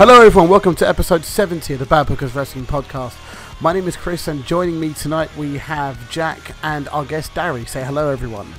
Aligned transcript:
Hello, 0.00 0.22
everyone. 0.22 0.48
Welcome 0.48 0.74
to 0.76 0.88
episode 0.88 1.26
70 1.26 1.74
of 1.74 1.78
the 1.78 1.84
Bad 1.84 2.06
Bookers 2.06 2.34
Wrestling 2.34 2.64
Podcast. 2.64 3.18
My 3.60 3.74
name 3.74 3.86
is 3.86 3.98
Chris, 3.98 4.28
and 4.28 4.42
joining 4.46 4.80
me 4.80 4.94
tonight 4.94 5.28
we 5.36 5.58
have 5.58 6.10
Jack 6.10 6.56
and 6.62 6.88
our 6.88 7.04
guest 7.04 7.34
Darry. 7.34 7.66
Say 7.66 7.84
hello, 7.84 8.08
everyone. 8.08 8.50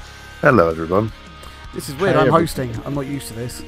Hello, 0.42 0.70
everyone. 0.70 1.12
This 1.74 1.90
is 1.90 1.96
weird. 1.96 2.14
Hey, 2.14 2.20
I'm 2.22 2.28
everyone. 2.28 2.42
hosting. 2.42 2.86
I'm 2.86 2.94
not 2.94 3.08
used 3.08 3.28
to 3.30 3.34
this. 3.34 3.64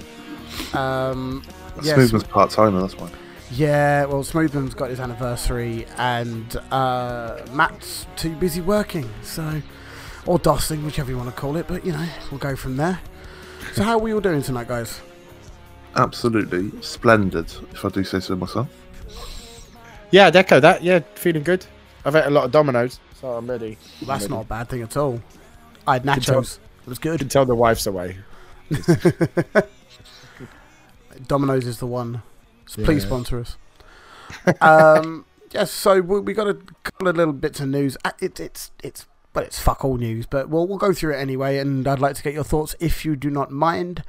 Um, 0.76 1.44
yes. 1.82 1.98
Smoothman's 1.98 2.26
part 2.26 2.52
timer, 2.52 2.80
that's 2.80 2.96
why. 2.96 3.10
Yeah, 3.50 4.06
well, 4.06 4.24
Smoothman's 4.24 4.76
got 4.76 4.92
his 4.92 5.00
anniversary, 5.00 5.88
and 5.98 6.56
uh, 6.70 7.44
Matt's 7.54 8.06
too 8.16 8.36
busy 8.36 8.62
working, 8.62 9.10
so 9.24 9.64
or 10.28 10.38
dusting, 10.38 10.86
whichever 10.86 11.10
you 11.10 11.18
want 11.18 11.34
to 11.34 11.36
call 11.36 11.58
it. 11.58 11.68
But 11.68 11.84
you 11.84 11.94
know, 11.94 12.08
we'll 12.30 12.38
go 12.38 12.56
from 12.56 12.78
there. 12.78 13.00
So, 13.74 13.82
how 13.82 13.94
are 13.94 14.00
we 14.00 14.14
all 14.14 14.22
doing 14.22 14.44
tonight, 14.44 14.68
guys? 14.68 15.02
Absolutely 15.96 16.72
splendid, 16.82 17.46
if 17.72 17.86
I 17.86 17.90
do 17.90 18.04
say 18.04 18.20
so 18.20 18.36
myself. 18.36 18.68
Yeah, 20.12 20.28
I'd 20.28 20.36
echo 20.36 20.60
that. 20.60 20.84
Yeah, 20.84 21.00
feeling 21.16 21.44
good. 21.44 21.66
I've 22.06 22.16
ate 22.16 22.26
a 22.26 22.30
lot 22.30 22.46
of 22.46 22.52
Domino's, 22.52 23.00
so 23.20 23.30
I'm 23.34 23.50
ready. 23.50 23.78
Well, 24.02 24.08
that's 24.10 24.24
Ready. 24.24 24.34
not 24.34 24.42
a 24.42 24.46
bad 24.46 24.70
thing 24.70 24.82
at 24.82 24.98
all. 24.98 25.22
I 25.88 25.94
had 25.94 26.04
nachos. 26.04 26.22
job. 26.24 26.44
It 26.44 26.90
was 26.90 26.98
You 26.98 27.12
can 27.12 27.18
good. 27.18 27.32
tell 27.32 27.46
the 27.46 27.56
wife's 27.56 27.86
away. 27.88 28.18
Domino's 31.28 31.66
is 31.66 31.80
the 31.80 31.88
one. 31.88 32.22
So 32.66 32.82
Yeah. 32.82 32.86
Please 32.86 33.04
sponsor 33.04 33.40
us. 33.40 33.58
um, 34.62 35.26
yes, 35.52 35.72
so 35.72 36.02
we, 36.02 36.20
we 36.20 36.34
got 36.34 36.48
a 36.48 36.56
couple 36.84 37.08
of 37.08 37.16
little 37.18 37.34
bits 37.34 37.60
of 37.60 37.70
news. 37.70 37.98
Uh, 38.04 38.12
It, 38.20 38.40
it's 38.40 38.72
it's 38.84 39.06
well, 39.36 39.46
it's 39.46 39.60
fuck 39.60 39.84
all 39.86 39.98
news, 39.98 40.26
but 40.26 40.50
we'll 40.50 40.68
we'll 40.68 40.78
go 40.78 40.94
through 40.94 41.14
it 41.14 41.18
anyway. 41.18 41.58
And 41.58 41.88
I'd 41.88 42.00
like 42.00 42.16
to 42.16 42.24
get 42.24 42.34
your 42.34 42.44
thoughts 42.44 42.76
if 42.80 43.06
you 43.06 43.16
do 43.16 43.30
not 43.30 43.52
mind. 43.52 44.04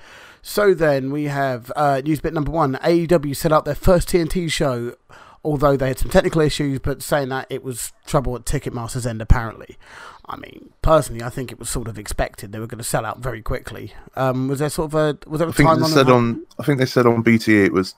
So 0.46 0.74
then 0.74 1.10
we 1.10 1.24
have 1.24 1.72
uh, 1.74 2.02
news 2.04 2.20
bit 2.20 2.34
number 2.34 2.50
one. 2.50 2.74
AEW 2.74 3.34
set 3.34 3.50
up 3.50 3.64
their 3.64 3.74
first 3.74 4.10
TNT 4.10 4.52
show, 4.52 4.94
although 5.42 5.74
they 5.74 5.88
had 5.88 5.98
some 5.98 6.10
technical 6.10 6.42
issues, 6.42 6.80
but 6.80 7.02
saying 7.02 7.30
that 7.30 7.46
it 7.48 7.64
was 7.64 7.94
trouble 8.04 8.36
at 8.36 8.44
Ticketmaster's 8.44 9.06
end 9.06 9.22
apparently. 9.22 9.78
I 10.26 10.36
mean, 10.36 10.68
personally, 10.82 11.22
I 11.22 11.30
think 11.30 11.50
it 11.50 11.58
was 11.58 11.70
sort 11.70 11.88
of 11.88 11.98
expected 11.98 12.52
they 12.52 12.58
were 12.58 12.66
going 12.66 12.76
to 12.76 12.84
sell 12.84 13.06
out 13.06 13.20
very 13.20 13.40
quickly. 13.40 13.94
Um, 14.16 14.48
was 14.48 14.58
there 14.58 14.68
sort 14.68 14.92
of 14.92 14.94
a 14.94 15.18
was 15.26 15.38
there 15.38 15.48
a 15.48 15.50
I 15.50 15.54
think 15.54 15.68
time 15.70 15.80
they 15.80 15.86
said 15.86 16.10
on. 16.10 16.44
I 16.58 16.62
think 16.62 16.78
they 16.78 16.86
said 16.86 17.06
on 17.06 17.22
BT 17.22 17.64
it 17.64 17.72
was 17.72 17.94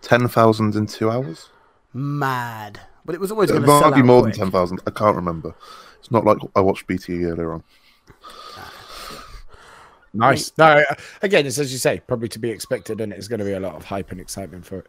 ten 0.00 0.26
thousand 0.26 0.74
in 0.74 0.86
two 0.88 1.12
hours. 1.12 1.48
mad. 1.92 2.80
But 3.04 3.14
it 3.14 3.20
was 3.20 3.30
always 3.30 3.50
going 3.52 3.62
to 3.62 3.68
sell 3.68 3.82
might 3.82 3.94
be 3.94 4.00
out 4.00 4.06
more 4.06 4.22
quick. 4.22 4.34
than 4.34 4.46
ten 4.46 4.50
thousand. 4.50 4.80
I 4.84 4.90
can't 4.90 5.14
remember. 5.14 5.54
It's 6.00 6.10
not 6.10 6.24
like 6.24 6.38
I 6.56 6.60
watched 6.60 6.88
BT 6.88 7.24
earlier 7.24 7.52
on. 7.52 7.62
Nice. 10.14 10.52
No, 10.58 10.84
again, 11.22 11.46
it's 11.46 11.58
as 11.58 11.72
you 11.72 11.78
say, 11.78 12.00
probably 12.06 12.28
to 12.28 12.38
be 12.38 12.50
expected, 12.50 13.00
and 13.00 13.12
it's 13.12 13.28
going 13.28 13.38
to 13.38 13.44
be 13.44 13.52
a 13.52 13.60
lot 13.60 13.74
of 13.74 13.86
hype 13.86 14.10
and 14.10 14.20
excitement 14.20 14.66
for 14.66 14.80
it. 14.80 14.86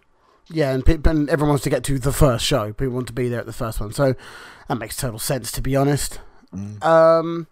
Yeah, 0.49 0.73
and, 0.73 0.87
and 1.07 1.29
everyone 1.29 1.49
wants 1.49 1.63
to 1.63 1.69
get 1.69 1.83
to 1.85 1.97
the 1.97 2.11
first 2.11 2.45
show. 2.45 2.73
People 2.73 2.95
want 2.95 3.07
to 3.07 3.13
be 3.13 3.29
there 3.29 3.39
at 3.39 3.45
the 3.45 3.53
first 3.53 3.79
one, 3.79 3.93
so 3.93 4.15
that 4.67 4.75
makes 4.75 4.97
total 4.97 5.19
sense, 5.19 5.51
to 5.53 5.61
be 5.61 5.75
honest. 5.75 6.19
Um, 6.81 7.47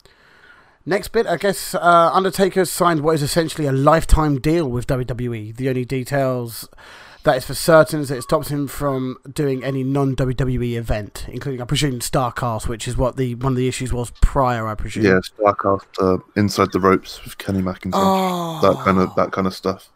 next 0.86 1.10
bit, 1.10 1.26
I 1.26 1.38
guess 1.38 1.74
uh, 1.74 2.12
Undertaker 2.14 2.66
signed 2.66 3.02
what 3.02 3.16
is 3.16 3.24
essentially 3.24 3.68
a 3.68 3.72
lifetime 3.72 4.40
deal 4.40 4.70
with 4.70 4.88
WWE. 4.88 5.56
The 5.56 5.70
only 5.70 5.86
details 5.86 6.68
that 7.24 7.38
is 7.38 7.46
for 7.46 7.54
certain 7.54 8.00
is 8.02 8.10
that 8.10 8.18
it 8.18 8.22
stops 8.24 8.48
him 8.50 8.68
from 8.68 9.18
doing 9.32 9.64
any 9.64 9.84
non 9.84 10.16
WWE 10.16 10.74
event, 10.78 11.26
including, 11.30 11.62
I 11.62 11.66
presume, 11.66 12.00
Starcast, 12.00 12.68
which 12.68 12.88
is 12.88 12.98
what 12.98 13.16
the 13.18 13.36
one 13.36 13.54
of 13.54 13.58
the 13.58 13.68
issues 13.68 13.94
was 13.94 14.12
prior. 14.22 14.68
I 14.68 14.76
presume. 14.76 15.04
Yeah, 15.06 15.20
Starcast, 15.40 15.86
uh, 16.00 16.18
Inside 16.36 16.72
the 16.72 16.80
Ropes 16.80 17.24
with 17.24 17.38
Kenny 17.38 17.62
McIntyre. 17.62 17.92
Oh, 17.94 18.60
That 18.62 18.84
kind 18.84 18.98
of 18.98 19.14
that 19.16 19.32
kind 19.32 19.46
of 19.48 19.54
stuff. 19.54 19.90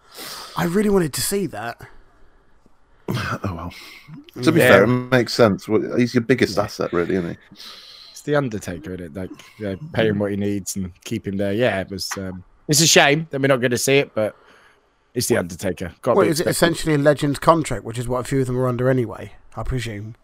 I 0.55 0.65
really 0.65 0.89
wanted 0.89 1.13
to 1.13 1.21
see 1.21 1.45
that. 1.47 1.81
Oh 3.07 3.39
well. 3.43 3.73
To 4.43 4.51
be 4.51 4.59
Yeah. 4.59 4.67
fair, 4.69 4.83
it 4.83 4.87
makes 4.87 5.33
sense. 5.33 5.65
He's 5.97 6.13
your 6.15 6.23
biggest 6.23 6.57
asset, 6.57 6.91
really, 6.91 7.15
isn't 7.15 7.29
he? 7.31 7.37
It's 8.11 8.21
the 8.21 8.35
Undertaker, 8.35 8.95
isn't 8.95 9.05
it? 9.05 9.13
Like, 9.15 9.29
yeah, 9.59 9.75
pay 9.93 10.07
him 10.07 10.17
what 10.19 10.31
he 10.31 10.37
needs 10.37 10.75
and 10.75 10.91
keep 11.03 11.27
him 11.27 11.37
there. 11.37 11.53
Yeah, 11.53 11.81
it 11.81 11.89
was. 11.91 12.09
Um, 12.17 12.43
it's 12.67 12.81
a 12.81 12.87
shame 12.87 13.27
that 13.29 13.39
we're 13.39 13.47
not 13.47 13.61
going 13.61 13.71
to 13.71 13.77
see 13.77 13.97
it, 13.99 14.15
but 14.15 14.35
it's 15.15 15.27
the 15.27 15.37
Undertaker. 15.37 15.93
Got 16.01 16.17
Well, 16.17 16.27
is 16.27 16.41
it 16.41 16.47
essentially 16.47 16.93
a 16.93 16.97
Legends 16.97 17.39
contract, 17.39 17.85
which 17.85 17.97
is 17.97 18.07
what 18.07 18.19
a 18.19 18.23
few 18.25 18.41
of 18.41 18.47
them 18.47 18.59
are 18.59 18.67
under 18.67 18.89
anyway? 18.89 19.31
I 19.55 19.63
presume. 19.63 20.15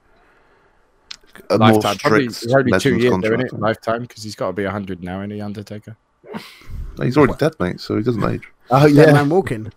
A 1.49 1.57
lifetime? 1.57 1.97
Probably, 1.97 2.29
strict 2.29 2.43
it's 2.43 2.53
only 2.53 2.71
two 2.71 2.71
Legends 2.71 3.03
years, 3.03 3.21
though, 3.21 3.33
isn't 3.33 3.53
it? 3.53 3.59
Lifetime, 3.59 4.01
because 4.01 4.23
he's 4.23 4.35
got 4.35 4.47
to 4.47 4.53
be 4.53 4.65
hundred 4.65 5.01
now, 5.01 5.21
isn't 5.21 5.41
Undertaker? 5.41 5.95
He's 7.01 7.17
already 7.17 7.35
dead, 7.39 7.53
mate, 7.59 7.79
so 7.79 7.95
he 7.95 8.03
doesn't 8.03 8.23
age. 8.23 8.47
Oh 8.69 8.93
Dead 8.93 9.13
man 9.13 9.29
walking. 9.29 9.71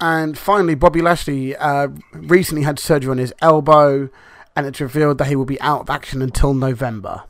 and 0.00 0.36
finally, 0.36 0.74
Bobby 0.74 1.00
Lashley 1.00 1.56
uh, 1.56 1.88
recently 2.12 2.64
had 2.64 2.78
surgery 2.78 3.10
on 3.10 3.18
his 3.18 3.32
elbow, 3.40 4.10
and 4.54 4.66
it's 4.66 4.80
revealed 4.80 5.18
that 5.18 5.28
he 5.28 5.36
will 5.36 5.46
be 5.46 5.60
out 5.62 5.80
of 5.80 5.90
action 5.90 6.20
until 6.20 6.52
November. 6.52 7.24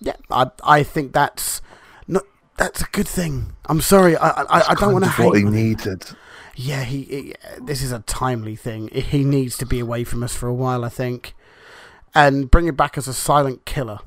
Yeah, 0.00 0.16
I 0.30 0.50
I 0.62 0.82
think 0.84 1.12
that's 1.12 1.60
not 1.60 1.65
that's 2.58 2.82
a 2.82 2.86
good 2.92 3.08
thing. 3.08 3.52
I'm 3.66 3.80
sorry, 3.80 4.16
I 4.16 4.28
I, 4.42 4.70
I 4.70 4.74
don't 4.74 4.92
want 4.92 5.04
to 5.04 5.10
Kind 5.10 5.20
of 5.20 5.26
what 5.26 5.36
hate. 5.36 5.44
he 5.44 5.50
needed. 5.50 6.04
Yeah, 6.54 6.84
he, 6.84 7.02
he. 7.02 7.34
This 7.60 7.82
is 7.82 7.92
a 7.92 7.98
timely 8.00 8.56
thing. 8.56 8.88
He 8.88 9.24
needs 9.24 9.58
to 9.58 9.66
be 9.66 9.78
away 9.78 10.04
from 10.04 10.22
us 10.22 10.34
for 10.34 10.48
a 10.48 10.54
while, 10.54 10.84
I 10.84 10.88
think, 10.88 11.34
and 12.14 12.50
bring 12.50 12.66
him 12.66 12.74
back 12.76 12.96
as 12.96 13.06
a 13.08 13.12
silent 13.14 13.64
killer. 13.66 13.98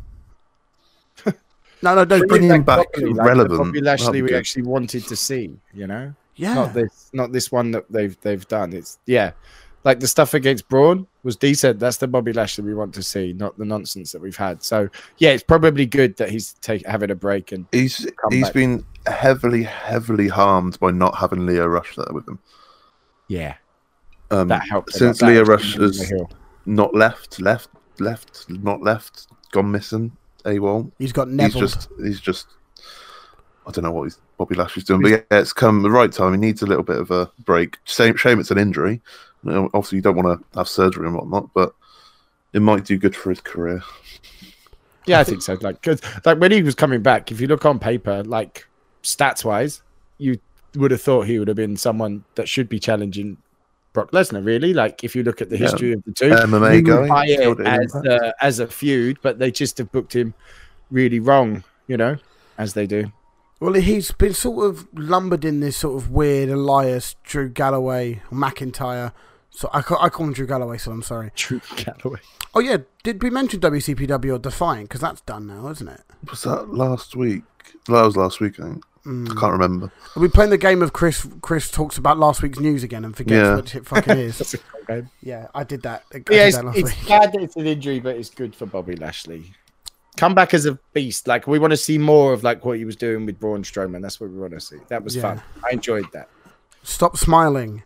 no, 1.25 1.93
no, 1.95 2.05
don't 2.05 2.27
bring 2.27 2.27
Bring 2.27 2.43
him. 2.43 2.51
him 2.57 2.63
back 2.63 2.91
properly, 2.91 3.13
like 3.13 3.15
the 3.17 3.23
relevant. 3.23 3.59
Bobby 3.59 3.81
Lashley 3.81 4.21
we 4.23 4.33
actually 4.33 4.63
wanted 4.63 5.05
to 5.07 5.15
see, 5.15 5.57
you 5.73 5.85
know, 5.87 6.13
Yeah, 6.35 6.55
not 6.55 6.73
this, 6.73 7.09
not 7.13 7.31
this 7.31 7.51
one 7.51 7.71
that 7.71 7.85
they've 7.91 8.19
they've 8.21 8.47
done. 8.47 8.73
It's 8.73 8.97
yeah, 9.05 9.31
like 9.83 9.99
the 9.99 10.07
stuff 10.07 10.33
against 10.33 10.67
Braun 10.69 11.07
was 11.23 11.35
decent. 11.35 11.79
That's 11.79 11.97
the 11.97 12.07
Bobby 12.07 12.33
Lashley 12.33 12.63
we 12.65 12.73
want 12.73 12.93
to 12.95 13.03
see, 13.03 13.33
not 13.33 13.57
the 13.57 13.65
nonsense 13.65 14.11
that 14.11 14.21
we've 14.21 14.35
had. 14.37 14.61
So 14.63 14.89
yeah, 15.17 15.29
it's 15.31 15.43
probably 15.43 15.85
good 15.85 16.17
that 16.17 16.29
he's 16.29 16.53
take 16.61 16.85
having 16.85 17.11
a 17.11 17.15
break 17.15 17.51
and 17.51 17.65
He's 17.71 18.05
come 18.21 18.31
he's 18.31 18.43
back. 18.45 18.53
been 18.53 18.85
heavily, 19.07 19.63
heavily 19.63 20.27
harmed 20.27 20.79
by 20.79 20.91
not 20.91 21.15
having 21.15 21.45
Lio 21.45 21.65
Rush 21.67 21.95
there 21.95 22.07
with 22.11 22.27
him. 22.27 22.39
yeah, 23.27 23.55
Um, 24.31 24.47
that 24.49 24.67
helped. 24.67 24.91
since 24.93 25.19
That 25.19 25.27
Lio 25.27 25.43
Rush 25.45 25.75
him 25.75 25.83
on 25.83 25.91
the 25.91 25.97
has 25.97 26.11
not 26.65 26.93
left, 26.93 27.39
left, 27.39 27.69
left, 27.99 28.49
not 28.49 28.81
left, 28.81 29.27
gone 29.51 29.71
missing. 29.71 30.11
AWOL. 30.45 30.89
he's 30.99 31.11
got 31.11 31.27
He's 31.29 31.53
just, 31.53 31.89
he's 32.01 32.19
just. 32.21 32.47
I 33.67 33.71
don't 33.71 33.83
know 33.83 33.91
what 33.91 34.03
he's 34.05 34.19
Bobby 34.37 34.55
Lashley's 34.55 34.85
doing, 34.85 35.01
but 35.01 35.11
yeah, 35.11 35.21
it's 35.31 35.51
come 35.53 35.81
the 35.83 35.91
right 35.91 36.11
time. 36.11 36.31
He 36.33 36.39
needs 36.39 36.61
a 36.61 36.65
little 36.65 36.83
bit 36.83 36.97
of 36.97 37.11
a 37.11 37.29
break. 37.43 37.77
Shame, 37.83 38.15
shame 38.15 38.39
it's 38.39 38.49
an 38.51 38.57
injury. 38.57 39.01
You 39.43 39.51
know, 39.51 39.69
obviously, 39.73 39.97
you 39.97 40.01
don't 40.01 40.15
want 40.15 40.39
to 40.41 40.57
have 40.59 40.67
surgery 40.67 41.05
and 41.07 41.15
whatnot, 41.15 41.53
but 41.53 41.73
it 42.53 42.61
might 42.61 42.85
do 42.85 42.97
good 42.97 43.15
for 43.15 43.29
his 43.29 43.41
career. 43.41 43.81
Yeah, 45.05 45.19
I 45.19 45.23
think 45.23 45.41
so. 45.41 45.57
Like, 45.61 45.81
cause 45.81 46.01
like 46.25 46.39
when 46.39 46.51
he 46.51 46.61
was 46.61 46.75
coming 46.75 47.01
back, 47.01 47.31
if 47.31 47.39
you 47.41 47.47
look 47.47 47.65
on 47.65 47.79
paper, 47.79 48.23
like 48.23 48.67
stats 49.03 49.43
wise, 49.43 49.81
you 50.17 50.39
would 50.75 50.91
have 50.91 51.01
thought 51.01 51.25
he 51.25 51.39
would 51.39 51.47
have 51.47 51.57
been 51.57 51.77
someone 51.77 52.23
that 52.35 52.47
should 52.47 52.69
be 52.69 52.79
challenging 52.79 53.37
Brock 53.93 54.11
Lesnar. 54.11 54.45
Really, 54.45 54.73
like 54.73 55.03
if 55.03 55.15
you 55.15 55.23
look 55.23 55.41
at 55.41 55.49
the 55.49 55.57
Yeah. 55.57 55.63
history 55.63 55.93
of 55.93 56.03
the 56.03 56.11
two, 56.11 56.29
MMA 56.29 56.75
you 56.75 56.83
would 56.83 56.85
guy, 56.85 57.07
buy 57.07 57.25
killed 57.27 57.59
it 57.59 57.65
it 57.65 57.73
in 57.73 57.81
as 57.83 57.95
uh, 57.95 58.31
as 58.41 58.59
a 58.59 58.67
feud, 58.67 59.17
but 59.21 59.39
they 59.39 59.49
just 59.51 59.77
have 59.79 59.91
booked 59.91 60.15
him 60.15 60.33
really 60.91 61.19
wrong. 61.19 61.63
You 61.87 61.97
know, 61.97 62.17
as 62.57 62.73
they 62.73 62.85
do. 62.85 63.11
Well, 63.59 63.73
he's 63.73 64.11
been 64.11 64.33
sort 64.35 64.65
of 64.67 64.87
lumbered 64.93 65.43
in 65.43 65.59
this 65.59 65.75
sort 65.77 66.01
of 66.01 66.11
weird 66.11 66.49
Elias, 66.49 67.15
Drew 67.23 67.49
Galloway, 67.49 68.21
McIntyre. 68.31 69.11
So 69.59 69.69
I 69.73 69.81
call, 69.81 69.97
I 70.01 70.07
call 70.07 70.25
him 70.25 70.31
Drew 70.31 70.47
Galloway, 70.47 70.77
so 70.77 70.89
I'm 70.89 71.01
sorry. 71.01 71.31
True 71.35 71.59
Galloway. 71.75 72.21
Oh 72.53 72.61
yeah, 72.61 72.77
did 73.03 73.21
we 73.21 73.29
mention 73.29 73.59
WCPW 73.59 74.35
or 74.35 74.39
Defiant? 74.39 74.87
Because 74.87 75.01
that's 75.01 75.19
done 75.19 75.47
now, 75.47 75.67
isn't 75.67 75.85
it? 75.89 75.99
Was 76.29 76.43
that 76.43 76.69
last 76.73 77.13
week? 77.17 77.43
That 77.87 78.03
was 78.03 78.15
last 78.15 78.39
week, 78.39 78.57
I 78.61 78.63
think. 78.69 78.85
Mm. 79.05 79.29
I 79.29 79.37
can't 79.37 79.51
remember. 79.51 79.91
Are 80.15 80.19
we 80.21 80.29
playing 80.29 80.51
the 80.51 80.57
game 80.57 80.81
of 80.81 80.93
Chris? 80.93 81.27
Chris 81.41 81.69
talks 81.69 81.97
about 81.97 82.17
last 82.17 82.41
week's 82.41 82.57
news 82.57 82.83
again 82.83 83.03
and 83.03 83.13
forgets 83.17 83.33
Yeah. 83.47 83.55
what 83.57 83.67
shit 83.67 83.85
fucking 83.85 84.17
is. 84.17 84.37
That's 84.37 84.53
a 84.53 84.59
cool 84.59 84.81
game. 84.87 85.09
yeah, 85.21 85.47
I 85.53 85.65
did 85.65 85.81
that. 85.81 86.03
I 86.13 86.17
Yeah, 86.17 86.21
did 86.23 86.47
it's, 86.47 86.55
that 86.55 86.65
last 86.65 86.77
it's 86.77 86.97
week. 86.97 87.09
bad 87.09 87.33
that 87.33 87.41
it's 87.41 87.55
an 87.57 87.67
injury, 87.67 87.99
but 87.99 88.15
it's 88.15 88.29
good 88.29 88.55
for 88.55 88.65
Bobby 88.65 88.95
Lashley. 88.95 89.51
Come 90.15 90.35
back 90.35 90.53
as 90.53 90.67
a 90.67 90.79
beast. 90.93 91.27
Like 91.27 91.47
we 91.47 91.59
want 91.59 91.71
to 91.71 91.77
see 91.77 91.97
more 91.97 92.31
of 92.31 92.45
like 92.45 92.63
what 92.63 92.77
he 92.77 92.85
was 92.85 92.95
doing 92.95 93.25
with 93.25 93.37
Braun 93.41 93.63
Strowman. 93.63 94.01
That's 94.01 94.21
what 94.21 94.29
we 94.29 94.37
want 94.39 94.53
to 94.53 94.61
see. 94.61 94.77
That 94.87 95.03
was 95.03 95.17
Yeah. 95.17 95.21
fun. 95.23 95.41
I 95.65 95.71
enjoyed 95.73 96.05
that. 96.13 96.29
Stop 96.83 97.17
smiling. 97.17 97.83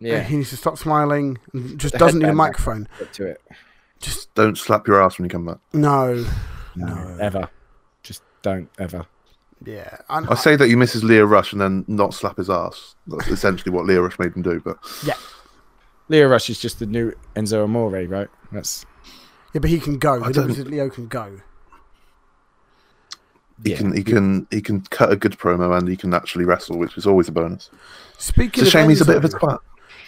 Yeah, 0.00 0.22
he 0.22 0.36
needs 0.36 0.50
to 0.50 0.56
stop 0.56 0.78
smiling. 0.78 1.38
and 1.52 1.78
Just 1.78 1.92
The 1.92 1.98
doesn't 1.98 2.20
need 2.20 2.28
a 2.28 2.34
microphone. 2.34 2.88
get 2.98 3.12
to 3.14 3.26
it. 3.26 3.42
Just 4.00 4.32
Don't 4.34 4.56
slap 4.56 4.86
your 4.88 5.02
ass 5.02 5.18
when 5.18 5.26
you 5.26 5.30
come 5.30 5.44
back. 5.44 5.58
no, 5.74 6.24
No, 6.74 6.86
no. 6.86 7.16
ever. 7.20 7.48
Just 8.02 8.22
don't 8.42 8.70
ever. 8.78 9.06
Yeah, 9.62 9.98
I, 10.08 10.24
I 10.30 10.34
say 10.36 10.56
that 10.56 10.68
he 10.68 10.74
misses 10.74 11.04
Lio 11.04 11.26
Rush 11.26 11.52
and 11.52 11.60
then 11.60 11.84
not 11.86 12.14
slap 12.14 12.38
his 12.38 12.48
ass. 12.48 12.94
That's 13.06 13.28
essentially 13.28 13.70
what 13.70 13.84
Lio 13.84 14.00
Rush 14.00 14.18
made 14.18 14.34
him 14.34 14.40
do. 14.40 14.58
But 14.64 14.78
Yeah. 15.04 15.12
Lio 16.08 16.28
Rush 16.28 16.48
is 16.48 16.58
just 16.58 16.78
the 16.78 16.86
new 16.86 17.12
Enzo 17.36 17.62
Amore, 17.64 18.06
right? 18.06 18.28
That's 18.52 18.86
yeah, 19.52 19.58
but 19.60 19.68
he 19.68 19.78
can 19.78 19.98
go. 19.98 20.22
I 20.24 20.28
The 20.28 20.32
don't- 20.46 20.68
Lio 20.70 20.88
can 20.88 21.08
go. 21.08 21.40
he 23.62 23.72
Yeah. 23.72 23.76
can 23.76 23.92
he 23.94 24.02
can 24.02 24.46
he 24.50 24.62
can 24.62 24.80
cut 24.90 25.12
a 25.12 25.16
good 25.16 25.36
promo 25.38 25.76
and 25.76 25.86
he 25.88 25.96
can 25.96 26.14
actually 26.14 26.46
wrestle, 26.46 26.78
which 26.78 26.96
is 26.96 27.06
always 27.06 27.28
a 27.28 27.32
bonus. 27.32 27.68
Speaking 28.16 28.62
It's 28.64 28.74
a 28.74 28.78
of 28.78 28.82
shame 28.82 28.88
he's 28.88 29.02
a 29.02 29.04
bit 29.04 29.16
of 29.16 29.24
a 29.24 29.28
Enzo- 29.28 29.38
twat. 29.40 29.58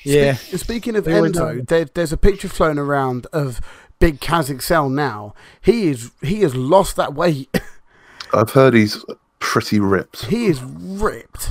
Yeah. 0.04 0.34
Spe- 0.34 0.56
speaking 0.56 0.96
of 0.96 1.04
They 1.04 1.16
always 1.16 1.32
there, 1.66 1.84
there's 1.86 2.12
a 2.12 2.16
picture 2.16 2.48
flown 2.48 2.78
around 2.78 3.26
of 3.32 3.60
Big 3.98 4.20
Cass 4.20 4.50
Excel 4.50 4.88
now. 4.88 5.34
He 5.60 5.88
is 5.88 6.10
he 6.22 6.40
has 6.40 6.54
lost 6.54 6.96
that 6.96 7.14
weight. 7.14 7.48
I've 8.34 8.50
heard 8.50 8.74
he's 8.74 9.04
pretty 9.38 9.78
ripped. 9.80 10.26
he 10.26 10.46
is 10.46 10.62
ripped. 10.62 11.50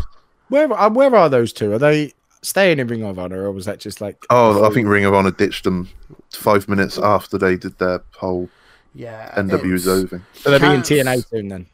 Where 0.49 0.71
uh, 0.71 0.89
where 0.89 1.15
are 1.15 1.29
those 1.29 1.53
two? 1.53 1.71
Are 1.73 1.79
they 1.79 2.13
staying 2.41 2.79
in 2.79 2.87
Ring 2.87 3.03
of 3.03 3.17
Honor, 3.19 3.43
or 3.43 3.51
was 3.51 3.65
that 3.65 3.79
just 3.79 4.01
like? 4.01 4.25
Oh, 4.29 4.65
I 4.65 4.73
think 4.73 4.87
Ring 4.87 5.05
of 5.05 5.13
Honor 5.13 5.31
ditched 5.31 5.63
them 5.63 5.89
five 6.31 6.67
minutes 6.67 6.97
after 6.97 7.37
they 7.37 7.55
did 7.55 7.77
their 7.77 8.01
whole 8.17 8.49
Yeah. 8.93 9.31
NW 9.37 9.75
it's- 9.75 9.81
Zo. 9.81 10.07
So 10.33 10.49
they'll 10.49 10.59
be 10.59 10.75
in 10.75 10.81
TNA 10.81 11.25
soon 11.29 11.47
then. 11.49 11.67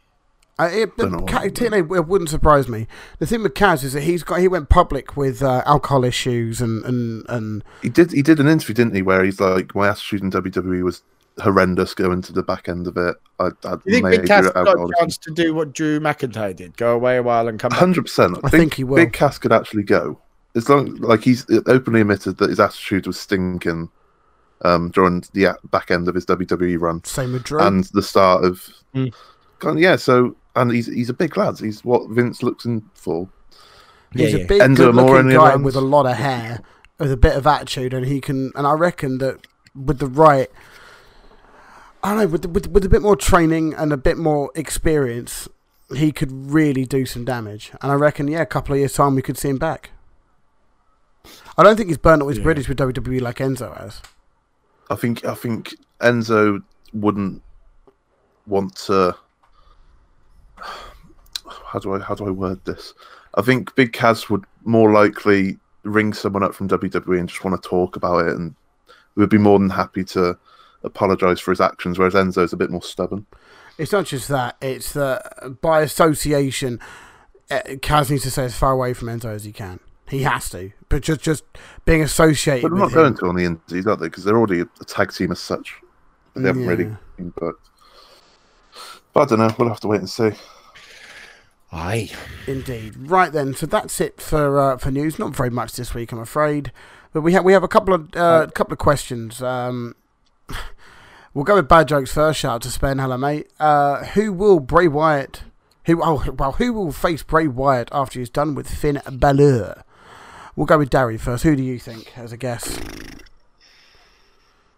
Uh, 0.59 0.69
it, 0.71 0.97
Don't 0.97 1.11
know 1.11 1.19
Ka- 1.19 1.41
what- 1.43 1.53
TNA 1.53 1.95
it 1.97 2.07
wouldn't 2.07 2.29
surprise 2.31 2.67
me. 2.67 2.87
The 3.19 3.27
thing 3.27 3.43
with 3.43 3.53
Cass 3.53 3.83
is 3.83 3.93
that 3.93 4.01
he's 4.01 4.23
got 4.23 4.39
he 4.39 4.47
went 4.47 4.69
public 4.69 5.15
with 5.15 5.43
uh, 5.43 5.61
alcohol 5.67 6.03
issues 6.03 6.61
and 6.61 6.83
and 6.85 7.25
and 7.29 7.63
He 7.83 7.89
did 7.89 8.11
he 8.11 8.21
did 8.23 8.39
an 8.39 8.47
interview, 8.47 8.73
didn't 8.73 8.95
he, 8.95 9.01
where 9.03 9.23
he's 9.23 9.39
like, 9.39 9.75
my 9.75 9.87
attitude 9.89 10.21
in 10.23 10.31
WWE 10.31 10.83
was 10.83 11.03
horrendous 11.39 11.93
going 11.93 12.23
to 12.23 12.33
the 12.33 12.41
back 12.41 12.67
end 12.67 12.87
of 12.87 12.97
it. 12.97 13.15
I, 13.39 13.49
I 13.65 13.73
You 13.85 13.93
think 14.01 14.09
Big 14.09 14.25
Cass 14.25 14.47
it 14.47 14.53
got 14.55 14.67
a 14.75 14.89
chance 14.99 15.17
to 15.19 15.31
do 15.31 15.53
what 15.53 15.73
Drew 15.73 15.99
McIntyre 15.99 16.55
did? 16.55 16.75
Go 16.75 16.95
away 16.95 17.17
a 17.17 17.21
while 17.23 17.47
and 17.47 17.59
come 17.59 17.69
back. 17.69 17.77
Hundred 17.79 18.03
percent. 18.03 18.39
I 18.43 18.49
think 18.49 18.73
he 18.73 18.83
will. 18.83 18.95
Big 18.95 19.13
Cass 19.13 19.37
could 19.37 19.51
actually 19.53 19.83
go 19.83 20.19
as 20.55 20.67
long 20.69 20.95
like 20.95 21.21
he's 21.21 21.45
openly 21.67 22.01
admitted 22.01 22.37
that 22.39 22.49
his 22.49 22.59
attitude 22.59 23.05
was 23.05 23.19
stinking 23.19 23.91
um, 24.63 24.89
during 24.89 25.23
the 25.33 25.55
back 25.69 25.91
end 25.91 26.07
of 26.07 26.15
his 26.15 26.25
WWE 26.25 26.79
run 26.79 27.03
same 27.03 27.33
with 27.33 27.43
Drew. 27.43 27.59
and 27.59 27.83
the 27.93 28.01
start 28.01 28.43
of. 28.43 28.67
Mm. 28.95 29.13
Kind 29.59 29.77
of- 29.77 29.81
yeah, 29.81 29.95
so 29.95 30.35
and 30.57 30.71
he's 30.71 30.87
he's 30.87 31.09
a 31.09 31.13
big 31.13 31.37
lad. 31.37 31.59
He's 31.59 31.83
what 31.85 32.09
Vince 32.09 32.43
looks 32.43 32.65
in 32.65 32.89
for. 32.93 33.29
He's 34.13 34.33
Yeah, 34.33 34.39
a 34.39 34.47
big, 34.47 34.61
Enzo 34.61 34.89
Amore 34.89 35.05
good-looking 35.17 35.29
guy 35.37 35.49
runs. 35.51 35.63
with 35.65 35.75
a 35.75 35.81
lot 35.81 36.05
of 36.05 36.15
hair, 36.17 36.61
with 36.99 37.11
a 37.11 37.17
bit 37.17 37.35
of 37.35 37.45
attitude, 37.47 37.93
and 37.93 38.05
he 38.05 38.19
can. 38.21 38.51
And 38.55 38.65
I 38.67 38.73
reckon 38.73 39.17
that 39.19 39.45
with 39.75 39.99
the 39.99 40.07
right, 40.07 40.49
I 42.03 42.09
don't 42.09 42.17
know, 42.19 42.27
with, 42.27 42.41
the, 42.43 42.49
with 42.49 42.67
with 42.67 42.85
a 42.85 42.89
bit 42.89 43.01
more 43.01 43.15
training 43.15 43.73
and 43.73 43.91
a 43.93 43.97
bit 43.97 44.17
more 44.17 44.51
experience, 44.55 45.47
he 45.95 46.11
could 46.11 46.31
really 46.51 46.85
do 46.85 47.05
some 47.05 47.25
damage. 47.25 47.71
And 47.81 47.91
I 47.91 47.95
reckon, 47.95 48.27
yeah, 48.27 48.41
a 48.41 48.45
couple 48.45 48.73
of 48.73 48.79
years 48.79 48.93
time, 48.93 49.15
we 49.15 49.21
could 49.21 49.37
see 49.37 49.49
him 49.49 49.57
back. 49.57 49.91
I 51.57 51.63
don't 51.63 51.75
think 51.75 51.89
he's 51.89 51.97
burnt 51.97 52.21
up 52.21 52.29
his 52.29 52.37
Yeah. 52.37 52.43
bridges 52.43 52.69
with 52.69 52.77
WWE 52.77 53.19
like 53.21 53.37
Enzo 53.37 53.75
has. 53.77 54.01
I 54.89 54.95
think 54.95 55.25
I 55.25 55.33
think 55.35 55.75
Enzo 56.01 56.63
wouldn't 56.93 57.41
want 58.45 58.75
to. 58.87 59.15
How 61.65 61.79
do 61.79 61.93
I 61.93 61.99
how 61.99 62.15
do 62.15 62.25
I 62.27 62.29
word 62.29 62.63
this? 62.65 62.93
I 63.35 63.41
think 63.41 63.73
Big 63.75 63.93
Cass 63.93 64.29
would 64.29 64.43
more 64.63 64.91
likely 64.91 65.57
ring 65.83 66.13
someone 66.13 66.43
up 66.43 66.53
from 66.53 66.67
WWE 66.67 67.19
and 67.19 67.29
just 67.29 67.43
want 67.43 67.61
to 67.61 67.69
talk 67.69 67.95
about 67.95 68.25
it, 68.27 68.35
and 68.35 68.55
would 69.15 69.29
be 69.29 69.37
more 69.37 69.59
than 69.59 69.69
happy 69.69 70.03
to 70.05 70.37
apologize 70.83 71.39
for 71.39 71.51
his 71.51 71.61
actions. 71.61 71.97
Whereas 71.99 72.13
Enzo's 72.15 72.53
a 72.53 72.57
bit 72.57 72.69
more 72.69 72.81
stubborn. 72.81 73.25
It's 73.77 73.91
not 73.91 74.05
just 74.05 74.27
that; 74.29 74.57
it's 74.61 74.93
that 74.93 75.57
by 75.61 75.81
association, 75.81 76.79
uh, 77.51 77.61
Cass 77.81 78.09
needs 78.09 78.23
to 78.23 78.31
stay 78.31 78.45
as 78.45 78.55
far 78.55 78.71
away 78.71 78.93
from 78.93 79.07
Enzo 79.07 79.25
as 79.33 79.43
he 79.43 79.51
can. 79.51 79.79
He 80.09 80.23
has 80.23 80.49
to, 80.51 80.71
but 80.89 81.01
just 81.03 81.21
just 81.21 81.43
being 81.85 82.01
associated. 82.01 82.63
But 82.63 82.69
they're 82.69 82.79
not 82.79 82.91
him, 82.91 82.95
going 82.95 83.15
to 83.17 83.25
on 83.27 83.35
the 83.35 83.45
Indies, 83.45 83.85
are 83.87 83.95
they? 83.97 84.07
Because 84.07 84.23
they're 84.23 84.37
already 84.37 84.61
a 84.61 84.85
tag 84.85 85.13
team 85.13 85.31
as 85.31 85.39
such. 85.39 85.75
But 86.33 86.43
they 86.43 86.47
haven't 86.47 86.63
Yeah. 86.63 86.69
really 86.69 86.95
been 87.17 87.29
booked. 87.31 87.69
But 89.17 89.31
I 89.31 89.35
don't 89.35 89.39
know. 89.39 89.55
We'll 89.57 89.69
have 89.69 89.79
to 89.79 89.87
wait 89.87 90.01
and 90.01 90.07
see. 90.07 90.29
Aye. 91.71 92.11
Indeed. 92.45 93.09
Right 93.09 93.31
then, 93.31 93.55
so 93.55 93.65
that's 93.65 93.99
it 93.99 94.21
for 94.21 94.59
uh, 94.59 94.77
for 94.77 94.91
news. 94.91 95.17
Not 95.17 95.35
very 95.35 95.49
much 95.49 95.73
this 95.73 95.95
week, 95.95 96.11
I'm 96.11 96.19
afraid, 96.19 96.71
but 97.13 97.21
we 97.21 97.33
have 97.33 97.43
we 97.43 97.53
have 97.53 97.63
a 97.63 97.67
couple 97.67 97.95
of 97.95 98.15
uh, 98.15 98.45
couple 98.53 98.73
of 98.73 98.77
questions. 98.77 99.41
Um, 99.41 99.95
we'll 101.33 101.45
go 101.45 101.55
with 101.55 101.67
bad 101.67 101.87
jokes 101.87 102.11
first. 102.11 102.41
Shout 102.41 102.53
out 102.53 102.61
to 102.61 102.69
Spen, 102.69 102.99
hello 102.99 103.17
mate. 103.17 103.49
Uh, 103.59 104.03
who 104.03 104.31
will 104.31 104.59
Bray 104.59 104.87
Wyatt? 104.87 105.41
Who? 105.87 105.99
Oh, 106.03 106.23
well, 106.37 106.51
who 106.51 106.71
will 106.71 106.91
face 106.91 107.23
Bray 107.23 107.47
Wyatt 107.47 107.89
after 107.91 108.19
he's 108.19 108.29
done 108.29 108.53
with 108.53 108.69
Finn 108.69 109.01
Balor? 109.11 109.83
We'll 110.55 110.67
go 110.67 110.77
with 110.77 110.91
Darry 110.91 111.17
first. 111.17 111.43
Who 111.43 111.55
do 111.55 111.63
you 111.63 111.79
think 111.79 112.15
as 112.19 112.31
a 112.31 112.37
guess? 112.37 112.79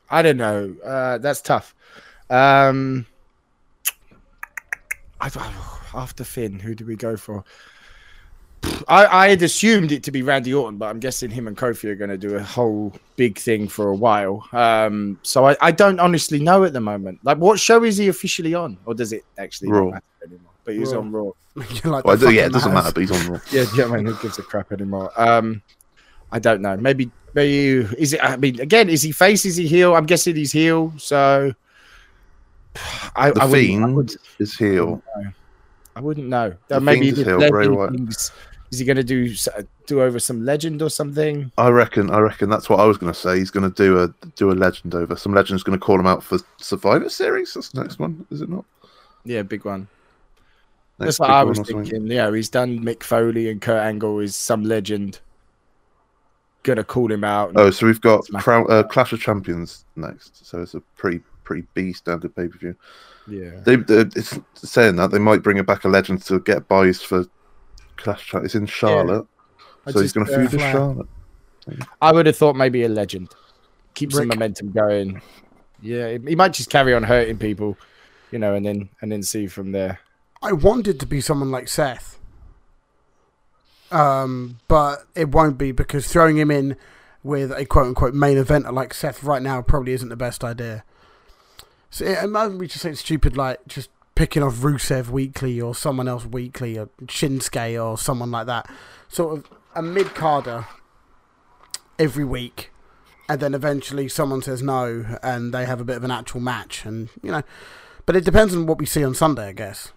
I 0.09 0.21
don't 0.21 0.37
know. 0.37 0.77
Uh, 0.81 1.17
that's 1.17 1.41
tough. 1.41 1.75
Um, 2.29 3.05
I, 5.21 5.29
after 5.93 6.23
Finn, 6.23 6.59
who 6.59 6.75
do 6.75 6.85
we 6.85 6.95
go 6.95 7.17
for? 7.17 7.43
I, 8.87 9.05
I 9.05 9.29
had 9.29 9.41
assumed 9.41 9.91
it 9.91 10.03
to 10.03 10.11
be 10.11 10.21
Randy 10.21 10.53
Orton, 10.53 10.77
but 10.77 10.87
I'm 10.89 10.99
guessing 10.99 11.29
him 11.29 11.47
and 11.47 11.55
Kofi 11.57 11.85
are 11.85 11.95
going 11.95 12.09
to 12.09 12.17
do 12.17 12.35
a 12.35 12.43
whole 12.43 12.93
big 13.15 13.37
thing 13.37 13.67
for 13.67 13.87
a 13.87 13.95
while. 13.95 14.47
Um, 14.51 15.17
so 15.23 15.47
I, 15.47 15.55
I 15.61 15.71
don't 15.71 15.99
honestly 15.99 16.39
know 16.39 16.63
at 16.65 16.73
the 16.73 16.81
moment. 16.81 17.19
Like, 17.23 17.37
what 17.37 17.59
show 17.59 17.83
is 17.83 17.97
he 17.97 18.09
officially 18.09 18.53
on, 18.53 18.77
or 18.85 18.93
does 18.93 19.13
it 19.13 19.23
actually 19.37 19.71
Raw. 19.71 19.85
not 19.85 19.93
matter 19.93 20.05
anymore? 20.25 20.51
But 20.65 20.75
he's 20.75 20.93
Raw. 20.93 20.99
on 20.99 21.11
Raw. 21.11 21.31
Like, 21.83 22.05
Well, 22.05 22.17
"The 22.17 22.33
yeah, 22.33 22.45
it 22.45 22.53
doesn't 22.53 22.73
matter. 22.73 22.91
But 22.91 23.01
he's 23.01 23.11
on 23.11 23.33
Raw. 23.33 23.39
Yeah, 23.51 23.65
yeah, 23.75 23.85
I 23.85 23.87
mean, 23.97 24.05
who 24.05 24.15
gives 24.21 24.37
a 24.39 24.43
crap 24.43 24.71
anymore? 24.71 25.11
Um, 25.19 25.61
I 26.31 26.39
don't 26.39 26.61
know. 26.61 26.77
Maybe, 26.77 27.11
maybe 27.33 27.87
is 27.97 28.13
it? 28.13 28.23
I 28.23 28.37
mean, 28.37 28.59
again, 28.59 28.89
is 28.89 29.01
he 29.01 29.11
face? 29.11 29.45
Is 29.45 29.55
he 29.55 29.67
heel? 29.67 29.95
I'm 29.95 30.05
guessing 30.05 30.35
he's 30.35 30.51
heel. 30.51 30.93
So, 30.97 31.53
I, 33.15 33.31
The 33.31 33.43
I 33.43 33.51
Fiend 33.51 33.95
would, 33.95 34.15
is 34.39 34.55
heel. 34.55 35.01
I 35.95 36.01
wouldn't 36.01 36.27
know. 36.27 36.53
The 36.67 36.79
maybe 36.79 37.07
Fiend 37.11 37.17
is 37.19 37.25
heel, 37.25 37.49
Bray 37.49 37.67
Wyatt. 37.67 37.91
things- 37.91 38.31
Is 38.71 38.79
he 38.79 38.85
going 38.85 38.97
to 38.97 39.03
do 39.03 39.33
do 39.87 40.01
over 40.01 40.19
some 40.19 40.45
legend 40.45 40.81
or 40.83 40.89
something? 40.91 41.51
I 41.57 41.69
reckon. 41.69 42.11
I 42.11 42.19
reckon 42.19 42.49
that's 42.49 42.69
what 42.69 42.79
I 42.79 42.85
was 42.85 42.97
going 42.99 43.11
to 43.11 43.19
say. 43.19 43.37
He's 43.39 43.49
going 43.49 43.69
to 43.69 43.75
do 43.75 43.99
a 44.03 44.13
do 44.35 44.51
a 44.51 44.53
legend 44.53 44.93
over. 44.93 45.15
Some 45.15 45.33
legend's 45.33 45.63
going 45.63 45.77
to 45.77 45.83
call 45.83 45.99
him 45.99 46.05
out 46.05 46.23
for 46.23 46.37
Survivor 46.57 47.09
Series. 47.09 47.53
That's 47.55 47.69
the 47.69 47.81
next 47.81 47.97
one, 47.97 48.27
is 48.29 48.41
it 48.41 48.49
not? 48.49 48.65
Yeah, 49.25 49.41
big 49.41 49.65
one. 49.65 49.87
Next 50.99 51.17
That's 51.17 51.19
what 51.19 51.29
I 51.31 51.43
was 51.43 51.59
thinking. 51.59 52.07
Yeah, 52.07 52.29
he's 52.31 52.49
done 52.49 52.79
Mick 52.79 53.01
Foley 53.03 53.49
and 53.49 53.59
Kurt 53.61 53.81
Angle 53.81 54.19
is 54.19 54.35
some 54.35 54.63
legend. 54.63 55.19
Gonna 56.63 56.83
call 56.83 57.11
him 57.11 57.23
out. 57.23 57.53
Oh, 57.55 57.71
so 57.71 57.85
we've 57.87 58.01
got 58.01 58.27
Crown, 58.39 58.67
uh, 58.69 58.83
Clash 58.83 59.13
of 59.13 59.21
Champions 59.21 59.85
next. 59.95 60.45
So 60.45 60.61
it's 60.61 60.75
a 60.75 60.81
pretty 60.97 61.21
pretty 61.49 61.67
B 61.73 61.93
standard 61.93 62.35
pay 62.35 62.47
per 62.47 62.59
view. 62.59 62.75
yeah. 63.27 63.59
They, 63.63 63.77
they 63.77 64.01
it's 64.15 64.37
saying 64.53 64.97
that 64.97 65.09
they 65.09 65.17
might 65.17 65.41
bring 65.41 65.57
it 65.57 65.65
back 65.65 65.83
a 65.83 65.87
legend 65.87 66.21
to 66.25 66.39
get 66.41 66.67
buys 66.67 67.01
for 67.01 67.25
Clash. 67.97 68.35
of 68.35 68.45
It's 68.45 68.53
in 68.53 68.67
Charlotte, 68.67 69.25
I 69.87 69.91
so 69.91 69.99
he's 69.99 70.13
going 70.13 70.27
to 70.27 70.33
uh, 70.33 70.37
feud 70.37 70.51
with. 70.51 70.61
Charlotte. 70.61 71.07
I 71.99 72.11
would 72.11 72.27
have 72.27 72.37
thought 72.37 72.55
maybe 72.55 72.83
a 72.83 72.87
legend. 72.89 73.33
Keep 73.95 74.11
some 74.11 74.27
momentum 74.27 74.71
going. 74.71 75.23
Yeah, 75.81 76.19
he 76.27 76.35
might 76.35 76.53
just 76.53 76.69
carry 76.69 76.93
on 76.93 77.01
hurting 77.01 77.39
people, 77.39 77.77
you 78.31 78.37
know, 78.37 78.53
and 78.53 78.63
then 78.63 78.89
and 79.01 79.11
then 79.11 79.23
see 79.23 79.47
from 79.47 79.71
there. 79.71 79.99
I 80.43 80.51
wanted 80.51 80.99
to 80.99 81.07
be 81.07 81.19
someone 81.19 81.49
like 81.49 81.67
Seth. 81.67 82.19
Um, 83.91 84.59
but 84.67 85.07
it 85.15 85.29
won't 85.29 85.57
be 85.57 85.71
because 85.71 86.07
throwing 86.07 86.37
him 86.37 86.51
in 86.51 86.77
with 87.23 87.51
a 87.51 87.65
quote 87.65 87.87
unquote 87.87 88.13
main 88.13 88.37
eventer 88.37 88.71
like 88.71 88.93
Seth 88.93 89.23
right 89.23 89.41
now 89.41 89.63
probably 89.63 89.93
isn't 89.93 90.09
the 90.09 90.15
best 90.15 90.43
idea. 90.43 90.83
So 91.89 92.05
it, 92.05 92.23
it 92.23 92.27
might 92.29 92.49
be 92.49 92.67
just 92.67 92.81
something 92.81 92.95
stupid 92.95 93.35
like 93.37 93.59
just 93.67 93.89
picking 94.15 94.43
off 94.43 94.55
Rusev 94.55 95.09
weekly 95.09 95.59
or 95.61 95.73
someone 95.73 96.07
else 96.07 96.25
weekly 96.25 96.77
or 96.77 96.87
Shinsuke 97.05 97.83
or 97.83 97.97
someone 97.97 98.31
like 98.31 98.47
that. 98.47 98.69
Sort 99.07 99.37
of 99.37 99.49
a 99.75 99.81
mid 99.81 100.13
carder 100.13 100.65
every 101.97 102.25
week. 102.25 102.71
And 103.27 103.39
then 103.39 103.53
eventually 103.53 104.07
someone 104.09 104.41
says 104.41 104.61
no 104.63 105.05
and 105.21 105.53
they 105.53 105.65
have 105.65 105.79
a 105.79 105.83
bit 105.83 105.97
of 105.97 106.03
an 106.03 106.11
actual 106.11 106.41
match 106.41 106.83
and 106.85 107.09
you 107.21 107.31
know 107.31 107.43
but 108.05 108.15
it 108.15 108.25
depends 108.25 108.55
on 108.55 108.65
what 108.65 108.79
we 108.79 108.87
see 108.87 109.03
on 109.03 109.13
Sunday, 109.13 109.49
I 109.49 109.51
guess. 109.51 109.91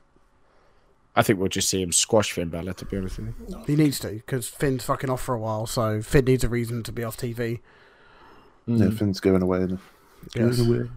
I 1.16 1.22
think 1.22 1.38
we'll 1.38 1.48
just 1.48 1.68
see 1.70 1.80
him 1.82 1.92
squash 1.92 2.32
Finn 2.32 2.48
Balor. 2.50 2.74
To 2.74 2.84
be 2.84 2.98
honest 2.98 3.18
with 3.18 3.34
you. 3.48 3.64
He 3.66 3.74
needs 3.76 3.98
to 4.00 4.10
because 4.10 4.48
Finn's 4.48 4.84
fucking 4.84 5.08
off 5.08 5.22
for 5.22 5.34
a 5.34 5.38
while, 5.38 5.66
so 5.66 6.02
Finn 6.02 6.26
needs 6.26 6.44
a 6.44 6.48
reason 6.48 6.82
to 6.82 6.92
be 6.92 7.04
off 7.04 7.16
TV. 7.16 7.60
Yeah, 8.66 8.86
Mm. 8.86 8.98
Finn's 8.98 9.18
going 9.20 9.42
away. 9.42 9.58
Isn't 9.58 9.78
he? 9.78 9.82
Yes. 10.34 10.58
Going 10.58 10.76
away. 10.80 10.90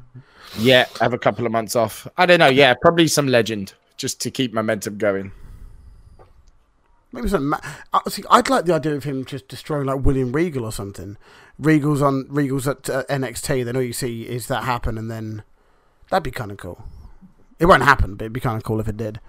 Yeah, 0.57 0.85
have 1.01 1.13
a 1.13 1.17
couple 1.17 1.45
of 1.45 1.51
months 1.51 1.75
off. 1.75 2.07
I 2.17 2.25
don't 2.25 2.39
know. 2.39 2.47
Yeah, 2.47 2.73
probably 2.81 3.07
some 3.07 3.27
legend 3.27 3.73
just 3.97 4.21
to 4.21 4.31
keep 4.31 4.53
momentum 4.53 4.97
going. 4.97 5.31
Maybe 7.11 7.27
some. 7.27 7.49
Ma- 7.49 7.59
I 7.93 8.01
see, 8.09 8.23
I'd 8.29 8.49
like 8.49 8.65
the 8.65 8.73
idea 8.73 8.95
of 8.95 9.03
him 9.05 9.25
just 9.25 9.47
destroying 9.47 9.85
like 9.85 10.01
William 10.05 10.31
Regal 10.31 10.65
or 10.65 10.71
something. 10.71 11.17
Regal's 11.57 12.01
on 12.01 12.25
Regal's 12.29 12.67
at 12.67 12.89
uh, 12.89 13.03
NXT. 13.09 13.65
Then 13.65 13.75
all 13.75 13.81
you 13.81 13.93
see 13.93 14.23
is 14.23 14.47
that 14.47 14.63
happen, 14.63 14.97
and 14.97 15.09
then 15.09 15.43
that'd 16.09 16.23
be 16.23 16.31
kind 16.31 16.51
of 16.51 16.57
cool. 16.57 16.83
It 17.59 17.65
won't 17.67 17.83
happen, 17.83 18.15
but 18.15 18.25
it'd 18.25 18.33
be 18.33 18.41
kind 18.41 18.57
of 18.57 18.63
cool 18.63 18.79
if 18.81 18.87
it 18.87 18.97
did. 18.97 19.19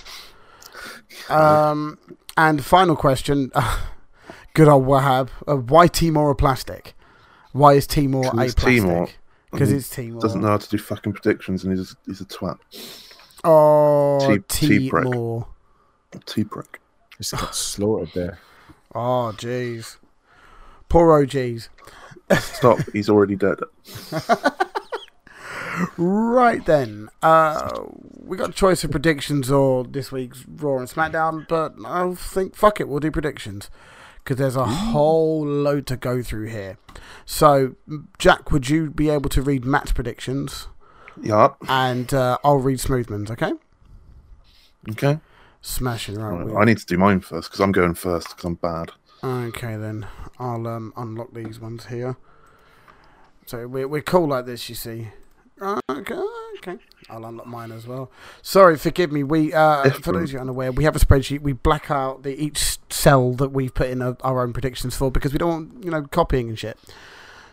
Um, 1.28 1.98
and 2.36 2.64
final 2.64 2.96
question, 2.96 3.50
good 4.54 4.68
old 4.68 4.84
Wahab. 4.86 5.28
Uh, 5.46 5.56
why 5.56 5.86
Timor 5.86 6.30
a 6.30 6.34
plastic? 6.34 6.94
Why 7.52 7.74
is 7.74 7.86
Timor 7.86 8.26
a 8.26 8.30
'Cause 8.30 8.40
it's 8.44 8.54
plastic? 8.54 8.82
Timor. 8.82 9.08
Because 9.56 9.70
He 9.70 9.76
it's 9.76 9.88
Timor. 9.88 10.20
Doesn't 10.20 10.40
know 10.40 10.48
how 10.48 10.56
to 10.58 10.68
do 10.68 10.78
fucking 10.78 11.12
predictions, 11.14 11.64
and 11.64 11.76
he's 11.76 11.96
he's 12.06 12.20
a 12.20 12.26
twat. 12.26 12.58
Oh, 13.44 14.18
T- 14.20 14.42
T, 14.48 14.78
T-Brick. 14.78 15.04
more. 15.04 15.46
T 16.24 16.42
brick. 16.44 16.80
Just 17.18 17.32
got 17.32 17.54
slaughtered 17.54 18.10
there. 18.14 18.38
Oh, 18.94 19.34
jeez. 19.36 19.98
Poor 20.88 21.20
OGs. 21.20 21.68
Stop. 22.40 22.78
He's 22.94 23.10
already 23.10 23.36
dead. 23.36 23.58
Right 25.98 26.64
then, 26.64 27.10
uh, 27.22 27.82
we 28.14 28.38
got 28.38 28.50
a 28.50 28.52
choice 28.52 28.82
of 28.82 28.90
predictions 28.90 29.50
or 29.50 29.84
this 29.84 30.10
week's 30.10 30.44
Raw 30.48 30.78
and 30.78 30.88
SmackDown, 30.88 31.46
but 31.46 31.74
I 31.84 32.14
think 32.14 32.54
fuck 32.56 32.80
it, 32.80 32.88
we'll 32.88 33.00
do 33.00 33.10
predictions 33.10 33.68
because 34.26 34.38
there's 34.38 34.56
a 34.56 34.66
whole 34.66 35.46
load 35.46 35.86
to 35.86 35.96
go 35.96 36.20
through 36.20 36.48
here. 36.48 36.78
So, 37.24 37.76
Jack, 38.18 38.50
would 38.50 38.68
you 38.68 38.90
be 38.90 39.08
able 39.08 39.30
to 39.30 39.40
read 39.40 39.64
Matt's 39.64 39.92
predictions, 39.92 40.66
Yep. 41.22 41.56
and 41.68 42.12
uh, 42.12 42.36
I'll 42.42 42.56
read 42.58 42.78
Smoothman's? 42.78 43.30
Okay, 43.30 43.52
Okay. 44.90 45.20
smashing 45.60 46.16
right. 46.16 46.44
Right, 46.44 46.60
I 46.60 46.64
need 46.64 46.78
to 46.78 46.86
do 46.86 46.98
mine 46.98 47.20
first 47.20 47.50
because 47.50 47.60
I'm 47.60 47.70
going 47.70 47.94
first 47.94 48.30
because 48.30 48.44
I'm 48.44 48.54
bad. 48.56 48.90
Okay 49.22 49.76
then, 49.76 50.08
I'll 50.40 50.66
um, 50.66 50.92
unlock 50.96 51.32
these 51.32 51.60
ones 51.60 51.86
here. 51.86 52.16
So 53.46 53.68
we're 53.68 53.86
we're 53.86 54.02
cool 54.02 54.26
like 54.26 54.46
this, 54.46 54.68
you 54.68 54.74
see. 54.74 55.08
Okay, 55.88 56.20
okay. 56.56 56.78
I'll 57.08 57.24
unlock 57.24 57.46
mine 57.46 57.70
as 57.72 57.86
well. 57.86 58.10
Sorry, 58.42 58.76
forgive 58.76 59.12
me. 59.12 59.22
We 59.22 59.52
uh, 59.52 59.84
Yes, 59.84 59.96
for 59.96 60.12
bro. 60.12 60.20
those 60.20 60.30
who 60.32 60.38
are 60.38 60.40
unaware, 60.40 60.72
we 60.72 60.84
have 60.84 60.96
a 60.96 60.98
spreadsheet. 60.98 61.40
We 61.40 61.52
black 61.52 61.90
out 61.90 62.22
the 62.22 62.34
each 62.42 62.78
cell 62.90 63.32
that 63.34 63.50
we've 63.52 63.72
put 63.74 63.88
in 63.90 64.02
our, 64.02 64.16
our 64.22 64.42
own 64.42 64.52
predictions 64.52 64.96
for 64.96 65.10
because 65.10 65.32
we 65.32 65.38
don't 65.38 65.48
want 65.50 65.84
you 65.84 65.90
know 65.90 66.02
copying 66.02 66.48
and 66.48 66.58
shit. 66.58 66.78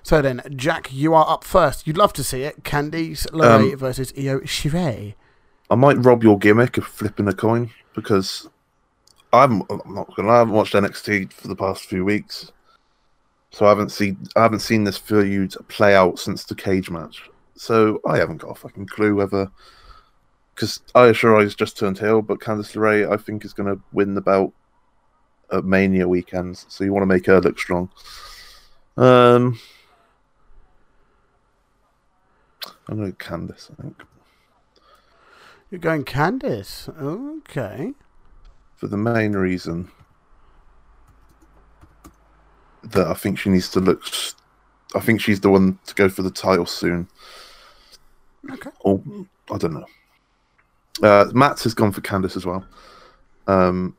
So 0.01 0.21
then, 0.21 0.41
Jack, 0.55 0.91
you 0.91 1.13
are 1.13 1.25
up 1.29 1.43
first. 1.45 1.87
You'd 1.87 1.97
love 1.97 2.11
to 2.13 2.23
see 2.23 2.43
it. 2.43 2.63
Candice 2.63 3.25
LeRae 3.31 3.71
Um, 3.73 3.77
versus 3.77 4.11
Io 4.17 4.39
Shirai. 4.41 5.13
I 5.69 5.75
might 5.75 6.03
rob 6.03 6.23
your 6.23 6.37
gimmick 6.37 6.77
of 6.77 6.85
flipping 6.85 7.27
a 7.27 7.33
coin 7.33 7.69
because 7.95 8.49
I 9.31 9.41
haven't. 9.41 9.65
I'm 9.69 9.93
not 9.95 10.13
gonna. 10.15 10.27
lie, 10.27 10.35
I 10.35 10.39
haven't 10.39 10.53
watched 10.55 10.73
NXT 10.73 11.31
for 11.31 11.47
the 11.47 11.55
past 11.55 11.85
few 11.85 12.03
weeks, 12.03 12.51
so 13.51 13.65
I 13.65 13.69
haven't 13.69 13.89
seen. 13.89 14.17
I 14.35 14.41
haven't 14.43 14.59
seen 14.59 14.83
this 14.83 14.97
feud 14.97 15.55
play 15.69 15.95
out 15.95 16.19
since 16.19 16.43
the 16.43 16.55
cage 16.55 16.89
match. 16.89 17.29
So 17.55 18.01
I 18.05 18.17
haven't 18.17 18.37
got 18.37 18.51
a 18.51 18.55
fucking 18.55 18.87
clue 18.87 19.15
whether. 19.15 19.49
Because 20.55 20.81
Io 20.93 21.13
Shirai's 21.13 21.55
just 21.55 21.77
turned 21.77 21.97
heel, 21.97 22.21
but 22.21 22.39
Candice 22.39 22.75
LeRae 22.75 23.11
I 23.11 23.17
think 23.17 23.43
is 23.43 23.53
going 23.53 23.73
to 23.75 23.81
win 23.91 24.13
the 24.13 24.21
belt 24.21 24.53
at 25.51 25.65
Mania 25.65 26.07
weekends. 26.07 26.65
So 26.69 26.83
you 26.83 26.93
want 26.93 27.01
to 27.03 27.07
make 27.07 27.25
her 27.25 27.41
look 27.41 27.59
strong. 27.59 27.89
Um, 28.97 29.59
I'm 32.87 32.97
going 32.97 33.13
Candice. 33.13 33.71
I 33.71 33.81
think. 33.81 34.03
You're 35.71 35.79
going 35.79 36.05
Candice. 36.05 36.87
Okay. 36.99 37.93
for 38.75 38.87
the 38.87 38.97
main 38.97 39.33
reason 39.33 39.89
that 42.83 43.07
I 43.07 43.13
think 43.13 43.39
she 43.39 43.49
needs 43.49 43.69
to 43.69 43.79
look. 43.79 44.03
I 44.93 44.99
think 44.99 45.21
she's 45.21 45.39
the 45.39 45.49
one 45.49 45.79
to 45.87 45.95
go 45.95 46.09
for 46.09 46.21
the 46.21 46.29
title 46.29 46.65
soon. 46.65 47.07
Okay. 48.51 48.69
Or 48.81 49.01
I 49.51 49.57
don't 49.57 49.73
know. 49.73 49.85
Uh, 51.01 51.31
Matt 51.33 51.59
has 51.61 51.73
gone 51.73 51.91
for 51.91 52.01
Candice 52.01 52.37
as 52.37 52.45
well. 52.45 52.65
Um, 53.47 53.95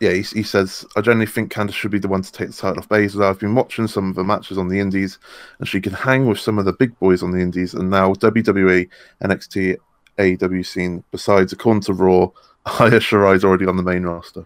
yeah, 0.00 0.10
he, 0.10 0.22
he 0.22 0.42
says 0.42 0.84
I 0.96 1.00
generally 1.00 1.26
think 1.26 1.52
Candice 1.52 1.72
should 1.72 1.90
be 1.90 1.98
the 1.98 2.08
one 2.08 2.22
to 2.22 2.32
take 2.32 2.48
the 2.48 2.54
title 2.54 2.78
off 2.78 2.88
Baszler. 2.88 3.30
I've 3.30 3.38
been 3.38 3.54
watching 3.54 3.86
some 3.86 4.10
of 4.10 4.16
her 4.16 4.24
matches 4.24 4.58
on 4.58 4.68
the 4.68 4.80
Indies, 4.80 5.18
and 5.58 5.68
she 5.68 5.80
can 5.80 5.92
hang 5.92 6.26
with 6.26 6.38
some 6.38 6.58
of 6.58 6.64
the 6.64 6.72
big 6.72 6.98
boys 6.98 7.22
on 7.22 7.30
the 7.30 7.40
Indies. 7.40 7.74
And 7.74 7.90
now 7.90 8.12
WWE, 8.14 8.88
NXT, 9.22 9.76
AEW 10.18 10.66
scene. 10.66 11.02
Besides, 11.10 11.52
according 11.52 11.82
to 11.82 11.94
Raw, 11.94 12.28
Aya 12.80 12.98
Shirai's 13.00 13.44
already 13.44 13.66
on 13.66 13.76
the 13.76 13.82
main 13.82 14.02
roster. 14.02 14.44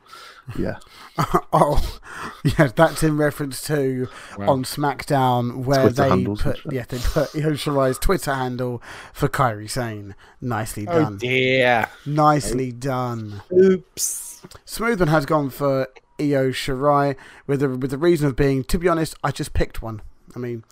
Yeah. 0.59 0.79
oh, 1.53 1.99
yeah, 2.45 2.69
that's 2.75 3.03
in 3.03 3.17
reference 3.17 3.63
to 3.67 4.09
Wow. 4.39 4.51
on 4.53 4.65
SmackDown 4.65 5.65
where 5.65 5.91
Twitter 5.91 6.17
they 6.17 6.25
put 6.25 6.73
yeah 6.73 6.85
they 6.89 6.99
put 6.99 7.35
Io 7.35 7.53
Shirai's 7.53 7.99
Twitter 7.99 8.35
handle 8.35 8.83
for 9.13 9.29
Kairi 9.29 9.69
Sane. 9.71 10.15
Nicely 10.41 10.85
done. 10.87 10.97
Oh 10.97 11.03
done, 11.05 11.17
dear. 11.19 11.89
nicely 12.07 12.73
done. 12.73 13.43
Oops. 13.53 14.43
Smoothman 14.67 15.09
has 15.09 15.27
gone 15.27 15.51
for 15.51 15.89
Io 16.21 16.51
Shirai 16.51 17.17
with 17.47 17.61
the 17.61 17.69
with 17.71 17.91
the 17.91 17.99
reason 17.99 18.27
of 18.27 18.37
being, 18.37 18.65
to 18.65 18.79
be 18.79 18.89
honest, 18.89 19.15
I 19.25 19.31
just 19.31 19.55
picked 19.55 19.83
one. 19.83 20.03
I 20.35 20.39
mean, 20.39 20.65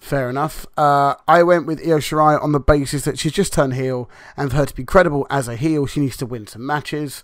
fair 0.00 0.28
enough. 0.28 0.66
Uh, 0.76 1.14
I 1.28 1.42
went 1.42 1.66
with 1.66 1.80
Io 1.80 1.98
Shirai 1.98 2.42
on 2.42 2.52
the 2.52 2.60
basis 2.60 3.04
that 3.04 3.18
she's 3.18 3.32
just 3.32 3.52
turned 3.52 3.74
heel, 3.74 4.10
and 4.36 4.50
for 4.50 4.56
her 4.56 4.66
to 4.66 4.74
be 4.74 4.84
credible 4.84 5.26
as 5.30 5.46
a 5.46 5.56
heel, 5.56 5.86
she 5.86 6.00
needs 6.00 6.16
to 6.18 6.26
win 6.26 6.46
some 6.46 6.66
matches. 6.66 7.22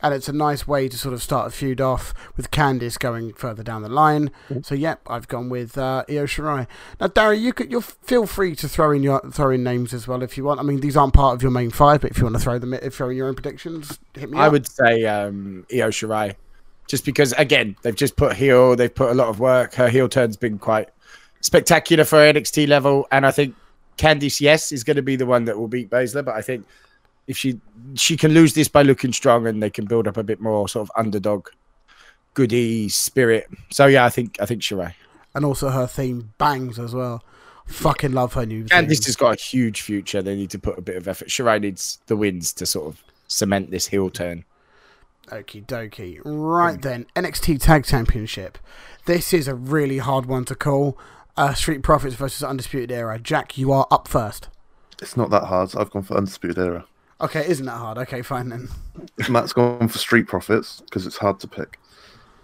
And 0.00 0.14
it's 0.14 0.28
a 0.28 0.32
nice 0.32 0.64
way 0.64 0.88
to 0.88 0.96
sort 0.96 1.12
of 1.12 1.20
start 1.20 1.48
a 1.48 1.50
feud 1.50 1.80
off 1.80 2.14
with 2.36 2.52
Candice 2.52 2.96
going 2.96 3.32
further 3.32 3.64
down 3.64 3.82
the 3.82 3.88
line. 3.88 4.30
So 4.62 4.76
yep, 4.76 5.00
I've 5.08 5.26
gone 5.26 5.48
with 5.48 5.76
uh, 5.76 6.04
Io 6.08 6.24
Shirai. 6.24 6.68
Now, 7.00 7.08
Darry, 7.08 7.38
you 7.38 7.52
could 7.52 7.72
you 7.72 7.80
feel 7.80 8.24
free 8.24 8.54
to 8.56 8.68
throw 8.68 8.92
in 8.92 9.02
your 9.02 9.20
throw 9.32 9.50
in 9.50 9.64
names 9.64 9.92
as 9.92 10.06
well 10.06 10.22
if 10.22 10.36
you 10.36 10.44
want. 10.44 10.60
I 10.60 10.62
mean, 10.62 10.78
these 10.78 10.96
aren't 10.96 11.14
part 11.14 11.34
of 11.34 11.42
your 11.42 11.50
main 11.50 11.70
five, 11.70 12.00
but 12.02 12.12
if 12.12 12.18
you 12.18 12.22
want 12.22 12.36
to 12.36 12.40
throw 12.40 12.60
them, 12.60 12.74
if 12.74 12.94
throw 12.94 13.08
in 13.08 13.16
your 13.16 13.26
own 13.26 13.34
predictions, 13.34 13.98
hit 14.14 14.30
me 14.30 14.38
I 14.38 14.46
up. 14.46 14.52
would 14.52 14.68
say 14.68 15.04
um, 15.04 15.66
Io 15.72 15.88
Shirai, 15.88 16.36
just 16.86 17.04
because 17.04 17.32
again 17.32 17.74
they've 17.82 17.96
just 17.96 18.14
put 18.14 18.34
heel, 18.36 18.76
they've 18.76 18.94
put 18.94 19.10
a 19.10 19.14
lot 19.14 19.26
of 19.26 19.40
work. 19.40 19.74
Her 19.74 19.88
heel 19.88 20.08
turn's 20.08 20.36
been 20.36 20.60
quite 20.60 20.90
spectacular 21.40 22.04
for 22.04 22.18
NXT 22.18 22.68
level, 22.68 23.06
and 23.10 23.26
I 23.26 23.30
think 23.30 23.54
Candice, 23.96 24.40
yes, 24.40 24.72
is 24.72 24.84
going 24.84 24.96
to 24.96 25.02
be 25.02 25.16
the 25.16 25.26
one 25.26 25.44
that 25.46 25.58
will 25.58 25.68
beat 25.68 25.90
Baszler. 25.90 26.24
But 26.24 26.36
I 26.36 26.42
think 26.42 26.66
if 27.26 27.36
she 27.36 27.60
she 27.94 28.16
can 28.16 28.32
lose 28.32 28.54
this 28.54 28.68
by 28.68 28.82
looking 28.82 29.12
strong, 29.12 29.46
and 29.46 29.62
they 29.62 29.70
can 29.70 29.86
build 29.86 30.08
up 30.08 30.16
a 30.16 30.22
bit 30.22 30.40
more 30.40 30.68
sort 30.68 30.88
of 30.88 30.92
underdog, 30.96 31.48
goody 32.34 32.88
spirit. 32.88 33.48
So 33.70 33.86
yeah, 33.86 34.04
I 34.04 34.10
think 34.10 34.36
I 34.40 34.46
think 34.46 34.62
Shirai. 34.62 34.94
and 35.34 35.44
also 35.44 35.70
her 35.70 35.86
theme 35.86 36.32
bangs 36.38 36.78
as 36.78 36.94
well. 36.94 37.22
Fucking 37.66 38.12
love 38.12 38.32
her 38.32 38.46
new 38.46 38.60
theme. 38.66 38.86
Candice 38.86 39.04
has 39.04 39.16
got 39.16 39.38
a 39.38 39.42
huge 39.42 39.82
future. 39.82 40.22
They 40.22 40.34
need 40.34 40.50
to 40.50 40.58
put 40.58 40.78
a 40.78 40.80
bit 40.80 40.96
of 40.96 41.06
effort. 41.06 41.28
Shirai 41.28 41.60
needs 41.60 41.98
the 42.06 42.16
wins 42.16 42.52
to 42.54 42.64
sort 42.64 42.86
of 42.86 43.02
cement 43.26 43.70
this 43.70 43.88
heel 43.88 44.08
turn. 44.08 44.44
Okie 45.26 45.66
dokie. 45.66 46.20
Right 46.24 46.80
then, 46.80 47.04
NXT 47.14 47.60
Tag 47.60 47.84
Championship. 47.84 48.56
This 49.04 49.34
is 49.34 49.46
a 49.46 49.54
really 49.54 49.98
hard 49.98 50.24
one 50.24 50.46
to 50.46 50.54
call. 50.54 50.96
Uh, 51.38 51.54
Street 51.54 51.84
Profits 51.84 52.16
versus 52.16 52.42
Undisputed 52.42 52.90
Era. 52.90 53.16
Jack, 53.16 53.56
you 53.56 53.70
are 53.70 53.86
up 53.92 54.08
first. 54.08 54.48
It's 55.00 55.16
not 55.16 55.30
that 55.30 55.44
hard. 55.44 55.70
I've 55.76 55.88
gone 55.88 56.02
for 56.02 56.16
Undisputed 56.16 56.58
Era. 56.58 56.84
Okay, 57.20 57.48
isn't 57.48 57.64
that 57.64 57.76
hard? 57.76 57.96
Okay, 57.96 58.22
fine 58.22 58.48
then. 58.48 58.68
Matt's 59.30 59.52
gone 59.52 59.86
for 59.86 59.98
Street 59.98 60.26
Profits 60.26 60.80
because 60.80 61.06
it's 61.06 61.16
hard 61.16 61.38
to 61.38 61.46
pick. 61.46 61.78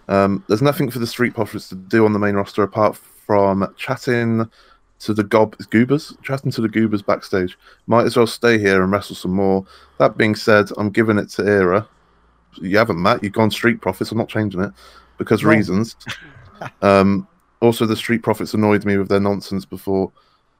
Um, 0.07 0.45
there's 0.47 0.61
nothing 0.61 0.89
for 0.89 0.99
the 0.99 1.07
Street 1.07 1.33
Profits 1.33 1.67
to 1.69 1.75
do 1.75 2.05
on 2.05 2.13
the 2.13 2.19
main 2.19 2.35
roster 2.35 2.63
apart 2.63 2.95
from 2.95 3.69
chatting 3.75 4.49
to 4.99 5.13
the 5.13 5.25
gob- 5.25 5.57
goobers, 5.71 6.15
chatting 6.23 6.51
to 6.51 6.61
the 6.61 6.69
goobers 6.69 7.01
backstage. 7.01 7.57
Might 7.87 8.05
as 8.05 8.15
well 8.15 8.27
stay 8.27 8.57
here 8.57 8.81
and 8.81 8.93
wrestle 8.93 9.17
some 9.17 9.33
more. 9.33 9.65
That 9.99 10.15
being 10.15 10.35
said, 10.35 10.69
I'm 10.77 10.89
giving 10.89 11.17
it 11.17 11.27
to 11.31 11.43
Era. 11.43 11.85
You 12.61 12.77
haven't, 12.77 13.01
Matt. 13.01 13.23
You've 13.23 13.33
gone 13.33 13.51
Street 13.51 13.81
Profits. 13.81 14.13
I'm 14.13 14.17
not 14.17 14.29
changing 14.29 14.61
it 14.61 14.71
because 15.17 15.43
Wrong. 15.43 15.57
reasons. 15.57 15.97
um, 16.81 17.27
also, 17.61 17.85
the 17.85 17.95
Street 17.95 18.23
Profits 18.23 18.53
annoyed 18.53 18.85
me 18.85 18.97
with 18.97 19.09
their 19.09 19.19
nonsense 19.19 19.65
before 19.65 20.11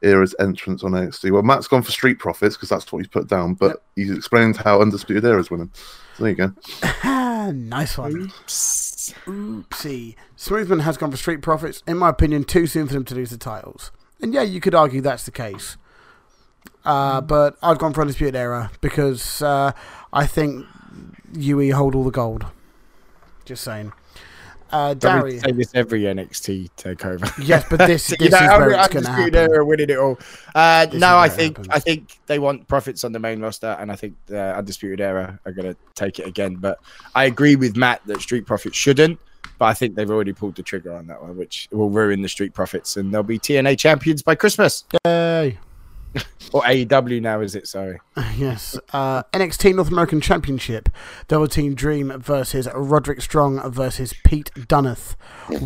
Era's 0.01 0.35
entrance 0.39 0.83
on 0.83 0.91
NXT. 0.91 1.31
Well, 1.31 1.43
Matt's 1.43 1.67
gone 1.67 1.81
for 1.81 1.91
Street 1.91 2.19
Profits 2.19 2.55
because 2.55 2.69
that's 2.69 2.91
what 2.91 2.99
he's 2.99 3.07
put 3.07 3.27
down, 3.27 3.55
but 3.55 3.83
he's 3.95 4.11
explained 4.11 4.57
how 4.57 4.81
Undisputed 4.81 5.25
Era's 5.25 5.49
winning. 5.49 5.71
So 6.15 6.23
there 6.23 6.31
you 6.31 6.35
go. 6.35 7.51
nice 7.51 7.97
one. 7.97 8.15
Oops. 8.15 9.13
Oopsie. 9.25 10.15
Smoothman 10.37 10.81
has 10.81 10.97
gone 10.97 11.11
for 11.11 11.17
Street 11.17 11.41
Profits. 11.41 11.83
In 11.87 11.97
my 11.97 12.09
opinion, 12.09 12.43
too 12.43 12.67
soon 12.67 12.87
for 12.87 12.93
them 12.93 13.05
to 13.05 13.15
lose 13.15 13.31
the 13.31 13.37
titles. 13.37 13.91
And 14.21 14.33
yeah, 14.33 14.43
you 14.43 14.61
could 14.61 14.75
argue 14.75 15.01
that's 15.01 15.25
the 15.25 15.31
case. 15.31 15.77
Uh, 16.83 17.21
but 17.21 17.57
I've 17.61 17.79
gone 17.79 17.93
for 17.93 18.01
Undisputed 18.01 18.35
Era 18.35 18.71
because 18.79 19.41
uh, 19.41 19.71
I 20.13 20.27
think 20.27 20.65
UE 21.33 21.71
hold 21.71 21.95
all 21.95 22.03
the 22.03 22.11
gold. 22.11 22.45
Just 23.43 23.63
saying. 23.63 23.91
Uh, 24.75 25.39
say 25.39 25.51
this 25.51 25.71
every 25.73 26.01
NXT 26.01 26.69
takeover. 26.77 27.31
Yes, 27.47 27.65
but 27.69 27.77
this, 27.79 28.07
this 28.09 28.19
You 28.19 28.25
is 28.27 28.31
know, 28.33 28.39
where 28.39 28.75
I'm- 28.75 28.79
it's 28.85 28.93
going 28.93 29.05
to 29.05 29.11
happen. 29.11 29.35
Era 29.35 29.65
winning 29.65 29.89
it 29.89 29.97
all. 29.97 30.19
Uh, 30.53 30.87
no, 30.93 31.17
I 31.17 31.29
think. 31.29 31.57
I 31.69 31.79
think 31.79 32.19
they 32.27 32.39
want 32.39 32.67
profits 32.67 33.03
on 33.03 33.11
the 33.11 33.19
main 33.19 33.39
roster, 33.39 33.77
and 33.79 33.91
I 33.91 33.95
think 33.95 34.15
the 34.25 34.55
Undisputed 34.57 34.99
Era 35.01 35.39
are 35.45 35.51
going 35.51 35.73
to 35.73 35.77
take 35.93 36.19
it 36.19 36.27
again. 36.27 36.55
But 36.55 36.79
I 37.13 37.25
agree 37.25 37.55
with 37.55 37.77
Matt 37.77 38.01
that 38.07 38.21
Street 38.21 38.45
Profits 38.45 38.75
shouldn't. 38.77 39.19
But 39.57 39.65
I 39.65 39.73
think 39.73 39.95
they've 39.95 40.09
already 40.11 40.33
pulled 40.33 40.55
the 40.55 40.63
trigger 40.63 40.93
on 40.93 41.07
that 41.07 41.21
one, 41.21 41.37
which 41.37 41.69
will 41.71 41.89
ruin 41.89 42.21
the 42.21 42.27
Street 42.27 42.53
Profits, 42.53 42.97
and 42.97 43.13
they'll 43.13 43.23
be 43.23 43.39
TNA 43.39 43.77
champions 43.79 44.21
by 44.21 44.35
Christmas 44.35 44.83
Yay. 45.05 45.57
Or 46.53 46.61
AEW 46.61 47.21
now, 47.21 47.41
is 47.41 47.55
it? 47.55 47.67
Sorry. 47.67 47.99
Yes. 48.37 48.77
Uh, 48.93 49.23
NXT 49.33 49.75
North 49.75 49.89
American 49.89 50.19
Championship. 50.21 50.89
Velveteen 51.29 51.73
Dream 51.73 52.19
versus 52.19 52.67
Roderick 52.73 53.21
Strong 53.21 53.71
versus 53.71 54.13
Pete 54.25 54.51
Dunneth. 54.55 55.15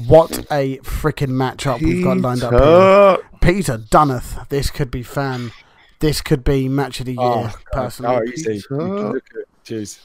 What 0.07 0.45
a 0.51 0.77
freaking 0.79 1.29
matchup 1.31 1.81
we've 1.81 2.03
got 2.03 2.17
lined 2.19 2.43
up 2.43 2.53
here. 2.53 3.27
Peter! 3.41 3.75
Peter 3.75 3.77
Dunneth. 3.77 4.47
This 4.49 4.69
could 4.71 4.89
be 4.91 5.03
fan. 5.03 5.51
This 5.99 6.21
could 6.21 6.43
be 6.43 6.69
match 6.69 6.99
of 6.99 7.07
the 7.07 7.13
year, 7.13 7.19
Oh, 7.21 7.53
personally. 7.71 8.15
Oh, 8.15 8.23
easy. 8.31 8.53
Peter. 8.53 8.75
Look 9.13 9.25
at- 9.35 9.65
Jeez. 9.65 9.99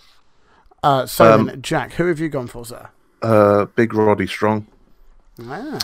Uh, 0.82 1.06
so 1.06 1.32
Um, 1.34 1.46
then, 1.46 1.62
Jack, 1.62 1.92
who 1.94 2.06
have 2.06 2.18
you 2.20 2.28
gone 2.28 2.46
for, 2.46 2.64
sir? 2.64 2.88
Uh, 3.22 3.66
big 3.76 3.94
Roddy 3.94 4.26
Strong. 4.26 4.66
Ah. 5.42 5.78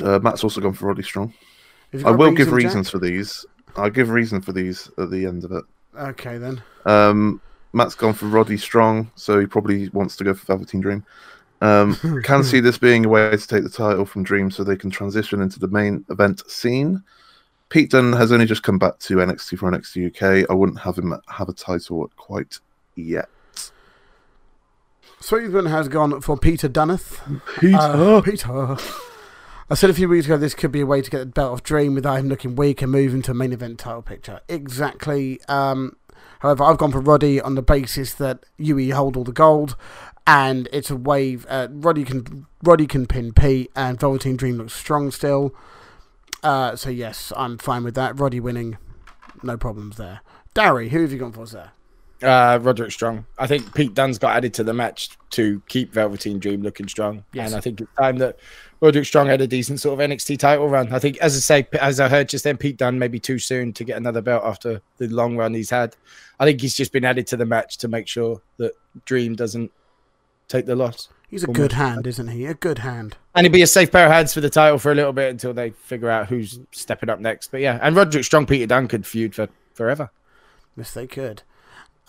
Uh, 0.00 0.18
Matt's 0.20 0.44
also 0.44 0.60
gone 0.60 0.72
for 0.74 0.86
Roddy 0.86 1.02
Strong. 1.02 1.34
Have 1.96 2.00
you 2.02 2.06
I 2.06 2.10
got 2.10 2.14
a 2.14 2.16
will 2.18 2.30
give 2.32 2.38
reason, 2.52 2.58
Jack? 2.60 2.64
reasons 2.66 2.90
for 2.90 2.98
these. 2.98 3.46
I'll 3.76 3.90
give 3.90 4.08
reason 4.10 4.40
for 4.40 4.52
these 4.52 4.90
at 4.98 5.10
the 5.10 5.26
end 5.26 5.44
of 5.44 5.52
it. 5.52 5.64
Okay, 5.98 6.38
then. 6.38 6.62
Um, 6.84 7.40
Matt's 7.72 7.94
gone 7.94 8.14
for 8.14 8.26
Roddy 8.26 8.56
Strong, 8.56 9.10
so 9.16 9.38
he 9.38 9.46
probably 9.46 9.88
wants 9.90 10.16
to 10.16 10.24
go 10.24 10.32
for 10.34 10.46
Velveteen 10.46 10.80
Dream. 10.80 11.04
Um, 11.60 11.96
can 12.24 12.42
see 12.44 12.60
this 12.60 12.78
being 12.78 13.04
a 13.04 13.08
way 13.08 13.30
to 13.30 13.46
take 13.46 13.62
the 13.62 13.70
title 13.70 14.04
from 14.06 14.22
Dream 14.22 14.50
so 14.50 14.62
they 14.64 14.76
can 14.76 14.90
transition 14.90 15.40
into 15.42 15.58
the 15.58 15.68
main 15.68 16.04
event 16.10 16.48
scene. 16.50 17.02
Pete 17.68 17.90
Dunne 17.90 18.12
has 18.12 18.30
only 18.30 18.46
just 18.46 18.62
come 18.62 18.78
back 18.78 18.98
to 19.00 19.16
NXT 19.16 19.58
for 19.58 19.70
NXT 19.70 20.06
UK. 20.42 20.48
I 20.48 20.54
wouldn't 20.54 20.78
have 20.80 20.96
him 20.96 21.14
have 21.28 21.48
a 21.48 21.52
title 21.52 22.10
quite 22.16 22.60
yet. 22.94 23.28
Sweetman 25.20 25.66
has 25.66 25.88
gone 25.88 26.20
for 26.20 26.36
Peter 26.36 26.68
Dunneth. 26.68 27.20
Peter, 27.58 27.76
Uh, 27.76 28.20
Peter. 28.20 28.76
I 29.68 29.74
said 29.74 29.90
a 29.90 29.94
few 29.94 30.08
weeks 30.08 30.26
ago 30.26 30.36
this 30.36 30.54
could 30.54 30.70
be 30.70 30.80
a 30.80 30.86
way 30.86 31.02
to 31.02 31.10
get 31.10 31.18
the 31.18 31.26
belt 31.26 31.52
of 31.52 31.62
Dream 31.64 31.94
without 31.94 32.20
him 32.20 32.28
looking 32.28 32.54
weak 32.54 32.82
and 32.82 32.92
move 32.92 33.12
into 33.12 33.32
a 33.32 33.34
main 33.34 33.52
event 33.52 33.80
title 33.80 34.00
picture. 34.00 34.40
Exactly. 34.48 35.40
Um, 35.48 35.96
however, 36.38 36.62
I've 36.62 36.78
gone 36.78 36.92
for 36.92 37.00
Roddy 37.00 37.40
on 37.40 37.56
the 37.56 37.62
basis 37.62 38.14
that 38.14 38.44
UE 38.58 38.94
hold 38.94 39.16
all 39.16 39.24
the 39.24 39.32
gold, 39.32 39.74
and 40.24 40.68
it's 40.72 40.88
a 40.88 40.94
wave. 40.96 41.46
Uh, 41.48 41.66
Roddy 41.68 42.04
can 42.04 42.46
Roddy 42.62 42.86
can 42.86 43.06
pin 43.06 43.32
Pete, 43.32 43.72
and 43.74 43.98
Velveteen 43.98 44.36
Dream 44.36 44.56
looks 44.56 44.72
strong 44.72 45.10
still. 45.10 45.52
Uh, 46.44 46.76
so 46.76 46.88
yes, 46.88 47.32
I'm 47.36 47.58
fine 47.58 47.82
with 47.82 47.96
that. 47.96 48.20
Roddy 48.20 48.38
winning, 48.38 48.78
no 49.42 49.56
problems 49.56 49.96
there. 49.96 50.20
Darry, 50.54 50.90
who 50.90 51.02
have 51.02 51.10
you 51.10 51.18
gone 51.18 51.32
for, 51.32 51.44
sir? 51.44 51.72
Uh, 52.22 52.58
Roderick 52.62 52.92
Strong. 52.92 53.26
I 53.38 53.46
think 53.46 53.74
Pete 53.74 53.94
Dunne's 53.94 54.18
got 54.18 54.36
added 54.36 54.54
to 54.54 54.64
the 54.64 54.72
match 54.72 55.10
to 55.30 55.62
keep 55.68 55.92
Velveteen 55.92 56.38
Dream 56.38 56.62
looking 56.62 56.88
strong. 56.88 57.24
Yes. 57.32 57.48
And 57.48 57.56
I 57.56 57.60
think 57.60 57.80
it's 57.80 57.90
time 57.98 58.16
that 58.18 58.38
Roderick 58.80 59.06
Strong 59.06 59.26
had 59.26 59.40
a 59.40 59.46
decent 59.46 59.80
sort 59.80 60.00
of 60.00 60.10
NXT 60.10 60.38
title 60.38 60.68
run. 60.68 60.92
I 60.92 60.98
think, 60.98 61.18
as 61.18 61.36
I 61.36 61.40
say, 61.40 61.68
as 61.78 62.00
I 62.00 62.08
heard 62.08 62.28
just 62.28 62.44
then, 62.44 62.56
Pete 62.56 62.78
Dunne 62.78 62.98
maybe 62.98 63.20
too 63.20 63.38
soon 63.38 63.72
to 63.74 63.84
get 63.84 63.96
another 63.96 64.22
belt 64.22 64.44
after 64.44 64.80
the 64.96 65.08
long 65.08 65.36
run 65.36 65.52
he's 65.52 65.70
had. 65.70 65.94
I 66.40 66.44
think 66.46 66.60
he's 66.60 66.74
just 66.74 66.92
been 66.92 67.04
added 67.04 67.26
to 67.28 67.36
the 67.36 67.46
match 67.46 67.78
to 67.78 67.88
make 67.88 68.08
sure 68.08 68.40
that 68.58 68.72
Dream 69.04 69.34
doesn't 69.34 69.70
take 70.48 70.66
the 70.66 70.76
loss. 70.76 71.08
He's 71.28 71.44
a 71.44 71.48
good 71.48 71.72
hand, 71.72 72.06
isn't 72.06 72.28
he? 72.28 72.46
A 72.46 72.54
good 72.54 72.78
hand. 72.78 73.16
And 73.34 73.44
he'd 73.44 73.52
be 73.52 73.62
a 73.62 73.66
safe 73.66 73.90
pair 73.90 74.06
of 74.06 74.12
hands 74.12 74.32
for 74.32 74.40
the 74.40 74.48
title 74.48 74.78
for 74.78 74.92
a 74.92 74.94
little 74.94 75.12
bit 75.12 75.30
until 75.30 75.52
they 75.52 75.70
figure 75.70 76.08
out 76.08 76.28
who's 76.28 76.60
stepping 76.70 77.10
up 77.10 77.18
next. 77.18 77.50
But 77.50 77.60
yeah, 77.60 77.80
and 77.82 77.96
Roderick 77.96 78.24
Strong, 78.24 78.46
Peter 78.46 78.66
Dunne 78.66 78.86
could 78.86 79.04
feud 79.04 79.34
for 79.34 79.48
forever. 79.74 80.10
Yes, 80.76 80.94
they 80.94 81.06
could. 81.06 81.42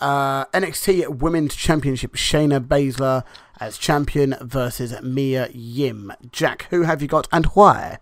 Uh, 0.00 0.44
NXT 0.46 1.18
Women's 1.18 1.54
Championship: 1.54 2.14
Shayna 2.14 2.64
Baszler 2.64 3.24
as 3.60 3.78
champion 3.78 4.36
versus 4.40 5.00
Mia 5.02 5.48
Yim. 5.52 6.12
Jack, 6.30 6.66
who 6.70 6.82
have 6.82 7.02
you 7.02 7.08
got 7.08 7.26
and 7.32 7.46
why? 7.46 7.98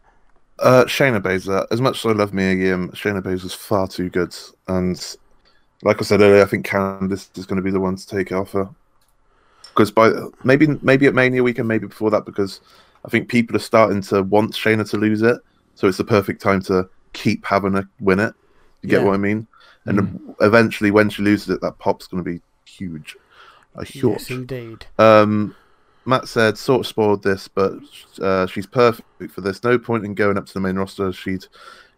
Uh, 0.59 0.85
Shayna 0.85 1.21
Baszler. 1.21 1.67
As 1.71 1.81
much 1.81 2.05
as 2.05 2.11
I 2.11 2.15
love 2.15 2.33
Mia 2.35 2.55
Yim, 2.55 2.91
Shayna 2.91 3.23
Baszler's 3.23 3.55
far 3.55 3.89
too 3.89 4.11
good. 4.11 4.35
And 4.69 5.17
like 5.83 6.01
I 6.01 6.05
said 6.05 6.21
earlier, 6.21 6.43
I 6.43 6.47
think 6.47 6.67
Candice 6.67 7.37
is 7.39 7.47
going 7.47 7.57
to 7.57 7.63
be 7.63 7.71
the 7.71 7.81
one 7.81 7.97
to 7.97 8.07
take 8.07 8.31
it 8.31 8.35
off 8.35 8.53
her. 8.53 8.69
Because 9.69 9.91
by 9.91 10.13
maybe 10.45 10.69
maybe 10.83 11.07
at 11.07 11.15
Mania 11.15 11.43
weekend, 11.43 11.69
maybe 11.69 11.87
before 11.87 12.11
that, 12.11 12.25
because 12.25 12.61
I 13.05 13.09
think 13.09 13.29
people 13.29 13.57
are 13.57 13.61
starting 13.61 14.01
to 14.03 14.23
want 14.23 14.53
Shayna 14.53 14.89
to 14.91 14.97
lose 14.97 15.23
it. 15.23 15.39
So 15.75 15.87
it's 15.87 15.99
the 15.99 16.05
perfect 16.05 16.41
time 16.41 16.63
to 16.63 16.89
keep 17.13 17.45
having 17.45 17.75
her 17.75 17.89
win 18.01 18.21
it. 18.21 18.35
You 18.83 18.89
get 18.89 19.03
what 19.05 19.15
I 19.15 19.19
mean? 19.19 19.47
And 19.87 20.35
eventually, 20.41 20.91
when 20.91 21.11
she 21.11 21.23
loses 21.23 21.51
it, 21.51 21.61
that 21.61 21.79
pop's 21.79 22.07
going 22.07 22.25
to 22.25 22.31
be 22.31 22.41
huge. 22.65 23.17
A 23.75 23.85
huge. 23.85 24.05
Yes, 24.05 24.31
indeed. 24.31 24.87
Um, 24.99 25.55
Matt 26.05 26.29
said, 26.29 26.57
sort 26.57 26.81
of 26.81 26.87
spoiled 26.87 27.23
this, 27.23 27.49
but 27.49 27.75
uh, 28.21 28.47
she's 28.47 28.67
perfect 28.67 29.31
for 29.31 29.41
this. 29.41 29.63
No 29.63 29.79
point 29.79 30.05
in 30.05 30.15
going 30.15 30.39
up 30.39 30.47
to 30.47 30.55
the 30.55 30.61
main 30.61 30.77
roster. 30.77 31.13
She'd 31.13 31.47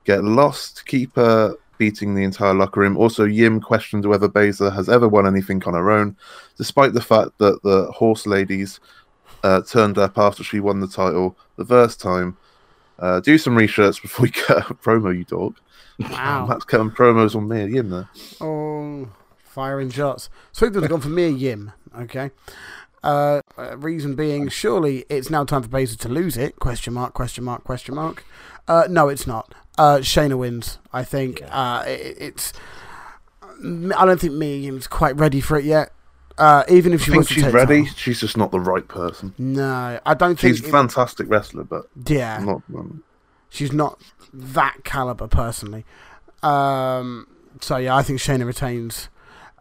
get 0.04 0.24
lost. 0.24 0.86
Keep 0.86 1.16
her 1.16 1.54
beating 1.78 2.14
the 2.14 2.24
entire 2.24 2.54
locker 2.54 2.80
room. 2.80 2.96
Also, 2.96 3.24
Yim 3.24 3.60
questioned 3.60 4.04
whether 4.04 4.28
Baszler 4.28 4.74
has 4.74 4.88
ever 4.88 5.08
won 5.08 5.26
anything 5.26 5.62
on 5.64 5.74
her 5.74 5.90
own, 5.90 6.16
despite 6.56 6.92
the 6.92 7.00
fact 7.00 7.38
that 7.38 7.62
the 7.62 7.90
horse 7.92 8.26
ladies 8.26 8.80
uh, 9.44 9.62
turned 9.62 9.98
up 9.98 10.18
after 10.18 10.42
she 10.42 10.60
won 10.60 10.80
the 10.80 10.88
title 10.88 11.36
the 11.56 11.64
first 11.64 12.00
time. 12.00 12.36
Uh, 12.98 13.20
do 13.20 13.38
some 13.38 13.56
research 13.56 14.02
before 14.02 14.24
we 14.24 14.30
get 14.48 14.50
a 14.50 14.74
promo, 14.74 15.16
you 15.16 15.24
dog. 15.24 15.56
Wow. 15.98 16.46
Matt's 16.46 16.64
cutting 16.64 16.90
promos 16.90 17.34
on 17.34 17.48
me, 17.48 17.66
Yim 17.66 17.90
there. 17.90 18.08
Oh, 18.40 19.08
firing 19.44 19.90
shots. 19.90 20.30
Sweetwood 20.52 20.84
have 20.84 20.90
gone 20.90 21.00
for 21.00 21.08
Mia 21.08 21.28
Yim. 21.30 21.72
Okay. 21.98 22.30
Uh, 23.02 23.40
uh, 23.56 23.76
reason 23.76 24.14
being, 24.14 24.48
surely 24.48 25.04
it's 25.08 25.30
now 25.30 25.44
time 25.44 25.62
for 25.62 25.68
Baszler 25.68 25.98
to 25.98 26.08
lose 26.08 26.36
it? 26.36 26.56
Question 26.56 26.94
mark? 26.94 27.14
Question 27.14 27.44
mark? 27.44 27.64
Question 27.64 27.94
mark? 27.94 28.24
Uh, 28.66 28.84
no, 28.90 29.08
it's 29.08 29.26
not. 29.26 29.54
Uh, 29.76 29.98
Shayna 29.98 30.36
wins. 30.38 30.78
I 30.92 31.02
think. 31.04 31.42
Uh, 31.50 31.84
it, 31.86 32.16
it's. 32.20 32.52
I 33.42 34.04
don't 34.04 34.20
think 34.20 34.34
Mia 34.34 34.56
Yim's 34.56 34.86
quite 34.86 35.16
ready 35.16 35.40
for 35.40 35.58
it 35.58 35.64
yet. 35.64 35.92
Uh, 36.36 36.62
even 36.68 36.92
if 36.92 37.00
I 37.00 37.04
she 37.04 37.10
think 37.10 37.18
was 37.18 37.28
to 37.28 37.34
she's 37.34 37.42
take 37.44 37.52
the 37.52 37.56
ready. 37.58 37.82
title. 37.82 37.96
She's 37.96 38.20
just 38.20 38.36
not 38.36 38.52
the 38.52 38.60
right 38.60 38.86
person. 38.86 39.34
No, 39.38 39.98
I 40.06 40.14
don't 40.14 40.38
think. 40.38 40.54
She's 40.56 40.64
a 40.64 40.68
it- 40.68 40.70
fantastic 40.70 41.28
wrestler, 41.28 41.64
but 41.64 41.86
yeah, 42.06 42.38
not. 42.44 42.62
Um, 42.76 43.02
she's 43.48 43.72
not 43.72 44.00
that 44.32 44.84
caliber 44.84 45.26
personally. 45.26 45.84
Um, 46.42 47.26
so 47.60 47.76
yeah, 47.76 47.96
I 47.96 48.02
think 48.02 48.20
Shayna 48.20 48.46
retains. 48.46 49.08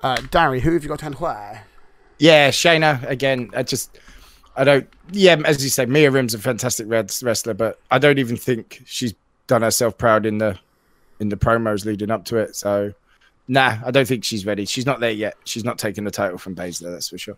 Uh, 0.04 0.22
Darry, 0.30 0.60
who 0.60 0.74
have 0.74 0.84
you 0.84 0.90
got 0.90 1.04
and 1.04 1.16
where? 1.16 1.66
Yeah, 2.20 2.50
Shayna 2.50 3.08
again. 3.10 3.50
I 3.56 3.64
just, 3.64 3.98
I 4.56 4.64
don't. 4.64 4.88
Yeah, 5.12 5.42
as 5.46 5.64
you 5.64 5.70
say, 5.70 5.86
Mia 5.86 6.12
Yim's 6.12 6.34
a 6.34 6.40
fantastic 6.40 6.88
wrestler, 6.88 7.54
but 7.54 7.80
I 7.90 8.00
don't 8.00 8.20
even 8.20 8.38
think 8.38 8.82
she's 8.86 9.14
done 9.48 9.62
herself 9.62 9.98
proud 9.98 10.26
in 10.26 10.38
the 10.38 10.60
in 11.20 11.30
the 11.30 11.38
promos 11.38 11.86
leading 11.86 12.12
up 12.12 12.26
to 12.26 12.38
it. 12.38 12.56
So, 12.56 12.94
nah, 13.48 13.78
I 13.86 13.92
don't 13.92 14.08
think 14.08 14.24
she's 14.24 14.46
ready. 14.46 14.66
She's 14.66 14.86
not 14.86 15.00
there 15.00 15.12
yet. 15.12 15.36
She's 15.46 15.64
not 15.64 15.80
taking 15.80 16.04
the 16.04 16.12
title 16.12 16.38
from 16.38 16.56
Baszler, 16.56 16.92
that's 16.92 17.10
for 17.10 17.18
sure. 17.18 17.38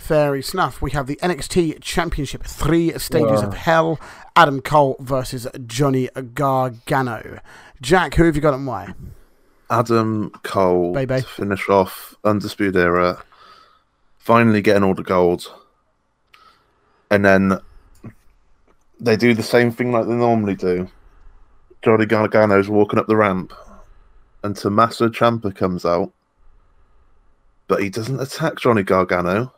Fairy 0.00 0.42
Snuff. 0.42 0.82
We 0.82 0.90
have 0.92 1.06
the 1.06 1.16
NXT 1.16 1.80
Championship, 1.80 2.42
three 2.42 2.90
stages 2.98 3.42
Whoa. 3.42 3.48
of 3.48 3.54
hell. 3.54 4.00
Adam 4.34 4.60
Cole 4.60 4.96
versus 4.98 5.46
Johnny 5.66 6.08
Gargano. 6.34 7.38
Jack, 7.80 8.14
who 8.14 8.24
have 8.24 8.34
you 8.34 8.42
got 8.42 8.54
and 8.54 8.66
why? 8.66 8.94
Adam 9.70 10.30
Cole 10.42 10.92
Baby. 10.92 11.20
to 11.20 11.22
finish 11.22 11.68
off 11.68 12.14
Undisputed 12.24 12.76
Era, 12.76 13.22
finally 14.18 14.62
getting 14.62 14.82
all 14.82 14.94
the 14.94 15.02
gold, 15.02 15.52
and 17.10 17.24
then 17.24 17.60
they 18.98 19.16
do 19.16 19.34
the 19.34 19.42
same 19.42 19.70
thing 19.70 19.92
like 19.92 20.06
they 20.06 20.14
normally 20.14 20.56
do. 20.56 20.88
Johnny 21.82 22.06
Gargano's 22.06 22.68
walking 22.68 22.98
up 22.98 23.06
the 23.06 23.16
ramp, 23.16 23.52
and 24.42 24.56
Tommaso 24.56 25.08
Ciampa 25.08 25.54
comes 25.54 25.84
out, 25.84 26.12
but 27.68 27.82
he 27.82 27.90
doesn't 27.90 28.20
attack 28.20 28.58
Johnny 28.58 28.82
Gargano. 28.82 29.52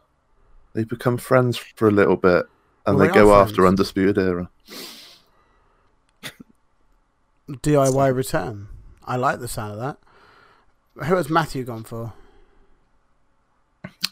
They 0.74 0.84
become 0.84 1.18
friends 1.18 1.56
for 1.56 1.88
a 1.88 1.90
little 1.90 2.16
bit, 2.16 2.46
and 2.86 2.96
Well, 2.96 2.98
they, 2.98 3.08
they 3.08 3.14
go 3.14 3.34
after. 3.34 3.66
Undisputed 3.66 4.18
Era. 4.18 4.48
DIY 7.48 8.14
return. 8.14 8.68
I 9.04 9.16
like 9.16 9.40
the 9.40 9.48
sound 9.48 9.72
of 9.72 9.78
that. 9.78 9.98
Who 11.06 11.16
has 11.16 11.28
Matthew 11.28 11.64
gone 11.64 11.84
for? 11.84 12.12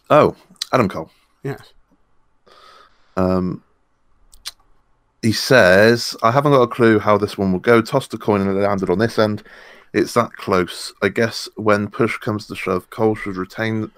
Oh, 0.08 0.34
Adam 0.72 0.88
Cole. 0.88 1.10
Yes. 1.42 1.72
Um, 3.16 3.62
he 5.22 5.32
says, 5.32 6.16
I 6.22 6.30
haven't 6.32 6.52
got 6.52 6.62
a 6.62 6.68
clue 6.68 6.98
how 6.98 7.18
this 7.18 7.36
one 7.38 7.52
will 7.52 7.60
go. 7.60 7.80
Tossed 7.80 8.14
a 8.14 8.18
coin 8.18 8.40
and 8.40 8.50
it 8.50 8.60
landed 8.60 8.90
on 8.90 8.98
this 8.98 9.18
end. 9.18 9.42
It's 9.92 10.14
that 10.14 10.32
close. 10.32 10.92
I 11.02 11.08
guess 11.08 11.48
when 11.56 11.88
push 11.88 12.16
comes 12.18 12.46
to 12.46 12.56
shove, 12.56 12.90
Cole 12.90 13.14
should 13.14 13.36
retain 13.36 13.90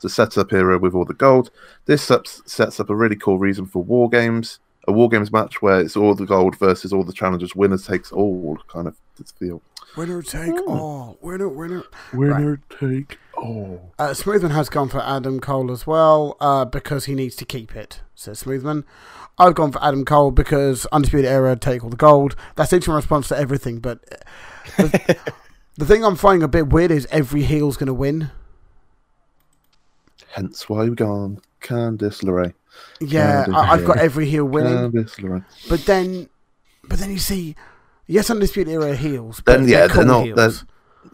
the 0.00 0.08
setup 0.08 0.52
era 0.52 0.78
with 0.78 0.94
all 0.94 1.04
the 1.04 1.14
gold. 1.14 1.50
This 1.86 2.02
sets 2.02 2.80
up 2.80 2.90
a 2.90 2.96
really 2.96 3.16
cool 3.16 3.38
reason 3.38 3.66
for 3.66 3.82
War 3.82 4.08
Games, 4.08 4.60
a 4.86 4.92
War 4.92 5.08
Games 5.08 5.32
match 5.32 5.60
where 5.60 5.80
it's 5.80 5.96
all 5.96 6.14
the 6.14 6.26
gold 6.26 6.56
versus 6.58 6.92
all 6.92 7.04
the 7.04 7.12
challengers. 7.12 7.54
Winner 7.54 7.78
takes 7.78 8.10
all, 8.12 8.58
kind 8.68 8.88
of 8.88 8.96
feel. 9.38 9.62
Winner 9.96 10.22
take 10.22 10.54
all. 10.68 11.18
Winner, 11.20 11.48
winner. 11.48 11.82
Winner 12.12 12.60
take 12.78 13.18
all. 13.36 13.92
Uh, 13.98 14.10
Smoothman 14.10 14.50
has 14.52 14.68
gone 14.68 14.88
for 14.88 15.02
Adam 15.02 15.40
Cole 15.40 15.72
as 15.72 15.86
well 15.86 16.36
uh, 16.40 16.64
because 16.64 17.06
he 17.06 17.14
needs 17.14 17.34
to 17.36 17.44
keep 17.44 17.74
it, 17.74 18.00
says 18.14 18.42
Smoothman. 18.42 18.84
I've 19.38 19.54
gone 19.54 19.72
for 19.72 19.82
Adam 19.82 20.04
Cole 20.04 20.30
because 20.30 20.86
Undisputed 20.86 21.30
Era 21.30 21.56
take 21.56 21.82
all 21.82 21.90
the 21.90 21.96
gold. 21.96 22.36
That's 22.56 22.72
instant 22.72 22.96
response 22.96 23.28
to 23.28 23.36
everything, 23.38 23.78
but 23.80 24.00
uh, 24.78 24.82
the, 24.82 25.16
the 25.76 25.86
thing 25.86 26.04
I'm 26.04 26.16
finding 26.16 26.42
a 26.42 26.48
bit 26.48 26.68
weird 26.68 26.90
is 26.90 27.06
every 27.10 27.42
heel's 27.42 27.76
going 27.76 27.88
to 27.88 27.94
win. 27.94 28.30
Hence 30.28 30.68
why 30.68 30.84
we've 30.84 30.96
gone 30.96 31.40
Candice 31.60 32.22
LeRae. 32.22 32.52
Yeah, 33.00 33.44
Candice 33.46 33.54
I, 33.54 33.72
I've 33.72 33.84
got 33.84 33.98
every 33.98 34.26
heel 34.26 34.44
winning. 34.44 34.72
Candice 34.92 35.16
LeRae. 35.20 35.44
But 35.68 35.84
then, 35.86 36.28
but 36.84 36.98
then 36.98 37.10
you 37.10 37.18
see 37.18 37.54
Yes, 38.06 38.30
Undisputed 38.30 38.72
Era 38.72 38.96
heels. 38.96 39.42
Then, 39.44 39.68
yeah, 39.68 39.86
they're 39.86 39.96
they're 39.96 40.04
not- 40.06 40.34
they're- 40.34 40.52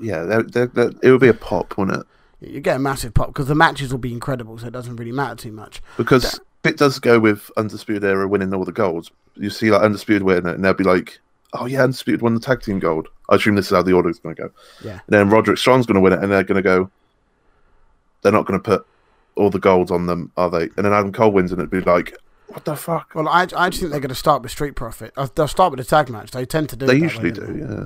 Yeah, 0.00 0.22
they're, 0.22 0.66
they're, 0.66 0.90
it 1.03 1.11
would 1.11 1.20
be 1.20 1.29
a 1.29 1.35
pop, 1.35 1.77
wouldn't 1.77 1.98
it? 1.98 2.07
You 2.53 2.61
get 2.61 2.77
a 2.77 2.79
massive 2.79 3.14
pop 3.14 3.29
because 3.29 3.46
the 3.48 3.55
matches 3.55 3.90
will 3.90 3.98
be 3.98 4.12
incredible, 4.12 4.59
so 4.59 4.66
it 4.66 4.72
doesn't 4.72 4.96
really 4.96 5.12
matter 5.12 5.35
too 5.35 5.50
much. 5.53 5.83
Because 5.96 6.35
if 6.62 6.72
it 6.72 6.77
does 6.77 6.98
go 6.98 7.18
with 7.18 7.50
Undisputed 7.57 8.05
Era 8.05 8.29
winning 8.29 8.53
all 8.55 8.64
the 8.64 8.72
golds. 8.72 9.11
You 9.37 9.50
see, 9.50 9.70
like 9.70 9.83
Undisputed 9.83 10.22
winning 10.22 10.46
it, 10.46 10.55
and 10.55 10.64
they'll 10.64 10.74
be 10.74 10.85
like, 10.85 11.18
"Oh 11.55 11.64
yeah, 11.66 11.83
Undisputed 11.83 12.20
won 12.22 12.35
the 12.35 12.40
tag 12.40 12.61
team 12.61 12.79
gold." 12.81 13.09
I 13.31 13.37
assume 13.37 13.55
this 13.55 13.66
is 13.66 13.72
how 13.72 13.83
the 13.83 13.92
order 13.94 14.11
is 14.11 14.18
going 14.18 14.37
to 14.37 14.42
go. 14.42 14.50
Yeah. 14.85 14.92
And 14.92 15.00
then 15.09 15.31
Roderick 15.31 15.59
Strong's 15.59 15.87
going 15.87 15.94
to 15.94 16.00
win 16.00 16.12
it, 16.12 16.22
and 16.22 16.31
they're 16.31 16.44
going 16.44 16.57
to 16.57 16.62
go. 16.62 16.90
They're 18.22 18.33
not 18.33 18.46
going 18.46 18.61
to 18.61 18.62
put 18.62 18.87
all 19.37 19.51
the 19.51 19.59
golds 19.59 19.90
on 19.90 20.07
them, 20.07 20.31
are 20.37 20.51
they? 20.51 20.64
And 20.77 20.85
then 20.85 20.92
Adam 20.92 21.12
Cole 21.12 21.31
wins, 21.33 21.53
and 21.53 21.61
it'd 21.61 21.70
be 21.70 21.81
like, 21.81 22.16
"What 22.49 22.64
the 22.64 22.77
fuck?" 22.77 23.14
Well, 23.14 23.29
I, 23.29 23.42
I 23.57 23.68
just 23.68 23.81
think 23.81 23.90
they're 23.92 24.01
going 24.01 24.09
to 24.09 24.14
start 24.14 24.42
with 24.42 24.51
Street 24.53 24.75
Profit. 24.77 25.12
Uh, 25.16 25.29
They'll 25.35 25.49
start 25.49 25.70
with 25.70 25.81
a 25.81 25.85
tag 25.85 26.09
match. 26.11 26.31
They 26.31 26.44
tend 26.47 26.68
to 26.70 26.77
do. 26.77 26.87
They 26.87 26.97
usually 26.97 27.31
way, 27.31 27.37
don't 27.37 27.59
they? 27.59 27.75
yeah. 27.75 27.85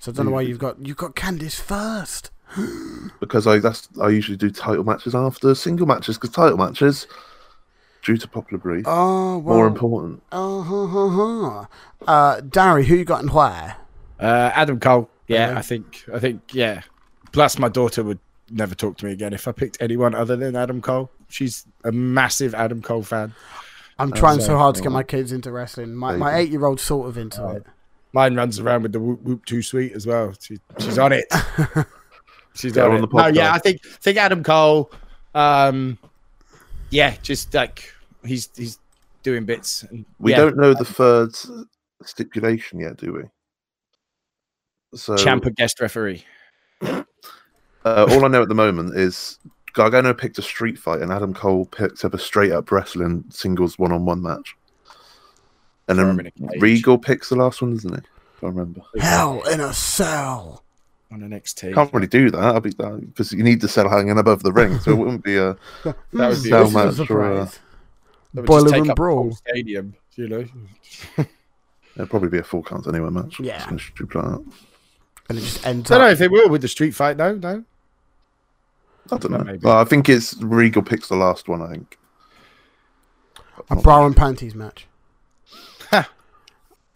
So 0.00 0.12
I 0.12 0.14
don't 0.14 0.26
know 0.26 0.32
why 0.32 0.42
you've 0.42 0.58
got 0.60 0.84
you've 0.86 0.96
got 0.96 1.14
Candice 1.16 1.60
first. 1.60 2.30
Because 3.20 3.46
I 3.46 3.58
that's 3.58 3.88
I 4.00 4.08
usually 4.08 4.36
do 4.36 4.48
title 4.50 4.84
matches 4.84 5.14
after 5.14 5.54
single 5.54 5.86
matches 5.86 6.16
because 6.16 6.30
title 6.30 6.56
matches, 6.56 7.06
due 8.02 8.16
to 8.16 8.28
popular 8.28 8.58
brief, 8.62 8.84
Oh, 8.86 9.38
well. 9.38 9.56
more 9.56 9.66
important. 9.66 10.22
Uh, 10.30 10.62
huh, 10.62 10.86
huh, 10.86 11.08
huh. 11.08 11.64
uh, 12.06 12.40
Darry, 12.42 12.86
who 12.86 12.94
you 12.94 13.04
got 13.04 13.20
and 13.20 13.32
where? 13.32 13.76
Uh, 14.20 14.50
Adam 14.54 14.78
Cole. 14.78 15.10
Yeah, 15.26 15.48
Okay. 15.50 15.58
I 15.58 15.62
think. 15.62 16.04
I 16.14 16.18
think. 16.20 16.54
Yeah. 16.54 16.82
Plus, 17.32 17.58
my 17.58 17.68
daughter 17.68 18.02
would 18.04 18.18
never 18.50 18.74
talk 18.74 18.96
to 18.98 19.06
me 19.06 19.12
again 19.12 19.32
if 19.32 19.46
I 19.48 19.52
picked 19.52 19.76
anyone 19.80 20.14
other 20.14 20.36
than 20.36 20.56
Adam 20.56 20.80
Cole. 20.80 21.10
She's 21.28 21.66
a 21.84 21.92
massive 21.92 22.54
Adam 22.54 22.82
Cole 22.82 23.02
fan. 23.02 23.34
I'm 23.98 24.12
trying 24.12 24.40
so- 24.40 24.46
so 24.48 24.58
hard 24.58 24.76
to 24.76 24.82
get 24.82 24.92
my 24.92 25.00
uh, 25.00 25.04
kids 25.04 25.32
into 25.32 25.50
wrestling. 25.52 25.94
My 25.94 26.16
my 26.16 26.36
eight 26.36 26.50
year 26.50 26.64
old 26.64 26.80
sort 26.80 27.08
of 27.08 27.18
into 27.18 27.42
Oh. 27.42 27.48
it. 27.50 27.66
Mine 28.12 28.34
runs 28.36 28.58
around 28.58 28.82
with 28.82 28.92
the 28.92 29.00
whoop 29.00 29.22
whoop 29.22 29.44
too 29.44 29.60
sweet 29.60 29.92
as 29.92 30.06
well. 30.06 30.32
She, 30.40 30.58
she's 30.78 30.98
on 30.98 31.12
it. 31.12 31.26
she's 32.54 32.72
Get 32.72 32.84
on, 32.86 32.92
on 32.92 33.04
it. 33.04 33.10
the 33.10 33.16
No, 33.16 33.26
yeah. 33.26 33.52
I 33.52 33.58
think 33.58 33.82
think 33.84 34.16
Adam 34.16 34.42
Cole. 34.42 34.90
Um, 35.34 35.98
yeah, 36.90 37.16
just 37.22 37.52
like 37.52 37.92
he's 38.24 38.48
he's 38.56 38.78
doing 39.22 39.44
bits. 39.44 39.82
And, 39.82 40.06
We 40.18 40.30
yeah, 40.30 40.38
don't 40.38 40.56
know 40.56 40.72
the 40.72 40.86
third 40.86 41.36
stipulation 42.02 42.80
yet, 42.80 42.96
do 42.96 43.12
we? 43.12 43.22
So 44.98 45.16
champ 45.16 45.44
or 45.44 45.50
guest 45.50 45.80
referee. 45.80 46.24
uh, 47.96 48.06
all 48.10 48.24
I 48.24 48.28
know 48.28 48.42
at 48.42 48.48
the 48.48 48.54
moment 48.54 48.96
is 48.96 49.38
Gargano 49.72 50.14
picked 50.14 50.38
a 50.38 50.42
street 50.42 50.78
fight, 50.78 51.02
and 51.02 51.12
Adam 51.12 51.34
Cole 51.34 51.66
picked 51.66 52.04
up 52.04 52.14
a 52.14 52.18
straight 52.18 52.52
up 52.52 52.70
wrestling 52.70 53.24
singles 53.28 53.78
one 53.78 53.92
on 53.92 54.04
one 54.04 54.22
match. 54.22 54.56
And 55.88 55.98
then 55.98 56.20
in 56.20 56.26
a 56.26 56.30
cage. 56.30 56.60
Regal 56.60 56.98
picks 56.98 57.28
the 57.30 57.36
last 57.36 57.62
one, 57.62 57.74
doesn't 57.74 57.94
he? 57.94 58.00
If 58.36 58.44
I 58.44 58.48
remember. 58.48 58.82
Hell 58.98 59.42
in 59.48 59.60
a 59.60 59.72
cell. 59.72 60.62
on 61.10 61.20
NXT. 61.20 61.74
Can't 61.74 61.92
really 61.92 62.06
do 62.06 62.30
that. 62.30 62.40
I'll 62.40 62.60
be 62.60 62.70
because 62.70 63.32
you 63.32 63.42
need 63.42 63.60
the 63.60 63.68
cell 63.68 63.88
hanging 63.88 64.18
above 64.18 64.42
the 64.42 64.52
ring, 64.52 64.78
so 64.80 64.90
it 64.92 64.98
wouldn't 64.98 65.24
be 65.24 65.36
a. 65.36 65.56
That 65.84 65.96
would 66.12 66.42
be 66.42 66.50
Cell 66.50 66.64
This 66.64 66.68
is 66.68 66.74
a 66.74 67.02
match 67.02 67.10
or, 67.10 67.24
uh, 67.24 67.46
surprise. 67.46 67.58
Boiler 68.34 68.62
just 68.64 68.74
room 68.74 68.82
the 68.82 68.88
whole 68.88 68.94
brawl. 68.94 69.32
stadium. 69.32 69.94
You 70.16 70.28
know. 70.28 70.44
It'd 71.96 72.10
probably 72.10 72.28
be 72.28 72.38
a 72.38 72.44
full 72.44 72.62
count 72.62 72.86
anyway 72.86 73.10
match. 73.10 73.40
Yeah. 73.40 73.66
Just 73.70 73.86
stupid 73.94 74.16
like 74.16 74.24
that. 74.24 74.44
And 75.30 75.38
it 75.38 75.42
just 75.42 75.66
ends 75.66 75.90
I 75.90 75.98
don't 75.98 76.06
know 76.06 76.12
if 76.12 76.20
it 76.20 76.30
will 76.30 76.48
with 76.48 76.62
the 76.62 76.68
street 76.68 76.92
fight. 76.94 77.16
No, 77.16 77.34
no. 77.34 77.64
I 79.10 79.16
don't 79.18 79.30
know. 79.32 79.38
maybe. 79.38 79.58
Well, 79.62 79.78
I 79.78 79.84
think 79.84 80.08
it's 80.08 80.36
Regal 80.42 80.82
picks 80.82 81.08
the 81.08 81.16
last 81.16 81.48
one. 81.48 81.62
I 81.62 81.68
think. 81.70 81.98
A 83.70 83.76
bra 83.76 84.06
and 84.06 84.16
panties 84.16 84.54
match. 84.54 84.86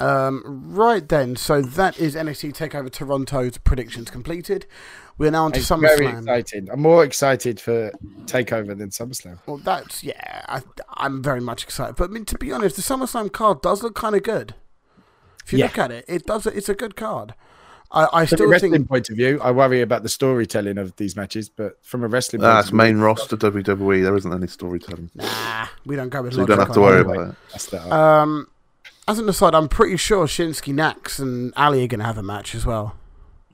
Um, 0.01 0.43
right 0.75 1.09
then, 1.09 1.37
so 1.37 1.63
that 1.63 1.97
is 2.01 2.17
NXT 2.17 2.55
Takeover 2.57 2.91
Toronto's 2.91 3.57
predictions 3.59 4.11
completed. 4.11 4.67
We're 5.17 5.31
now 5.31 5.45
on 5.45 5.53
to 5.53 5.61
It's 5.61 5.69
very 5.69 6.07
SummerSlam. 6.07 6.19
exciting. 6.23 6.69
I'm 6.73 6.81
more 6.83 7.05
excited 7.05 7.61
for 7.61 7.93
Takeover 8.25 8.77
than 8.77 8.91
SummerSlam. 8.91 9.39
Well, 9.47 9.59
that's 9.59 10.03
yeah. 10.03 10.45
I, 10.49 10.63
I'm 10.95 11.23
very 11.23 11.41
much 11.41 11.63
excited. 11.63 11.95
But 11.95 12.11
I 12.11 12.13
mean, 12.13 12.25
to 12.25 12.37
be 12.39 12.51
honest, 12.51 12.75
the 12.75 12.83
SummerSlam 12.83 13.31
card 13.31 13.63
does 13.63 13.85
look 13.85 13.95
kind 13.95 14.17
of 14.17 14.25
good. 14.25 14.57
If 15.45 15.53
you 15.53 15.61
Yeah. 15.61 15.67
look 15.67 15.79
at 15.79 15.93
it, 15.93 16.05
it 16.09 16.27
does. 16.27 16.47
It's 16.47 16.69
a 16.69 16.75
good 16.75 16.97
card. 16.97 17.35
I, 17.93 18.05
I 18.05 18.27
From 18.27 18.35
a 18.35 18.39
still 18.39 18.49
wrestling 18.49 18.73
think. 18.73 18.89
point 18.89 19.11
of 19.11 19.17
view, 19.17 19.39
I 19.43 19.51
worry 19.51 19.83
about 19.83 20.03
the 20.03 20.09
storytelling 20.09 20.79
of 20.79 20.97
these 20.97 21.15
matches, 21.15 21.49
but 21.51 21.79
from 21.85 22.03
a 22.05 22.09
wrestling 22.09 22.41
point 22.41 22.51
That's 22.55 22.69
of 22.69 22.71
view, 22.73 22.79
main 22.79 22.99
roster 22.99 23.37
WWE. 23.37 24.03
There 24.03 24.17
isn't 24.17 24.33
any 24.33 24.47
storytelling, 24.47 25.11
Nah, 25.15 25.67
we 25.85 25.97
don't 25.97 26.09
go 26.09 26.23
with. 26.23 26.33
so 26.35 26.41
you 26.41 26.47
don't 26.47 26.59
have 26.59 26.73
to 26.73 26.81
worry 26.81 27.03
that. 27.03 27.11
about 27.11 27.29
it. 27.31 27.35
that's 27.51 27.67
the, 27.67 27.95
Um, 27.95 28.49
as 29.07 29.19
an 29.19 29.29
aside, 29.29 29.55
I'm 29.55 29.69
pretty 29.69 29.97
sure 29.99 30.27
Shinsuke 30.27 30.73
Nax 30.75 31.19
and 31.19 31.53
Ali 31.57 31.85
are 31.85 31.89
going 31.89 32.01
to 32.01 32.07
have 32.07 32.17
a 32.19 32.23
match 32.23 32.55
as 32.55 32.65
well. 32.65 32.97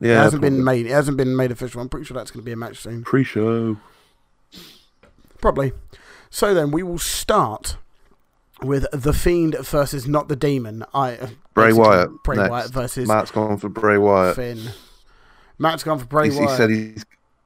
Yeah, 0.00 0.08
it 0.08 0.12
Yeah, 0.14 0.22
hasn't 0.22 0.42
been 0.42 0.62
made. 0.62 0.86
It 0.86 0.90
hasn't 0.92 1.16
been 1.16 1.34
made 1.34 1.50
official. 1.50 1.80
I'm 1.80 1.88
pretty 1.88 2.06
sure 2.06 2.14
that's 2.16 2.30
going 2.30 2.42
to 2.42 2.46
be 2.46 2.52
a 2.52 2.56
match 2.56 2.78
soon. 2.78 3.02
pre-show. 3.02 3.78
Probably. 5.40 5.72
So 6.30 6.54
then 6.54 6.70
we 6.70 6.82
will 6.82 6.98
start 6.98 7.76
with 8.62 8.86
the 8.92 9.12
Fiend 9.12 9.56
versus 9.60 10.06
not 10.06 10.28
the 10.28 10.36
Demon. 10.36 10.84
I 10.92 11.16
uh, 11.16 11.28
Bray 11.62 11.72
Wyatt. 11.72 12.10
Bray 12.24 12.36
next. 12.36 12.50
Wyatt 12.50 12.70
versus 12.72 13.08
Matt's 13.08 13.30
gone 13.30 13.58
for 13.58 13.68
Bray 13.68 13.98
Wyatt. 13.98 14.36
Finn. 14.36 14.60
Matt's 15.58 15.82
gone 15.84 15.98
for 15.98 16.06
Bray 16.06 16.24
He's- 16.30 16.38
he 16.38 16.44
Wyatt. 16.44 16.56
said 16.56 16.70
he's 16.70 17.04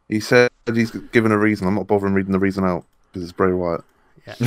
he 0.08 0.20
said 0.20 0.50
he's 0.74 0.90
given 0.90 1.32
a 1.32 1.38
reason. 1.38 1.66
I'm 1.66 1.74
not 1.74 1.86
bothering 1.86 2.14
reading 2.14 2.32
the 2.32 2.38
reason 2.38 2.64
out 2.64 2.84
because 3.10 3.22
it's 3.24 3.32
Bray 3.32 3.52
Wyatt. 3.52 3.82
Yeah. 4.26 4.34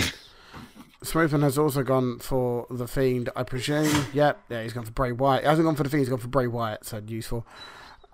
Smoothman 1.04 1.44
has 1.44 1.58
also 1.58 1.84
gone 1.84 2.18
for 2.20 2.66
the 2.70 2.88
Fiend, 2.88 3.30
I 3.36 3.44
presume. 3.44 4.06
Yep, 4.14 4.42
yeah, 4.50 4.64
he's 4.64 4.74
gone 4.74 4.86
for 4.86 4.92
Bray 4.92 5.12
Wyatt. 5.12 5.44
He 5.44 5.48
hasn't 5.48 5.66
gone 5.66 5.76
for 5.76 5.84
the 5.84 5.90
Fiend, 5.90 6.00
he's 6.02 6.10
gone 6.10 6.18
for 6.18 6.28
Bray 6.28 6.48
Wyatt, 6.48 6.84
so 6.86 7.00
useful. 7.06 7.46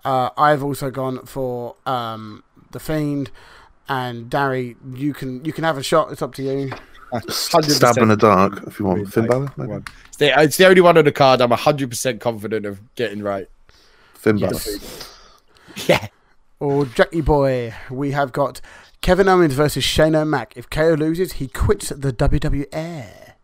Uh, 0.04 0.28
I've 0.36 0.62
also 0.62 0.90
gone 0.90 1.24
for 1.24 1.76
um, 1.86 2.44
the 2.72 2.80
Fiend, 2.80 3.30
and 3.88 4.28
Darry, 4.28 4.76
you 4.94 5.14
can 5.14 5.44
you 5.44 5.52
can 5.52 5.64
have 5.64 5.78
a 5.78 5.82
shot. 5.82 6.12
It's 6.12 6.20
up 6.22 6.34
to 6.34 6.42
you. 6.42 6.72
Stab 7.28 7.98
in 7.98 8.08
the 8.08 8.16
dark 8.16 8.62
if 8.66 8.78
you 8.78 8.86
want. 8.86 9.12
Finn 9.12 9.26
Like, 9.26 9.30
Balor. 9.30 9.52
maybe? 9.56 9.82
It's 10.08 10.16
the, 10.16 10.40
it's 10.42 10.56
the 10.56 10.66
only 10.66 10.80
one 10.80 10.96
on 10.96 11.04
the 11.04 11.12
card 11.12 11.40
I'm 11.40 11.50
100% 11.50 12.20
confident 12.20 12.66
of 12.66 12.80
getting 12.94 13.22
right. 13.22 13.48
Finn 14.14 14.38
Balor. 14.38 14.52
Yes. 14.52 15.08
Yeah. 15.88 16.08
Or 16.60 16.84
Jackie 16.84 17.22
Boy, 17.22 17.72
we 17.90 18.10
have 18.10 18.30
got 18.30 18.60
Kevin 19.00 19.26
Owens 19.26 19.54
versus 19.54 19.82
Shane 19.84 20.14
O'Mac. 20.14 20.52
If 20.54 20.68
KO 20.68 20.94
loses, 20.94 21.34
he 21.34 21.48
quits 21.48 21.88
the 21.88 22.12
WWE. 22.12 23.34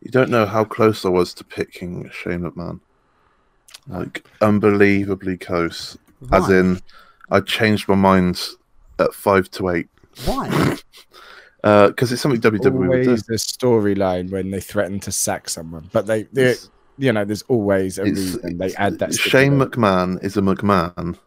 You 0.00 0.10
don't 0.10 0.28
know 0.28 0.44
how 0.44 0.64
close 0.64 1.04
I 1.04 1.08
was 1.08 1.32
to 1.34 1.44
picking 1.44 2.10
Shane 2.10 2.40
McMahon. 2.40 2.80
Like 3.86 4.26
unbelievably 4.40 5.38
close. 5.38 5.96
As 6.32 6.50
in, 6.50 6.80
I 7.30 7.40
changed 7.40 7.86
my 7.88 7.94
mind 7.94 8.42
at 8.98 9.14
five 9.14 9.48
to 9.52 9.68
eight 9.68 9.88
Why? 10.24 10.76
Uh, 11.66 11.88
because 11.88 12.12
it's 12.12 12.22
something 12.22 12.40
WWE 12.40 12.88
would 12.88 13.02
do. 13.02 13.16
The 13.16 13.34
storyline 13.34 14.30
when 14.30 14.50
they 14.52 14.60
threaten 14.60 15.00
to 15.00 15.10
sack 15.12 15.48
someone, 15.48 15.88
but 15.92 16.06
they, 16.06 16.22
they 16.24 16.42
It's- 16.50 16.70
you 16.98 17.12
know, 17.12 17.24
there's 17.24 17.42
always 17.42 17.98
a 17.98 18.04
reason 18.04 18.56
they 18.56 18.72
add 18.76 18.98
that. 19.00 19.12
Shane 19.14 19.52
stipulation. 19.58 19.58
McMahon 19.82 20.24
is 20.24 20.36
a 20.36 20.40
McMahon. 20.40 21.18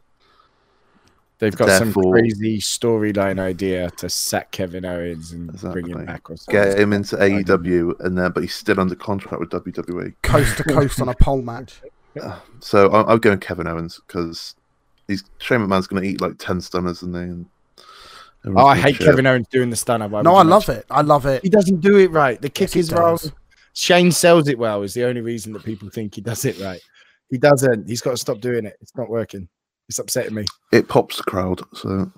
They've 1.39 1.56
got 1.56 1.69
some 1.78 1.93
crazy 1.93 2.60
storyline 2.60 3.39
idea 3.39 3.89
to 3.91 4.10
sack 4.10 4.52
Kevin 4.52 4.84
Owens 4.84 5.32
and 5.32 5.54
bring 5.71 5.88
him 5.88 6.06
back 6.06 6.30
or 6.30 6.36
something. 6.38 6.54
Get 6.54 6.78
him 6.80 6.91
into 6.91 7.15
AEW, 7.17 7.99
and 8.02 8.17
then 8.17 8.32
but 8.32 8.41
he's 8.43 8.54
still 8.56 8.80
under 8.80 8.95
contract 8.95 9.39
with 9.39 9.49
WWE. 9.49 10.13
coast 10.21 10.58
to 10.58 10.63
coast 10.63 11.02
on 11.02 11.10
a 11.10 11.15
pole 11.15 11.41
match. 11.41 11.82
So 12.60 12.89
I- 12.89 13.13
I'm 13.13 13.19
going 13.19 13.39
Kevin 13.39 13.67
Owens 13.67 14.02
because 14.06 14.56
he's 15.08 15.23
Shane 15.38 15.60
McMahon's 15.62 15.88
going 15.88 16.04
to 16.04 16.10
eat 16.10 16.19
like 16.21 16.34
ten 16.38 16.60
stunners, 16.62 17.02
and 17.04 17.13
then. 17.15 17.45
Oh, 18.45 18.65
I 18.65 18.78
hate 18.78 18.99
Kevin 18.99 19.28
Owens 19.28 19.47
doing 19.49 19.69
the 19.69 19.75
stunner. 19.75 20.08
Why 20.08 20.21
No, 20.21 20.36
I 20.36 20.43
love 20.43 20.69
it. 20.69 20.86
I 20.89 21.02
love 21.02 21.25
it. 21.25 21.43
He 21.43 21.49
doesn't 21.49 21.82
do 21.82 21.97
it 21.97 22.12
right. 22.12 22.41
The 22.41 22.49
kick 22.49 22.73
Yes, 22.73 22.86
is 22.88 22.93
wrong. 22.93 23.19
Shane 23.73 24.12
sells 24.12 24.47
it 24.47 24.58
well. 24.58 24.82
Is 24.82 24.93
the 24.93 25.06
only 25.06 25.21
reason 25.21 25.54
that 25.54 25.63
people 25.63 25.89
think 25.89 26.15
he 26.15 26.21
does 26.21 26.45
it 26.45 26.60
right. 26.60 26.80
He 27.30 27.38
doesn't. 27.38 27.88
He's 27.88 28.02
got 28.02 28.12
to 28.12 28.17
stop 28.17 28.39
doing 28.39 28.65
it. 28.65 28.78
It's 28.82 28.95
not 28.95 29.10
working. 29.10 29.47
It's 29.88 29.99
upsetting 29.99 30.34
me. 30.34 30.45
It 30.71 30.88
pops 30.88 31.17
the 31.17 31.23
crowd, 31.23 31.62
so 31.73 32.12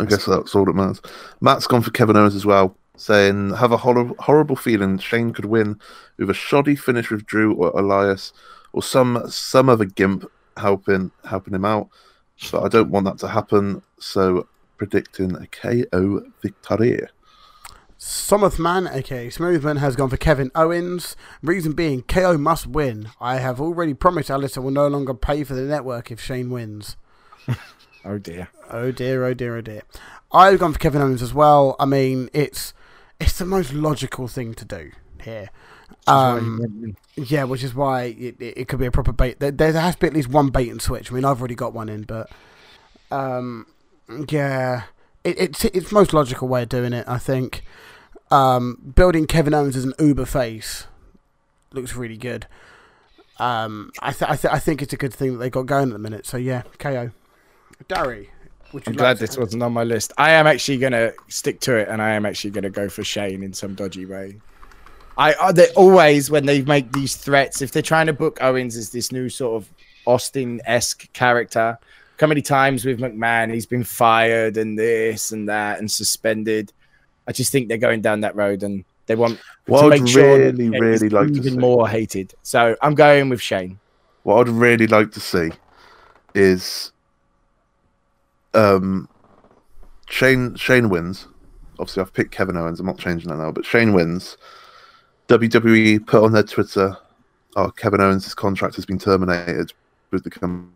I 0.00 0.04
guess 0.04 0.24
that's 0.24 0.54
all 0.54 0.64
that 0.64 0.74
matters. 0.74 1.00
Matt's 1.40 1.66
gone 1.66 1.82
for 1.82 1.90
Kevin 1.90 2.16
Owens 2.16 2.34
as 2.34 2.46
well, 2.46 2.76
saying 2.96 3.54
have 3.54 3.72
a 3.72 3.76
hor- 3.76 4.14
horrible 4.18 4.56
feeling 4.56 4.98
Shane 4.98 5.32
could 5.32 5.44
win 5.44 5.78
with 6.18 6.30
a 6.30 6.34
shoddy 6.34 6.76
finish 6.76 7.10
with 7.10 7.26
Drew 7.26 7.54
or 7.54 7.70
Elias, 7.78 8.32
or 8.72 8.82
some 8.82 9.22
some 9.28 9.68
other 9.68 9.84
gimp 9.84 10.30
helping 10.56 11.10
helping 11.24 11.54
him 11.54 11.64
out. 11.64 11.88
But 12.52 12.64
I 12.64 12.68
don't 12.68 12.90
want 12.90 13.06
that 13.06 13.18
to 13.18 13.28
happen, 13.28 13.82
so 13.98 14.46
predicting 14.76 15.34
a 15.36 15.46
KO 15.46 16.22
victory. 16.42 17.00
Somerthman, 17.98 18.86
aka 18.92 19.28
Smoothman, 19.28 19.78
has 19.78 19.96
gone 19.96 20.10
for 20.10 20.16
Kevin 20.16 20.50
Owens. 20.54 21.16
Reason 21.42 21.72
being, 21.72 22.02
KO 22.02 22.36
must 22.36 22.66
win. 22.66 23.08
I 23.20 23.36
have 23.38 23.60
already 23.60 23.94
promised 23.94 24.30
Alistair 24.30 24.62
will 24.62 24.70
no 24.70 24.86
longer 24.86 25.14
pay 25.14 25.44
for 25.44 25.54
the 25.54 25.62
network 25.62 26.10
if 26.10 26.20
Shane 26.20 26.50
wins. 26.50 26.96
Oh 28.06 28.18
dear. 28.18 28.48
Oh 28.70 28.92
dear, 28.92 29.24
oh 29.24 29.34
dear, 29.34 29.56
oh 29.56 29.60
dear. 29.60 29.82
I've 30.32 30.60
gone 30.60 30.72
for 30.72 30.78
Kevin 30.78 31.02
Owens 31.02 31.22
as 31.22 31.34
well. 31.34 31.74
I 31.80 31.86
mean, 31.86 32.30
it's 32.32 32.72
it's 33.18 33.36
the 33.36 33.44
most 33.44 33.72
logical 33.72 34.28
thing 34.28 34.54
to 34.54 34.64
do 34.64 34.92
here. 35.22 35.50
Um, 36.06 36.96
yeah, 37.16 37.44
which 37.44 37.64
is 37.64 37.74
why 37.74 38.04
it, 38.04 38.40
it, 38.40 38.58
it 38.58 38.68
could 38.68 38.78
be 38.78 38.86
a 38.86 38.92
proper 38.92 39.12
bait. 39.12 39.40
There, 39.40 39.50
there 39.50 39.72
has 39.72 39.96
to 39.96 40.00
be 40.00 40.06
at 40.06 40.14
least 40.14 40.28
one 40.28 40.50
bait 40.50 40.70
and 40.70 40.80
switch. 40.80 41.10
I 41.10 41.14
mean, 41.16 41.24
I've 41.24 41.40
already 41.40 41.56
got 41.56 41.72
one 41.72 41.88
in, 41.88 42.02
but 42.02 42.30
um, 43.10 43.66
yeah, 44.28 44.82
it, 45.24 45.38
it's 45.38 45.64
it's 45.66 45.92
most 45.92 46.12
logical 46.12 46.48
way 46.48 46.62
of 46.62 46.68
doing 46.68 46.92
it. 46.92 47.06
I 47.08 47.18
think 47.18 47.62
um, 48.30 48.92
building 48.94 49.26
Kevin 49.26 49.54
Owens 49.54 49.76
as 49.76 49.84
an 49.84 49.94
Uber 49.98 50.26
face 50.26 50.86
looks 51.72 51.94
really 51.94 52.16
good. 52.16 52.46
Um, 53.38 53.90
I 54.00 54.12
th- 54.12 54.30
I, 54.30 54.36
th- 54.36 54.52
I 54.54 54.58
think 54.58 54.80
it's 54.82 54.92
a 54.92 54.96
good 54.96 55.12
thing 55.12 55.32
that 55.32 55.38
they 55.38 55.50
got 55.50 55.66
going 55.66 55.88
at 55.88 55.92
the 55.92 55.98
minute. 55.98 56.26
So 56.26 56.36
yeah, 56.36 56.62
KO. 56.78 57.10
Darry, 57.88 58.30
would 58.72 58.86
you 58.86 58.90
I'm 58.90 58.94
like 58.94 58.98
glad 58.98 59.14
to- 59.18 59.20
this 59.26 59.36
wasn't 59.36 59.62
on 59.62 59.72
my 59.72 59.84
list. 59.84 60.12
I 60.16 60.30
am 60.32 60.46
actually 60.46 60.78
gonna 60.78 61.12
stick 61.28 61.60
to 61.60 61.76
it, 61.76 61.88
and 61.88 62.00
I 62.00 62.10
am 62.10 62.24
actually 62.24 62.50
gonna 62.52 62.70
go 62.70 62.88
for 62.88 63.04
Shane 63.04 63.42
in 63.42 63.52
some 63.52 63.74
dodgy 63.74 64.06
way. 64.06 64.36
I 65.18 65.52
they 65.52 65.68
always 65.70 66.30
when 66.30 66.44
they 66.46 66.62
make 66.62 66.92
these 66.92 67.16
threats, 67.16 67.62
if 67.62 67.72
they're 67.72 67.82
trying 67.82 68.06
to 68.06 68.12
book 68.12 68.38
Owens 68.42 68.76
as 68.76 68.90
this 68.90 69.10
new 69.12 69.28
sort 69.28 69.62
of 69.62 69.70
Austin 70.06 70.60
esque 70.66 71.10
character, 71.14 71.78
how 72.20 72.26
many 72.26 72.42
times 72.42 72.84
with 72.84 72.98
McMahon 72.98 73.52
he's 73.52 73.66
been 73.66 73.84
fired 73.84 74.56
and 74.56 74.78
this 74.78 75.32
and 75.32 75.48
that 75.48 75.78
and 75.78 75.90
suspended. 75.90 76.72
I 77.28 77.32
just 77.32 77.50
think 77.50 77.68
they're 77.68 77.78
going 77.78 78.02
down 78.02 78.20
that 78.20 78.36
road, 78.36 78.62
and 78.62 78.84
they 79.06 79.16
want 79.16 79.40
What 79.66 79.80
to 79.80 79.86
I'd 79.86 80.02
make 80.02 80.10
sure 80.10 80.38
really, 80.38 80.70
Shane 80.70 80.80
really 80.80 81.08
like 81.08 81.28
to 81.28 81.34
even 81.34 81.54
see- 81.54 81.58
more 81.58 81.88
hated. 81.88 82.34
So 82.42 82.76
I'm 82.82 82.94
going 82.94 83.28
with 83.28 83.40
Shane. 83.40 83.78
What 84.22 84.40
I'd 84.40 84.48
really 84.52 84.86
like 84.86 85.12
to 85.12 85.20
see 85.20 85.50
is 86.34 86.92
um 88.54 89.08
Shane 90.08 90.54
Shane 90.54 90.88
wins. 90.88 91.26
Obviously 91.78 92.00
I've 92.02 92.12
picked 92.12 92.30
Kevin 92.32 92.56
Owens, 92.56 92.80
I'm 92.80 92.86
not 92.86 92.98
changing 92.98 93.28
that 93.30 93.36
now, 93.38 93.50
but 93.52 93.64
Shane 93.64 93.92
wins. 93.92 94.36
WWE 95.28 96.06
put 96.06 96.22
on 96.22 96.32
their 96.32 96.42
Twitter, 96.42 96.96
oh 97.56 97.70
Kevin 97.70 98.00
Owens' 98.00 98.34
contract 98.34 98.76
has 98.76 98.86
been 98.86 98.98
terminated 98.98 99.72
with 100.10 100.22
the 100.24 100.30
company, 100.30 100.72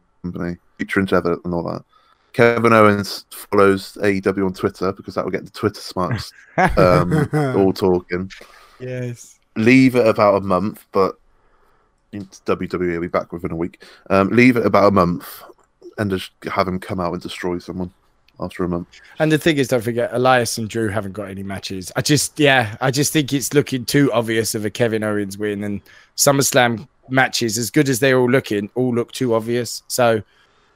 featuring 0.78 1.06
Tether 1.06 1.38
and 1.44 1.54
all 1.54 1.62
that. 1.64 1.84
Kevin 2.32 2.72
Owens 2.72 3.24
follows 3.30 3.98
AEW 4.02 4.46
on 4.46 4.54
Twitter 4.54 4.92
because 4.92 5.14
that 5.14 5.24
will 5.24 5.32
get 5.32 5.44
the 5.44 5.50
Twitter 5.50 5.80
smarts 5.80 6.32
um, 6.76 7.28
all 7.32 7.72
talking 7.72 8.30
yes. 8.80 9.38
leave 9.56 9.94
it 9.94 10.06
about 10.06 10.36
a 10.36 10.40
month, 10.40 10.86
but 10.92 11.18
WWE 12.12 12.94
will 12.94 13.00
be 13.00 13.06
back 13.06 13.32
within 13.32 13.52
a 13.52 13.56
week. 13.56 13.84
Um, 14.08 14.30
leave 14.30 14.56
it 14.56 14.66
about 14.66 14.88
a 14.88 14.90
month 14.90 15.42
and 15.98 16.10
just 16.10 16.32
have 16.44 16.66
him 16.66 16.80
come 16.80 16.98
out 16.98 17.12
and 17.12 17.22
destroy 17.22 17.58
someone 17.58 17.92
after 18.40 18.64
a 18.64 18.68
month. 18.68 18.88
And 19.18 19.30
the 19.30 19.38
thing 19.38 19.58
is, 19.58 19.68
don't 19.68 19.82
forget, 19.82 20.10
Elias 20.12 20.56
and 20.58 20.68
Drew 20.68 20.88
haven't 20.88 21.12
got 21.12 21.28
any 21.28 21.42
matches. 21.42 21.92
I 21.94 22.02
just, 22.02 22.40
yeah, 22.40 22.76
I 22.80 22.90
just 22.90 23.12
think 23.12 23.32
it's 23.32 23.52
looking 23.54 23.84
too 23.84 24.10
obvious 24.12 24.54
of 24.54 24.64
a 24.64 24.70
Kevin 24.70 25.04
Owens 25.04 25.38
win. 25.38 25.62
And 25.62 25.80
SummerSlam 26.16 26.88
matches, 27.10 27.58
as 27.58 27.70
good 27.70 27.88
as 27.88 28.00
they're 28.00 28.18
all 28.18 28.30
looking, 28.30 28.70
all 28.74 28.94
look 28.94 29.12
too 29.12 29.34
obvious. 29.34 29.82
So, 29.88 30.22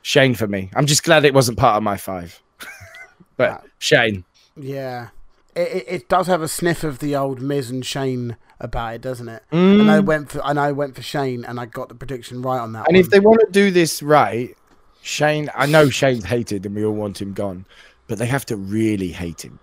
Shane 0.03 0.35
for 0.35 0.47
me. 0.47 0.71
I'm 0.75 0.87
just 0.87 1.03
glad 1.05 1.25
it 1.25 1.35
wasn't 1.35 1.59
part 1.59 1.77
of 1.77 1.83
my 1.83 1.97
five. 1.97 2.43
but 3.37 3.65
Shane, 3.79 4.25
Yeah, 4.57 5.09
it, 5.57 5.61
it 5.69 5.85
it 5.89 6.09
does 6.09 6.27
have 6.27 6.43
a 6.43 6.49
sniff 6.49 6.85
of 6.85 6.99
the 6.99 7.17
old 7.17 7.41
Miz 7.41 7.71
and 7.71 7.85
Shane 7.85 8.37
about 8.61 8.95
it, 8.95 9.01
doesn't 9.01 9.29
it? 9.29 9.43
And 9.51 9.91
I 9.91 9.99
Mm. 10.01 10.05
went 10.07 10.31
for 10.31 10.41
and 10.45 10.59
I 10.61 10.73
went 10.73 10.95
for 10.95 11.03
Shane, 11.03 11.45
and 11.45 11.59
I 11.59 11.67
got 11.67 11.89
the 11.89 11.95
prediction 11.95 12.43
right 12.43 12.59
on 12.61 12.73
that. 12.73 12.87
and 12.89 12.97
one. 12.97 13.05
if 13.05 13.11
they 13.11 13.21
want 13.21 13.41
to 13.41 13.51
do 13.51 13.71
this 13.71 14.03
right, 14.03 14.57
Shane, 15.03 15.51
I 15.55 15.67
know 15.67 15.89
Shane's 15.91 16.25
hated 16.25 16.65
and 16.67 16.75
we 16.75 16.85
all 16.85 16.93
want 16.95 17.21
him 17.21 17.33
gone, 17.33 17.67
but 18.09 18.19
they 18.19 18.27
have 18.27 18.47
to 18.47 18.57
really 18.57 19.09
hate 19.09 19.45
him. 19.45 19.59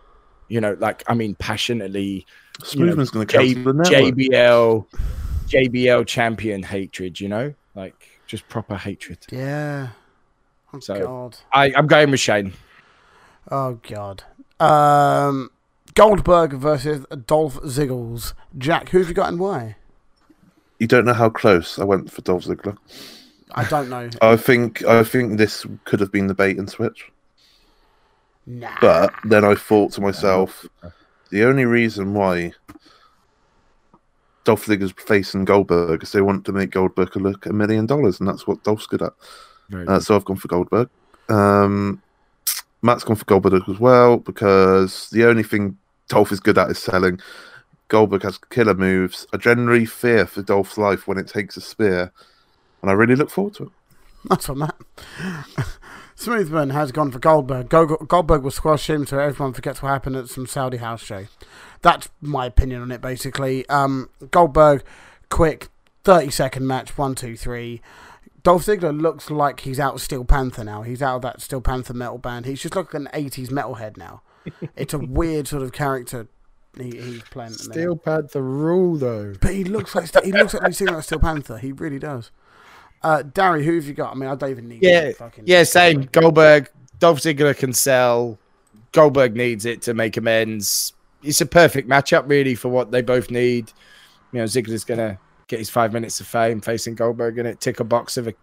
You 0.49 0.59
know, 0.61 0.75
like 0.79 1.03
I 1.07 1.13
mean, 1.13 1.35
passionately. 1.35 2.25
you 2.73 2.85
know, 2.85 2.95
going 2.95 3.05
to 3.05 3.25
J- 3.25 3.53
cancel 3.55 3.73
the 3.73 3.73
network. 3.73 4.15
JBL, 4.15 4.85
JBL 5.51 6.05
champion 6.07 6.63
hatred. 6.63 7.19
You 7.19 7.29
know, 7.29 7.53
like 7.75 7.95
just 8.27 8.47
proper 8.49 8.75
hatred. 8.75 9.19
yeah, 9.31 9.89
oh 10.73 10.79
So- 10.79 10.99
god, 10.99 11.37
I, 11.53 11.71
I'm 11.75 11.87
going 11.87 12.11
with 12.11 12.19
Shane. 12.19 12.53
oh 13.51 13.79
god, 13.87 14.23
um, 14.59 15.49
Goldberg 15.93 16.53
versus 16.53 17.05
Dolph 17.27 17.57
Ziggler. 17.61 18.33
Jack, 18.57 18.89
who 18.89 18.99
have 18.99 19.07
you 19.09 19.13
got 19.13 19.29
and 19.29 19.39
why? 19.39 19.75
You 20.79 20.87
don't 20.87 21.05
know 21.05 21.13
how 21.13 21.29
close 21.29 21.77
I 21.77 21.83
went 21.83 22.11
for 22.11 22.21
Dolph 22.21 22.45
Ziggler. 22.45 22.75
I 23.53 23.65
don't 23.65 23.89
know. 23.89 24.09
I 24.21 24.35
think 24.37 24.83
I 24.85 25.03
think 25.03 25.37
this 25.37 25.65
could 25.85 25.99
have 25.99 26.11
been 26.11 26.27
the 26.27 26.33
bait 26.33 26.57
and 26.57 26.69
switch, 26.69 27.11
nah, 28.45 28.71
but 28.81 29.13
then 29.25 29.43
I 29.43 29.55
thought 29.55 29.91
to 29.93 30.01
myself, 30.01 30.65
the 31.29 31.43
only 31.43 31.65
reason 31.65 32.13
why 32.13 32.53
Dolph 34.43 34.65
Ziggler's 34.65 34.93
facing 34.97 35.45
Goldberg 35.45 36.03
is 36.03 36.11
they 36.11 36.21
want 36.21 36.45
to 36.45 36.51
make 36.51 36.71
Goldberg 36.71 37.15
look 37.15 37.45
a 37.45 37.53
million 37.53 37.85
dollars, 37.85 38.19
and 38.19 38.27
that's 38.27 38.47
what 38.47 38.63
Dolph's 38.63 38.87
good 38.87 39.01
at. 39.01 39.13
Very 39.69 39.87
Uh, 39.87 39.99
so 39.99 40.15
I've 40.15 40.25
gone 40.25 40.37
for 40.37 40.47
Goldberg. 40.47 40.89
Um, 41.29 42.01
Matt's 42.81 43.03
gone 43.03 43.15
for 43.15 43.25
Goldberg 43.25 43.63
as 43.69 43.79
well 43.79 44.17
because 44.17 45.09
the 45.11 45.25
only 45.25 45.43
thing 45.43 45.77
Dolph 46.09 46.31
is 46.31 46.39
good 46.39 46.57
at 46.57 46.71
is 46.71 46.79
selling. 46.79 47.19
Goldberg 47.87 48.23
has 48.23 48.37
killer 48.37 48.73
moves. 48.73 49.27
I 49.33 49.37
generally 49.37 49.85
fear 49.85 50.25
for 50.25 50.41
Dolph's 50.41 50.77
life 50.77 51.07
when 51.07 51.17
it 51.17 51.27
takes 51.27 51.57
a 51.57 51.61
spear, 51.61 52.11
and 52.81 52.89
I 52.89 52.93
really 52.93 53.15
look 53.15 53.29
forward 53.29 53.53
to 53.55 53.63
it. 53.63 53.69
That's 54.25 54.49
on 54.49 54.59
that. 54.59 54.75
Smoothman 56.21 56.71
has 56.71 56.91
gone 56.91 57.11
for 57.11 57.19
Goldberg. 57.19 57.69
Goldberg 57.69 58.43
will 58.43 58.51
squash 58.51 58.89
him 58.89 59.05
so 59.07 59.17
everyone 59.17 59.53
forgets 59.53 59.81
what 59.81 59.89
happened 59.89 60.15
at 60.15 60.29
some 60.29 60.45
Saudi 60.45 60.77
house 60.77 61.01
show. 61.03 61.25
That's 61.81 62.09
my 62.21 62.45
opinion 62.45 62.81
on 62.83 62.91
it, 62.91 63.01
basically. 63.01 63.67
Um, 63.69 64.09
Goldberg, 64.29 64.83
quick, 65.29 65.69
30 66.03 66.29
second 66.29 66.67
match, 66.67 66.95
one, 66.97 67.15
two, 67.15 67.35
three. 67.35 67.81
Dolph 68.43 68.65
Ziggler 68.65 68.99
looks 68.99 69.29
like 69.31 69.61
he's 69.61 69.79
out 69.79 69.95
of 69.95 70.01
Steel 70.01 70.23
Panther 70.23 70.63
now. 70.63 70.83
He's 70.83 71.01
out 71.01 71.17
of 71.17 71.21
that 71.23 71.41
Steel 71.41 71.61
Panther 71.61 71.93
metal 71.93 72.17
band. 72.17 72.45
He's 72.45 72.61
just 72.61 72.75
like 72.75 72.93
an 72.93 73.07
80s 73.13 73.49
metalhead 73.49 73.97
now. 73.97 74.21
It's 74.75 74.93
a 74.93 74.99
weird 74.99 75.47
sort 75.47 75.61
of 75.61 75.71
character 75.71 76.27
he, 76.75 76.85
he's 76.91 77.21
playing. 77.23 77.51
at 77.51 77.57
the 77.59 77.69
minute. 77.69 77.73
Steel 77.73 77.95
Panther 77.95 78.41
rule 78.41 78.95
though. 78.95 79.33
But 79.39 79.53
he 79.53 79.63
looks 79.63 79.93
like 79.93 80.09
he 80.23 80.31
looks 80.31 80.53
like 80.53 80.65
he's 80.67 80.77
singing 80.77 80.95
like 80.95 81.03
Steel 81.03 81.19
Panther. 81.19 81.57
He 81.57 81.71
really 81.71 81.99
does. 81.99 82.31
Uh, 83.03 83.23
Darry, 83.23 83.65
who 83.65 83.75
have 83.75 83.85
you 83.85 83.93
got? 83.93 84.11
I 84.11 84.15
mean, 84.15 84.29
I 84.29 84.35
don't 84.35 84.51
even 84.51 84.67
need. 84.67 84.83
Yeah, 84.83 85.11
fucking 85.13 85.45
Yeah, 85.47 85.63
same. 85.63 86.03
Goldberg, 86.11 86.69
Dolph 86.99 87.19
Ziggler 87.19 87.57
can 87.57 87.73
sell. 87.73 88.37
Goldberg 88.91 89.35
needs 89.35 89.65
it 89.65 89.81
to 89.83 89.93
make 89.93 90.17
amends. 90.17 90.93
It's 91.23 91.41
a 91.41 91.45
perfect 91.45 91.87
matchup, 91.89 92.27
really, 92.29 92.55
for 92.55 92.69
what 92.69 92.91
they 92.91 93.01
both 93.01 93.31
need. 93.31 93.71
You 94.31 94.39
know, 94.39 94.45
Ziggler's 94.45 94.83
gonna 94.83 95.17
get 95.47 95.59
his 95.59 95.69
five 95.69 95.93
minutes 95.93 96.19
of 96.19 96.27
fame 96.27 96.61
facing 96.61 96.95
Goldberg, 96.95 97.37
and 97.39 97.47
it 97.47 97.59
tick 97.59 97.79
a 97.79 97.83
box 97.83 98.17
of 98.17 98.27
a 98.27 98.33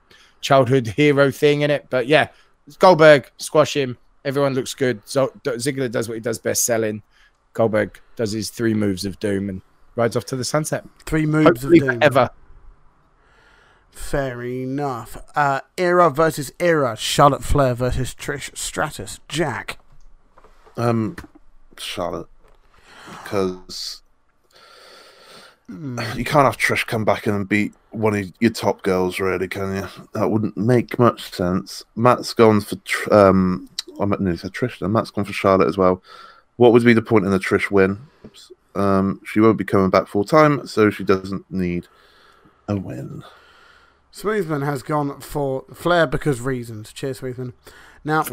childhood 0.40 0.86
hero 0.96 1.30
thing 1.30 1.60
in 1.62 1.70
it. 1.70 1.86
But 1.90 2.06
yeah, 2.06 2.28
it's 2.66 2.76
Goldberg 2.76 3.30
squash 3.38 3.76
him. 3.76 3.96
Everyone 4.24 4.54
looks 4.54 4.74
good. 4.74 5.00
So 5.04 5.28
Ziggler 5.44 5.90
does 5.90 6.08
what 6.08 6.14
he 6.14 6.20
does 6.20 6.38
best, 6.38 6.64
selling. 6.64 7.02
Goldberg 7.52 8.00
does 8.16 8.32
his 8.32 8.50
three 8.50 8.74
moves 8.74 9.04
of 9.04 9.18
doom 9.20 9.48
and 9.48 9.62
rides 9.96 10.16
off 10.16 10.24
to 10.26 10.36
the 10.36 10.44
sunset. 10.44 10.84
Three 11.06 11.26
moves 11.26 11.46
Hopefully 11.46 11.78
of 11.78 11.86
doom. 11.86 11.98
forever. 12.00 12.30
Fair 13.98 14.42
enough. 14.42 15.18
Uh, 15.36 15.60
era 15.76 16.08
versus 16.08 16.50
era. 16.58 16.96
Charlotte 16.96 17.44
Flair 17.44 17.74
versus 17.74 18.14
Trish 18.14 18.56
Stratus. 18.56 19.20
Jack. 19.28 19.78
Um, 20.78 21.16
Charlotte, 21.76 22.28
because 23.10 24.02
you 25.68 26.24
can't 26.24 26.46
have 26.46 26.56
Trish 26.56 26.86
come 26.86 27.04
back 27.04 27.26
and 27.26 27.46
beat 27.46 27.74
one 27.90 28.14
of 28.14 28.32
your 28.40 28.50
top 28.50 28.82
girls, 28.82 29.20
really, 29.20 29.48
can 29.48 29.76
you? 29.76 29.88
That 30.14 30.30
wouldn't 30.30 30.56
make 30.56 30.98
much 30.98 31.30
sense. 31.30 31.84
Matt's 31.94 32.32
gone 32.32 32.62
for 32.62 32.76
Tr- 32.76 33.12
um, 33.12 33.68
I'm 34.00 34.08
meant 34.08 34.22
nearly 34.22 34.38
said 34.38 34.52
Trish. 34.52 34.78
Then 34.78 34.92
Matt's 34.92 35.10
gone 35.10 35.26
for 35.26 35.34
Charlotte 35.34 35.68
as 35.68 35.76
well. 35.76 36.02
What 36.56 36.72
would 36.72 36.84
be 36.84 36.94
the 36.94 37.02
point 37.02 37.26
in 37.26 37.30
the 37.30 37.38
Trish 37.38 37.70
win? 37.70 37.98
Um, 38.74 39.20
she 39.26 39.40
won't 39.40 39.58
be 39.58 39.64
coming 39.64 39.90
back 39.90 40.06
full 40.06 40.24
time, 40.24 40.66
so 40.66 40.88
she 40.88 41.04
doesn't 41.04 41.44
need 41.50 41.88
a 42.68 42.76
win. 42.76 43.22
Smoothman 44.12 44.64
has 44.64 44.82
gone 44.82 45.20
for 45.20 45.64
Flair 45.72 46.06
because 46.06 46.40
reasons. 46.40 46.92
Cheers, 46.92 47.20
Smoothman. 47.20 47.52
Now, 48.04 48.24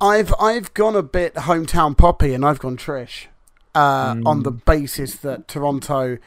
I've 0.00 0.34
I've 0.40 0.74
gone 0.74 0.96
a 0.96 1.02
bit 1.02 1.34
hometown 1.34 1.96
poppy, 1.96 2.34
and 2.34 2.44
I've 2.44 2.58
gone 2.58 2.76
Trish 2.76 3.26
uh, 3.74 4.16
on 4.26 4.42
the 4.42 4.50
basis 4.50 5.16
that 5.16 5.48
Toronto, 5.48 6.18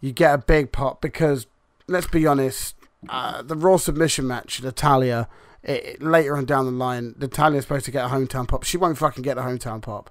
you 0.00 0.12
get 0.12 0.34
a 0.34 0.38
big 0.38 0.72
pop 0.72 1.00
because 1.00 1.46
let's 1.86 2.06
be 2.06 2.26
honest, 2.26 2.76
uh, 3.08 3.42
the 3.42 3.56
Raw 3.56 3.76
submission 3.76 4.26
match, 4.26 4.62
Natalya, 4.62 5.28
it, 5.62 5.84
it- 5.84 6.02
later 6.02 6.36
on 6.36 6.44
down 6.46 6.64
the 6.66 6.72
line, 6.72 7.14
Natalya's 7.18 7.64
supposed 7.64 7.84
to 7.84 7.90
get 7.90 8.04
a 8.06 8.08
hometown 8.08 8.48
pop. 8.48 8.62
She 8.62 8.76
won't 8.78 8.96
fucking 8.96 9.22
get 9.22 9.36
a 9.36 9.42
hometown 9.42 9.82
pop. 9.82 10.08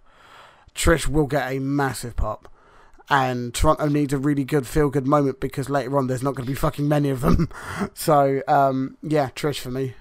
Trish 0.76 1.08
will 1.08 1.28
get 1.28 1.52
a 1.52 1.60
massive 1.60 2.16
pop. 2.16 2.48
And 3.10 3.54
Toronto 3.54 3.88
needs 3.88 4.14
a 4.14 4.18
really 4.18 4.44
good 4.46 4.66
feel 4.66 4.90
good 4.90 5.06
moment 5.06 5.40
because 5.40 5.70
later 5.70 5.98
on 5.98 6.08
there's 6.08 6.24
not 6.24 6.36
going 6.36 6.46
to 6.46 6.52
be 6.52 6.56
fucking 6.56 6.88
many 6.88 7.10
of 7.10 7.22
them. 7.22 7.50
so, 7.94 8.42
um, 8.48 8.98
yeah, 9.04 9.30
Trish 9.36 9.60
for 9.60 9.72
me. 9.72 9.94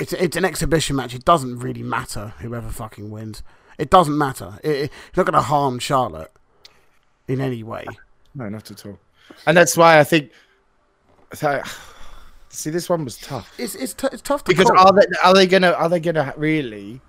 It's 0.00 0.12
it's 0.14 0.36
an 0.36 0.44
exhibition 0.44 0.96
match. 0.96 1.14
It 1.14 1.24
doesn't 1.24 1.58
really 1.60 1.82
matter 1.82 2.34
whoever 2.40 2.68
fucking 2.70 3.10
wins. 3.10 3.42
It 3.78 3.88
doesn't 3.90 4.16
matter. 4.18 4.58
It, 4.64 4.70
it- 4.70 4.92
it's 5.08 5.16
not 5.16 5.26
going 5.26 5.34
to 5.34 5.40
harm 5.42 5.78
Charlotte 5.78 6.32
in 7.28 7.40
any 7.40 7.62
way. 7.62 7.86
No, 8.34 8.48
not 8.48 8.70
at 8.70 8.84
all. 8.86 8.98
And 9.46 9.56
that's 9.56 9.76
why 9.76 9.98
I 10.00 10.04
think. 10.04 10.32
so- 11.32 11.62
See, 12.52 12.70
this 12.70 12.88
one 12.88 13.04
was 13.04 13.16
tough 13.16 13.54
It's 13.58 13.76
it's, 13.76 13.94
t- 13.94 14.08
it's 14.10 14.22
tough 14.22 14.42
to 14.42 14.48
because 14.48 14.68
call. 14.68 14.76
are 14.88 14.92
they 14.92 15.06
are 15.22 15.32
they 15.34 15.46
gonna 15.46 15.70
are 15.70 15.88
they 15.88 16.00
gonna 16.00 16.34
really 16.36 17.00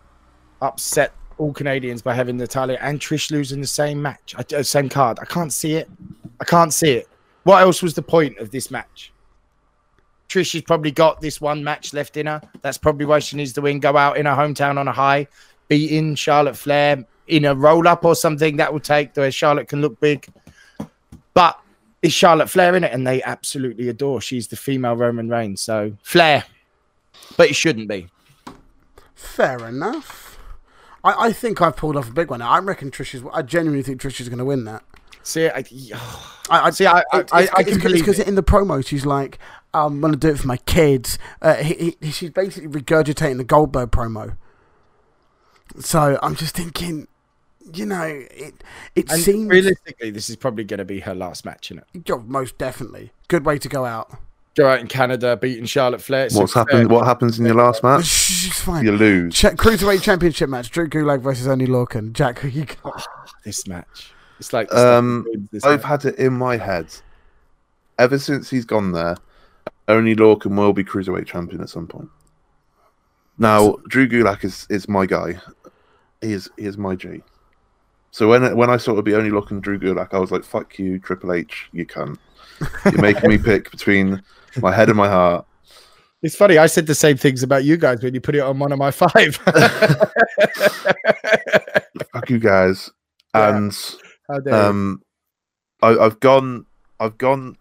upset 0.61 1.13
all 1.41 1.51
Canadians 1.51 2.03
by 2.03 2.13
having 2.13 2.37
Natalya 2.37 2.77
and 2.81 2.99
Trish 2.99 3.31
losing 3.31 3.61
the 3.61 3.67
same 3.67 3.99
match, 3.99 4.35
uh, 4.37 4.61
same 4.61 4.87
card? 4.87 5.17
I 5.19 5.25
can't 5.25 5.51
see 5.51 5.73
it. 5.73 5.89
I 6.39 6.45
can't 6.45 6.71
see 6.71 6.91
it. 6.91 7.09
What 7.43 7.61
else 7.63 7.81
was 7.81 7.95
the 7.95 8.03
point 8.03 8.37
of 8.37 8.51
this 8.51 8.69
match? 8.69 9.11
Trish 10.29 10.53
has 10.53 10.61
probably 10.61 10.91
got 10.91 11.19
this 11.19 11.41
one 11.41 11.63
match 11.63 11.93
left 11.93 12.15
in 12.15 12.27
her. 12.27 12.41
That's 12.61 12.77
probably 12.77 13.07
why 13.07 13.19
she 13.19 13.35
needs 13.37 13.53
to 13.53 13.61
win. 13.61 13.79
Go 13.79 13.97
out 13.97 14.17
in 14.17 14.27
her 14.27 14.35
hometown 14.35 14.77
on 14.77 14.87
a 14.87 14.91
high, 14.91 15.27
beating 15.67 16.13
Charlotte 16.13 16.55
Flair 16.55 17.03
in 17.27 17.45
a 17.45 17.55
roll 17.55 17.87
up 17.87 18.05
or 18.05 18.15
something 18.15 18.57
that 18.57 18.71
will 18.71 18.79
take 18.79 19.15
the 19.15 19.21
way 19.21 19.31
Charlotte 19.31 19.67
can 19.67 19.81
look 19.81 19.99
big. 19.99 20.27
But 21.33 21.59
is 22.03 22.13
Charlotte 22.13 22.49
Flair 22.49 22.75
in 22.75 22.83
it? 22.83 22.93
And 22.93 23.05
they 23.05 23.23
absolutely 23.23 23.89
adore. 23.89 24.21
She's 24.21 24.47
the 24.47 24.55
female 24.55 24.95
Roman 24.95 25.27
Reigns. 25.27 25.59
So 25.59 25.97
Flair, 26.03 26.45
but 27.35 27.49
it 27.49 27.55
shouldn't 27.55 27.87
be. 27.87 28.07
Fair 29.15 29.67
enough. 29.67 30.20
I, 31.03 31.27
I 31.27 31.33
think 31.33 31.61
I've 31.61 31.75
pulled 31.75 31.97
off 31.97 32.09
a 32.09 32.13
big 32.13 32.29
one. 32.29 32.41
I 32.41 32.59
reckon 32.59 32.91
Trish 32.91 33.13
is. 33.15 33.23
I 33.33 33.41
genuinely 33.41 33.83
think 33.83 34.01
Trish 34.01 34.19
is 34.21 34.29
going 34.29 34.39
to 34.39 34.45
win 34.45 34.65
that. 34.65 34.83
See, 35.23 35.47
I, 35.47 35.63
I, 36.49 36.67
I 36.67 36.69
See, 36.71 36.85
I- 36.85 37.03
I- 37.11 37.19
it's- 37.19 37.29
I- 37.31 37.47
I 37.59 37.63
can 37.63 37.79
believe 37.79 38.01
because 38.05 38.19
it. 38.19 38.27
in 38.27 38.35
the 38.35 38.43
promo 38.43 38.85
she's 38.85 39.05
like, 39.05 39.37
"I'm 39.73 40.01
going 40.01 40.13
to 40.13 40.19
do 40.19 40.29
it 40.29 40.39
for 40.39 40.47
my 40.47 40.57
kids." 40.57 41.17
Uh, 41.41 41.55
he, 41.55 41.95
he, 42.01 42.11
she's 42.11 42.31
basically 42.31 42.69
regurgitating 42.69 43.37
the 43.37 43.43
Goldberg 43.43 43.91
promo. 43.91 44.35
So 45.79 46.19
I'm 46.21 46.35
just 46.35 46.55
thinking, 46.55 47.07
you 47.73 47.85
know, 47.85 48.03
it 48.03 48.63
it 48.95 49.11
and 49.11 49.21
seems 49.21 49.47
realistically, 49.49 50.09
this 50.11 50.29
is 50.29 50.35
probably 50.35 50.63
going 50.63 50.79
to 50.79 50.85
be 50.85 50.99
her 51.01 51.15
last 51.15 51.45
match 51.45 51.71
in 51.71 51.79
it. 51.79 52.09
Most 52.27 52.57
definitely 52.57 53.11
good 53.27 53.45
way 53.45 53.57
to 53.59 53.69
go 53.69 53.85
out. 53.85 54.11
Go 54.55 54.67
out 54.67 54.81
in 54.81 54.87
Canada, 54.87 55.37
beating 55.37 55.65
Charlotte 55.65 56.01
Flair. 56.01 56.27
What's 56.31 56.55
a- 56.55 56.59
happened? 56.59 56.91
What 56.91 57.05
happens 57.05 57.39
in 57.39 57.45
your 57.45 57.55
last 57.55 57.83
match? 57.83 58.05
She's 58.05 58.59
fine. 58.59 58.83
You 58.83 58.91
lose. 58.91 59.33
Ch- 59.33 59.45
Cruiserweight 59.45 60.01
Championship 60.01 60.49
match: 60.49 60.69
Drew 60.71 60.87
Gulak 60.89 61.21
versus 61.21 61.47
Oney 61.47 61.67
Lorcan. 61.67 62.11
Jack, 62.11 62.39
who 62.39 62.49
you 62.49 62.65
got? 62.83 63.05
This 63.45 63.65
match. 63.67 64.11
It's 64.39 64.51
like 64.53 64.73
Um, 64.73 65.25
this 65.51 65.63
I've 65.63 65.81
match. 65.83 65.89
had 66.03 66.05
it 66.05 66.15
in 66.19 66.33
my 66.33 66.57
head 66.57 66.87
ever 67.97 68.17
since 68.19 68.49
he's 68.49 68.65
gone 68.65 68.91
there. 68.91 69.15
Oney 69.87 70.15
Lorcan 70.15 70.57
will 70.57 70.73
be 70.73 70.83
cruiserweight 70.83 71.27
champion 71.27 71.61
at 71.61 71.69
some 71.69 71.87
point. 71.87 72.09
Now, 73.37 73.77
Drew 73.87 74.07
Gulak 74.07 74.43
is, 74.43 74.67
is 74.69 74.87
my 74.89 75.05
guy. 75.05 75.39
He 76.21 76.33
is 76.33 76.49
he 76.57 76.65
is 76.65 76.77
my 76.77 76.95
G. 76.95 77.21
So 78.11 78.27
when 78.27 78.55
when 78.57 78.69
I 78.69 78.77
saw 78.77 78.91
it 78.91 78.95
would 78.95 79.05
be 79.05 79.15
Oney 79.15 79.29
Lorcan 79.29 79.61
Drew 79.61 79.79
Gulak, 79.79 80.13
I 80.13 80.19
was 80.19 80.29
like, 80.31 80.43
"Fuck 80.43 80.77
you, 80.77 80.99
Triple 80.99 81.31
H, 81.33 81.69
you 81.71 81.85
cunt! 81.85 82.17
You're 82.85 83.01
making 83.01 83.29
me 83.29 83.37
pick 83.49 83.71
between 83.71 84.21
my 84.61 84.73
head 84.73 84.89
and 84.89 84.97
my 84.97 85.07
heart." 85.09 85.45
It's 86.21 86.35
funny. 86.35 86.59
I 86.59 86.67
said 86.67 86.85
the 86.85 86.93
same 86.93 87.17
things 87.17 87.41
about 87.41 87.63
you 87.63 87.77
guys 87.77 88.03
when 88.03 88.13
you 88.13 88.21
put 88.21 88.35
it 88.35 88.41
on 88.41 88.59
one 88.59 88.71
of 88.71 88.77
my 88.77 88.91
five. 88.91 89.35
Fuck 92.13 92.29
you 92.29 92.39
guys. 92.39 92.89
Yeah. 93.33 93.55
And 93.55 93.73
How 94.27 94.39
dare 94.39 94.53
you. 94.53 94.59
um, 94.59 95.01
I, 95.81 95.97
I've 95.97 96.19
gone 96.19 96.65
I've 96.99 97.17
gone 97.17 97.55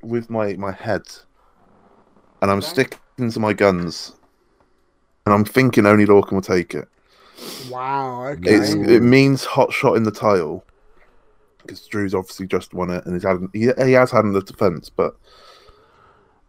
with 0.00 0.30
my 0.30 0.54
my 0.54 0.72
head, 0.72 1.02
and 2.40 2.50
I'm 2.50 2.62
sticking 2.62 3.30
to 3.30 3.38
my 3.38 3.52
guns, 3.52 4.16
and 5.26 5.34
I'm 5.34 5.44
thinking 5.44 5.84
Oney 5.84 6.06
Lorcan 6.06 6.32
will 6.32 6.40
take 6.40 6.74
it. 6.74 6.88
Wow. 7.68 8.28
Okay. 8.28 8.54
It's, 8.54 8.72
it 8.72 9.02
means 9.02 9.44
hot 9.44 9.74
shot 9.74 9.98
in 9.98 10.04
the 10.04 10.10
title 10.10 10.64
because 11.60 11.86
Drew's 11.86 12.14
obviously 12.14 12.46
just 12.46 12.72
won 12.72 12.88
it, 12.88 13.04
and 13.04 13.14
he's 13.14 13.24
had 13.24 13.46
he, 13.52 13.70
he 13.84 13.92
has 13.92 14.10
had 14.10 14.24
the 14.24 14.40
defense, 14.40 14.88
but 14.88 15.16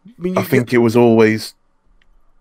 I 0.06 0.12
mean, 0.18 0.38
I 0.38 0.42
you- 0.42 0.48
think 0.48 0.74
it 0.74 0.80
was 0.80 0.96
always 0.96 1.54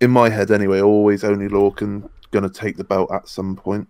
in 0.01 0.11
my 0.11 0.31
head 0.31 0.51
anyway. 0.51 0.81
Always 0.81 1.25
Oney 1.25 1.49
Lorcan 1.49 2.09
going 2.31 2.43
to 2.45 2.51
take 2.51 2.77
the 2.77 2.85
belt 2.85 3.11
at 3.13 3.29
some 3.29 3.57
point. 3.57 3.89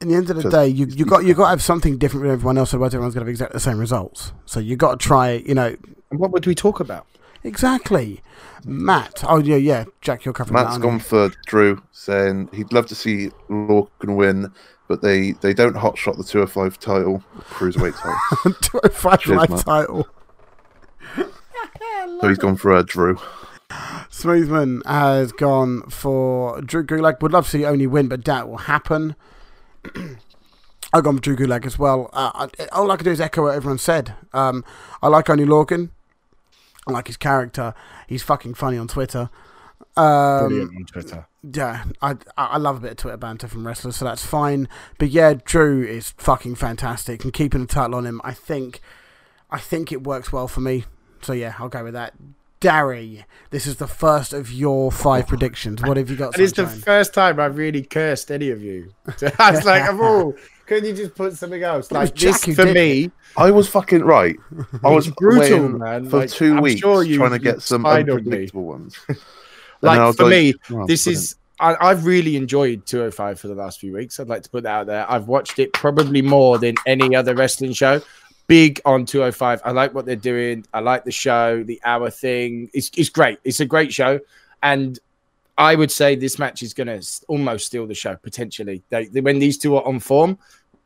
in 0.00 0.08
the 0.08 0.14
end 0.14 0.28
of 0.30 0.36
the 0.42 0.50
day, 0.50 0.68
you 0.68 0.86
you 0.86 1.04
got 1.04 1.24
you 1.24 1.34
got 1.34 1.44
to 1.44 1.50
have 1.50 1.62
something 1.62 1.96
different 1.98 2.22
from 2.24 2.30
everyone 2.32 2.58
else, 2.58 2.72
otherwise 2.74 2.94
everyone's 2.94 3.14
going 3.14 3.24
to 3.24 3.28
have 3.28 3.32
exactly 3.32 3.56
the 3.56 3.60
same 3.60 3.78
results. 3.78 4.32
So 4.44 4.60
you 4.60 4.76
got 4.76 5.00
to 5.00 5.04
try, 5.06 5.32
you 5.46 5.54
know, 5.54 5.74
And 6.10 6.20
what 6.20 6.30
would 6.32 6.46
we 6.46 6.54
talk 6.54 6.80
about? 6.80 7.06
exactly. 7.42 8.20
Matt, 8.64 9.22
oh 9.28 9.38
yeah, 9.38 9.56
yeah, 9.56 9.84
Jack, 10.00 10.24
you're 10.24 10.34
covering 10.34 10.54
Matt's 10.54 10.76
that. 10.76 10.82
gone 10.82 10.98
for 10.98 11.30
Drew, 11.46 11.80
saying 11.92 12.48
he'd 12.52 12.72
love 12.72 12.86
to 12.86 12.94
see 12.96 13.30
Lorcan 13.48 14.16
win, 14.16 14.50
but 14.88 15.00
they, 15.02 15.32
they 15.32 15.54
don't 15.54 15.76
hotshot 15.76 16.16
the 16.16 16.24
205 16.24 16.78
title, 16.80 17.22
cruiserweight 17.38 17.94
title. 17.96 18.18
you? 18.44 18.54
205 18.60 19.20
Cheers, 19.20 19.36
live 19.38 19.50
Matt. 19.50 20.06
Title. 21.78 22.20
so 22.20 22.28
he's 22.28 22.38
gone 22.38 22.56
for 22.56 22.72
uh, 22.72 22.82
Drew. 22.82 23.18
Smoothman 24.10 24.84
has 24.86 25.32
gone 25.32 25.82
for 25.90 26.60
Drew 26.62 26.84
Gulak. 26.84 27.20
Would 27.20 27.32
love 27.32 27.44
to 27.46 27.50
see 27.50 27.64
Oney 27.64 27.86
win, 27.86 28.08
but 28.08 28.24
that 28.24 28.48
will 28.48 28.58
happen. 28.58 29.16
I've 30.92 31.04
gone 31.04 31.16
for 31.16 31.22
Drew 31.22 31.36
Gulak 31.36 31.66
as 31.66 31.78
well. 31.78 32.08
Uh, 32.12 32.48
I, 32.58 32.66
all 32.72 32.90
I 32.90 32.96
can 32.96 33.04
do 33.04 33.10
is 33.10 33.20
echo 33.20 33.42
what 33.42 33.54
everyone 33.54 33.78
said. 33.78 34.14
Um, 34.32 34.64
I 35.02 35.08
like 35.08 35.28
Oney 35.28 35.44
Lorcan. 35.44 35.90
I 36.86 36.92
like 36.92 37.08
his 37.08 37.16
character. 37.16 37.74
He's 38.06 38.22
fucking 38.22 38.54
funny 38.54 38.78
on 38.78 38.86
Twitter. 38.88 39.28
Um, 39.96 40.48
Brilliant 40.48 40.76
on 40.76 40.84
Twitter. 40.84 41.26
yeah, 41.42 41.84
I 42.00 42.10
I 42.36 42.46
I 42.46 42.56
love 42.58 42.76
a 42.76 42.80
bit 42.80 42.90
of 42.92 42.96
Twitter 42.98 43.16
banter 43.16 43.48
from 43.48 43.66
wrestlers, 43.66 43.96
so 43.96 44.04
that's 44.04 44.24
fine. 44.24 44.68
But 44.98 45.08
yeah, 45.08 45.34
Drew 45.44 45.82
is 45.82 46.14
fucking 46.18 46.54
fantastic, 46.54 47.24
and 47.24 47.32
keeping 47.32 47.62
the 47.62 47.66
title 47.66 47.96
on 47.96 48.06
him, 48.06 48.20
I 48.22 48.32
think, 48.32 48.80
I 49.50 49.58
think 49.58 49.90
it 49.90 50.04
works 50.04 50.32
well 50.32 50.48
for 50.48 50.60
me. 50.60 50.84
So 51.22 51.32
yeah, 51.32 51.54
I'll 51.58 51.68
go 51.68 51.84
with 51.84 51.94
that. 51.94 52.14
Darry, 52.60 53.24
this 53.50 53.66
is 53.66 53.76
the 53.76 53.86
first 53.86 54.32
of 54.32 54.50
your 54.50 54.90
five 54.90 55.24
oh. 55.24 55.28
predictions. 55.28 55.82
What 55.82 55.98
have 55.98 56.08
you 56.10 56.16
got? 56.16 56.34
And 56.34 56.42
it's 56.42 56.54
the 56.54 56.66
first 56.66 57.12
time 57.12 57.38
I've 57.38 57.56
really 57.56 57.82
cursed 57.82 58.30
any 58.30 58.50
of 58.50 58.62
you. 58.62 58.92
So 59.18 59.30
I 59.38 59.50
was 59.50 59.64
like, 59.64 59.82
oh, 59.90 60.34
couldn't 60.66 60.88
you 60.88 60.94
just 60.96 61.14
put 61.14 61.34
something 61.34 61.62
else? 61.62 61.92
Like 61.92 62.14
Jack 62.14 62.40
this 62.40 62.56
for 62.56 62.64
did 62.64 62.74
me, 62.74 63.10
I 63.36 63.50
was 63.50 63.68
fucking 63.68 64.02
right. 64.02 64.36
I 64.82 64.90
was 64.90 65.06
It's 65.06 65.16
brutal, 65.16 65.40
waiting 65.40 65.78
man. 65.78 66.08
for 66.08 66.20
Like, 66.20 66.30
2 66.30 66.56
I'm 66.56 66.62
weeks 66.62 66.80
sure 66.80 67.02
you- 67.04 67.18
trying 67.18 67.32
to 67.32 67.38
get 67.38 67.62
some 67.62 67.82
spied 67.82 68.08
on 68.10 68.24
me. 68.24 68.48
ones. 68.52 68.98
And 69.82 69.90
then 69.90 70.00
I 70.00 70.06
like 70.06 70.16
for 70.16 70.26
me, 70.26 70.54
oh, 70.70 70.86
this 70.86 71.04
brilliant. 71.04 71.22
is 71.22 71.36
I, 71.60 71.76
I've 71.80 72.04
really 72.04 72.36
enjoyed 72.36 72.86
205 72.86 73.40
for 73.40 73.48
the 73.48 73.54
last 73.54 73.80
few 73.80 73.92
weeks. 73.94 74.20
I'd 74.20 74.28
like 74.28 74.42
to 74.42 74.50
put 74.50 74.64
that 74.64 74.70
out 74.70 74.86
there. 74.86 75.10
I've 75.10 75.28
watched 75.28 75.58
it 75.58 75.72
probably 75.72 76.22
more 76.22 76.58
than 76.58 76.74
any 76.86 77.14
other 77.14 77.34
wrestling 77.34 77.72
show. 77.72 78.00
Big 78.46 78.80
on 78.84 79.04
205. 79.04 79.60
I 79.64 79.70
like 79.72 79.94
what 79.94 80.06
they're 80.06 80.16
doing. 80.16 80.64
I 80.72 80.80
like 80.80 81.04
the 81.04 81.10
show, 81.12 81.62
the 81.64 81.80
hour 81.84 82.10
thing. 82.10 82.70
It's, 82.72 82.90
it's 82.96 83.08
great. 83.08 83.38
It's 83.44 83.60
a 83.60 83.66
great 83.66 83.92
show. 83.92 84.20
And 84.62 84.98
I 85.58 85.74
would 85.74 85.90
say 85.90 86.14
this 86.16 86.38
match 86.38 86.62
is 86.62 86.72
going 86.74 86.86
to 86.86 87.04
almost 87.28 87.66
steal 87.66 87.86
the 87.86 87.94
show 87.94 88.14
potentially. 88.16 88.82
They, 88.90 89.06
they- 89.06 89.20
when 89.20 89.38
these 89.38 89.58
two 89.58 89.74
are 89.76 89.84
on 89.86 89.98
form, 90.00 90.38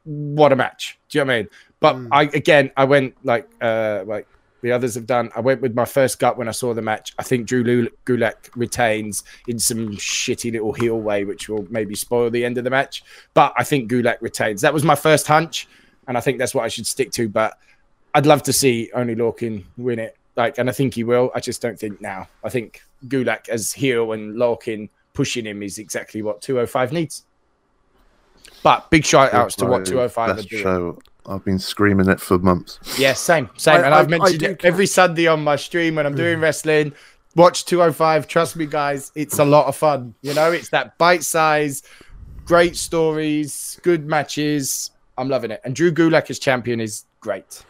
what 0.04 0.52
a 0.52 0.56
match. 0.56 0.98
Do 1.10 1.18
you 1.18 1.24
know 1.24 1.28
what 1.28 1.34
I 1.34 1.38
mean? 1.40 1.48
But 1.80 1.96
Mm. 1.96 2.08
I 2.12 2.22
again, 2.24 2.70
I 2.76 2.84
went 2.84 3.14
like 3.24 3.48
uh 3.60 4.04
like 4.06 4.26
the 4.62 4.72
others 4.72 4.94
have 4.94 5.06
done. 5.06 5.30
I 5.34 5.40
went 5.40 5.62
with 5.62 5.74
my 5.74 5.86
first 5.86 6.18
gut 6.18 6.36
when 6.36 6.46
I 6.46 6.50
saw 6.50 6.74
the 6.74 6.82
match. 6.82 7.14
I 7.18 7.22
think 7.22 7.46
Drew 7.46 7.88
Gulak 8.04 8.50
retains 8.54 9.24
in 9.48 9.58
some 9.58 9.88
shitty 9.96 10.52
little 10.52 10.72
heel 10.74 11.00
way, 11.00 11.24
which 11.24 11.48
will 11.48 11.66
maybe 11.70 11.94
spoil 11.94 12.28
the 12.30 12.44
end 12.44 12.58
of 12.58 12.64
the 12.64 12.70
match. 12.70 13.02
But 13.32 13.54
I 13.56 13.64
think 13.64 13.90
Gulak 13.90 14.18
retains. 14.20 14.60
That 14.60 14.74
was 14.74 14.84
my 14.84 14.94
first 14.94 15.26
hunch, 15.26 15.66
and 16.10 16.18
I 16.18 16.20
think 16.20 16.38
that's 16.38 16.56
what 16.56 16.64
I 16.64 16.68
should 16.68 16.88
stick 16.88 17.12
to. 17.12 17.28
But 17.28 17.56
I'd 18.14 18.26
love 18.26 18.42
to 18.42 18.52
see 18.52 18.90
Oney 18.94 19.14
Lorcan 19.14 19.62
win 19.76 20.00
it. 20.00 20.16
Like, 20.34 20.58
and 20.58 20.68
I 20.68 20.72
think 20.72 20.94
he 20.94 21.04
will. 21.04 21.30
I 21.36 21.40
just 21.40 21.62
don't 21.62 21.78
think 21.78 22.00
now. 22.00 22.26
I 22.42 22.48
think 22.48 22.82
Gulak 23.06 23.48
as 23.48 23.72
heel 23.72 24.10
and 24.10 24.34
Lorcan 24.34 24.88
pushing 25.12 25.46
him 25.46 25.62
is 25.62 25.78
exactly 25.78 26.20
what 26.20 26.42
205 26.42 26.92
needs. 26.92 27.24
But 28.64 28.90
big 28.90 29.04
shout 29.04 29.32
outs 29.32 29.54
to 29.56 29.66
what 29.66 29.86
205 29.86 30.30
are 30.30 30.42
doing. 30.42 30.62
show. 30.64 30.98
I've 31.26 31.44
been 31.44 31.60
screaming 31.60 32.08
it 32.08 32.20
for 32.20 32.40
months. 32.40 32.80
Yeah, 32.98 33.12
same, 33.12 33.48
same. 33.56 33.76
I- 33.76 33.84
and 33.84 33.94
I- 33.94 34.00
I've 34.00 34.06
I 34.06 34.10
mentioned 34.10 34.40
do 34.40 34.46
it 34.46 34.64
every 34.64 34.86
Sunday 34.86 35.28
on 35.28 35.44
my 35.44 35.54
stream 35.54 35.94
when 35.94 36.06
I'm 36.06 36.16
doing 36.16 36.38
mm. 36.38 36.42
wrestling. 36.42 36.92
Watch 37.36 37.66
205. 37.66 38.26
Trust 38.26 38.56
me, 38.56 38.66
guys, 38.66 39.12
it's 39.14 39.38
a 39.38 39.44
lot 39.44 39.66
of 39.66 39.76
fun. 39.76 40.16
You 40.22 40.34
know, 40.34 40.50
it's 40.50 40.70
that 40.70 40.98
bite 40.98 41.22
size, 41.22 41.84
great 42.46 42.74
stories, 42.74 43.78
good 43.84 44.08
matches. 44.08 44.90
I'm 45.20 45.28
loving 45.28 45.50
it. 45.50 45.60
And 45.64 45.76
Drew 45.76 45.92
Gulak 45.92 46.30
as 46.30 46.38
champion 46.38 46.80
is 46.80 47.04
great. 47.20 47.62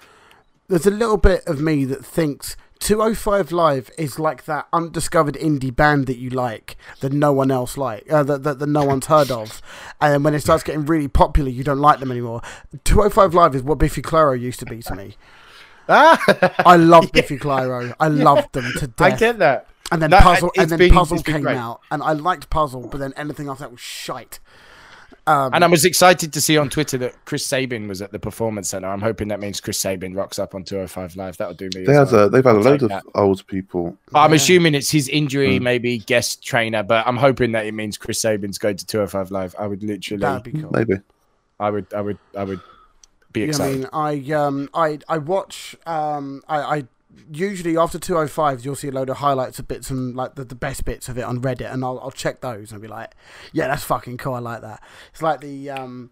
There's 0.69 0.87
a 0.87 0.91
little 0.91 1.17
bit 1.17 1.45
of 1.47 1.61
me 1.61 1.85
that 1.87 2.05
thinks 2.05 2.57
205 2.79 3.51
Live 3.53 3.91
is 3.99 4.19
like 4.21 4.45
that 4.45 4.69
undiscovered 4.73 5.35
indie 5.35 5.75
band 5.75 6.07
that 6.07 6.17
you 6.17 6.31
like 6.31 6.77
that 7.01 7.13
no 7.13 7.33
one 7.33 7.51
else 7.51 7.77
like 7.77 8.11
uh, 8.11 8.23
that, 8.23 8.45
that, 8.45 8.59
that 8.61 8.69
no 8.69 8.85
one's 8.85 9.07
heard 9.07 9.31
of, 9.33 9.61
and 10.01 10.25
when 10.25 10.33
it 10.33 10.41
starts 10.41 10.63
getting 10.63 10.87
really 10.87 11.09
popular, 11.09 11.51
you 11.51 11.65
don't 11.65 11.81
like 11.81 11.99
them 12.01 12.11
anymore. 12.13 12.41
205 12.85 13.35
Live 13.35 13.55
is 13.57 13.63
what 13.65 13.79
Biffy 13.79 14.01
Clyro 14.01 14.39
used 14.41 14.61
to 14.61 14.65
be 14.67 14.81
to 14.83 14.95
me. 14.95 15.17
Ah, 15.89 16.23
I 16.65 16.77
love 16.77 17.11
Biffy 17.13 17.37
Clyro. 17.37 17.93
I 17.99 18.07
loved 18.09 18.53
them 18.53 18.73
to 18.79 18.87
death. 18.87 19.13
I 19.15 19.17
get 19.17 19.39
that. 19.41 19.67
and 19.91 20.01
then 20.01 20.11
No, 20.11 20.21
Puzzle, 20.21 20.53
and 20.57 20.71
then 20.71 20.79
been- 20.79 20.95
Puzzle 20.95 21.19
came 21.23 21.43
great. 21.43 21.57
out, 21.57 21.81
and 21.91 22.01
I 22.03 22.13
liked 22.13 22.49
Puzzle, 22.49 22.87
but 22.87 22.99
then 22.99 23.13
anything 23.17 23.49
after 23.49 23.65
that 23.65 23.73
was 23.73 23.81
shite. 23.81 24.39
Um, 25.31 25.55
And 25.55 25.65
I 25.65 25.67
was 25.69 25.85
excited 25.85 26.33
to 26.33 26.41
see 26.41 26.57
on 26.59 26.69
Twitter 26.69 26.99
that 26.99 27.25
Chris 27.25 27.45
Sabin 27.47 27.87
was 27.89 28.03
at 28.03 28.11
the 28.13 28.19
Performance 28.19 28.71
Center. 28.71 28.89
I'm 28.89 29.01
hoping 29.01 29.29
that 29.29 29.41
means 29.41 29.61
Chris 29.61 29.79
Sabin 29.79 30.15
rocks 30.15 30.39
up 30.39 30.55
on 30.55 30.65
205 30.65 31.17
Live. 31.17 31.37
That'll 31.37 31.55
do 31.55 31.69
me. 31.75 31.85
They 31.85 31.97
as 31.97 32.11
had 32.11 32.17
well. 32.17 32.27
a, 32.27 32.31
they've 32.31 32.45
had 32.45 32.55
a 32.57 32.59
I'll 32.59 32.65
load 32.65 32.83
of 32.83 32.89
that. 32.89 33.05
old 33.15 33.47
people. 33.47 33.97
But 34.11 34.21
I'm 34.21 34.31
Yeah. 34.31 34.37
assuming 34.37 34.75
it's 34.75 34.91
his 34.91 35.09
injury, 35.09 35.59
Mm. 35.59 35.63
maybe 35.63 35.99
guest 35.99 36.43
trainer. 36.45 36.83
But 36.83 37.07
I'm 37.07 37.17
hoping 37.17 37.53
that 37.53 37.67
it 37.67 37.73
means 37.75 37.97
Chris 37.97 38.21
Sabin's 38.21 38.59
going 38.59 38.77
to 38.77 38.87
205 38.87 39.31
Live. 39.31 39.55
I 39.59 39.67
would 39.67 39.83
literally, 39.83 40.21
that'd 40.21 40.43
be 40.53 40.61
cool. 40.61 40.71
Maybe. 40.73 40.95
I 41.59 41.71
would, 41.71 41.87
I 41.95 42.01
would, 42.01 42.19
I 42.37 42.45
would 42.45 42.61
be 43.33 43.41
You 43.41 43.47
know 43.47 43.51
what 43.59 43.69
excited. 43.69 43.89
I 43.93 44.15
mean, 44.15 44.33
I 44.33 44.35
um, 44.35 44.71
I 44.75 44.99
I 45.09 45.19
watch 45.19 45.77
um, 45.87 46.43
I, 46.49 46.59
I 46.79 46.85
usually 47.33 47.77
after 47.77 47.99
two 47.99 48.17
oh 48.17 48.27
five 48.27 48.65
you'll 48.65 48.75
see 48.75 48.89
a 48.89 48.93
load 48.93 49.09
of 49.09 49.19
highlights 49.19 49.59
of 49.59 49.69
bits 49.69 49.91
and 49.91 50.17
like 50.17 50.35
the, 50.35 50.45
the 50.45 50.55
best 50.55 50.85
bits 50.85 51.09
of 51.09 51.19
it 51.19 51.23
on 51.23 51.41
Reddit, 51.41 51.73
and 51.73 51.85
I'll 51.85 51.99
I'll 52.01 52.11
check 52.11 52.41
those 52.41 52.73
and 52.73 52.81
be 52.81 52.89
like, 52.89 53.15
yeah, 53.53 53.69
that's 53.69 53.85
fucking 53.85 54.19
cool. 54.19 54.35
I 54.35 54.39
like 54.39 54.63
that. 54.63 54.83
It's 55.13 55.23
like 55.23 55.41
the 55.41 55.71
um, 55.71 56.11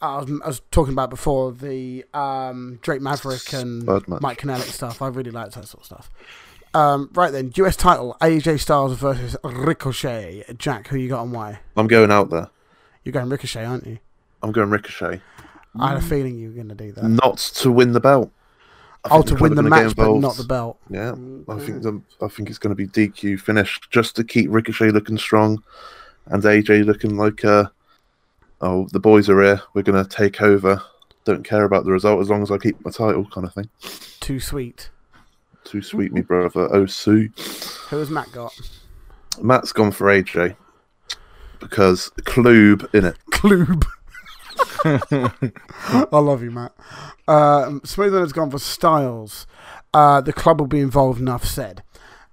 I 0.00 0.18
was, 0.18 0.40
I 0.44 0.46
was 0.46 0.60
talking 0.70 0.92
about 0.92 1.10
before 1.10 1.52
the 1.52 2.04
um 2.14 2.78
Drake 2.82 3.00
Maverick 3.00 3.52
and. 3.52 3.86
Mike 4.20 4.38
Kanellis 4.38 4.72
stuff. 4.72 5.02
I 5.02 5.08
really 5.08 5.30
liked 5.30 5.54
that 5.54 5.66
sort 5.66 5.82
of 5.82 5.86
stuff. 5.86 6.10
Um, 6.74 7.08
right 7.14 7.32
then, 7.32 7.52
US 7.54 7.74
title 7.74 8.16
AJ 8.20 8.60
Styles 8.60 8.98
versus 8.98 9.34
Ricochet. 9.42 10.44
Jack, 10.58 10.88
who 10.88 10.98
you 10.98 11.08
got 11.08 11.22
and 11.22 11.32
why? 11.32 11.60
I'm 11.74 11.86
going 11.86 12.10
out 12.10 12.28
there. 12.28 12.50
You're 13.02 13.14
going 13.14 13.30
Ricochet, 13.30 13.64
aren't 13.64 13.86
you? 13.86 13.98
I'm 14.42 14.52
going 14.52 14.68
Ricochet. 14.68 15.22
I 15.78 15.88
had 15.88 15.96
a 15.96 16.02
feeling 16.02 16.36
you 16.36 16.48
were 16.48 16.54
going 16.54 16.68
to 16.68 16.74
do 16.74 16.92
that. 16.92 17.04
Not 17.04 17.38
to 17.38 17.70
win 17.70 17.92
the 17.92 18.00
belt. 18.00 18.30
I 19.10 19.16
Oh, 19.16 19.22
think 19.22 19.38
to 19.38 19.42
win 19.42 19.54
the 19.54 19.60
are 19.60 19.64
gonna 19.64 19.76
get 19.76 19.84
match, 19.86 19.96
but 19.96 20.18
not 20.18 20.36
the 20.36 20.44
belt. 20.44 20.78
Yeah, 20.90 21.12
I 21.48 21.58
think 21.58 21.82
the, 21.82 22.00
I 22.22 22.28
think 22.28 22.48
it's 22.48 22.58
going 22.58 22.74
to 22.74 22.86
be 22.86 22.86
DQ 22.86 23.40
finish 23.40 23.78
just 23.90 24.16
to 24.16 24.24
keep 24.24 24.50
Ricochet 24.50 24.90
looking 24.90 25.18
strong, 25.18 25.62
and 26.26 26.42
AJ 26.42 26.84
looking 26.84 27.16
like 27.16 27.44
uh 27.44 27.66
oh 28.60 28.86
the 28.92 29.00
boys 29.00 29.28
are 29.28 29.42
here. 29.42 29.60
We're 29.74 29.82
going 29.82 30.02
to 30.02 30.08
take 30.08 30.42
over. 30.42 30.82
Don't 31.24 31.44
care 31.44 31.64
about 31.64 31.84
the 31.84 31.90
result 31.90 32.20
as 32.20 32.30
long 32.30 32.42
as 32.42 32.50
I 32.50 32.58
keep 32.58 32.82
my 32.84 32.90
title, 32.90 33.26
kind 33.26 33.46
of 33.46 33.52
thing. 33.52 33.68
Too 34.20 34.38
sweet. 34.38 34.90
Too 35.64 35.82
sweet, 35.82 36.12
me 36.12 36.20
brother. 36.20 36.68
Oh, 36.72 36.86
Sue. 36.86 37.30
Who 37.88 37.98
has 37.98 38.10
Matt 38.10 38.30
got? 38.30 38.52
Matt's 39.42 39.72
gone 39.72 39.90
for 39.90 40.06
AJ 40.06 40.56
because 41.58 42.10
Klube 42.22 42.92
in 42.94 43.04
it. 43.04 43.16
Klube. 43.32 43.84
I 44.84 46.18
love 46.18 46.42
you, 46.42 46.50
Matt. 46.50 46.72
Uh, 47.28 47.78
Smoother 47.84 48.20
has 48.20 48.32
gone 48.32 48.50
for 48.50 48.58
Styles. 48.58 49.46
Uh, 49.94 50.20
the 50.20 50.32
club 50.32 50.60
will 50.60 50.66
be 50.66 50.80
involved. 50.80 51.20
Enough 51.20 51.44
said. 51.44 51.82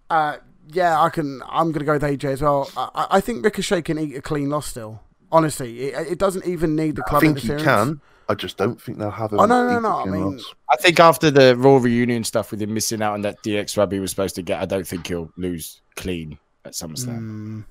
Uh, 0.10 0.38
yeah, 0.70 1.00
I 1.02 1.10
can. 1.10 1.42
I'm 1.48 1.72
going 1.72 1.80
to 1.80 1.86
go 1.86 1.94
with 1.94 2.02
AJ 2.04 2.26
as 2.34 2.42
well. 2.42 2.70
I, 2.76 2.90
I- 2.96 3.08
I 3.18 3.22
think 3.22 3.44
Ricochet 3.44 3.82
can 3.84 3.98
eat 4.00 4.16
a 4.16 4.22
clean 4.22 4.50
loss 4.50 4.68
still. 4.68 5.02
Honestly, 5.32 5.86
it, 5.86 6.12
it 6.14 6.20
doesn't 6.20 6.46
even 6.46 6.76
need 6.76 6.96
the 6.96 7.02
club. 7.04 7.24
I 7.24 7.26
club 7.28 7.36
think 7.36 7.40
he 7.40 7.48
interference. 7.54 7.90
can. 7.92 8.02
I 8.30 8.36
just 8.36 8.56
don't 8.58 8.80
think 8.82 9.00
they'll 9.00 9.12
have 9.12 9.34
him. 9.34 9.40
Oh, 9.40 9.46
no, 9.46 9.68
no, 9.68 9.80
no, 9.80 9.90
a 9.90 10.00
I 10.00 10.04
clean 10.04 10.14
mean- 10.14 10.32
loss. 10.38 10.54
I 10.72 10.76
think 10.78 11.00
after 11.00 11.30
the 11.32 11.56
Raw 11.58 11.78
reunion 11.78 12.24
stuff 12.24 12.52
with 12.52 12.62
him 12.62 12.74
missing 12.74 13.02
out 13.02 13.14
on 13.14 13.22
that 13.24 13.42
DX 13.44 13.76
rub 13.78 13.92
he 13.92 14.00
was 14.00 14.12
supposed 14.12 14.36
to 14.36 14.42
get, 14.42 14.62
I 14.62 14.66
don't 14.66 14.88
think 14.88 15.08
he'll 15.08 15.32
lose 15.38 15.82
clean 15.96 16.38
at 16.66 16.74
SummerSlam. 16.74 17.20
Mm. 17.20 17.66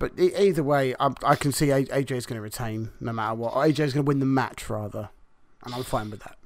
But 0.00 0.18
e- 0.18 0.34
either 0.36 0.64
way, 0.64 0.96
I, 0.98 1.12
I 1.22 1.36
can 1.36 1.52
see 1.52 1.66
AJ 1.68 2.10
is 2.12 2.26
going 2.26 2.38
to 2.38 2.42
retain 2.42 2.90
no 3.00 3.12
matter 3.12 3.34
what. 3.36 3.52
AJ 3.52 3.78
is 3.80 3.92
going 3.94 4.04
to 4.04 4.08
win 4.08 4.18
the 4.18 4.26
match 4.26 4.68
rather, 4.68 5.10
and 5.64 5.72
I'm 5.72 5.84
fine 5.84 6.10
with 6.10 6.20
that. 6.20 6.36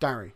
Darry. 0.00 0.32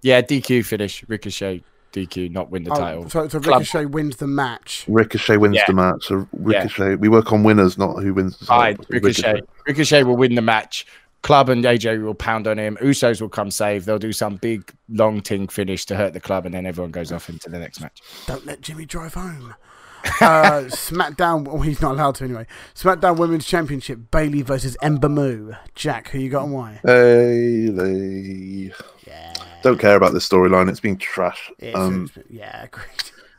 Yeah, 0.00 0.22
DQ 0.22 0.64
finish, 0.64 1.04
Ricochet, 1.08 1.64
DQ, 1.92 2.30
not 2.30 2.48
win 2.50 2.62
the 2.62 2.70
Oh, 2.72 2.76
title. 2.76 3.10
so, 3.10 3.26
so 3.28 3.40
Club. 3.40 3.60
Ricochet 3.60 3.86
wins 3.86 4.16
the 4.16 4.26
match. 4.28 4.84
Ricochet 4.88 5.36
wins 5.36 5.56
Yeah. 5.56 5.64
the 5.66 5.72
match. 5.72 6.06
So 6.06 6.28
Ricochet, 6.32 6.94
we 6.96 7.08
work 7.08 7.32
on 7.32 7.42
winners, 7.42 7.76
not 7.76 8.00
who 8.02 8.14
wins. 8.14 8.38
The 8.38 8.46
Fine, 8.46 8.76
title. 8.76 8.86
Ricochet. 8.90 9.40
Ricochet 9.66 10.02
will 10.04 10.16
win 10.16 10.36
the 10.36 10.42
match. 10.42 10.86
Club 11.22 11.48
and 11.48 11.64
AJ 11.64 12.04
will 12.04 12.14
pound 12.14 12.46
on 12.46 12.58
him. 12.58 12.76
Usos 12.82 13.20
will 13.20 13.30
come 13.30 13.50
save. 13.50 13.86
They'll 13.86 13.98
do 13.98 14.12
some 14.12 14.36
big 14.36 14.70
long 14.90 15.22
ting 15.22 15.48
finish 15.48 15.86
to 15.86 15.96
hurt 15.96 16.12
the 16.12 16.20
club, 16.20 16.44
and 16.46 16.54
then 16.54 16.66
everyone 16.66 16.92
goes 16.92 17.10
off 17.10 17.30
into 17.30 17.48
the 17.48 17.58
next 17.58 17.80
match. 17.80 18.00
Don't 18.26 18.44
let 18.46 18.60
Jimmy 18.60 18.84
drive 18.84 19.14
home. 19.14 19.54
Uh, 20.20 20.64
SmackDown. 20.68 21.44
Well, 21.44 21.60
he's 21.62 21.80
not 21.80 21.92
allowed 21.92 22.14
to 22.16 22.24
anyway. 22.24 22.46
SmackDown 22.74 23.16
Women's 23.18 23.46
Championship: 23.46 23.98
Bayley 24.10 24.42
versus 24.42 24.76
Ember 24.82 25.08
Moon. 25.08 25.56
Jack, 25.74 26.08
who 26.08 26.18
you 26.18 26.30
got 26.30 26.44
and 26.44 26.52
why? 26.52 26.80
Bayley. 26.84 28.72
Yeah. 29.06 29.32
Don't 29.62 29.78
care 29.78 29.96
about 29.96 30.12
this 30.12 30.28
storyline. 30.28 30.68
It's 30.68 30.80
been 30.80 30.96
trash. 30.98 31.50
It's, 31.58 31.76
Um, 31.76 32.04
it's- 32.04 32.24
yeah, 32.30 32.64
agreed. 32.64 32.84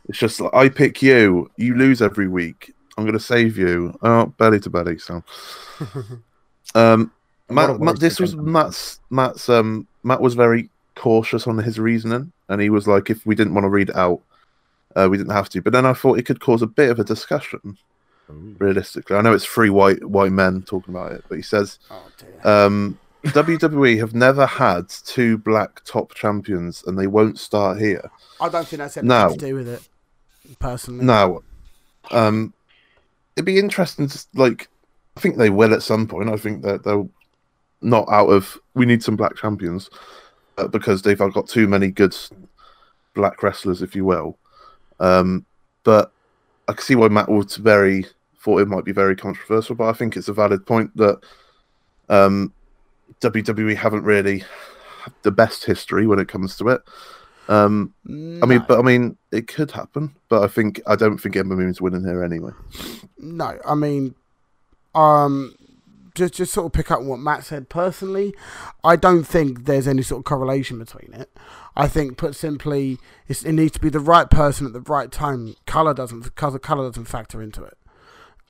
it's 0.10 0.18
just 0.18 0.40
like 0.42 0.54
I 0.54 0.70
pick 0.70 1.02
you. 1.02 1.50
You 1.58 1.76
lose 1.76 2.02
every 2.02 2.28
week. 2.28 2.74
I'm 2.98 3.04
going 3.04 3.14
to 3.18 3.20
save 3.20 3.58
you. 3.58 3.98
Oh, 4.02 4.28
belly 4.38 4.60
to 4.62 4.70
belly. 4.70 4.98
So, 4.98 5.22
um, 6.76 7.12
Matt, 7.50 7.80
Matt, 7.80 8.00
this 8.00 8.20
was. 8.20 8.36
Matt's. 8.36 9.00
Matt's. 9.10 9.50
Um, 9.50 9.88
Matt 10.04 10.22
was 10.22 10.34
very 10.34 10.70
cautious 10.96 11.46
on 11.48 11.58
his 11.58 11.78
reasoning, 11.80 12.32
and 12.50 12.62
he 12.62 12.70
was 12.70 12.88
like, 12.88 13.10
if 13.10 13.26
we 13.26 13.36
didn't 13.36 13.54
want 13.54 13.66
to 13.66 13.70
read 13.70 13.90
it 13.90 13.96
out, 13.96 14.22
uh, 14.96 15.08
we 15.10 15.18
didn't 15.18 15.34
have 15.34 15.50
to. 15.50 15.62
But 15.62 15.74
then 15.74 15.86
I 15.86 15.94
thought 15.94 16.20
it 16.20 16.26
could 16.26 16.40
cause 16.40 16.62
a 16.62 16.68
bit 16.68 16.90
of 16.90 17.00
a 17.00 17.04
discussion. 17.04 17.78
Realistically, 18.28 19.16
I 19.16 19.22
know 19.22 19.34
it's 19.34 19.46
three 19.46 19.70
white 19.70 20.04
white 20.04 20.32
men 20.32 20.64
talking 20.64 20.96
about 20.96 21.12
it, 21.12 21.24
but 21.30 21.36
he 21.36 21.44
says 21.44 21.78
Oh 21.92 22.66
um, 22.66 22.98
WWE 23.26 24.00
have 24.00 24.16
never 24.16 24.48
had 24.48 24.90
two 24.90 25.38
black 25.38 25.84
top 25.84 26.16
champions, 26.16 26.84
and 26.88 26.98
they 26.98 27.06
won't 27.06 27.38
start 27.38 27.80
here. 27.80 28.10
I 28.42 28.50
don't 28.50 28.68
think 28.68 28.80
that's 28.80 28.98
anything 28.98 29.10
no. 29.10 29.30
to 29.30 29.38
do 29.38 29.54
with 29.54 29.68
it. 29.68 29.88
Personally, 30.58 31.06
Now, 31.06 31.42
um, 32.10 32.54
it'd 33.36 33.46
be 33.46 33.60
interesting 33.60 34.08
to 34.08 34.26
like. 34.34 34.70
I 35.18 35.22
think 35.22 35.38
they 35.38 35.50
will 35.50 35.74
at 35.74 35.84
some 35.84 36.08
point. 36.08 36.30
I 36.30 36.36
think 36.36 36.64
that 36.64 36.84
they'll 36.84 37.10
not 37.82 38.08
out 38.10 38.30
of. 38.30 38.58
We 38.74 38.88
need 38.88 39.04
some 39.04 39.16
black 39.16 39.36
champions 39.36 39.90
uh, 40.58 40.68
because 40.68 41.04
they've 41.04 41.18
got 41.18 41.48
too 41.48 41.68
many 41.68 41.90
good 41.90 42.16
black 43.14 43.44
wrestlers, 43.44 43.82
if 43.82 43.96
you 43.96 44.06
will. 44.06 44.38
Um, 45.00 45.46
but 45.84 46.12
I 46.68 46.74
can 46.74 46.82
see 46.82 46.96
why 46.96 47.08
Matt 47.08 47.30
was 47.30 47.58
very 47.58 48.06
thought 48.40 48.62
it 48.62 48.68
might 48.68 48.86
be 48.86 48.92
very 48.92 49.16
controversial. 49.16 49.76
But 49.76 49.90
I 49.90 49.94
think 49.94 50.16
it's 50.16 50.28
a 50.28 50.34
valid 50.34 50.66
point 50.66 50.96
that 50.98 51.20
um, 52.10 52.54
WWE 53.22 53.76
haven't 53.76 54.04
really 54.04 54.40
had 55.04 55.14
the 55.24 55.32
best 55.32 55.66
history 55.66 56.08
when 56.08 56.20
it 56.20 56.28
comes 56.28 56.58
to 56.58 56.70
it. 56.70 56.82
Um, 57.48 57.94
I 58.08 58.46
mean, 58.46 58.66
but 58.68 58.80
I 58.80 58.82
mean, 58.82 59.18
it 59.32 59.48
could 59.48 59.72
happen. 59.72 60.16
But 60.30 60.44
I 60.44 60.48
think 60.48 60.82
I 60.88 60.96
don't 60.96 61.18
think 61.18 61.36
Ember 61.36 61.56
Moon's 61.56 61.82
winning 61.82 62.04
here 62.04 62.24
anyway. 62.24 62.52
No, 63.18 63.58
I 63.66 63.76
mean, 63.76 64.16
um, 64.94 65.56
just 66.16 66.34
just 66.34 66.54
sort 66.54 66.66
of 66.66 66.74
pick 66.74 66.90
up 66.90 67.02
what 67.02 67.20
Matt 67.20 67.44
said. 67.44 67.70
Personally, 67.70 68.34
I 68.84 68.96
don't 68.96 69.24
think 69.24 69.66
there's 69.66 69.88
any 69.88 70.02
sort 70.02 70.20
of 70.20 70.26
correlation 70.26 70.80
between 70.80 71.14
it. 71.14 71.30
I 71.78 71.88
think, 71.88 72.18
put 72.18 72.36
simply, 72.36 72.98
it's, 73.28 73.44
it 73.44 73.52
needs 73.52 73.74
to 73.74 73.82
be 73.82 73.90
the 73.90 74.00
right 74.00 74.30
person 74.30 74.66
at 74.66 74.74
the 74.74 74.80
right 74.82 75.12
time. 75.12 75.56
Color 75.66 75.94
doesn't, 75.94 76.36
color 76.36 76.58
color 76.58 76.88
doesn't 76.88 77.06
factor 77.06 77.42
into 77.42 77.64
it. 77.64 77.78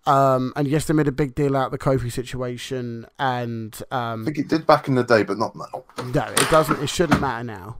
Um, 0.06 0.54
and 0.56 0.68
yes, 0.68 0.86
they 0.86 0.94
made 0.94 1.08
a 1.08 1.12
big 1.12 1.34
deal 1.34 1.58
out 1.58 1.68
of 1.68 1.72
the 1.72 1.80
Kofi 1.80 2.12
situation, 2.12 3.08
and 3.18 3.82
I 3.92 4.12
um, 4.12 4.26
think 4.26 4.38
it 4.38 4.48
did 4.48 4.68
back 4.68 4.88
in 4.88 4.94
the 4.94 5.04
day, 5.04 5.24
but 5.24 5.40
not 5.40 5.56
now. 5.56 5.84
no, 6.04 6.24
it 6.28 6.50
doesn't. 6.52 6.82
It 6.84 6.90
shouldn't 6.90 7.20
matter 7.20 7.44
now. 7.44 7.78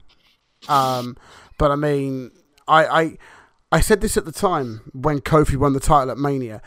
Um, 0.68 1.16
but 1.56 1.70
I 1.70 1.76
mean, 1.76 2.32
I, 2.66 2.86
I 2.86 3.18
I 3.70 3.80
said 3.80 4.00
this 4.00 4.16
at 4.16 4.24
the 4.24 4.32
time 4.32 4.90
when 4.92 5.20
Kofi 5.20 5.56
won 5.56 5.72
the 5.72 5.80
title 5.80 6.10
at 6.10 6.18
Mania. 6.18 6.62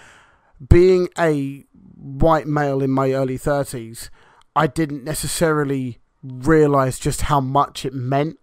Being 0.69 1.09
a 1.17 1.65
white 1.99 2.47
male 2.47 2.81
in 2.81 2.91
my 2.91 3.11
early 3.11 3.37
thirties, 3.37 4.09
I 4.55 4.67
didn't 4.67 5.03
necessarily 5.03 5.99
realize 6.23 6.99
just 6.99 7.23
how 7.23 7.39
much 7.39 7.85
it 7.85 7.93
meant 7.93 8.39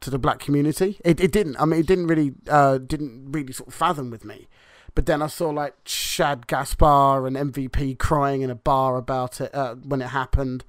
to 0.00 0.10
the 0.10 0.18
black 0.18 0.38
community. 0.38 0.98
It, 1.04 1.20
it 1.20 1.32
didn't. 1.32 1.56
I 1.60 1.64
mean, 1.64 1.80
it 1.80 1.86
didn't 1.86 2.06
really 2.06 2.32
uh, 2.48 2.78
didn't 2.78 3.32
really 3.32 3.52
sort 3.52 3.68
of 3.68 3.74
fathom 3.74 4.10
with 4.10 4.24
me. 4.24 4.48
But 4.94 5.06
then 5.06 5.22
I 5.22 5.28
saw 5.28 5.50
like 5.50 5.74
Shad 5.84 6.46
Gaspard 6.46 7.26
and 7.26 7.52
MVP 7.52 7.98
crying 7.98 8.42
in 8.42 8.50
a 8.50 8.54
bar 8.54 8.96
about 8.96 9.40
it 9.40 9.54
uh, 9.54 9.76
when 9.76 10.02
it 10.02 10.08
happened, 10.08 10.64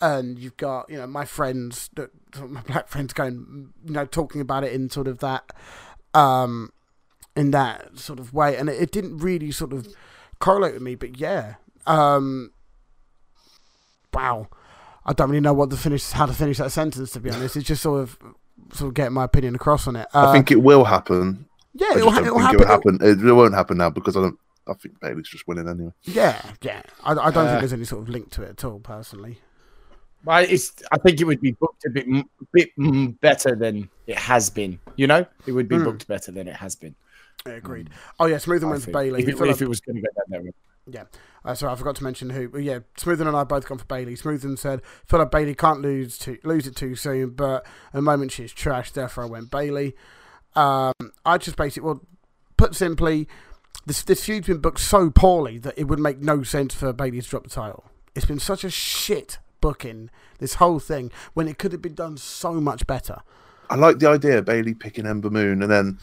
and 0.00 0.38
you've 0.38 0.56
got 0.56 0.90
you 0.90 0.98
know 0.98 1.06
my 1.06 1.24
friends, 1.24 1.88
my 1.96 2.60
black 2.62 2.88
friends 2.88 3.12
going, 3.12 3.72
you 3.84 3.92
know, 3.92 4.04
talking 4.04 4.40
about 4.40 4.64
it 4.64 4.72
in 4.72 4.90
sort 4.90 5.08
of 5.08 5.20
that, 5.20 5.52
um, 6.12 6.72
in 7.34 7.50
that 7.52 7.98
sort 7.98 8.18
of 8.18 8.34
way, 8.34 8.56
and 8.56 8.68
it, 8.68 8.80
it 8.80 8.92
didn't 8.92 9.18
really 9.18 9.50
sort 9.50 9.72
of 9.72 9.88
correlate 10.42 10.74
with 10.74 10.82
me. 10.82 10.94
But 10.96 11.16
yeah, 11.18 11.54
um, 11.86 12.50
wow, 14.12 14.48
I 15.06 15.12
don't 15.12 15.30
really 15.30 15.40
know 15.40 15.52
what 15.54 15.70
to 15.70 15.76
finish, 15.76 16.10
how 16.10 16.26
to 16.26 16.32
finish 16.34 16.58
that 16.58 16.72
sentence. 16.72 17.12
To 17.12 17.20
be 17.20 17.30
honest, 17.30 17.56
it's 17.56 17.66
just 17.66 17.82
sort 17.82 18.02
of 18.02 18.18
sort 18.72 18.88
of 18.88 18.94
getting 18.94 19.14
my 19.14 19.24
opinion 19.24 19.54
across 19.54 19.86
on 19.86 19.96
it. 19.96 20.06
Uh, 20.14 20.28
I 20.28 20.32
think 20.32 20.50
it 20.50 20.62
will 20.62 20.84
happen. 20.84 21.46
yeah, 21.74 21.92
it'll, 21.96 22.10
just 22.10 22.14
ha- 22.14 22.18
don't 22.20 22.26
it'll 22.26 22.38
happen. 22.40 22.54
it 22.54 22.58
will 22.60 22.66
happen. 22.66 22.98
It, 23.00 23.24
it 23.26 23.32
won't 23.32 23.54
happen 23.54 23.78
now 23.78 23.90
because 23.90 24.16
I 24.16 24.20
don't. 24.20 24.38
I 24.68 24.74
think 24.74 25.00
Bayley's 25.00 25.28
just 25.28 25.48
winning 25.48 25.68
anyway. 25.68 25.90
Yeah, 26.04 26.40
yeah. 26.62 26.82
I, 27.02 27.12
I 27.12 27.14
don't 27.32 27.46
Uh, 27.46 27.48
think 27.48 27.60
there's 27.60 27.72
any 27.72 27.84
sort 27.84 28.02
of 28.02 28.08
link 28.08 28.30
to 28.30 28.42
it 28.42 28.50
at 28.50 28.64
all, 28.64 28.78
personally. 28.78 29.38
But 30.24 30.50
it's, 30.50 30.72
I 30.92 30.98
think 30.98 31.20
it 31.20 31.24
would 31.24 31.40
be 31.40 31.50
booked 31.50 31.84
a 31.84 31.90
bit, 31.90 32.06
bit 32.52 32.70
mm, 32.78 33.18
better 33.20 33.56
than 33.56 33.88
it 34.06 34.16
has 34.16 34.50
been. 34.50 34.78
You 34.94 35.08
know, 35.08 35.26
it 35.46 35.50
would 35.52 35.66
be 35.68 35.76
Hmm. 35.78 35.82
booked 35.84 36.06
better 36.06 36.30
than 36.30 36.46
it 36.46 36.54
has 36.54 36.76
been. 36.76 36.94
I 37.46 37.50
agreed. 37.50 37.90
Oh 38.20 38.26
yeah, 38.26 38.38
Smooth 38.38 38.62
went 38.62 38.70
I 38.70 38.72
wins 38.72 38.84
think. 38.84 38.94
Bayley. 38.94 39.22
If 39.22 39.28
it, 39.28 39.40
if 39.40 39.62
it 39.62 39.68
was 39.68 39.80
going 39.80 39.96
to 39.96 40.02
go 40.02 40.08
down 40.08 40.24
that 40.28 40.44
road. 40.44 40.54
Yeah. 40.86 41.04
Uh, 41.44 41.54
sorry, 41.54 41.72
I 41.72 41.76
forgot 41.76 41.96
to 41.96 42.04
mention 42.04 42.30
who. 42.30 42.58
Yeah, 42.58 42.80
Smoothman 42.96 43.28
and 43.28 43.36
I 43.36 43.44
both 43.44 43.66
gone 43.66 43.78
for 43.78 43.84
Bayley. 43.84 44.14
Smoothman 44.14 44.58
said, 44.58 44.82
"Feel 45.06 45.18
like 45.20 45.30
Bayley 45.30 45.54
can't 45.54 45.80
lose 45.80 46.18
to 46.18 46.38
lose 46.44 46.66
it 46.66 46.76
too 46.76 46.94
soon, 46.94 47.30
but 47.30 47.64
at 47.64 47.92
the 47.94 48.02
moment 48.02 48.32
she's 48.32 48.52
trash. 48.52 48.90
Therefore, 48.92 49.24
I 49.24 49.26
went 49.26 49.50
Bayley." 49.50 49.94
Um, 50.54 50.94
I 51.24 51.38
just 51.38 51.56
basically, 51.56 51.86
well, 51.86 52.02
put 52.56 52.74
simply, 52.74 53.26
this 53.86 54.02
this 54.02 54.24
feud's 54.24 54.46
been 54.46 54.58
booked 54.58 54.80
so 54.80 55.10
poorly 55.10 55.58
that 55.58 55.76
it 55.76 55.84
would 55.84 55.98
make 55.98 56.20
no 56.20 56.42
sense 56.42 56.74
for 56.74 56.92
Bayley 56.92 57.20
to 57.20 57.28
drop 57.28 57.44
the 57.44 57.50
title. 57.50 57.84
It's 58.14 58.26
been 58.26 58.38
such 58.38 58.62
a 58.62 58.70
shit 58.70 59.38
booking 59.60 60.10
this 60.38 60.54
whole 60.54 60.78
thing 60.78 61.10
when 61.34 61.48
it 61.48 61.58
could 61.58 61.72
have 61.72 61.82
been 61.82 61.94
done 61.94 62.16
so 62.16 62.54
much 62.54 62.86
better. 62.86 63.20
I 63.70 63.76
like 63.76 63.98
the 63.98 64.08
idea 64.08 64.38
of 64.38 64.44
Bayley 64.44 64.74
picking 64.74 65.06
Ember 65.06 65.30
Moon 65.30 65.62
and 65.62 65.70
then 65.70 65.98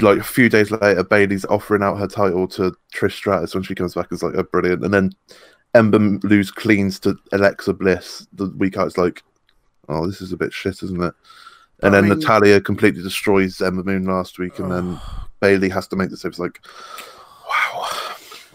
like 0.00 0.18
a 0.18 0.24
few 0.24 0.48
days 0.48 0.70
later 0.70 1.04
Bayley's 1.04 1.44
offering 1.46 1.82
out 1.82 1.96
her 1.98 2.08
title 2.08 2.48
to 2.48 2.74
Trish 2.94 3.12
Stratus 3.12 3.54
when 3.54 3.62
she 3.62 3.74
comes 3.74 3.94
back 3.94 4.08
as 4.12 4.22
like 4.22 4.34
a 4.34 4.42
brilliant 4.44 4.84
and 4.84 4.92
then 4.92 5.12
Ember 5.74 5.98
lose 6.26 6.50
cleans 6.50 6.98
to 7.00 7.16
Alexa 7.32 7.72
Bliss 7.74 8.26
the 8.32 8.46
week 8.56 8.76
out 8.76 8.86
it's 8.88 8.98
like 8.98 9.22
oh 9.88 10.06
this 10.06 10.20
is 10.20 10.32
a 10.32 10.36
bit 10.36 10.52
shit 10.52 10.82
isn't 10.82 11.02
it 11.02 11.14
and 11.82 11.94
I 11.94 12.00
then 12.00 12.08
mean- 12.08 12.18
Natalya 12.18 12.60
completely 12.60 13.02
destroys 13.02 13.60
Ember 13.60 13.84
Moon 13.84 14.04
last 14.04 14.38
week 14.38 14.58
and 14.58 14.72
then 14.72 15.00
Bayley 15.40 15.68
has 15.68 15.86
to 15.88 15.96
make 15.96 16.10
the 16.10 16.16
save 16.16 16.30
it's 16.30 16.38
like 16.38 16.60
wow 17.48 17.86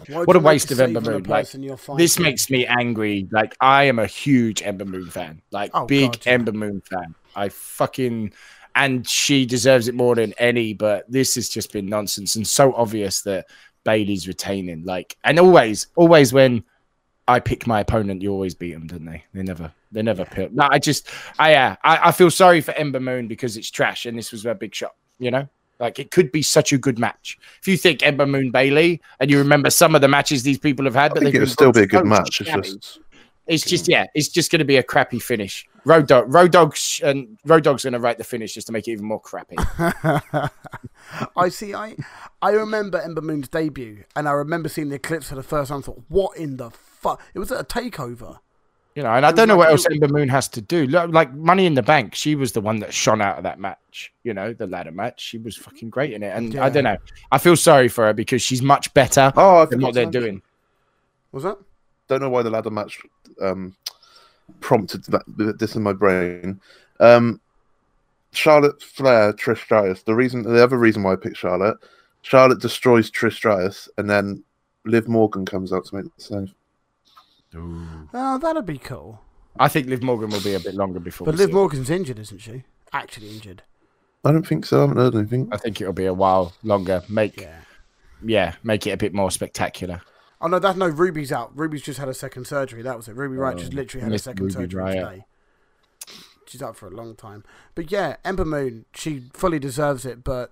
Why'd 0.08 0.26
What 0.26 0.34
a 0.34 0.40
waste 0.40 0.72
of 0.72 0.80
Ember 0.80 1.00
Moon, 1.00 1.22
like, 1.24 1.48
This 1.96 2.18
makes 2.18 2.50
me 2.50 2.66
angry. 2.66 3.28
Like 3.30 3.56
I 3.60 3.84
am 3.84 4.00
a 4.00 4.06
huge 4.06 4.60
Ember 4.60 4.84
Moon 4.84 5.06
fan. 5.06 5.40
Like 5.52 5.70
Oh, 5.74 5.86
big 5.86 6.10
God, 6.12 6.26
yeah. 6.26 6.32
Ember 6.32 6.50
Moon 6.50 6.80
fan. 6.80 7.14
I 7.36 7.48
fucking 7.48 8.32
and 8.74 9.06
she 9.08 9.46
deserves 9.46 9.88
it 9.88 9.94
more 9.94 10.14
than 10.14 10.32
any, 10.38 10.72
but 10.72 11.10
this 11.10 11.34
has 11.34 11.48
just 11.48 11.72
been 11.72 11.86
nonsense 11.86 12.36
and 12.36 12.46
so 12.46 12.74
obvious 12.74 13.22
that 13.22 13.46
Bayley's 13.84 14.26
retaining. 14.26 14.84
Like 14.84 15.16
and 15.24 15.38
always, 15.38 15.88
always 15.96 16.32
when 16.32 16.64
I 17.28 17.40
pick 17.40 17.66
my 17.66 17.80
opponent, 17.80 18.22
you 18.22 18.32
always 18.32 18.54
beat 18.54 18.72
them, 18.72 18.86
don't 18.86 19.04
they? 19.04 19.24
They 19.32 19.42
never, 19.42 19.72
they 19.92 20.02
never 20.02 20.24
pick. 20.24 20.52
No, 20.52 20.68
I 20.70 20.78
just, 20.78 21.08
I, 21.38 21.52
yeah, 21.52 21.76
I, 21.84 22.08
I 22.08 22.12
feel 22.12 22.30
sorry 22.30 22.60
for 22.60 22.72
Ember 22.72 23.00
Moon 23.00 23.28
because 23.28 23.56
it's 23.56 23.70
trash, 23.70 24.06
and 24.06 24.18
this 24.18 24.32
was 24.32 24.44
a 24.44 24.54
big 24.54 24.74
shot. 24.74 24.94
You 25.18 25.30
know, 25.30 25.48
like 25.78 25.98
it 25.98 26.10
could 26.10 26.32
be 26.32 26.42
such 26.42 26.72
a 26.72 26.78
good 26.78 26.98
match. 26.98 27.38
If 27.60 27.68
you 27.68 27.76
think 27.76 28.02
Ember 28.02 28.26
Moon 28.26 28.50
Bayley, 28.50 29.00
and 29.20 29.30
you 29.30 29.38
remember 29.38 29.70
some 29.70 29.94
of 29.94 30.00
the 30.00 30.08
matches 30.08 30.42
these 30.42 30.58
people 30.58 30.84
have 30.84 30.94
had, 30.94 31.12
I 31.12 31.14
but 31.14 31.22
think 31.22 31.34
it 31.34 31.40
would 31.40 31.50
still 31.50 31.72
be 31.72 31.82
a 31.82 31.86
good 31.86 32.06
match 32.06 32.40
it's 32.40 32.50
just 32.50 33.00
It's 33.46 33.64
just 33.64 33.88
yeah, 33.88 34.06
it's 34.14 34.28
just 34.28 34.50
going 34.50 34.60
to 34.60 34.64
be 34.64 34.76
a 34.76 34.82
crappy 34.82 35.18
finish. 35.18 35.66
Road 35.84 36.06
dog, 36.06 36.32
road 36.32 36.52
dogs, 36.52 37.00
and 37.02 37.38
road 37.44 37.64
dogs 37.64 37.82
going 37.82 37.92
to 37.94 37.98
write 37.98 38.16
the 38.18 38.24
finish 38.24 38.54
just 38.54 38.68
to 38.68 38.72
make 38.72 38.86
it 38.86 38.92
even 38.92 39.04
more 39.04 39.20
crappy. 39.20 39.56
I 41.36 41.48
see. 41.48 41.74
I 41.74 41.96
I 42.40 42.50
remember 42.50 43.00
Ember 43.00 43.20
Moon's 43.20 43.48
debut, 43.48 44.04
and 44.14 44.28
I 44.28 44.32
remember 44.32 44.68
seeing 44.68 44.88
the 44.90 44.98
clips 44.98 45.28
for 45.28 45.34
the 45.34 45.42
first 45.42 45.70
time. 45.70 45.78
I 45.78 45.82
thought, 45.82 46.02
what 46.08 46.36
in 46.36 46.56
the 46.56 46.70
fuck? 46.70 47.20
It 47.34 47.38
was 47.38 47.50
at 47.52 47.60
a 47.60 47.64
takeover. 47.64 48.38
You 48.94 49.02
know, 49.02 49.10
and 49.10 49.24
I 49.24 49.32
don't 49.32 49.48
know 49.48 49.54
like 49.56 49.58
what 49.58 49.68
you- 49.68 49.72
else 49.72 49.86
Ember 49.90 50.08
Moon 50.08 50.28
has 50.28 50.48
to 50.48 50.60
do. 50.60 50.86
Look, 50.86 51.10
Like 51.12 51.32
Money 51.34 51.64
in 51.64 51.72
the 51.74 51.82
Bank, 51.82 52.14
she 52.14 52.34
was 52.34 52.52
the 52.52 52.60
one 52.60 52.78
that 52.80 52.92
shone 52.92 53.22
out 53.22 53.38
of 53.38 53.42
that 53.44 53.58
match. 53.58 54.12
You 54.22 54.34
know, 54.34 54.52
the 54.52 54.66
ladder 54.66 54.92
match. 54.92 55.20
She 55.22 55.38
was 55.38 55.56
fucking 55.56 55.88
great 55.88 56.12
in 56.12 56.22
it, 56.22 56.28
and 56.36 56.52
Yeah. 56.54 56.64
I 56.64 56.68
don't 56.68 56.84
know. 56.84 56.98
I 57.30 57.38
feel 57.38 57.56
sorry 57.56 57.88
for 57.88 58.04
her 58.04 58.12
because 58.12 58.42
she's 58.42 58.60
much 58.62 58.92
better 58.92 59.32
oh 59.36 59.58
I 59.58 59.64
than 59.64 59.78
forgot 59.80 59.86
what 59.86 59.94
they're 59.94 60.06
doing. 60.20 60.42
Was 61.32 61.44
that? 61.44 61.56
don't 62.08 62.20
know 62.20 62.28
why 62.28 62.42
the 62.42 62.50
ladder 62.50 62.68
match 62.70 63.00
um, 63.40 63.74
prompted 64.60 65.04
that 65.04 65.22
this 65.58 65.76
in 65.76 65.82
my 65.82 65.92
brain. 65.92 66.60
Um, 67.00 67.40
Charlotte 68.32 68.82
Flair, 68.82 69.32
Trish 69.32 69.58
Stratus. 69.62 70.02
The 70.02 70.14
reason, 70.14 70.42
the 70.42 70.62
other 70.62 70.78
reason 70.78 71.02
why 71.02 71.12
I 71.12 71.16
picked 71.16 71.36
Charlotte, 71.36 71.76
Charlotte 72.22 72.60
destroys 72.60 73.10
Trish 73.10 73.34
Stratus, 73.34 73.88
and 73.98 74.08
then 74.08 74.42
Liv 74.84 75.08
Morgan 75.08 75.44
comes 75.44 75.72
out 75.72 75.84
to 75.86 75.96
make 75.96 76.04
the 76.16 76.22
save. 76.22 76.54
Oh, 77.54 78.38
that'd 78.40 78.64
be 78.66 78.78
cool. 78.78 79.20
I 79.58 79.68
think 79.68 79.86
Liv 79.88 80.02
Morgan 80.02 80.30
will 80.30 80.40
be 80.42 80.54
a 80.54 80.60
bit 80.60 80.74
longer 80.74 80.98
before. 80.98 81.26
But 81.26 81.34
we 81.34 81.38
Liv 81.38 81.48
see 81.48 81.52
her. 81.52 81.58
Morgan's 81.58 81.90
injured, 81.90 82.18
isn't 82.18 82.38
she? 82.40 82.62
Actually 82.92 83.30
injured. 83.30 83.62
I 84.24 84.32
don't 84.32 84.46
think 84.46 84.64
so. 84.64 84.78
I 84.78 84.80
haven't 84.82 84.96
heard 84.96 85.14
anything. 85.14 85.48
I 85.52 85.56
think 85.58 85.80
it'll 85.80 85.92
be 85.92 86.06
a 86.06 86.14
while 86.14 86.54
longer. 86.62 87.02
Make 87.08 87.40
yeah, 87.42 87.56
Yeah. 88.22 88.54
make 88.62 88.86
it 88.86 88.92
a 88.92 88.96
bit 88.96 89.12
more 89.12 89.30
spectacular. 89.30 90.00
Oh 90.42 90.48
no, 90.48 90.58
that's 90.58 90.76
no. 90.76 90.88
Ruby's 90.88 91.30
out. 91.32 91.56
Ruby's 91.56 91.82
just 91.82 91.98
had 92.00 92.08
a 92.08 92.14
second 92.14 92.46
surgery. 92.46 92.82
That 92.82 92.96
was 92.96 93.08
it. 93.08 93.14
Ruby 93.16 93.36
Riott 93.36 93.58
just 93.58 93.72
Oh, 93.72 93.76
literally 93.76 94.04
had 94.04 94.12
a 94.12 94.18
second 94.18 94.42
Ruby 94.42 94.52
surgery 94.54 94.82
Riott. 94.82 95.10
today. 95.10 95.24
She's 96.46 96.62
out 96.62 96.76
for 96.76 96.86
a 96.86 96.90
long 96.90 97.14
time. 97.14 97.44
But 97.74 97.90
yeah, 97.90 98.16
Ember 98.24 98.44
Moon, 98.44 98.84
she 98.94 99.22
fully 99.32 99.58
deserves 99.58 100.04
it. 100.04 100.22
But 100.24 100.50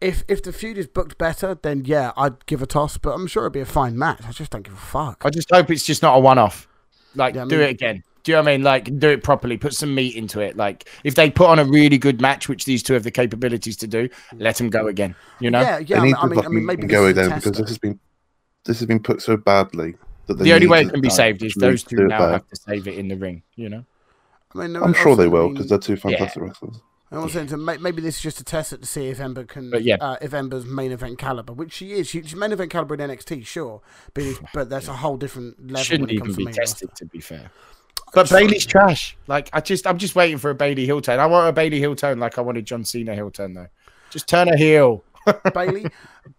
if 0.00 0.24
if 0.28 0.42
the 0.42 0.52
feud 0.52 0.78
is 0.78 0.86
booked 0.86 1.18
better, 1.18 1.54
then 1.60 1.84
yeah, 1.84 2.12
I'd 2.16 2.46
give 2.46 2.62
a 2.62 2.66
toss. 2.66 2.96
But 2.96 3.10
I'm 3.14 3.26
sure 3.26 3.42
it'd 3.44 3.52
be 3.52 3.60
a 3.60 3.66
fine 3.66 3.98
match. 3.98 4.20
I 4.26 4.30
just 4.30 4.50
don't 4.52 4.62
give 4.62 4.72
a 4.74 4.76
fuck. 4.76 5.22
I 5.24 5.30
just 5.30 5.50
hope 5.50 5.70
it's 5.70 5.84
just 5.84 6.02
not 6.02 6.16
a 6.16 6.20
one-off. 6.20 6.68
Like, 7.14 7.34
Yeah, 7.34 7.42
I 7.44 7.48
do 7.48 7.58
mean- 7.58 7.66
it 7.66 7.70
again. 7.70 8.02
Do 8.24 8.30
you 8.30 8.36
know 8.36 8.42
what 8.42 8.48
I 8.50 8.52
mean? 8.52 8.62
Like, 8.62 8.98
do 9.00 9.08
it 9.10 9.24
properly. 9.24 9.56
Put 9.58 9.74
some 9.74 9.96
meat 9.96 10.14
into 10.14 10.38
it. 10.38 10.56
Like, 10.56 10.88
if 11.02 11.16
they 11.16 11.28
put 11.28 11.48
on 11.48 11.58
a 11.58 11.64
really 11.64 11.98
good 11.98 12.20
match, 12.20 12.48
which 12.48 12.64
these 12.66 12.80
two 12.80 12.92
have 12.94 13.02
the 13.02 13.10
capabilities 13.10 13.76
to 13.78 13.88
do, 13.88 14.08
let 14.36 14.54
them 14.58 14.70
go 14.70 14.86
again. 14.86 15.16
You 15.40 15.50
know, 15.50 15.60
Yeah, 15.60 15.78
yeah. 15.78 15.98
I 16.00 16.04
mean, 16.04 16.14
I 16.16 16.26
mean, 16.26 16.38
I 16.38 16.48
mean 16.48 16.64
maybe 16.64 16.86
go 16.86 17.12
this 17.12 17.16
is 17.16 17.18
a 17.18 17.26
again 17.26 17.38
because 17.40 17.58
this 17.58 17.68
has 17.68 17.78
been 17.78 17.98
this 18.64 18.78
has 18.78 18.86
been 18.86 19.00
put 19.00 19.22
so 19.22 19.36
badly 19.36 19.94
that 20.26 20.38
the 20.38 20.52
only 20.52 20.66
way 20.66 20.82
it 20.82 20.90
can 20.90 21.00
be 21.00 21.10
saved 21.10 21.42
is 21.42 21.54
those 21.54 21.82
two 21.82 22.06
now 22.06 22.28
have 22.28 22.48
to 22.48 22.56
save 22.56 22.86
it 22.86 22.94
in 22.96 23.08
the 23.08 23.16
ring. 23.16 23.42
You 23.56 23.68
know, 23.68 23.84
I 24.54 24.58
mean, 24.66 24.76
I'm 24.76 24.94
sure 24.94 25.16
they 25.16 25.28
will 25.28 25.50
because 25.50 25.68
they're 25.68 25.78
two 25.78 25.96
fantastic 25.96 26.42
wrestlers. 26.42 26.80
I 27.10 27.18
was 27.18 27.34
saying 27.34 27.48
to 27.48 27.58
maybe 27.58 28.00
this 28.00 28.16
is 28.16 28.22
just 28.22 28.40
a 28.40 28.44
test 28.44 28.70
to 28.70 28.86
see 28.86 29.08
if 29.08 29.20
Ember 29.20 29.44
can, 29.44 29.68
But 29.70 29.82
yeah. 29.82 29.96
uh, 30.00 30.16
if 30.22 30.32
Ember's 30.32 30.64
main 30.64 30.92
event 30.92 31.18
caliber, 31.18 31.52
which 31.52 31.74
she 31.74 31.92
is. 31.92 32.08
She's 32.08 32.34
main 32.34 32.52
event 32.52 32.70
caliber 32.70 32.94
in 32.94 33.00
NXT, 33.00 33.44
sure, 33.44 33.82
but 34.14 34.24
it- 34.24 34.38
but 34.54 34.70
that's 34.70 34.88
a 34.88 34.94
whole 34.94 35.18
different 35.18 35.60
level. 35.60 35.82
shouldn't 35.84 36.08
when 36.08 36.16
it 36.16 36.18
comes 36.20 36.30
even 36.30 36.32
to 36.32 36.38
be 36.38 36.44
main 36.46 36.54
tested. 36.54 36.88
To 36.96 37.04
be 37.04 37.20
fair, 37.20 37.50
but 38.14 38.30
Bayley's 38.30 38.64
trash. 38.64 39.14
Like, 39.26 39.50
I 39.52 39.60
just, 39.60 39.86
I'm 39.86 39.98
just 39.98 40.14
waiting 40.14 40.38
for 40.38 40.48
a 40.50 40.54
Bayley 40.54 40.86
heel 40.86 41.02
turn. 41.02 41.20
I 41.20 41.26
want 41.26 41.48
a 41.48 41.52
Bayley 41.52 41.78
heel 41.80 41.94
turn, 41.94 42.18
like 42.18 42.38
I 42.38 42.40
wanted 42.40 42.64
John 42.64 42.82
Cena 42.82 43.14
heel 43.14 43.30
turn 43.30 43.52
though. 43.52 43.68
Just 44.08 44.26
turn 44.26 44.48
a 44.48 44.56
heel. 44.56 45.04
Roster. 45.26 45.50
Bayley, 45.54 45.86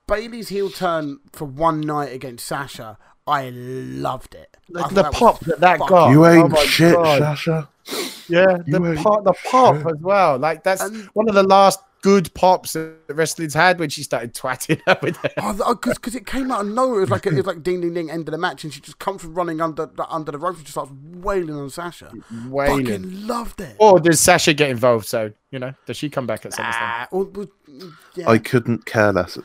Bayley's 0.07 0.49
heel 0.49 0.69
turn 0.69 1.19
for 1.31 1.45
one 1.45 1.81
night 1.81 2.13
against 2.13 2.45
Sasha, 2.45 2.97
I 3.25 3.49
loved 3.51 4.35
it. 4.35 4.57
I 4.75 4.81
The, 4.89 4.95
the 4.95 5.01
that 5.03 5.13
pop 5.13 5.39
that 5.41 5.59
that 5.61 5.79
got. 5.79 6.09
you 6.11 6.25
oh 6.25 6.29
ain't 6.29 6.49
my 6.51 6.65
shit, 6.65 6.93
God. 6.93 7.19
Sasha. 7.19 7.69
Yeah, 8.29 8.57
You 8.65 8.79
the 8.79 8.99
pop, 9.03 9.23
the 9.23 9.33
pop 9.49 9.77
shit. 9.77 9.87
as 9.87 9.97
well. 10.01 10.37
Like 10.37 10.63
that's 10.63 10.81
And- 10.81 11.05
one 11.13 11.27
of 11.29 11.35
the 11.35 11.43
last 11.43 11.79
good 12.03 12.31
pops 12.35 12.73
that 12.73 12.93
wrestling's 13.09 13.53
had 13.55 13.79
when 13.79 13.89
she 13.89 14.03
started 14.03 14.33
twatting 14.35 14.79
up 14.87 15.01
with 15.01 15.17
her. 15.17 15.29
Oh, 15.37 15.73
because 15.83 16.13
it 16.13 16.27
came 16.27 16.51
out 16.51 16.61
of 16.61 16.67
nowhere. 16.67 16.97
It 16.97 17.01
was 17.01 17.09
like 17.09 17.25
it 17.25 17.33
was 17.33 17.45
like 17.47 17.63
ding 17.63 17.81
ding 17.81 17.93
ding 17.95 18.11
end 18.11 18.27
of 18.27 18.31
the 18.33 18.37
match, 18.37 18.63
and 18.63 18.71
she 18.71 18.79
just 18.81 18.99
comes 18.99 19.21
from 19.23 19.33
running 19.33 19.59
under 19.61 19.87
the, 19.87 20.05
under 20.13 20.31
the 20.31 20.37
ropes 20.37 20.57
and 20.59 20.65
just 20.65 20.73
starts 20.75 20.91
wailing 21.15 21.55
on 21.55 21.69
Sasha. 21.71 22.11
Wailing. 22.47 22.85
Fucking 22.85 23.25
loved 23.27 23.59
it. 23.61 23.75
Or 23.79 23.99
does 23.99 24.19
Sasha 24.19 24.53
get 24.53 24.69
involved? 24.69 25.07
So 25.07 25.31
you 25.49 25.57
know, 25.59 25.73
does 25.87 25.97
she 25.97 26.09
come 26.09 26.27
back 26.27 26.45
at 26.45 26.51
SummerSlam? 26.51 26.71
Ah, 26.73 27.07
well, 27.11 27.31
well, 27.33 27.47
yeah. 28.15 28.29
I 28.29 28.37
couldn't 28.37 28.85
care 28.85 29.11
less. 29.11 29.37
at. 29.37 29.43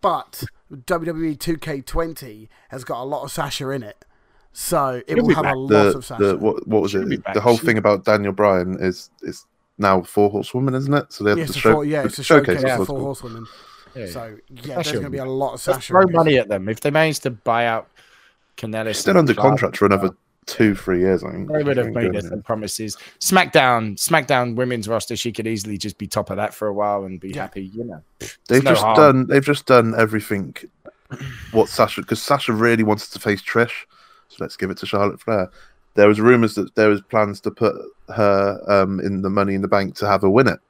But 0.00 0.44
WWE 0.72 1.36
2K20 1.38 2.48
has 2.68 2.84
got 2.84 3.00
a 3.00 3.04
lot 3.04 3.24
of 3.24 3.30
Sasha 3.32 3.70
in 3.70 3.82
it. 3.82 4.04
So 4.52 5.02
it 5.06 5.14
She'll 5.16 5.24
will 5.26 5.34
have 5.34 5.44
back. 5.44 5.54
a 5.54 5.58
lot 5.58 5.68
The, 5.68 5.96
of 5.98 6.04
Sasha. 6.04 6.22
the 6.24 6.36
what, 6.38 6.66
what 6.66 6.82
was 6.82 6.90
She'll 6.92 7.10
it? 7.12 7.22
The 7.34 7.40
whole 7.40 7.58
She- 7.58 7.66
thing 7.66 7.78
about 7.78 8.04
Daniel 8.04 8.32
Bryan 8.32 8.76
is 8.80 9.10
is 9.22 9.44
now 9.78 10.02
four 10.02 10.30
Horsewomen, 10.30 10.74
isn't 10.74 10.92
it? 10.94 11.12
So 11.12 11.24
they 11.24 11.30
have 11.30 11.38
yeah, 11.38 11.44
to 11.44 11.50
it's 11.50 11.56
a 11.56 11.60
show, 11.60 11.72
four, 11.72 11.84
yeah, 11.84 12.04
it's 12.04 12.18
a 12.18 12.24
showcase 12.24 12.62
Yeah. 12.64 12.76
for 12.78 12.86
four 12.86 13.00
horsewomen. 13.00 13.46
Yeah. 13.94 14.06
So 14.06 14.36
yeah, 14.48 14.62
Sasha 14.62 14.74
there's 14.74 14.92
going 14.92 15.04
to 15.04 15.10
be 15.10 15.16
be 15.16 15.18
a 15.18 15.24
lot 15.24 15.48
of 15.48 15.52
Let's 15.52 15.62
Sasha. 15.64 15.86
throw 15.92 16.06
money 16.08 16.38
at 16.38 16.48
them 16.48 16.68
if 16.68 16.80
they 16.80 16.90
manage 16.90 17.20
to 17.20 17.30
buy 17.30 17.66
out 17.66 17.88
Kanellis. 18.56 18.96
Still 18.96 19.18
under 19.18 19.34
Clark, 19.34 19.48
contract 19.52 19.76
for 19.78 19.86
another 19.86 20.10
two, 20.46 20.74
three 20.74 21.00
years. 21.00 21.24
I 21.24 21.32
think. 21.32 21.50
They 21.50 21.62
would 21.62 21.76
have 21.76 21.92
made 21.92 22.14
us 22.16 22.28
some 22.28 22.42
promises. 22.42 22.96
SmackDown, 23.20 23.96
SmackDown 23.96 24.54
women's 24.54 24.88
roster, 24.88 25.16
she 25.16 25.32
could 25.32 25.46
easily 25.46 25.76
just 25.78 25.98
be 25.98 26.06
top 26.06 26.30
of 26.30 26.36
that 26.36 26.54
for 26.54 26.68
a 26.68 26.72
while 26.74 27.04
and 27.04 27.18
be 27.20 27.30
Yeah. 27.30 27.42
happy. 27.42 27.64
You 27.74 27.84
know, 27.84 28.02
They've 28.48 28.62
no 28.62 28.70
just 28.72 28.82
harm. 28.82 28.96
done. 28.96 29.26
They've 29.28 29.44
just 29.44 29.66
done 29.66 29.94
everything. 29.98 30.54
What 31.52 31.68
Sasha? 31.68 32.00
Because 32.00 32.20
Sasha 32.22 32.52
really 32.52 32.82
wanted 32.82 33.10
to 33.12 33.18
face 33.18 33.40
Trish, 33.42 33.84
so 34.28 34.36
let's 34.40 34.56
give 34.56 34.70
it 34.70 34.76
to 34.78 34.86
Charlotte 34.86 35.20
Flair. 35.20 35.50
There 35.96 36.08
was 36.08 36.20
rumors 36.20 36.54
that 36.54 36.74
there 36.74 36.88
was 36.88 37.00
plans 37.00 37.40
to 37.40 37.50
put 37.50 37.74
her 38.14 38.60
um, 38.68 39.00
in 39.00 39.22
the 39.22 39.30
Money 39.30 39.54
in 39.54 39.62
the 39.62 39.68
Bank 39.68 39.96
to 39.96 40.06
have 40.06 40.22
her 40.22 40.30
win 40.30 40.48
it. 40.48 40.60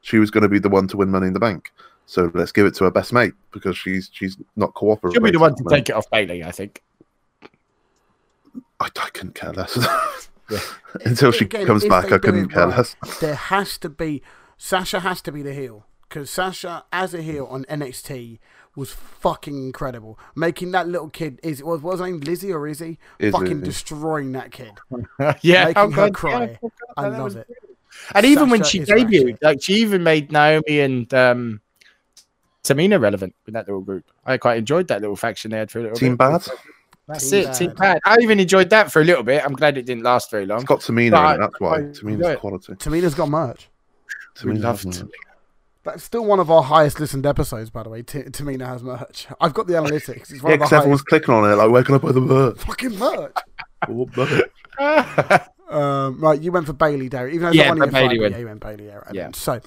She 0.00 0.18
was 0.18 0.30
going 0.30 0.42
to 0.42 0.48
be 0.48 0.58
the 0.58 0.68
one 0.68 0.86
to 0.88 0.96
win 0.96 1.10
Money 1.10 1.26
in 1.26 1.32
the 1.32 1.40
Bank. 1.40 1.72
So 2.06 2.30
let's 2.34 2.52
give 2.52 2.66
it 2.66 2.74
to 2.76 2.84
her 2.84 2.90
best 2.90 3.12
mate 3.12 3.34
because 3.50 3.76
she's 3.76 4.08
she's 4.12 4.36
not 4.54 4.74
cooperating. 4.74 5.16
she'll 5.16 5.24
be 5.24 5.32
the 5.32 5.40
one 5.40 5.56
to 5.56 5.64
take 5.68 5.88
it 5.88 5.96
off 5.96 6.08
Bayley. 6.10 6.44
I 6.44 6.52
think. 6.52 6.82
I, 8.78 8.86
I 8.96 9.08
couldn't 9.12 9.34
care 9.34 9.52
less. 9.52 9.76
Yeah. 10.48 10.60
Until 11.04 11.32
she 11.32 11.44
Again, 11.44 11.66
comes 11.66 11.84
back, 11.84 12.12
I 12.12 12.18
couldn't 12.18 12.44
it 12.44 12.50
care 12.52 12.68
right, 12.68 12.76
less. 12.76 12.94
There 13.20 13.34
has 13.34 13.78
to 13.78 13.88
be 13.88 14.22
Sasha 14.56 15.00
has 15.00 15.20
to 15.22 15.32
be 15.32 15.42
the 15.42 15.52
heel 15.52 15.86
because 16.08 16.30
Sasha 16.30 16.84
as 16.92 17.12
a 17.14 17.20
heel 17.20 17.46
on 17.50 17.64
NXT 17.64 18.38
was 18.76 18.92
fucking 18.92 19.56
incredible. 19.56 20.18
Making 20.34 20.70
that 20.72 20.86
little 20.86 21.08
kid 21.08 21.40
is 21.42 21.62
was 21.62 21.80
was 21.82 21.98
her 22.00 22.06
name 22.06 22.20
Lizzie 22.20 22.52
or 22.52 22.68
Izzy 22.68 22.98
Izzy, 23.18 23.32
fucking 23.32 23.58
yeah. 23.58 23.64
destroying 23.64 24.32
that 24.32 24.52
kid. 24.52 24.72
yeah, 25.40 25.64
Making 25.66 25.92
her 25.92 26.10
God, 26.10 26.14
cry. 26.14 26.58
yeah, 26.62 26.68
I 26.96 27.04
I 27.04 27.08
love 27.08 27.24
was 27.24 27.36
it. 27.36 27.48
And 28.14 28.26
even 28.26 28.50
when 28.50 28.62
she 28.62 28.80
debuted, 28.80 29.24
ratchet. 29.24 29.42
like 29.42 29.62
she 29.62 29.74
even 29.76 30.02
made 30.02 30.30
Naomi 30.30 30.80
and 30.80 31.12
um, 31.14 31.60
Tamina 32.62 33.00
relevant 33.00 33.34
with 33.46 33.54
that 33.54 33.66
little 33.66 33.80
group. 33.80 34.04
I 34.24 34.36
quite 34.36 34.58
enjoyed 34.58 34.88
that 34.88 35.00
little 35.00 35.16
faction 35.16 35.50
they 35.50 35.58
had 35.58 35.70
for 35.70 35.78
a 35.80 35.82
little 35.82 35.96
Team 35.96 36.12
bit. 36.12 36.18
Bad. 36.18 36.46
That's 37.08 37.30
Team 37.30 37.48
it, 37.48 37.54
Team 37.54 37.68
Bad. 37.70 37.76
Bad. 37.76 38.00
I 38.04 38.18
even 38.20 38.38
enjoyed 38.40 38.68
that 38.70 38.92
for 38.92 39.00
a 39.00 39.04
little 39.04 39.22
bit. 39.22 39.42
I'm 39.44 39.54
glad 39.54 39.78
it 39.78 39.86
didn't 39.86 40.02
last 40.04 40.30
very 40.30 40.44
long. 40.44 40.58
It's 40.58 40.66
got 40.66 40.80
Tamina 40.80 41.12
But 41.12 41.34
in 41.36 41.40
it, 41.42 41.44
that's 41.44 41.60
why. 41.60 41.76
I- 41.76 41.80
Tamina's 41.80 42.20
yeah. 42.20 42.34
quality. 42.34 42.72
Tamina's 42.74 43.14
got 43.14 43.28
merch. 43.30 43.68
We 44.44 44.52
Tamina 44.52 44.62
love 44.62 44.82
has 44.82 45.02
Tamina. 45.02 45.08
That's 45.86 46.04
still 46.04 46.24
one 46.24 46.40
of 46.40 46.50
our 46.50 46.62
highest 46.62 47.00
listened 47.00 47.24
episodes, 47.24 47.70
by 47.70 47.82
the 47.82 47.88
way. 47.88 48.02
T- 48.02 48.22
Tamina 48.24 48.66
has 48.66 48.82
merch. 48.82 49.26
I've 49.40 49.54
got 49.54 49.66
the 49.66 49.74
analytics. 49.74 50.32
It's 50.32 50.42
one 50.42 50.50
Yeah, 50.50 50.56
because 50.56 50.72
everyone's 50.72 51.02
clicking 51.02 51.32
on 51.32 51.50
it, 51.50 51.54
like, 51.54 51.70
where 51.70 51.82
can 51.84 51.94
I 51.94 51.98
buy 51.98 52.12
the 52.12 52.20
merch? 52.20 52.58
fucking 52.58 52.98
merch. 52.98 53.36
Um, 55.68 56.20
right, 56.20 56.40
you 56.40 56.52
went 56.52 56.66
for 56.66 56.72
Bayley, 56.72 57.08
Darry. 57.08 57.34
Even 57.34 57.46
though 57.46 57.52
Yeah, 57.52 57.64
not 57.64 57.78
one 57.78 57.88
of 57.88 57.92
your 57.92 58.00
Bayley 58.00 58.14
five, 58.16 58.20
went. 58.20 58.34
yeah, 58.34 58.38
you 58.38 58.46
went 58.46 58.60
Bayley. 58.60 58.86
Yeah, 58.86 58.94
right 58.96 59.14
Yeah. 59.14 59.30
So, 59.34 59.60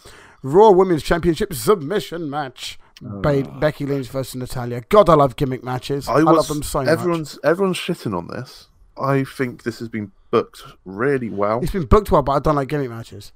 Raw 0.43 0.72
Women's 0.72 1.03
Championship 1.03 1.53
submission 1.53 2.30
match. 2.30 2.80
Oh. 3.05 3.20
Ba- 3.22 3.43
Becky 3.59 3.86
Lynch 3.86 4.07
versus 4.07 4.36
Natalya. 4.36 4.82
God, 4.89 5.09
I 5.09 5.15
love 5.15 5.36
gimmick 5.36 5.63
matches. 5.63 6.07
I, 6.07 6.13
I, 6.13 6.20
love 6.20 6.47
them 6.47 6.63
so 6.63 6.80
much. 6.80 6.88
everyone's 6.89 7.39
everyone's 7.43 7.78
shitting 7.78 8.17
on 8.17 8.28
this. 8.28 8.67
I 8.97 9.24
think 9.24 9.63
this 9.63 9.80
has 9.80 9.88
been 9.88 10.11
booked 10.32 10.63
really 10.86 11.30
well. 11.30 11.59
It's 11.61 11.72
been 11.72 11.86
booked 11.86 12.11
well, 12.11 12.22
but 12.22 12.34
I 12.34 12.39
don't 12.39 12.55
like 12.55 12.67
gimmick 12.67 12.89
matches. 12.89 13.32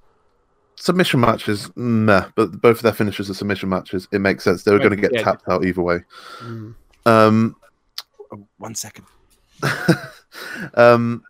Submission 0.76 1.20
matches, 1.20 1.70
meh, 1.76 2.26
but 2.36 2.60
both 2.62 2.78
of 2.78 2.84
their 2.84 2.94
finishes 2.94 3.30
are 3.30 3.34
submission 3.34 3.70
matches. 3.70 4.08
It 4.12 4.20
makes 4.20 4.44
sense. 4.44 4.64
They 4.64 4.72
were 4.72 4.80
Right, 4.80 4.90
going 4.90 5.02
to 5.02 5.08
get 5.10 5.14
yeah. 5.14 5.24
tapped 5.24 5.48
out 5.48 5.64
either 5.66 5.82
way. 5.82 6.00
Mm. 6.42 6.76
Um, 7.06 7.56
Oh, 8.32 8.48
one 8.58 8.74
second. 8.74 9.06
um, 10.76 11.24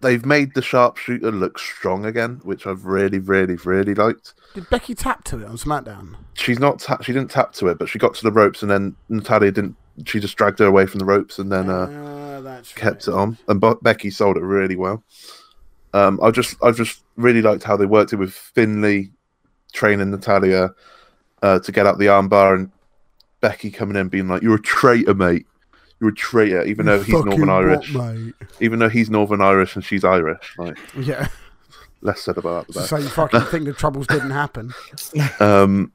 they've 0.00 0.24
made 0.24 0.54
the 0.54 0.62
sharpshooter 0.62 1.32
look 1.32 1.58
strong 1.58 2.04
again, 2.06 2.40
which 2.44 2.66
I've 2.66 2.84
really, 2.86 3.18
really, 3.18 3.56
really 3.56 3.94
liked. 3.94 4.34
Did 4.54 4.70
Becky 4.70 4.94
tap 4.94 5.24
to 5.24 5.40
it 5.40 5.46
on 5.46 5.56
SmackDown? 5.56 6.14
She's 6.34 6.58
not 6.58 6.78
ta- 6.78 7.02
she 7.02 7.12
didn't 7.12 7.30
tap 7.30 7.52
to 7.54 7.68
it, 7.68 7.78
but 7.78 7.88
she 7.88 7.98
got 7.98 8.14
to 8.14 8.22
the 8.22 8.32
ropes, 8.32 8.62
and 8.62 8.70
then 8.70 8.94
Natalya 9.08 9.50
didn't. 9.50 9.76
She 10.06 10.20
just 10.20 10.36
dragged 10.36 10.58
her 10.60 10.66
away 10.66 10.86
from 10.86 10.98
the 11.00 11.04
ropes, 11.06 11.38
and 11.38 11.50
then 11.50 11.68
uh, 11.70 11.86
Uh, 11.86 12.40
that's 12.42 12.72
kept 12.72 13.06
right. 13.08 13.14
it 13.14 13.18
on, 13.18 13.38
and 13.48 13.60
Be- 13.60 13.72
Becky 13.82 14.10
sold 14.10 14.36
it 14.36 14.42
really 14.42 14.76
well. 14.76 15.02
Um, 15.92 16.20
I 16.22 16.30
just, 16.30 16.56
I 16.62 16.70
just 16.72 17.02
really 17.16 17.42
liked 17.42 17.62
how 17.64 17.76
they 17.76 17.86
worked 17.86 18.12
it 18.12 18.16
with 18.16 18.32
Finlay 18.34 19.10
training 19.72 20.10
Natalya 20.10 20.70
uh, 21.42 21.58
to 21.60 21.72
get 21.72 21.86
out 21.86 21.98
the 21.98 22.06
armbar, 22.06 22.54
and 22.54 22.70
Becky 23.40 23.70
coming 23.70 23.96
in 23.96 24.08
being 24.08 24.28
like, 24.28 24.42
"You're 24.42 24.56
a 24.56 24.62
traitor, 24.62 25.14
mate. 25.14 25.46
You're 26.00 26.10
a 26.10 26.14
traitor," 26.14 26.62
even 26.64 26.86
though 26.86 27.00
he's 27.02 27.14
Northern 27.24 27.48
what, 27.48 27.56
Irish. 27.56 27.94
mate? 27.94 28.34
Even 28.60 28.78
though 28.78 28.88
he's 28.88 29.10
Northern 29.10 29.40
Irish 29.40 29.74
and 29.76 29.84
she's 29.84 30.04
Irish, 30.04 30.54
like 30.58 30.76
Yeah. 30.98 31.28
less 32.02 32.22
said 32.22 32.38
about 32.38 32.66
that. 32.68 32.74
the 32.74 32.80
So 32.80 32.96
you 32.96 33.08
fucking 33.08 33.40
think 33.42 33.64
the 33.64 33.72
troubles 33.72 34.06
didn't 34.06 34.30
happen? 34.30 34.72
Um, 35.40 35.92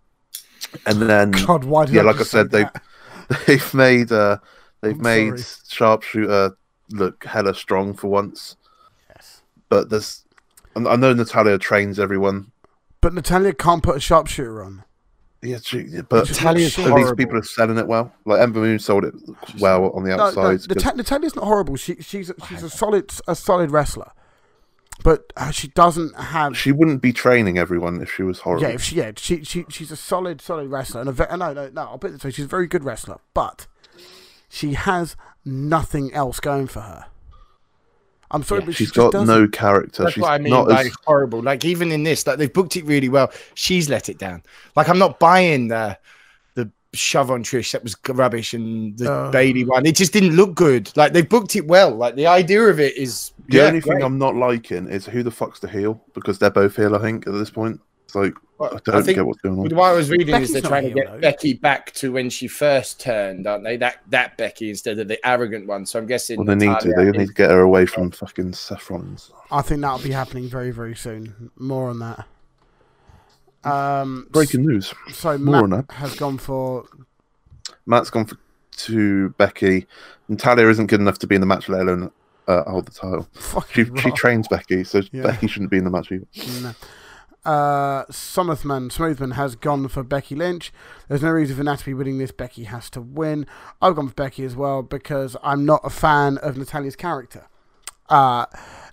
and 0.85 1.01
then 1.01 1.31
God, 1.31 1.63
why 1.65 1.85
did 1.85 1.95
yeah, 1.95 2.01
I 2.01 2.05
like 2.05 2.21
I 2.21 2.23
said, 2.23 2.49
they 2.51 2.65
they've 3.47 3.73
made 3.73 4.11
uh, 4.11 4.37
they've 4.81 4.95
I'm 4.95 5.01
made 5.01 5.39
sorry. 5.39 5.65
sharpshooter 5.67 6.57
look 6.91 7.23
hella 7.25 7.53
strong 7.53 7.93
for 7.93 8.07
once. 8.07 8.55
Yes. 9.71 9.79
But 9.81 9.89
there's, 9.89 10.23
I 10.75 10.79
I 10.91 10.95
know 10.95 11.13
Natalya 11.13 11.57
trains 11.57 11.99
everyone. 11.99 12.51
But 13.01 13.13
Natalya 13.13 13.53
can't 13.53 13.81
put 13.81 13.95
a 13.97 13.99
sharpshooter 13.99 14.63
on. 14.63 14.83
Yeah, 15.41 15.57
she, 15.63 15.87
but 16.07 16.27
Natalya's 16.29 16.77
at 16.77 16.93
least 16.93 17.17
people 17.17 17.35
are 17.37 17.43
selling 17.43 17.79
it 17.79 17.87
well. 17.87 18.13
Like 18.25 18.41
Ember 18.41 18.59
Moon 18.59 18.77
sold 18.77 19.05
it 19.05 19.15
well 19.59 19.89
on 19.91 20.03
the 20.03 20.09
No, 20.11 20.17
no, 20.17 20.23
outside. 20.25 20.69
'cause- 20.69 20.95
Natalya's 20.95 21.35
not 21.35 21.45
horrible. 21.45 21.75
She, 21.77 21.95
she's 21.95 22.29
a, 22.29 22.35
she's 22.47 22.61
a 22.61 22.69
solid 22.69 23.11
a 23.27 23.33
solid 23.35 23.71
wrestler, 23.71 24.11
but 25.03 25.33
uh, 25.35 25.49
she 25.49 25.69
doesn't 25.69 26.15
have. 26.15 26.55
she 26.55 26.71
wouldn't 26.71 27.01
be 27.01 27.11
training 27.11 27.57
everyone 27.57 28.01
if 28.03 28.11
she 28.13 28.21
was 28.21 28.41
horrible. 28.41 28.61
Yeah, 28.67 28.73
if 28.75 28.83
she, 28.83 28.97
yeah, 28.97 29.13
she, 29.17 29.43
she, 29.43 29.65
she's 29.67 29.89
a 29.91 29.95
solid, 29.95 30.41
solid 30.41 30.69
wrestler, 30.69 31.01
and 31.01 31.09
a 31.09 31.13
ve- 31.13 31.25
no, 31.35 31.53
no, 31.53 31.69
no. 31.73 31.81
I'll 31.81 31.97
put 31.97 32.11
it 32.11 32.13
this 32.13 32.23
way: 32.23 32.29
she's 32.29 32.45
a 32.45 32.47
very 32.47 32.67
good 32.67 32.83
wrestler, 32.83 33.17
but 33.33 33.65
she 34.47 34.73
has 34.73 35.15
nothing 35.43 36.13
else 36.13 36.39
going 36.39 36.67
for 36.67 36.81
her. 36.81 37.05
I'm 38.31 38.43
sorry, 38.43 38.61
Yeah, 38.61 38.65
but 38.67 38.75
she 38.75 38.85
she's 38.85 38.91
just 38.93 39.11
got 39.13 39.27
no 39.27 39.47
character. 39.47 40.03
That's 40.03 40.13
she's 40.15 40.21
what 40.21 40.31
I 40.31 40.37
mean 40.37 40.51
not 40.51 40.67
by 40.69 40.81
as 40.85 40.95
horrible. 41.05 41.41
Like 41.41 41.65
even 41.65 41.91
in 41.91 42.03
this, 42.03 42.25
like 42.25 42.37
they've 42.37 42.51
booked 42.51 42.75
it 42.77 42.85
really 42.85 43.09
well. 43.09 43.31
She's 43.55 43.89
let 43.89 44.09
it 44.09 44.17
down. 44.17 44.41
Like 44.75 44.87
I'm 44.89 44.97
not 44.99 45.19
buying 45.19 45.67
the 45.67 45.97
the 46.55 46.71
shove 46.93 47.29
on 47.31 47.43
Trish 47.43 47.71
that 47.73 47.83
was 47.83 47.95
rubbish 48.09 48.53
and 48.53 48.97
the 48.97 49.11
Uh. 49.11 49.31
Bayley 49.31 49.65
one. 49.65 49.85
It 49.85 49.95
just 49.95 50.13
didn't 50.13 50.35
look 50.35 50.55
good. 50.55 50.91
Like 50.95 51.13
they 51.13 51.21
booked 51.21 51.55
it 51.55 51.67
well. 51.67 51.91
Like 51.95 52.15
the 52.15 52.27
idea 52.27 52.61
of 52.63 52.79
it 52.79 52.95
is 52.97 53.31
The 53.49 53.57
yeah, 53.57 53.63
only 53.65 53.81
thing. 53.81 54.01
I'm 54.01 54.17
not 54.17 54.35
liking 54.35 54.87
is 54.87 55.05
who 55.05 55.23
the 55.23 55.31
fuck's 55.31 55.59
the 55.59 55.67
heel 55.67 56.01
because 56.13 56.39
they're 56.39 56.49
both 56.49 56.75
heel. 56.75 56.95
I 56.95 56.99
think 56.99 57.27
at 57.27 57.33
this 57.33 57.49
point, 57.49 57.79
it's 58.05 58.15
like 58.15 58.33
I 58.63 58.75
I 58.75 58.79
don't 58.91 59.03
think 59.03 59.15
get 59.17 59.25
what's 59.25 59.39
going 59.41 59.59
on. 59.59 59.75
what 59.75 59.85
I 59.85 59.93
was 59.93 60.09
reading 60.09 60.27
Becky's 60.27 60.49
is 60.49 60.53
they're 60.53 60.69
trying 60.69 60.83
to 60.83 60.91
get 60.93 61.11
though. 61.11 61.19
Becky 61.19 61.53
back 61.53 61.91
to 61.93 62.11
when 62.11 62.29
she 62.29 62.47
first 62.47 62.99
turned, 62.99 63.47
aren't 63.47 63.63
they? 63.63 63.77
That 63.77 63.97
that 64.09 64.37
Becky 64.37 64.69
instead 64.69 64.99
of 64.99 65.07
the 65.07 65.25
arrogant 65.27 65.67
one. 65.67 65.85
So 65.85 65.99
I'm 65.99 66.05
guessing 66.05 66.37
Well, 66.37 66.45
they 66.45 66.67
need 66.67 66.79
to. 66.79 66.93
They 66.95 67.07
is- 67.07 67.13
need 67.13 67.27
to 67.27 67.33
get 67.33 67.49
her 67.49 67.61
away 67.61 67.85
from 67.85 68.11
fucking 68.11 68.53
Saffron's. 68.53 69.31
I 69.51 69.61
think 69.61 69.81
that'll 69.81 69.99
be 69.99 70.11
happening 70.11 70.47
very, 70.47 70.71
very 70.71 70.95
soon. 70.95 71.51
More 71.57 71.89
on 71.89 71.99
that. 71.99 72.25
Um, 73.63 74.27
Breaking 74.31 74.65
news. 74.65 74.93
so 75.11 75.37
more 75.37 75.55
Matt 75.55 75.63
on 75.63 75.69
that. 75.69 75.91
has 75.91 76.15
gone 76.15 76.37
for 76.39 76.85
Matt's 77.85 78.09
gone 78.09 78.25
for 78.25 78.37
to 78.77 79.29
Becky. 79.37 79.85
Natalya 80.29 80.67
isn't 80.69 80.87
good 80.87 80.99
enough 80.99 81.19
to 81.19 81.27
be 81.27 81.35
in 81.35 81.41
the 81.41 81.47
match, 81.47 81.69
let 81.69 81.81
alone 81.81 82.11
uh, 82.47 82.63
hold 82.69 82.87
the 82.87 82.91
title. 82.91 83.27
She 83.35 83.39
fucking 83.41 83.85
she 83.85 83.91
rock. 84.09 84.15
trains 84.15 84.47
Becky, 84.47 84.83
so 84.83 85.01
Yeah. 85.11 85.23
Becky 85.23 85.47
shouldn't 85.47 85.69
be 85.69 85.77
in 85.77 85.83
the 85.83 85.89
match 85.91 86.11
either. 86.11 86.25
No. 86.63 86.73
Uh, 87.43 88.05
Smoothman 88.05 89.33
has 89.33 89.55
gone 89.55 89.87
for 89.87 90.03
Becky 90.03 90.35
Lynch. 90.35 90.71
There's 91.07 91.23
no 91.23 91.31
reason 91.31 91.57
for 91.57 91.63
Nat 91.63 91.79
to 91.79 91.85
be 91.85 91.93
winning 91.93 92.19
this. 92.19 92.31
Becky 92.31 92.65
has 92.65 92.89
to 92.91 93.01
win. 93.01 93.47
I've 93.81 93.95
gone 93.95 94.09
for 94.09 94.13
Becky 94.13 94.43
as 94.43 94.55
well 94.55 94.83
because 94.83 95.35
I'm 95.43 95.65
not 95.65 95.81
a 95.83 95.89
fan 95.89 96.37
of 96.37 96.57
Natalya's 96.57 96.95
character. 96.95 97.47
Uh, 98.09 98.45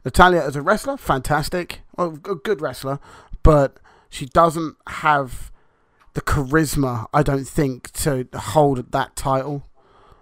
Natalya 0.05 0.43
as 0.43 0.57
a 0.57 0.63
wrestler, 0.63 0.97
fantastic. 0.97 1.81
Well, 1.97 2.19
a 2.25 2.37
good 2.37 2.61
wrestler, 2.61 3.01
but 3.43 3.81
she 4.09 4.27
doesn't 4.27 4.77
have 4.87 5.51
the 6.15 6.23
charisma, 6.23 7.07
I 7.13 7.23
don't 7.23 7.47
think, 7.47 7.91
to 7.93 8.27
hold 8.35 8.93
that 8.93 9.15
title. 9.17 9.65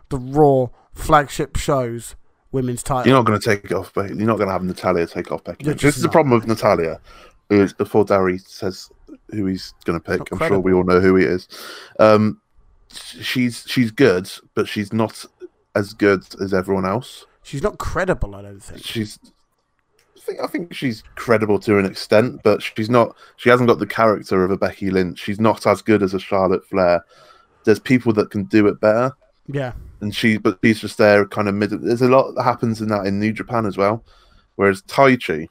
The 0.09 0.18
Raw 0.18 0.68
flagship 0.95 1.57
shows 1.57 2.16
women's 2.51 2.83
title. 2.83 3.07
You're 3.07 3.18
not 3.18 3.27
going 3.27 3.39
to 3.39 3.45
take 3.45 3.64
it 3.64 3.72
off 3.72 3.95
Becky. 3.95 4.14
You're 4.14 4.27
not 4.27 4.39
going 4.39 4.49
to 4.49 4.53
have 4.53 4.64
Natalya 4.64 5.07
take 5.07 5.31
off 5.31 5.45
Becky. 5.45 5.64
You're 5.64 5.72
Lynch. 5.72 5.83
just 5.83 5.97
This 5.97 5.97
is 5.99 6.03
the 6.03 6.09
problem 6.09 6.33
with 6.39 6.49
Natalya. 6.49 7.01
Who 7.51 7.62
is 7.62 7.72
before 7.72 8.05
Darry 8.05 8.38
says 8.38 8.90
who 9.30 9.47
he's 9.47 9.72
going 9.84 9.99
to 10.01 10.05
pick? 10.05 10.18
Not 10.32 10.42
I'm 10.42 10.49
sure 10.49 10.59
we 10.61 10.72
all 10.72 10.84
know 10.84 11.01
who 11.01 11.16
he 11.16 11.24
is. 11.24 11.49
Um, 12.01 12.40
she's 12.92 13.64
she's 13.68 13.90
good, 13.90 14.28
but 14.55 14.66
she's 14.68 14.92
not 14.92 15.24
as 15.74 15.92
good 15.94 16.24
as 16.40 16.53
everyone 16.55 16.86
else. 16.86 17.26
She's 17.42 17.62
not 17.62 17.78
credible, 17.78 18.34
I 18.34 18.42
don't 18.42 18.61
think. 18.61 18.82
She's. 18.84 19.18
I 20.16 20.20
think, 20.28 20.40
I 20.42 20.47
think 20.49 20.74
she's 20.74 21.05
credible 21.14 21.61
to 21.61 21.78
an 21.78 21.84
extent, 21.86 22.40
but 22.42 22.61
she's 22.61 22.90
not. 22.90 23.14
She 23.36 23.49
hasn't 23.49 23.68
got 23.68 23.78
the 23.78 23.86
character 23.86 24.42
of 24.44 24.51
a 24.51 24.57
Becky 24.57 24.90
Lynch. 24.90 25.20
She's 25.20 25.38
not 25.38 25.64
as 25.68 25.82
good 25.82 26.03
as 26.03 26.14
a 26.14 26.18
Charlotte 26.18 26.66
Flair. 26.66 27.05
There's 27.62 27.78
people 27.78 28.12
that 28.14 28.30
can 28.32 28.44
do 28.44 28.66
it 28.66 28.80
better, 28.80 29.12
Yeah. 29.47 29.72
and 30.01 30.12
she, 30.12 30.36
but 30.38 30.59
she's 30.64 30.80
just 30.80 30.99
there, 30.99 31.24
kind 31.26 31.49
of 31.49 31.55
mid. 31.55 31.70
There's 31.70 32.03
a 32.03 32.09
lot 32.09 32.32
that 32.32 32.42
happens 32.42 32.80
in 32.80 32.88
that 32.88 33.07
in 33.07 33.20
New 33.20 33.32
Japan 33.32 33.66
as 33.66 33.76
well. 33.76 34.03
Whereas 34.57 34.82
Taichi, 34.82 35.47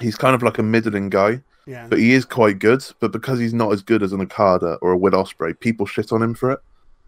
he's 0.00 0.16
kind 0.16 0.34
of 0.34 0.42
like 0.42 0.58
a 0.58 0.62
middling 0.62 1.10
guy, 1.10 1.40
Yeah. 1.66 1.86
but 1.88 1.98
he 1.98 2.12
is 2.12 2.24
quite 2.24 2.58
good. 2.58 2.84
But 3.00 3.12
because 3.12 3.38
he's 3.38 3.54
not 3.54 3.72
as 3.72 3.82
good 3.82 4.02
as 4.02 4.12
an 4.12 4.20
Okada 4.20 4.78
or 4.82 4.92
a 4.92 4.96
Will 4.96 5.12
Ospreay, 5.12 5.58
people 5.58 5.86
shit 5.86 6.12
on 6.12 6.22
him 6.22 6.34
for 6.34 6.52
it. 6.52 6.60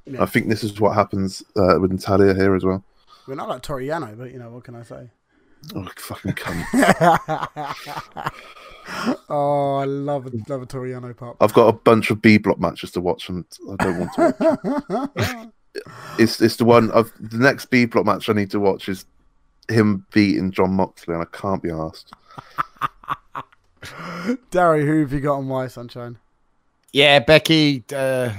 Yeah. 0.06 0.22
I 0.22 0.26
think 0.26 0.48
this 0.48 0.64
is 0.64 0.80
what 0.80 0.94
happens 0.94 1.42
uh, 1.56 1.78
with 1.80 1.92
Natalya 1.92 2.34
here 2.34 2.54
as 2.54 2.64
well. 2.64 2.82
We're 3.26 3.34
not 3.34 3.48
like 3.48 3.62
Toriano, 3.62 4.16
but 4.16 4.32
you 4.32 4.38
know 4.38 4.50
what 4.50 4.64
can 4.64 4.74
I 4.74 4.82
say? 4.82 5.10
Oh, 5.74 5.86
fucking 5.96 6.32
cunt. 6.32 6.64
oh, 9.28 9.76
I 9.76 9.84
love 9.84 10.26
a, 10.26 10.30
love 10.48 10.62
a 10.62 10.66
Toriano 10.66 11.14
pop. 11.16 11.36
I've 11.40 11.52
got 11.52 11.68
a 11.68 11.72
bunch 11.72 12.10
of 12.10 12.22
B 12.22 12.38
block 12.38 12.58
matches 12.58 12.90
to 12.92 13.00
watch, 13.00 13.28
and 13.28 13.44
I 13.70 13.84
don't 13.84 13.98
want 13.98 14.12
to. 14.14 14.82
Watch. 14.88 15.48
it's 16.18 16.40
it's 16.40 16.56
the 16.56 16.64
one 16.64 16.90
of 16.92 17.12
the 17.20 17.38
next 17.38 17.66
B 17.66 17.84
block 17.84 18.06
match 18.06 18.28
I 18.28 18.32
need 18.32 18.50
to 18.52 18.60
watch 18.60 18.88
is 18.88 19.04
him 19.68 20.06
beating 20.12 20.50
Jon 20.50 20.72
Moxley, 20.72 21.14
and 21.14 21.22
I 21.22 21.26
can't 21.36 21.62
be 21.62 21.70
asked. 21.70 22.12
Darry, 24.50 24.86
who 24.86 25.00
have 25.00 25.12
you 25.12 25.20
got 25.20 25.38
on 25.38 25.46
my 25.46 25.68
sunshine? 25.68 26.18
Yeah, 26.92 27.18
Becky, 27.18 27.84
uh, 27.94 28.32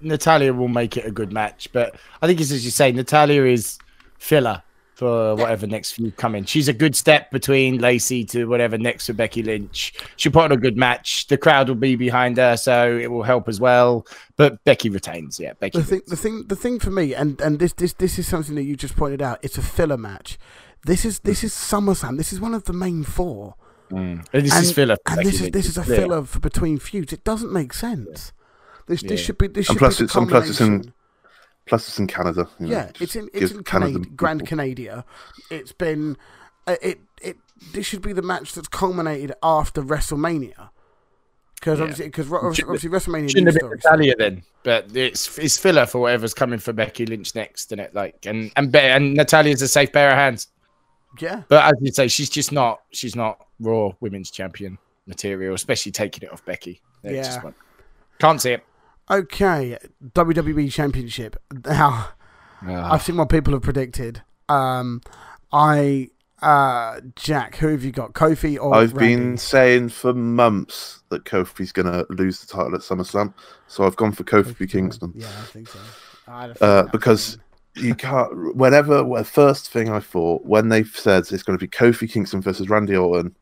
Natalya 0.00 0.52
will 0.52 0.68
make 0.68 0.96
it 0.96 1.04
a 1.04 1.10
good 1.10 1.32
match, 1.32 1.68
but 1.72 1.96
I 2.20 2.26
think 2.26 2.40
it's 2.40 2.50
as 2.50 2.64
you 2.64 2.70
say, 2.70 2.92
Natalya 2.92 3.44
is 3.44 3.78
filler 4.18 4.62
for 4.94 5.34
whatever 5.34 5.66
next 5.66 5.92
few 5.92 6.12
coming. 6.12 6.44
She's 6.44 6.68
a 6.68 6.72
good 6.72 6.94
step 6.94 7.30
between 7.30 7.78
Lacey 7.78 8.24
to 8.26 8.44
whatever 8.44 8.78
next 8.78 9.06
for 9.06 9.14
Becky 9.14 9.42
Lynch. 9.42 9.92
She'll 10.16 10.30
put 10.30 10.44
on 10.44 10.52
a 10.52 10.56
good 10.56 10.76
match. 10.76 11.26
The 11.26 11.36
crowd 11.36 11.68
will 11.68 11.76
be 11.76 11.96
behind 11.96 12.36
her, 12.36 12.56
so 12.56 12.96
it 12.96 13.10
will 13.10 13.24
help 13.24 13.48
as 13.48 13.58
well. 13.58 14.06
But 14.36 14.62
Becky 14.64 14.90
retains. 14.90 15.40
Yeah, 15.40 15.54
Becky. 15.54 15.78
The 15.78 15.84
thing, 15.84 16.02
the 16.06 16.16
thing, 16.16 16.44
the 16.46 16.56
thing 16.56 16.78
for 16.78 16.90
me, 16.90 17.14
and 17.14 17.40
and 17.40 17.58
this 17.58 17.72
this 17.72 17.94
this 17.94 18.18
is 18.18 18.28
something 18.28 18.54
that 18.54 18.62
you 18.62 18.76
just 18.76 18.96
pointed 18.96 19.22
out. 19.22 19.40
It's 19.42 19.58
a 19.58 19.62
filler 19.62 19.96
match. 19.96 20.38
This 20.84 21.04
is 21.04 21.20
this 21.20 21.42
is 21.42 21.52
SummerSlam. 21.52 22.16
This 22.16 22.32
is 22.32 22.40
one 22.40 22.54
of 22.54 22.64
the 22.64 22.72
main 22.72 23.02
four. 23.02 23.56
Mm. 23.92 24.26
And 24.32 24.44
this 24.44 24.52
and, 24.54 24.64
is 24.64 24.72
filler. 24.72 24.96
and 25.08 25.26
this 25.26 25.40
is 25.40 25.50
this 25.50 25.66
is 25.66 25.76
a 25.78 25.82
clear. 25.82 25.96
filler 25.98 26.24
for 26.24 26.40
between 26.40 26.78
feuds. 26.78 27.12
It 27.12 27.24
doesn't 27.24 27.52
make 27.52 27.72
sense. 27.72 28.32
This 28.86 29.02
this 29.02 29.20
should 29.20 29.38
be 29.38 29.46
this 29.48 29.68
And 29.68 29.74
should 29.76 29.78
plus 29.78 29.98
be 29.98 30.04
the 30.04 30.04
it's- 30.04 30.16
and 30.16 30.28
plus 30.28 30.48
it's 30.50 30.60
in. 30.60 30.92
Plus, 31.64 31.86
it's 31.86 31.98
in 32.00 32.08
Canada. 32.08 32.48
you 32.58 32.66
know, 32.66 32.72
Yeah, 32.72 32.86
just 32.86 33.00
it's 33.02 33.16
in 33.16 33.30
it's 33.32 33.52
in 33.52 33.62
Canada 33.62 33.92
Canada, 33.92 34.10
Grand 34.16 34.40
people- 34.40 34.56
Canadia. 34.58 35.04
It's 35.50 35.70
been 35.72 36.16
uh, 36.66 36.74
it 36.82 36.98
it 37.22 37.36
this 37.72 37.86
should 37.86 38.02
be 38.02 38.12
the 38.12 38.20
match 38.22 38.52
that's 38.54 38.66
culminated 38.66 39.32
after 39.44 39.80
WrestleMania. 39.80 40.70
Because 41.54 41.78
Yeah. 41.78 41.82
obviously, 41.84 42.06
because 42.06 42.32
obviously, 42.32 42.64
obviously 42.64 42.90
WrestleMania 42.90 43.28
Shouldn't 43.30 43.44
news 43.44 43.54
have 43.62 43.70
been. 43.70 43.78
Natalya 43.84 44.14
then, 44.18 44.42
but 44.64 44.96
it's 44.96 45.38
it's 45.38 45.56
filler 45.56 45.86
for 45.86 46.00
whatever's 46.00 46.34
coming 46.34 46.58
for 46.58 46.72
Becky 46.72 47.06
Lynch 47.06 47.32
next, 47.36 47.70
and 47.70 47.80
it 47.80 47.94
like 47.94 48.26
and 48.26 48.50
and 48.56 48.72
Be- 48.72 48.80
and 48.80 49.14
Natalya's 49.16 49.62
a 49.62 49.68
safe 49.68 49.92
pair 49.92 50.08
of 50.10 50.16
hands. 50.16 50.48
Yeah, 51.20 51.42
But 51.48 51.64
as 51.66 51.74
you 51.80 51.92
say, 51.92 52.08
she's 52.08 52.28
just 52.30 52.50
not 52.50 52.80
she's 52.90 53.14
not 53.14 53.46
Raw 53.62 53.92
Women's 54.00 54.30
Champion 54.30 54.78
material, 55.06 55.54
especially 55.54 55.92
taking 55.92 56.24
it 56.26 56.32
off 56.32 56.44
Becky. 56.44 56.80
It 57.02 57.14
Yeah. 57.14 57.22
just 57.22 57.42
won't- 57.42 57.56
can't 58.18 58.40
see 58.40 58.52
it. 58.52 58.64
okay. 59.10 59.78
WWE 60.14 60.68
Championship. 60.70 61.36
Now, 61.64 62.08
Ah. 62.64 62.92
I've 62.94 63.02
seen 63.02 63.16
what 63.16 63.28
people 63.28 63.52
have 63.54 63.62
predicted. 63.62 64.22
Um, 64.48 65.00
I 65.52 66.10
uh, 66.40 67.00
Jack, 67.14 67.56
who 67.56 67.68
have 67.68 67.84
you 67.84 67.92
got? 67.92 68.14
Kofi 68.14 68.58
or 68.60 68.74
I've 68.74 68.94
Randy? 68.94 69.14
been 69.16 69.38
saying 69.38 69.90
for 69.90 70.12
months 70.12 71.02
that 71.10 71.24
Kofi's 71.24 71.70
going 71.70 71.86
to 71.86 72.04
lose 72.10 72.40
the 72.40 72.46
title 72.52 72.74
at 72.74 72.80
SummerSlam, 72.80 73.32
so 73.68 73.84
I've 73.84 73.94
gone 73.94 74.10
for 74.10 74.24
Kofi 74.24 74.68
Kingston. 74.68 75.12
Yeah, 75.14 75.28
I 75.28 75.44
think 75.46 75.68
so. 75.68 75.78
I 76.26 76.50
Uh, 76.60 76.82
because 76.90 77.38
you 77.76 77.94
can't. 77.94 78.56
Whenever, 78.56 79.04
well, 79.04 79.22
first 79.22 79.70
thing 79.70 79.88
I 79.88 80.00
thought 80.00 80.44
when 80.44 80.68
they 80.68 80.82
said 80.82 81.26
it's 81.30 81.44
going 81.44 81.56
to 81.56 81.64
be 81.64 81.68
Kofi 81.68 82.10
Kingston 82.10 82.40
versus 82.40 82.68
Randy 82.68 82.96
Orton, 82.96 83.36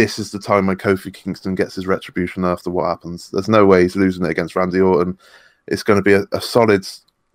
this 0.00 0.18
is 0.18 0.32
the 0.32 0.38
time 0.38 0.66
when 0.66 0.78
Kofi 0.78 1.12
Kingston 1.12 1.54
gets 1.54 1.74
his 1.74 1.86
retribution 1.86 2.42
after 2.42 2.70
what 2.70 2.88
happens. 2.88 3.30
There's 3.30 3.50
no 3.50 3.66
way 3.66 3.82
he's 3.82 3.96
losing 3.96 4.24
it 4.24 4.30
against 4.30 4.56
Randy 4.56 4.80
Orton. 4.80 5.18
It's 5.66 5.82
going 5.82 5.98
to 5.98 6.02
be 6.02 6.14
a, 6.14 6.24
a 6.32 6.40
solid, 6.40 6.88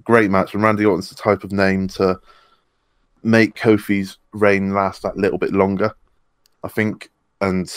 great 0.04 0.32
match, 0.32 0.56
and 0.56 0.64
Randy 0.64 0.84
Orton's 0.84 1.10
the 1.10 1.16
type 1.16 1.44
of 1.44 1.52
name 1.52 1.88
to 1.90 2.20
make 3.22 3.56
Kofi's 3.56 4.18
reign 4.34 4.74
last 4.74 5.04
that 5.04 5.16
little 5.16 5.38
bit 5.38 5.54
longer. 5.54 5.94
I 6.64 6.68
think, 6.68 7.12
and 7.40 7.72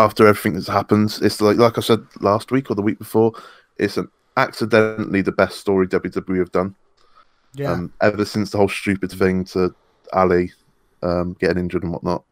after 0.00 0.26
everything 0.26 0.54
that's 0.54 0.66
happened, 0.66 1.16
it's 1.22 1.40
like 1.40 1.56
like 1.56 1.78
I 1.78 1.80
said 1.80 2.04
last 2.20 2.50
week 2.50 2.72
or 2.72 2.74
the 2.74 2.82
week 2.82 2.98
before, 2.98 3.34
it's 3.78 3.98
an 3.98 4.10
accidentally 4.36 5.22
the 5.22 5.30
best 5.30 5.60
story 5.60 5.86
WWE 5.86 6.38
have 6.40 6.50
done. 6.50 6.74
Yeah, 7.54 7.70
Um, 7.70 7.92
ever 8.00 8.24
since 8.24 8.50
the 8.50 8.58
whole 8.58 8.68
stupid 8.68 9.12
thing 9.12 9.44
to 9.44 9.72
Ali 10.12 10.50
um, 11.04 11.36
getting 11.38 11.58
injured 11.58 11.84
and 11.84 11.92
whatnot. 11.92 12.24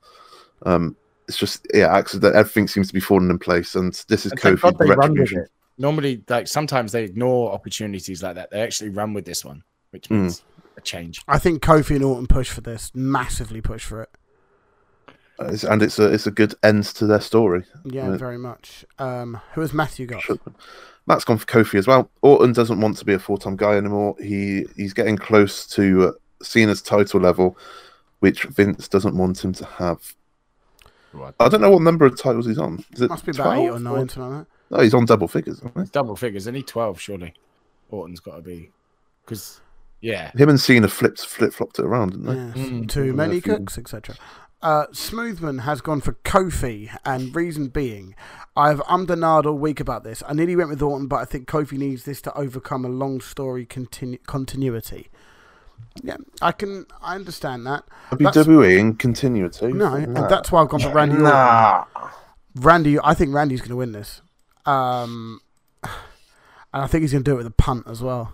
Um, 0.64 0.96
it's 1.28 1.36
just 1.36 1.66
yeah, 1.72 1.94
accident. 1.94 2.34
Everything 2.34 2.66
seems 2.68 2.88
to 2.88 2.94
be 2.94 3.00
falling 3.00 3.30
in 3.30 3.38
place, 3.38 3.74
and 3.74 3.92
this 4.08 4.26
is 4.26 4.32
And 4.32 4.40
thank 4.40 4.58
Kofi 4.58 4.62
God 4.62 4.78
they 4.78 4.86
run 4.86 4.98
with 4.98 4.98
retribution. 5.20 5.46
Normally, 5.78 6.22
like 6.28 6.48
sometimes 6.48 6.92
they 6.92 7.04
ignore 7.04 7.52
opportunities 7.52 8.22
like 8.22 8.34
that. 8.34 8.50
They 8.50 8.60
actually 8.60 8.90
run 8.90 9.14
with 9.14 9.24
this 9.24 9.44
one, 9.44 9.62
which 9.90 10.08
Hmm. 10.08 10.22
means 10.22 10.42
a 10.76 10.80
change. 10.80 11.22
I 11.28 11.38
think 11.38 11.62
Kofi 11.62 11.94
and 11.96 12.04
Orton 12.04 12.26
push 12.26 12.50
for 12.50 12.60
this, 12.60 12.90
massively 12.94 13.60
push 13.60 13.84
for 13.84 14.02
it. 14.02 14.10
Uh, 15.38 15.44
it's- 15.44 15.64
and 15.64 15.82
it's 15.82 15.98
a 15.98 16.12
it's 16.12 16.26
a 16.26 16.30
good 16.30 16.54
end 16.62 16.84
to 16.84 17.06
their 17.06 17.20
story. 17.20 17.64
Yeah, 17.84 18.08
Right. 18.10 18.18
very 18.18 18.38
much. 18.38 18.84
Um, 18.98 19.40
who 19.54 19.60
has 19.62 19.72
Matthew 19.72 20.06
got? 20.06 20.22
Should- 20.22 20.40
Matt's 21.06 21.24
gone 21.24 21.38
for 21.38 21.46
Kofi 21.46 21.78
as 21.78 21.86
well. 21.86 22.10
Orton 22.20 22.52
doesn't 22.52 22.80
want 22.80 22.96
to 22.98 23.04
be 23.04 23.14
a 23.14 23.18
full 23.18 23.38
time 23.38 23.56
guy 23.56 23.74
anymore. 23.76 24.14
He 24.20 24.66
he's 24.76 24.92
getting 24.92 25.16
close 25.16 25.66
to 25.68 26.08
uh, 26.08 26.12
Cena's 26.42 26.82
title 26.82 27.20
level, 27.20 27.56
which 28.20 28.44
Vince 28.44 28.88
doesn't 28.88 29.16
want 29.16 29.42
him 29.44 29.52
to 29.54 29.64
have. 29.64 30.14
I 31.40 31.48
don't 31.48 31.60
know 31.60 31.70
what 31.70 31.82
number 31.82 32.04
of 32.06 32.16
titles 32.18 32.46
he's 32.46 32.58
on. 32.58 32.84
Is 32.92 33.02
it 33.02 33.08
Must 33.10 33.24
be 33.24 33.32
about 33.32 33.58
eight 33.58 33.68
or 33.68 33.78
12 33.78 33.82
nine, 33.82 34.08
something 34.08 34.36
like 34.38 34.46
No, 34.70 34.80
he's 34.80 34.94
on 34.94 35.04
double 35.04 35.28
figures. 35.28 35.60
He? 35.74 35.82
Double 35.92 36.16
figures, 36.16 36.48
any 36.48 36.62
twelve 36.62 37.00
surely. 37.00 37.34
Orton's 37.90 38.20
got 38.20 38.36
to 38.36 38.42
be 38.42 38.70
because 39.24 39.60
yeah, 40.00 40.30
Him 40.36 40.48
and 40.48 40.60
Cena 40.60 40.88
flipped 40.88 41.24
flip 41.24 41.52
flopped 41.52 41.78
it 41.78 41.84
around, 41.84 42.10
didn't 42.10 42.26
they? 42.26 42.34
Yeah, 42.62 42.68
Mm. 42.68 42.88
too 42.88 43.12
many 43.12 43.40
cooks, 43.40 43.76
etc. 43.78 44.16
Uh, 44.62 44.86
Smoothman 44.92 45.62
has 45.62 45.80
gone 45.80 46.00
for 46.00 46.12
Kofi, 46.24 46.88
and 47.04 47.34
reason 47.34 47.66
being, 47.68 48.14
I've 48.56 48.80
ummed 48.82 49.10
and 49.10 49.22
ahed 49.22 49.44
all 49.44 49.58
week 49.58 49.80
about 49.80 50.04
this. 50.04 50.22
I 50.28 50.34
nearly 50.34 50.54
went 50.54 50.70
with 50.70 50.80
Orton, 50.80 51.08
but 51.08 51.16
I 51.16 51.24
think 51.24 51.48
Kofi 51.48 51.76
needs 51.76 52.04
this 52.04 52.22
to 52.22 52.34
overcome 52.38 52.84
a 52.84 52.88
long 52.88 53.20
story 53.20 53.66
continu- 53.66 54.24
continuity. 54.26 55.08
Yeah, 56.03 56.16
I 56.41 56.53
can, 56.53 56.87
I 57.01 57.14
understand 57.14 57.66
that. 57.66 57.85
WWE 58.11 58.78
in 58.78 58.95
continuity. 58.97 59.72
No, 59.72 59.95
and 59.95 60.16
that's 60.16 60.51
why 60.51 60.62
I've 60.62 60.68
gone 60.68 60.80
for 60.80 60.91
Randy 60.91 61.14
Orton. 61.14 61.28
Nah. 61.28 61.85
Randy, 62.57 62.99
I 63.03 63.14
think 63.14 63.35
Randy's 63.35 63.61
going 63.61 63.70
to 63.70 63.76
win 63.76 63.93
this. 63.93 64.20
Um, 64.66 65.41
and 65.83 65.91
I 66.72 66.87
think 66.87 67.03
he's 67.03 67.12
going 67.12 67.24
to 67.24 67.30
do 67.30 67.35
it 67.35 67.39
with 67.39 67.47
a 67.47 67.51
punt 67.51 67.87
as 67.87 68.03
well. 68.03 68.33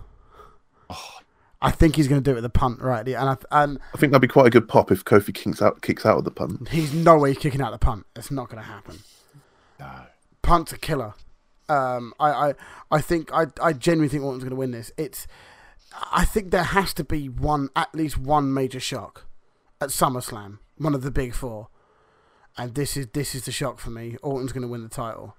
I 1.61 1.71
think 1.71 1.97
he's 1.97 2.07
going 2.07 2.21
to 2.21 2.23
do 2.23 2.31
it 2.31 2.35
with 2.35 2.45
a 2.45 2.49
punt, 2.49 2.79
right? 2.79 3.05
And 3.05 3.17
I, 3.29 3.35
and 3.51 3.79
I 3.93 3.97
think 3.97 4.11
that'd 4.11 4.21
be 4.21 4.29
quite 4.29 4.47
a 4.47 4.49
good 4.49 4.69
pop 4.69 4.91
if 4.91 5.03
Kofi 5.03 5.33
kicks 5.33 5.61
out 5.61 5.81
kicks 5.81 6.05
out 6.05 6.17
of 6.17 6.23
the 6.23 6.31
punt. 6.31 6.69
he's 6.69 6.93
no 6.93 7.17
way 7.17 7.35
kicking 7.35 7.61
out 7.61 7.71
the 7.71 7.77
punt. 7.77 8.05
It's 8.15 8.31
not 8.31 8.47
going 8.49 8.63
to 8.63 8.69
happen. 8.69 8.99
no. 9.77 9.91
Punt's 10.41 10.71
a 10.71 10.77
killer. 10.77 11.15
Um, 11.67 12.13
I, 12.19 12.29
I, 12.31 12.53
I 12.89 13.01
think 13.01 13.31
I, 13.33 13.47
I 13.61 13.73
genuinely 13.73 14.07
think 14.07 14.23
Orton's 14.23 14.43
going 14.43 14.51
to 14.51 14.55
win 14.55 14.71
this. 14.71 14.91
It's, 14.97 15.27
I 15.93 16.25
think 16.25 16.51
there 16.51 16.63
has 16.63 16.93
to 16.95 17.03
be 17.03 17.29
one, 17.29 17.69
at 17.75 17.93
least 17.95 18.17
one 18.17 18.53
major 18.53 18.79
shock 18.79 19.25
at 19.81 19.89
SummerSlam, 19.89 20.59
one 20.77 20.93
of 20.93 21.01
the 21.01 21.11
big 21.11 21.33
four, 21.33 21.69
and 22.57 22.75
this 22.75 22.95
is 22.97 23.07
this 23.13 23.33
is 23.33 23.45
the 23.45 23.51
shock 23.51 23.79
for 23.79 23.89
me. 23.89 24.17
Orton's 24.21 24.51
going 24.51 24.61
to 24.61 24.67
win 24.67 24.83
the 24.83 24.89
title. 24.89 25.35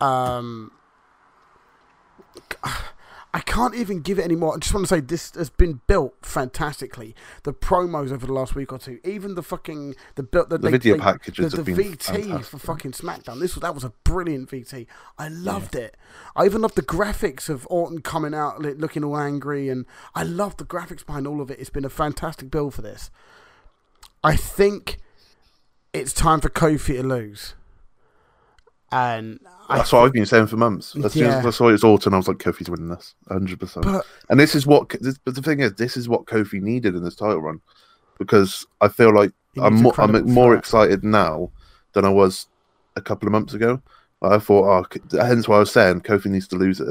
Um, 0.00 0.72
I 3.34 3.40
can't 3.40 3.74
even 3.74 4.00
give 4.00 4.18
it 4.18 4.22
anymore. 4.24 4.54
I 4.54 4.58
just 4.58 4.72
want 4.72 4.86
to 4.86 4.94
say 4.94 5.00
this 5.00 5.34
has 5.34 5.50
been 5.50 5.82
built 5.86 6.14
fantastically. 6.22 7.14
The 7.42 7.52
promos 7.52 8.10
over 8.10 8.26
the 8.26 8.32
last 8.32 8.54
week 8.54 8.72
or 8.72 8.78
two, 8.78 9.00
even 9.04 9.34
the 9.34 9.42
fucking 9.42 9.96
the 10.14 10.22
built 10.22 10.48
the, 10.48 10.56
The 10.56 10.62
they- 10.66 10.70
video 10.70 10.94
they- 10.96 11.00
packages 11.02 11.52
the, 11.52 11.62
the 11.62 11.72
VT 11.72 12.02
fantastic. 12.02 12.44
for 12.46 12.58
fucking 12.58 12.92
SmackDown. 12.92 13.38
This 13.38 13.54
was 13.54 13.60
that 13.60 13.74
was 13.74 13.84
a 13.84 13.92
brilliant 14.04 14.50
VT. 14.50 14.86
I 15.18 15.28
loved 15.28 15.74
it. 15.74 15.96
I 16.34 16.46
even 16.46 16.62
loved 16.62 16.76
the 16.76 16.82
graphics 16.82 17.50
of 17.50 17.66
Orton 17.70 18.00
coming 18.00 18.32
out 18.34 18.60
looking 18.62 19.04
all 19.04 19.18
angry, 19.18 19.68
and 19.68 19.84
I 20.14 20.22
loved 20.22 20.56
the 20.58 20.64
graphics 20.64 21.04
behind 21.04 21.26
all 21.26 21.42
of 21.42 21.50
it. 21.50 21.58
It's 21.60 21.70
been 21.70 21.84
a 21.84 21.90
fantastic 21.90 22.50
build 22.50 22.72
for 22.74 22.80
this. 22.82 23.10
I 24.24 24.36
think 24.36 24.96
it's 25.92 26.12
time 26.14 26.40
for 26.40 26.48
Kofi 26.48 26.96
to 26.96 27.02
lose, 27.02 27.54
and 28.90 29.38
I 29.68 29.78
That's 29.78 29.92
what 29.92 30.04
I've 30.04 30.12
been 30.12 30.26
saying 30.26 30.46
for 30.46 30.56
months. 30.56 30.96
As 30.96 31.12
soon 31.12 31.24
Yeah. 31.24 31.38
as 31.38 31.46
I 31.46 31.50
saw 31.50 31.68
it 31.68 31.72
was 31.72 31.84
Orton, 31.84 32.14
I 32.14 32.16
was 32.16 32.28
like, 32.28 32.38
Kofi's 32.38 32.70
winning 32.70 32.88
this, 32.88 33.14
hundred 33.28 33.60
percent. 33.60 33.86
And 34.30 34.40
this 34.40 34.54
is 34.54 34.66
what. 34.66 34.88
This, 35.00 35.18
but 35.18 35.34
the 35.34 35.42
thing 35.42 35.60
is, 35.60 35.74
this 35.74 35.96
is 35.96 36.08
what 36.08 36.24
Kofi 36.26 36.60
needed 36.60 36.94
in 36.94 37.04
this 37.04 37.16
title 37.16 37.40
run, 37.42 37.60
because 38.18 38.66
I 38.80 38.88
feel 38.88 39.14
like 39.14 39.32
I'm 39.60 39.82
more, 39.82 39.94
I'm 39.98 40.30
more 40.30 40.54
excited 40.54 41.04
now 41.04 41.50
than 41.92 42.04
I 42.04 42.10
was 42.10 42.46
a 42.96 43.00
couple 43.00 43.26
of 43.26 43.32
months 43.32 43.54
ago. 43.54 43.82
I 44.22 44.38
thought, 44.38 44.88
oh, 45.12 45.22
hence 45.22 45.46
why 45.46 45.56
I 45.56 45.60
was 45.60 45.70
saying 45.72 46.00
Kofi 46.00 46.26
needs 46.26 46.48
to 46.48 46.56
lose 46.56 46.80
it 46.80 46.88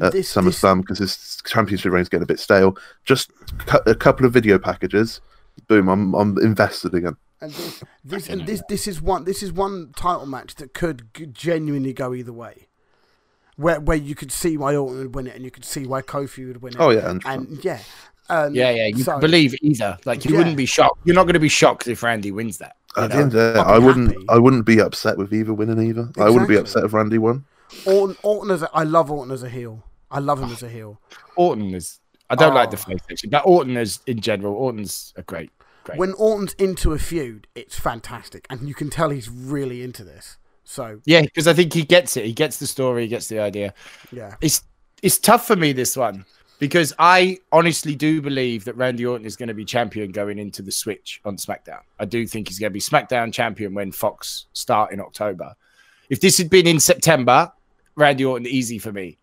at, 0.00 0.12
this, 0.12 0.32
SummerSlam 0.32 0.82
because 0.82 0.98
his 0.98 1.42
championship 1.44 1.90
reign's 1.92 2.08
getting 2.08 2.22
a 2.22 2.26
bit 2.26 2.38
stale. 2.38 2.76
Just 3.04 3.32
cu- 3.66 3.90
a 3.90 3.94
couple 3.94 4.24
of 4.26 4.32
video 4.32 4.58
packages, 4.58 5.20
boom, 5.66 5.88
I'm 5.88 6.14
I'm 6.14 6.38
invested 6.38 6.94
again. 6.94 7.16
And 7.40 7.52
this, 7.52 7.82
this 8.04 8.28
and 8.28 8.46
this 8.46 8.62
this 8.68 8.86
is 8.88 9.00
one 9.02 9.24
this 9.24 9.42
is 9.42 9.52
one 9.52 9.92
title 9.96 10.26
match 10.26 10.54
that 10.56 10.74
could 10.74 11.08
genuinely 11.34 11.92
go 11.92 12.14
either 12.14 12.32
way. 12.32 12.68
Where 13.56 13.80
where 13.80 13.96
you 13.96 14.14
could 14.14 14.30
see 14.30 14.56
why 14.56 14.76
Orton 14.76 14.98
would 14.98 15.14
win 15.14 15.26
it, 15.26 15.34
and 15.34 15.44
you 15.44 15.50
could 15.50 15.64
see 15.64 15.84
why 15.86 16.00
Kofi 16.02 16.46
would 16.46 16.62
win 16.62 16.74
it. 16.74 16.80
Oh 16.80 16.90
yeah, 16.90 17.00
100%. 17.02 17.22
and 17.26 17.64
yeah, 17.64 17.80
um, 18.28 18.54
Yeah, 18.54 18.70
yeah. 18.70 18.86
You 18.86 19.02
so- 19.02 19.12
can 19.12 19.20
believe 19.20 19.54
either. 19.62 19.98
Like 20.04 20.24
you 20.24 20.32
Yeah. 20.32 20.38
wouldn't 20.38 20.56
be 20.56 20.66
shocked. 20.66 21.00
You're 21.04 21.16
not 21.16 21.24
going 21.24 21.34
to 21.34 21.40
be 21.40 21.48
shocked 21.48 21.88
if 21.88 22.02
Randy 22.04 22.30
wins 22.30 22.58
that. 22.58 22.76
you 22.96 23.02
At 23.02 23.10
the 23.10 23.16
end 23.16 23.24
of 23.26 23.32
the 23.32 23.52
day, 23.54 23.58
I'll 23.60 23.66
be 23.66 23.72
I 23.72 23.78
wouldn't. 23.86 24.08
happy. 24.12 24.24
I 24.28 24.38
wouldn't 24.38 24.64
be 24.64 24.80
upset 24.80 25.18
with 25.18 25.32
either 25.34 25.52
winning 25.52 25.80
either. 25.88 26.08
I 26.18 26.30
wouldn't 26.30 26.48
be 26.48 26.56
upset 26.56 26.84
if 26.84 26.92
Randy 26.92 27.18
won. 27.18 27.44
Orton, 27.84 28.16
Orton 28.22 28.50
as 28.52 28.62
a, 28.62 28.70
I 28.72 28.84
love 28.84 29.10
Orton 29.10 29.32
as 29.32 29.42
a 29.42 29.48
heel. 29.48 29.82
I 30.10 30.20
love 30.20 30.40
him 30.40 30.50
as 30.50 30.62
a 30.62 30.68
heel. 30.78 31.00
Orton 31.34 31.74
is. 31.74 31.98
I 32.30 32.34
don't 32.36 32.54
like 32.54 32.70
the 32.70 32.76
Oh. 32.76 32.90
face 32.90 33.00
section, 33.08 33.30
but 33.30 33.42
Orton 33.44 33.76
is 33.76 33.98
in 34.06 34.20
general. 34.20 34.54
Orton's 34.54 35.12
a 35.16 35.22
great, 35.22 35.50
great. 35.88 35.98
When 35.98 36.12
Orton's 36.14 36.54
into 36.54 36.92
a 36.92 36.98
feud, 36.98 37.46
it's 37.54 37.78
fantastic, 37.78 38.46
and 38.50 38.68
you 38.68 38.74
can 38.74 38.90
tell 38.90 39.10
he's 39.10 39.28
really 39.28 39.82
into 39.82 40.04
this. 40.04 40.38
So 40.64 41.00
yeah, 41.06 41.22
because 41.22 41.48
I 41.48 41.54
think 41.54 41.72
he 41.72 41.82
gets 41.82 42.16
it. 42.16 42.26
He 42.26 42.32
gets 42.32 42.58
the 42.58 42.66
story. 42.66 43.02
He 43.02 43.08
gets 43.08 43.28
the 43.28 43.40
idea. 43.40 43.72
yeah, 44.12 44.34
It's 44.40 44.62
it's 45.02 45.18
tough 45.18 45.46
for 45.46 45.56
me 45.56 45.72
this 45.72 45.96
one 45.96 46.24
because 46.58 46.92
I 46.98 47.38
honestly 47.52 47.94
do 47.94 48.20
believe 48.20 48.64
that 48.64 48.76
Randy 48.76 49.06
Orton 49.06 49.26
is 49.26 49.36
going 49.36 49.48
to 49.48 49.54
be 49.54 49.64
champion 49.64 50.10
going 50.10 50.38
into 50.38 50.60
the 50.60 50.72
switch 50.72 51.20
on 51.24 51.36
SmackDown. 51.36 51.80
I 51.98 52.04
do 52.04 52.26
think 52.26 52.48
he's 52.48 52.58
going 52.58 52.70
to 52.70 52.74
be 52.74 52.80
SmackDown 52.80 53.32
champion 53.32 53.74
when 53.74 53.92
Fox 53.92 54.46
start 54.52 54.92
in 54.92 55.00
October. 55.00 55.54
If 56.10 56.20
this 56.20 56.36
had 56.38 56.50
been 56.50 56.66
in 56.66 56.80
September, 56.80 57.52
Randy 57.94 58.24
Orton 58.24 58.46
easy 58.46 58.78
for 58.78 58.92
me. 58.92 59.18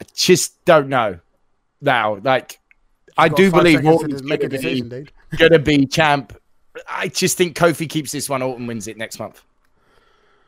I 0.00 0.04
just 0.14 0.64
don't 0.64 0.88
know 0.88 1.20
now. 1.80 2.16
Like 2.16 2.58
I 3.16 3.28
do 3.28 3.50
believe 3.50 3.84
Orton's 3.84 4.22
make 4.22 4.42
a 4.42 4.48
going 4.48 4.50
to 4.50 4.56
decision, 4.56 4.88
be, 4.88 4.96
dude. 4.96 5.12
Gonna 5.36 5.58
be 5.58 5.86
champ. 5.86 6.36
I 6.88 7.08
just 7.08 7.36
think 7.36 7.56
Kofi 7.56 7.88
keeps 7.88 8.12
this 8.12 8.28
one. 8.28 8.42
Orton 8.42 8.66
wins 8.66 8.88
it 8.88 8.96
next 8.96 9.18
month. 9.18 9.42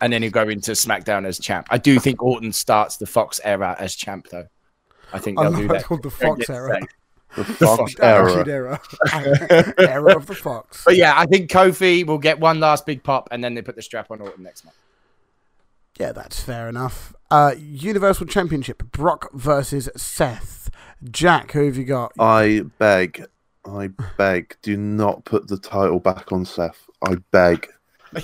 and 0.01 0.13
then 0.13 0.23
he'll 0.23 0.31
go 0.31 0.49
into 0.49 0.73
SmackDown 0.73 1.25
as 1.27 1.39
champ. 1.39 1.67
I 1.71 1.79
do 1.79 1.99
think 1.99 2.23
Orton 2.23 2.53
starts 2.53 2.97
the 2.97 3.07
Fox 3.07 3.41
era 3.45 3.77
as 3.79 3.95
champ, 3.95 4.29
though. 4.31 4.47
I 5.13 5.19
think 5.19 5.39
they'll 5.39 5.51
love 5.51 5.61
do 5.61 5.65
it's 5.67 5.73
that. 5.75 5.85
called 5.85 6.03
the 6.03 6.11
Fox 6.11 6.51
era. 6.51 6.79
sacked. 6.81 6.95
The 7.37 7.45
Fox 7.45 7.95
Attitude 8.01 8.49
era. 8.49 8.81
era. 9.13 9.75
era 9.79 10.17
of 10.17 10.27
the 10.27 10.35
Fox. 10.35 10.83
But 10.85 10.97
yeah, 10.97 11.15
I 11.17 11.27
think 11.27 11.51
Kofi 11.51 12.07
will 12.07 12.19
get 12.19 12.39
one 12.41 12.61
last 12.61 12.87
big 12.87 13.03
pop, 13.03 13.29
and 13.31 13.43
then 13.43 13.55
they 13.55 13.63
put 13.63 13.77
the 13.77 13.83
strap 13.83 14.11
on 14.11 14.21
Orton 14.21 14.43
next 14.45 14.65
month. 14.65 14.77
Yeah, 15.99 16.13
that's 16.13 16.41
fair 16.43 16.69
enough. 16.69 17.15
Uh, 17.31 17.55
Universal 17.59 18.27
Championship: 18.27 18.83
Brock 18.93 19.31
versus 19.33 19.89
Seth. 19.97 20.71
Jack, 21.11 21.53
who 21.53 21.67
have 21.67 21.77
you 21.77 21.85
got? 21.85 22.13
I 22.19 22.63
beg, 22.79 23.27
I 23.67 23.89
beg, 24.19 24.57
do 24.63 24.77
not 24.77 25.25
put 25.25 25.49
the 25.49 25.57
title 25.59 25.99
back 26.01 26.33
on 26.33 26.45
Seth. 26.45 26.87
I 27.07 27.17
beg. 27.31 27.69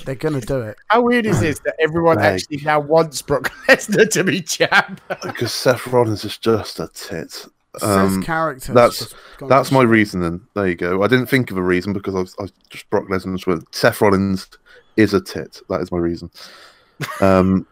They're 0.04 0.14
gonna 0.14 0.40
do 0.40 0.60
it. 0.60 0.76
How 0.88 1.00
weird 1.02 1.26
is 1.26 1.40
this 1.40 1.58
that 1.60 1.74
everyone 1.80 2.16
Like- 2.16 2.26
actually 2.34 2.58
now 2.58 2.78
wants 2.80 3.22
Brock 3.22 3.50
Lesnar 3.68 4.08
to 4.10 4.22
be 4.24 4.40
champ? 4.40 5.00
Because 5.22 5.52
Seth 5.52 5.86
Rollins 5.88 6.24
is 6.24 6.38
just 6.38 6.78
a 6.78 6.88
tit. 6.94 7.32
Seth's 7.32 7.82
Um, 7.82 8.22
character. 8.22 8.72
that's- 8.72 9.12
That's 9.48 9.72
my 9.72 9.82
reasoning. 9.82 10.42
There 10.54 10.68
you 10.68 10.74
go. 10.76 11.02
I 11.02 11.08
didn't 11.08 11.26
think 11.26 11.50
of 11.50 11.56
a 11.56 11.62
reason 11.62 11.92
because 11.92 12.14
I 12.14 12.18
was, 12.20 12.36
I 12.38 12.42
was 12.42 12.52
just 12.68 12.88
Brock 12.90 13.06
Lesnar's 13.08 13.46
with 13.46 13.64
Seth 13.72 14.00
Rollins 14.00 14.48
is 14.96 15.12
a 15.14 15.20
tit. 15.20 15.60
That 15.68 15.80
is 15.80 15.90
my 15.90 15.98
reason. 15.98 16.30
Um, 17.22 17.66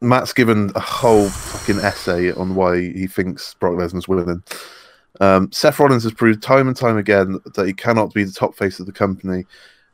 Matt's 0.00 0.32
given 0.32 0.70
a 0.74 0.80
whole 0.80 1.28
fucking 1.28 1.80
essay 1.82 2.32
on 2.32 2.54
why 2.54 2.80
he 2.80 3.06
thinks 3.06 3.54
Brock 3.54 3.74
Lesnar's 3.74 4.08
winning. 4.08 4.42
Um, 5.20 5.50
Seth 5.52 5.78
Rollins 5.78 6.02
has 6.04 6.12
proved 6.12 6.42
time 6.42 6.68
and 6.68 6.76
time 6.76 6.96
again 6.96 7.38
that 7.54 7.66
he 7.66 7.72
cannot 7.72 8.12
be 8.12 8.24
the 8.24 8.32
top 8.32 8.54
face 8.54 8.80
of 8.80 8.86
the 8.86 8.92
company. 8.92 9.44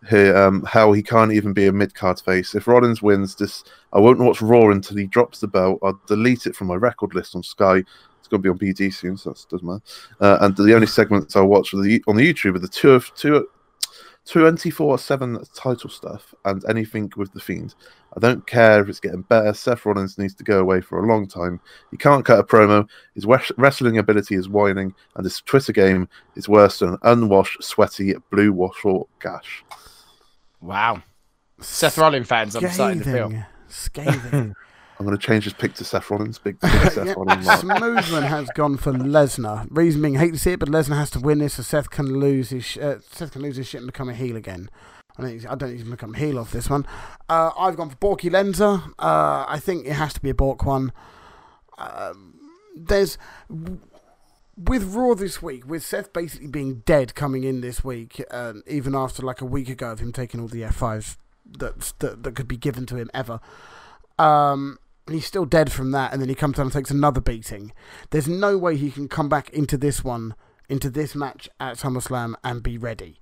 Here, 0.08 0.34
um, 0.34 0.64
how 0.66 0.92
he 0.92 1.02
can't 1.02 1.32
even 1.32 1.52
be 1.52 1.66
a 1.66 1.72
mid 1.72 1.94
card 1.94 2.20
face. 2.20 2.54
If 2.54 2.66
Rollins 2.66 3.02
wins 3.02 3.34
this, 3.34 3.64
I 3.92 4.00
won't 4.00 4.18
watch 4.18 4.40
Raw 4.40 4.70
until 4.70 4.96
he 4.96 5.06
drops 5.06 5.40
the 5.40 5.46
belt. 5.46 5.78
I'll 5.82 6.00
delete 6.06 6.46
it 6.46 6.56
from 6.56 6.68
my 6.68 6.76
record 6.76 7.14
list 7.14 7.36
on 7.36 7.42
Sky. 7.42 7.84
It's 8.18 8.28
going 8.28 8.42
to 8.42 8.46
be 8.46 8.48
on 8.48 8.58
BD 8.58 8.94
soon, 8.94 9.18
so 9.18 9.30
that 9.30 9.44
doesn't 9.50 9.66
matter. 9.66 9.82
Uh, 10.18 10.38
and 10.40 10.56
the 10.56 10.74
only 10.74 10.86
segments 10.86 11.36
I'll 11.36 11.48
watch 11.48 11.72
the, 11.72 12.02
on 12.06 12.16
the 12.16 12.32
YouTube 12.32 12.56
are 12.56 12.60
the 12.60 12.68
two 12.68 12.92
of 12.92 13.14
two. 13.14 13.46
24 14.26 14.98
7 14.98 15.44
title 15.54 15.90
stuff 15.90 16.34
and 16.44 16.64
anything 16.68 17.10
with 17.16 17.32
the 17.32 17.40
Fiend. 17.40 17.74
I 18.16 18.20
don't 18.20 18.46
care 18.46 18.82
if 18.82 18.88
it's 18.88 19.00
getting 19.00 19.22
better. 19.22 19.52
Seth 19.54 19.86
Rollins 19.86 20.18
needs 20.18 20.34
to 20.34 20.44
go 20.44 20.58
away 20.58 20.80
for 20.80 21.02
a 21.02 21.06
long 21.06 21.26
time. 21.26 21.60
He 21.90 21.96
can't 21.96 22.24
cut 22.24 22.40
a 22.40 22.44
promo. 22.44 22.88
His 23.14 23.26
wrestling 23.56 23.98
ability 23.98 24.34
is 24.34 24.48
whining, 24.48 24.94
and 25.14 25.24
his 25.24 25.40
Twitter 25.40 25.72
game 25.72 26.08
is 26.34 26.48
worse 26.48 26.80
than 26.80 26.90
an 26.90 26.98
unwashed, 27.02 27.62
sweaty, 27.62 28.14
blue 28.30 28.52
waffle 28.52 29.08
gash. 29.20 29.64
Wow. 30.60 31.02
Seth 31.60 31.98
Rollins 31.98 32.26
fans, 32.26 32.56
I'm 32.56 32.68
starting 32.70 33.02
to 33.02 33.12
feel. 33.12 33.44
Scathing. 33.68 34.54
I'm 35.00 35.06
going 35.06 35.16
to 35.16 35.26
change 35.26 35.44
his 35.44 35.54
pick 35.54 35.72
to 35.76 35.84
Seth 35.84 36.10
Rollins. 36.10 36.38
Big, 36.38 36.58
Seth 36.62 36.94
Yeah, 37.06 37.14
Rollins. 37.14 37.46
Smoothman 37.46 38.28
has 38.28 38.50
gone 38.54 38.76
for 38.76 38.92
Lesnar. 38.92 39.66
Reason 39.70 40.02
being, 40.02 40.16
hate 40.16 40.34
to 40.34 40.38
see 40.38 40.52
it, 40.52 40.58
but 40.60 40.68
Lesnar 40.68 40.96
has 40.98 41.08
to 41.12 41.20
win 41.20 41.38
this, 41.38 41.54
so 41.54 41.62
Seth 41.62 41.88
can 41.88 42.20
lose 42.20 42.50
his 42.50 42.66
sh- 42.66 42.76
uh, 42.76 42.98
Seth 43.10 43.32
can 43.32 43.40
lose 43.40 43.56
his 43.56 43.66
shit 43.66 43.80
and 43.80 43.88
become 43.90 44.10
a 44.10 44.14
heel 44.14 44.36
again. 44.36 44.68
I 45.16 45.22
don't, 45.22 45.46
I 45.46 45.54
don't 45.54 45.76
gonna 45.78 45.90
become 45.90 46.14
a 46.14 46.18
heel 46.18 46.38
off 46.38 46.52
this 46.52 46.68
one. 46.68 46.86
Uh, 47.30 47.50
I've 47.58 47.76
gone 47.76 47.88
for 47.88 47.96
Borky 47.96 48.30
Lenzer. 48.30 48.92
Uh, 48.98 49.46
I 49.48 49.58
think 49.58 49.86
it 49.86 49.94
has 49.94 50.12
to 50.12 50.20
be 50.20 50.28
a 50.28 50.34
Bork 50.34 50.66
one. 50.66 50.92
Um, 51.78 52.34
there's 52.76 53.16
with 53.48 54.84
Raw 54.94 55.14
this 55.14 55.40
week, 55.40 55.66
with 55.66 55.82
Seth 55.82 56.12
basically 56.12 56.48
being 56.48 56.80
dead 56.84 57.14
coming 57.14 57.44
in 57.44 57.62
this 57.62 57.82
week, 57.82 58.22
um, 58.30 58.62
even 58.66 58.94
after 58.94 59.22
like 59.22 59.40
a 59.40 59.46
week 59.46 59.70
ago 59.70 59.92
of 59.92 60.00
him 60.00 60.12
taking 60.12 60.40
all 60.40 60.48
the 60.48 60.60
F5s 60.60 61.16
that, 61.58 61.94
that 62.00 62.22
that 62.22 62.34
could 62.34 62.48
be 62.48 62.58
given 62.58 62.84
to 62.84 62.96
him 62.96 63.10
ever. 63.14 63.40
Um, 64.18 64.78
and 65.10 65.16
he's 65.16 65.26
still 65.26 65.44
dead 65.44 65.72
from 65.72 65.90
that, 65.90 66.12
and 66.12 66.22
then 66.22 66.28
he 66.28 66.36
comes 66.36 66.56
down 66.56 66.66
and 66.66 66.72
takes 66.72 66.92
another 66.92 67.20
beating. 67.20 67.72
There's 68.10 68.28
no 68.28 68.56
way 68.56 68.76
he 68.76 68.92
can 68.92 69.08
come 69.08 69.28
back 69.28 69.50
into 69.50 69.76
this 69.76 70.04
one, 70.04 70.36
into 70.68 70.88
this 70.88 71.16
match 71.16 71.48
at 71.58 71.78
SummerSlam 71.78 72.34
and 72.44 72.62
be 72.62 72.78
ready. 72.78 73.18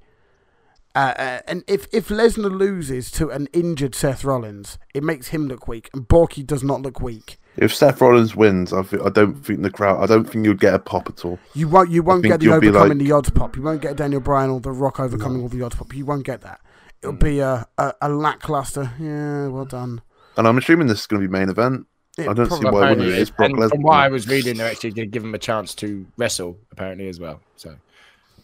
Uh, 0.94 1.14
uh, 1.16 1.40
and 1.46 1.64
if, 1.66 1.86
if 1.92 2.08
Lesnar 2.08 2.50
loses 2.54 3.10
to 3.12 3.30
an 3.30 3.46
injured 3.54 3.94
Seth 3.94 4.22
Rollins, 4.22 4.78
it 4.92 5.02
makes 5.02 5.28
him 5.28 5.48
look 5.48 5.66
weak, 5.66 5.88
and 5.94 6.06
Borky 6.06 6.44
does 6.46 6.62
not 6.62 6.82
look 6.82 7.00
weak. 7.00 7.38
If 7.56 7.74
Seth 7.74 8.02
Rollins 8.02 8.36
wins, 8.36 8.74
I, 8.74 8.82
thi- 8.82 8.98
I 9.02 9.08
don't 9.08 9.34
think 9.34 9.62
the 9.62 9.70
crowd. 9.70 10.02
I 10.02 10.06
don't 10.06 10.24
think 10.28 10.44
you'd 10.44 10.60
get 10.60 10.74
a 10.74 10.78
pop 10.78 11.08
at 11.08 11.24
all. 11.24 11.38
You 11.54 11.68
won't. 11.68 11.90
You 11.90 12.02
won't 12.02 12.22
get 12.22 12.40
the 12.40 12.50
overcoming 12.52 12.98
like- 12.98 13.06
the 13.06 13.12
odds 13.12 13.30
pop. 13.30 13.56
You 13.56 13.62
won't 13.62 13.80
get 13.80 13.96
Daniel 13.96 14.20
Bryan 14.20 14.50
or 14.50 14.60
The 14.60 14.72
Rock 14.72 15.00
overcoming 15.00 15.40
all 15.42 15.48
the 15.48 15.62
odds 15.62 15.74
pop. 15.76 15.94
You 15.94 16.04
won't 16.04 16.24
get 16.26 16.42
that. 16.42 16.60
It'll 17.02 17.14
Mm. 17.14 17.20
be 17.24 17.38
a, 17.40 17.66
a, 17.78 17.94
a 18.02 18.08
lackluster. 18.10 18.92
Yeah, 19.00 19.48
well 19.48 19.64
done. 19.64 20.02
And 20.38 20.46
I'm 20.46 20.56
assuming 20.56 20.86
this 20.86 21.00
is 21.00 21.06
going 21.06 21.20
to 21.20 21.28
be 21.28 21.32
main 21.32 21.48
event. 21.50 21.84
It 22.16 22.28
I 22.28 22.32
don't 22.32 22.48
see 22.50 22.64
why 22.64 22.90
wouldn't 22.90 23.08
it? 23.08 23.18
It's 23.18 23.30
Brock 23.30 23.50
and 23.50 23.58
from 23.70 23.82
what 23.82 23.94
Lesnar. 23.94 23.98
I 23.98 24.08
was 24.08 24.28
reading, 24.28 24.56
they're 24.56 24.70
actually 24.70 24.92
going 24.92 25.08
to 25.08 25.10
give 25.12 25.24
him 25.24 25.34
a 25.34 25.38
chance 25.38 25.74
to 25.76 26.06
wrestle, 26.16 26.56
apparently, 26.70 27.08
as 27.08 27.18
well. 27.18 27.40
So, 27.56 27.76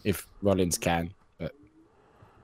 if 0.03 0.27
Rollins 0.41 0.77
can, 0.77 1.13
but 1.39 1.53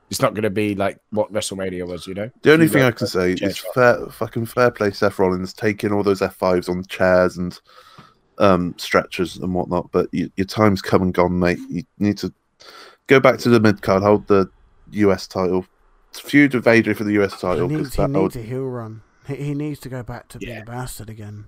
it's 0.09 0.21
not 0.21 0.33
going 0.33 0.43
to 0.43 0.49
be 0.49 0.73
like 0.73 0.99
what 1.11 1.31
WrestleMania 1.33 1.85
was, 1.85 2.07
you 2.07 2.13
know? 2.13 2.31
The 2.41 2.53
only 2.53 2.65
You 2.65 2.71
thing 2.71 2.83
I 2.83 2.91
can 2.91 3.07
say 3.07 3.33
is 3.33 3.57
fair, 3.73 4.07
fucking 4.07 4.45
fair 4.45 4.71
play, 4.71 4.91
Seth 4.91 5.19
Rollins 5.19 5.53
taking 5.53 5.91
all 5.91 6.03
those 6.03 6.21
F5s 6.21 6.69
on 6.69 6.85
chairs 6.85 7.37
and 7.37 7.59
um, 8.37 8.73
stretchers 8.77 9.37
and 9.37 9.53
whatnot. 9.53 9.91
But 9.91 10.07
you, 10.13 10.31
your 10.37 10.47
time's 10.47 10.81
come 10.81 11.01
and 11.01 11.13
gone, 11.13 11.37
mate. 11.37 11.59
You 11.69 11.83
need 11.99 12.17
to 12.19 12.33
go 13.07 13.19
back 13.19 13.37
to 13.39 13.49
the 13.49 13.59
mid 13.59 13.81
card, 13.81 14.01
hold 14.01 14.27
the 14.27 14.49
US 14.91 15.27
title, 15.27 15.65
feud 16.13 16.53
with 16.53 16.65
AJ 16.65 16.95
for 16.95 17.03
the 17.03 17.21
US 17.21 17.33
He 17.33 17.39
title. 17.39 17.67
needs, 17.67 17.79
Because 17.81 17.95
he 17.95 18.01
that 18.01 18.07
needs 18.09 18.35
would, 18.35 18.43
a 18.43 18.47
heel 18.47 18.65
run. 18.65 19.01
He, 19.36 19.43
he 19.43 19.53
needs 19.53 19.79
to 19.82 19.89
go 19.89 20.03
back 20.03 20.27
to 20.29 20.39
being 20.39 20.61
a 20.61 20.65
bastard 20.65 21.09
again. 21.09 21.45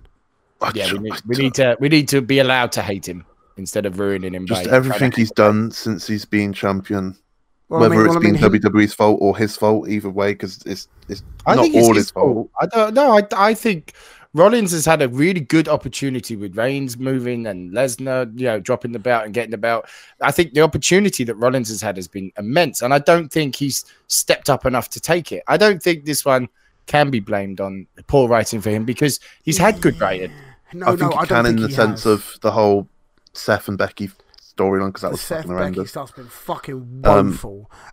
I 0.60 0.72
Yeah, 0.74 0.92
we 0.92 0.98
need, 0.98 1.14
we 1.26 1.36
need 1.36 1.54
to 1.54 1.76
we 1.80 1.88
need 1.88 2.08
to 2.08 2.20
be 2.22 2.38
allowed 2.38 2.72
to 2.72 2.82
hate 2.82 3.06
him 3.08 3.24
instead 3.56 3.86
of 3.86 3.98
ruining 3.98 4.34
him. 4.34 4.46
just 4.46 4.64
by 4.64 4.70
everything 4.70 5.12
he's 5.12 5.30
done 5.30 5.70
since 5.70 6.06
he's 6.06 6.24
been 6.24 6.52
champion, 6.52 7.16
Well, 7.68 7.80
whether 7.80 7.94
I 7.94 7.98
mean, 7.98 8.06
it's 8.06 8.08
well, 8.14 8.18
I 8.18 8.24
mean, 8.24 8.40
been 8.40 8.52
he- 8.52 8.58
WWE's 8.58 8.94
fault 8.94 9.18
or 9.20 9.36
his 9.36 9.56
fault, 9.56 9.88
either 9.88 10.10
way, 10.10 10.32
because 10.32 10.62
it's 10.66 10.88
it's 11.08 11.22
I 11.46 11.54
not 11.54 11.62
think 11.62 11.74
it's 11.76 11.86
all 11.86 11.94
his 11.94 12.04
his 12.04 12.10
fault. 12.10 12.50
I 12.60 12.66
don't 12.66 12.94
know. 12.94 13.18
I, 13.18 13.22
I 13.50 13.54
think 13.54 13.92
Rollins 14.32 14.72
has 14.72 14.84
had 14.84 15.00
a 15.02 15.08
really 15.08 15.40
good 15.40 15.68
opportunity 15.68 16.34
with 16.34 16.56
Reigns 16.56 16.98
moving 16.98 17.46
and 17.46 17.70
Lesnar, 17.72 18.36
you 18.38 18.46
know, 18.46 18.58
dropping 18.58 18.90
the 18.90 18.98
belt 18.98 19.24
and 19.24 19.32
getting 19.32 19.52
the 19.52 19.58
belt. 19.58 19.86
I 20.20 20.32
think 20.32 20.54
the 20.54 20.62
opportunity 20.62 21.22
that 21.24 21.36
Rollins 21.36 21.68
has 21.68 21.80
had 21.80 21.96
has 21.96 22.08
been 22.08 22.32
immense, 22.36 22.82
and 22.82 22.92
I 22.92 22.98
don't 22.98 23.30
think 23.30 23.54
he's 23.54 23.84
stepped 24.08 24.50
up 24.50 24.66
enough 24.66 24.88
to 24.90 25.00
take 25.00 25.30
it. 25.30 25.44
I 25.46 25.56
don't 25.56 25.80
think 25.82 26.04
this 26.04 26.24
one 26.24 26.48
can 26.86 27.10
be 27.10 27.20
blamed 27.20 27.60
on 27.60 27.86
poor 28.06 28.28
writing 28.28 28.60
for 28.60 28.70
him 28.70 28.84
because 28.84 29.20
he's 29.42 29.58
had 29.58 29.80
good 29.80 29.98
writing. 30.00 30.32
No, 30.72 30.86
I 30.86 30.90
no, 30.90 30.96
think 30.96 31.12
I 31.16 31.20
he 31.22 31.26
don't 31.26 31.44
can 31.44 31.46
in 31.46 31.56
the 31.62 31.70
sense 31.70 32.04
has. 32.04 32.12
of 32.12 32.38
the 32.42 32.50
whole 32.52 32.88
Seth 33.32 33.68
and 33.68 33.78
Becky 33.78 34.10
storyline 34.40 34.88
because 34.88 35.02
that 35.02 35.08
the 35.08 35.12
was 35.12 35.20
Seth 35.20 35.46
fucking 35.46 35.72
Becky 35.74 35.86
stuff's 35.86 36.12
been 36.12 36.26
fucking 36.28 37.00
Um, 37.04 37.38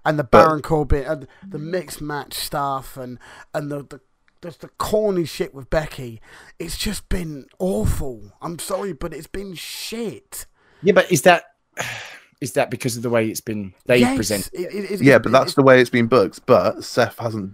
and 0.06 0.20
the 0.20 0.24
but- 0.24 0.32
Baron 0.46 0.62
Corbin 0.62 1.04
and 1.06 1.28
the 1.48 1.60
mixed 1.60 2.02
match 2.02 2.34
stuff, 2.34 2.98
and 2.98 3.20
and 3.54 3.72
the 3.72 3.84
the 3.84 4.02
just 4.44 4.62
the 4.62 4.70
corny 4.80 5.26
shit 5.26 5.54
with 5.54 5.70
Becky. 5.70 6.20
It's 6.58 6.76
just 6.78 7.08
been 7.10 7.46
awful. 7.60 8.34
I'm 8.42 8.58
sorry, 8.58 8.94
but 8.94 9.14
it's 9.14 9.28
been 9.28 9.54
shit. 9.54 10.48
Yeah, 10.82 10.94
but 10.94 11.12
is 11.12 11.22
that 11.24 11.44
is 12.42 12.54
that 12.54 12.72
because 12.72 12.98
of 12.98 13.04
the 13.04 13.10
way 13.12 13.30
it's 13.30 13.42
been 13.42 13.74
they 13.86 13.98
Yes, 13.98 14.16
presented? 14.16 14.52
it- 14.54 14.74
it- 14.74 14.92
it- 14.94 15.02
Yeah, 15.02 15.18
it- 15.18 15.24
but 15.24 15.32
that's 15.32 15.52
it- 15.52 15.56
the 15.58 15.62
way 15.64 15.80
it's 15.80 15.92
been 15.92 16.08
booked. 16.08 16.44
But 16.48 16.84
Seth 16.84 17.20
hasn't. 17.20 17.54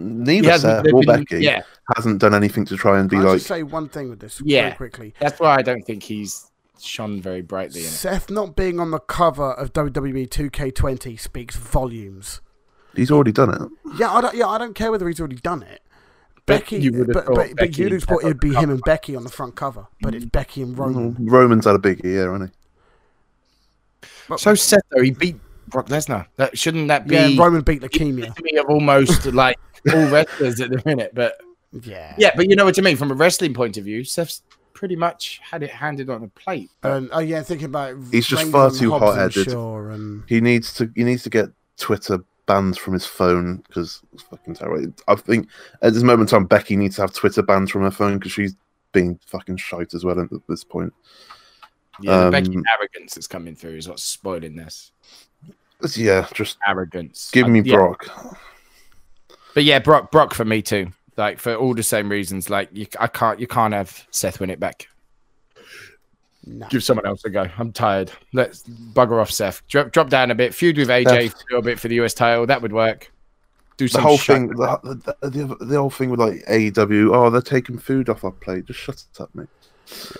Neither 0.00 0.50
hasn't- 0.50 0.86
Seth 0.86 0.94
or 0.94 1.00
been- 1.02 1.24
Becky 1.24 1.42
Yeah, 1.44 1.62
hasn't 1.96 2.20
done 2.20 2.32
anything 2.34 2.64
to 2.66 2.76
try 2.76 3.00
and 3.00 3.10
be 3.10 3.16
Can 3.16 3.24
I 3.24 3.28
like. 3.30 3.36
just 3.38 3.48
say 3.48 3.62
one 3.64 3.88
thing 3.88 4.08
with 4.10 4.20
this, 4.20 4.40
Yeah. 4.44 4.62
very 4.62 4.76
quickly. 4.76 5.14
that's 5.20 5.40
why 5.40 5.56
I 5.56 5.62
don't 5.62 5.84
think 5.84 6.04
he's 6.04 6.46
shone 6.80 7.20
very 7.20 7.42
brightly 7.42 7.80
in 7.80 7.86
it. 7.86 7.90
Seth 7.90 8.30
not 8.30 8.54
being 8.54 8.78
on 8.78 8.92
the 8.92 9.00
cover 9.00 9.52
of 9.54 9.72
WWE 9.72 10.26
2K20 10.28 11.16
speaks 11.16 11.56
volumes. 11.56 12.40
He's 12.94 13.10
already 13.10 13.32
done 13.32 13.50
it. 13.50 13.68
Yeah, 13.98 14.12
I 14.12 14.20
don't. 14.20 14.34
Yeah, 14.36 14.46
I 14.48 14.58
don't 14.58 14.74
care 14.74 14.90
whether 14.90 15.06
he's 15.08 15.18
already 15.20 15.36
done 15.36 15.62
it. 15.62 15.82
Becky, 16.46 16.78
you 16.78 16.92
would 16.92 17.08
have 17.08 17.14
but, 17.14 17.26
thought 17.26 17.34
but, 17.36 17.56
but 17.56 17.76
you'd 17.78 17.92
have 17.92 18.04
thought 18.04 18.24
it'd 18.24 18.40
be 18.40 18.54
him 18.54 18.70
and 18.70 18.80
Becky 18.86 19.14
on 19.14 19.22
the 19.24 19.28
front 19.30 19.54
cover, 19.56 19.86
but 20.00 20.14
it's 20.14 20.24
Becky 20.24 20.62
and 20.62 20.78
Roman. 20.78 21.14
Roman's 21.26 21.66
had 21.66 21.74
a 21.74 21.78
big 21.78 22.02
year, 22.04 22.32
hasn't 22.32 22.52
But- 24.28 24.40
So 24.40 24.54
Seth 24.54 24.80
though 24.90 25.02
he 25.02 25.10
beat 25.10 25.36
Brock 25.70 25.88
Lesnar. 25.88 26.26
That 26.36 26.56
shouldn't 26.58 26.88
that 26.88 27.06
be 27.06 27.14
yeah, 27.14 27.30
Roman 27.36 27.62
beat 27.62 27.82
leukemia. 27.82 28.34
to 28.34 28.42
me 28.42 28.56
of 28.56 28.66
almost 28.66 29.26
like 29.26 29.58
all 29.92 30.06
wrestlers 30.08 30.60
at 30.60 30.70
the 30.70 30.82
minute? 30.84 31.12
But 31.14 31.40
Yeah, 31.82 32.14
yeah, 32.18 32.30
but 32.34 32.48
you 32.48 32.56
know 32.56 32.64
what 32.64 32.78
I 32.78 32.82
mean 32.82 32.96
from 32.96 33.10
a 33.10 33.14
wrestling 33.14 33.54
point 33.54 33.76
of 33.76 33.84
view. 33.84 34.04
Seth's 34.04 34.42
pretty 34.72 34.96
much 34.96 35.40
had 35.42 35.62
it 35.62 35.70
handed 35.70 36.08
on 36.08 36.22
a 36.22 36.28
plate. 36.28 36.70
And 36.82 37.08
oh 37.12 37.18
yeah, 37.18 37.42
thinking 37.42 37.66
about 37.66 37.90
it, 37.90 37.98
He's 38.12 38.26
just 38.26 38.50
far 38.50 38.70
too 38.70 38.90
Hobbs 38.92 39.04
hot-headed. 39.04 39.50
Shaw 39.50 39.88
and 39.88 40.22
he? 40.28 40.36
He 40.36 40.40
needs 40.40 40.72
to. 40.74 40.90
He 40.94 41.04
needs 41.04 41.22
to 41.24 41.30
get 41.30 41.48
Twitter 41.76 42.24
banned 42.46 42.78
from 42.78 42.94
his 42.94 43.04
phone 43.04 43.56
because 43.66 44.02
it's 44.12 44.22
fucking 44.22 44.54
terrible. 44.54 44.92
I 45.06 45.14
think 45.16 45.48
at 45.82 45.92
this 45.94 46.02
moment 46.02 46.30
in 46.30 46.38
time, 46.38 46.46
Becky 46.46 46.76
needs 46.76 46.96
to 46.96 47.02
have 47.02 47.12
Twitter 47.12 47.42
banned 47.42 47.70
from 47.70 47.82
her 47.82 47.90
phone 47.90 48.18
because 48.18 48.32
she's 48.32 48.54
being 48.92 49.18
fucking 49.26 49.58
shite 49.58 49.94
as 49.94 50.04
well 50.04 50.18
at 50.18 50.28
this 50.48 50.64
point. 50.64 50.92
Yeah, 52.00 52.16
the 52.16 52.24
Um, 52.26 52.30
Becky 52.30 52.56
arrogance 52.78 53.14
that's 53.14 53.26
coming 53.26 53.54
through 53.54 53.76
is 53.76 53.88
what's 53.88 54.02
spoiling 54.04 54.56
this. 54.56 54.92
It's- 55.80 55.96
yeah, 55.96 56.26
just 56.34 56.58
Arrogance. 56.66 57.30
give 57.32 57.46
I- 57.46 57.50
me 57.50 57.60
yeah, 57.60 57.76
Brock. 57.76 58.06
But 59.54 59.64
yeah, 59.64 59.78
Brock, 59.78 60.10
Brock 60.10 60.34
for 60.34 60.44
me 60.44 60.62
too. 60.62 60.92
Like 61.16 61.38
for 61.38 61.54
all 61.54 61.74
the 61.74 61.82
same 61.82 62.08
reasons. 62.08 62.48
Like 62.50 62.68
you, 62.72 62.86
I 63.00 63.06
can't, 63.08 63.40
you 63.40 63.46
can't 63.46 63.74
have 63.74 64.06
Seth 64.10 64.38
win 64.40 64.50
it 64.50 64.60
back. 64.60 64.88
No. 66.46 66.66
Give 66.68 66.82
someone 66.82 67.06
else 67.06 67.24
a 67.24 67.30
go. 67.30 67.46
I'm 67.58 67.72
tired. 67.72 68.10
Let's 68.32 68.62
bugger 68.62 69.20
off 69.20 69.30
Seth. 69.30 69.66
Drop, 69.68 69.90
drop 69.92 70.08
down 70.08 70.30
a 70.30 70.34
bit. 70.34 70.54
Feud 70.54 70.78
with 70.78 70.88
AJ 70.88 71.04
Seth. 71.30 71.34
a 71.34 71.44
little 71.50 71.62
bit 71.62 71.78
for 71.78 71.88
the 71.88 71.96
US 71.96 72.14
title. 72.14 72.46
That 72.46 72.62
would 72.62 72.72
work. 72.72 73.12
Do 73.76 73.88
The 73.88 74.00
whole 74.00 74.18
thing, 74.18 74.48
the, 74.48 75.14
the, 75.22 75.28
the, 75.30 75.56
the 75.64 75.76
whole 75.76 75.90
thing 75.90 76.10
with 76.10 76.18
like 76.18 76.44
AEW, 76.46 77.14
oh, 77.14 77.30
they're 77.30 77.40
taking 77.40 77.78
food 77.78 78.08
off 78.08 78.24
our 78.24 78.32
plate. 78.32 78.64
Just 78.64 78.80
shut 78.80 79.04
up, 79.20 79.32
mate. 79.34 79.46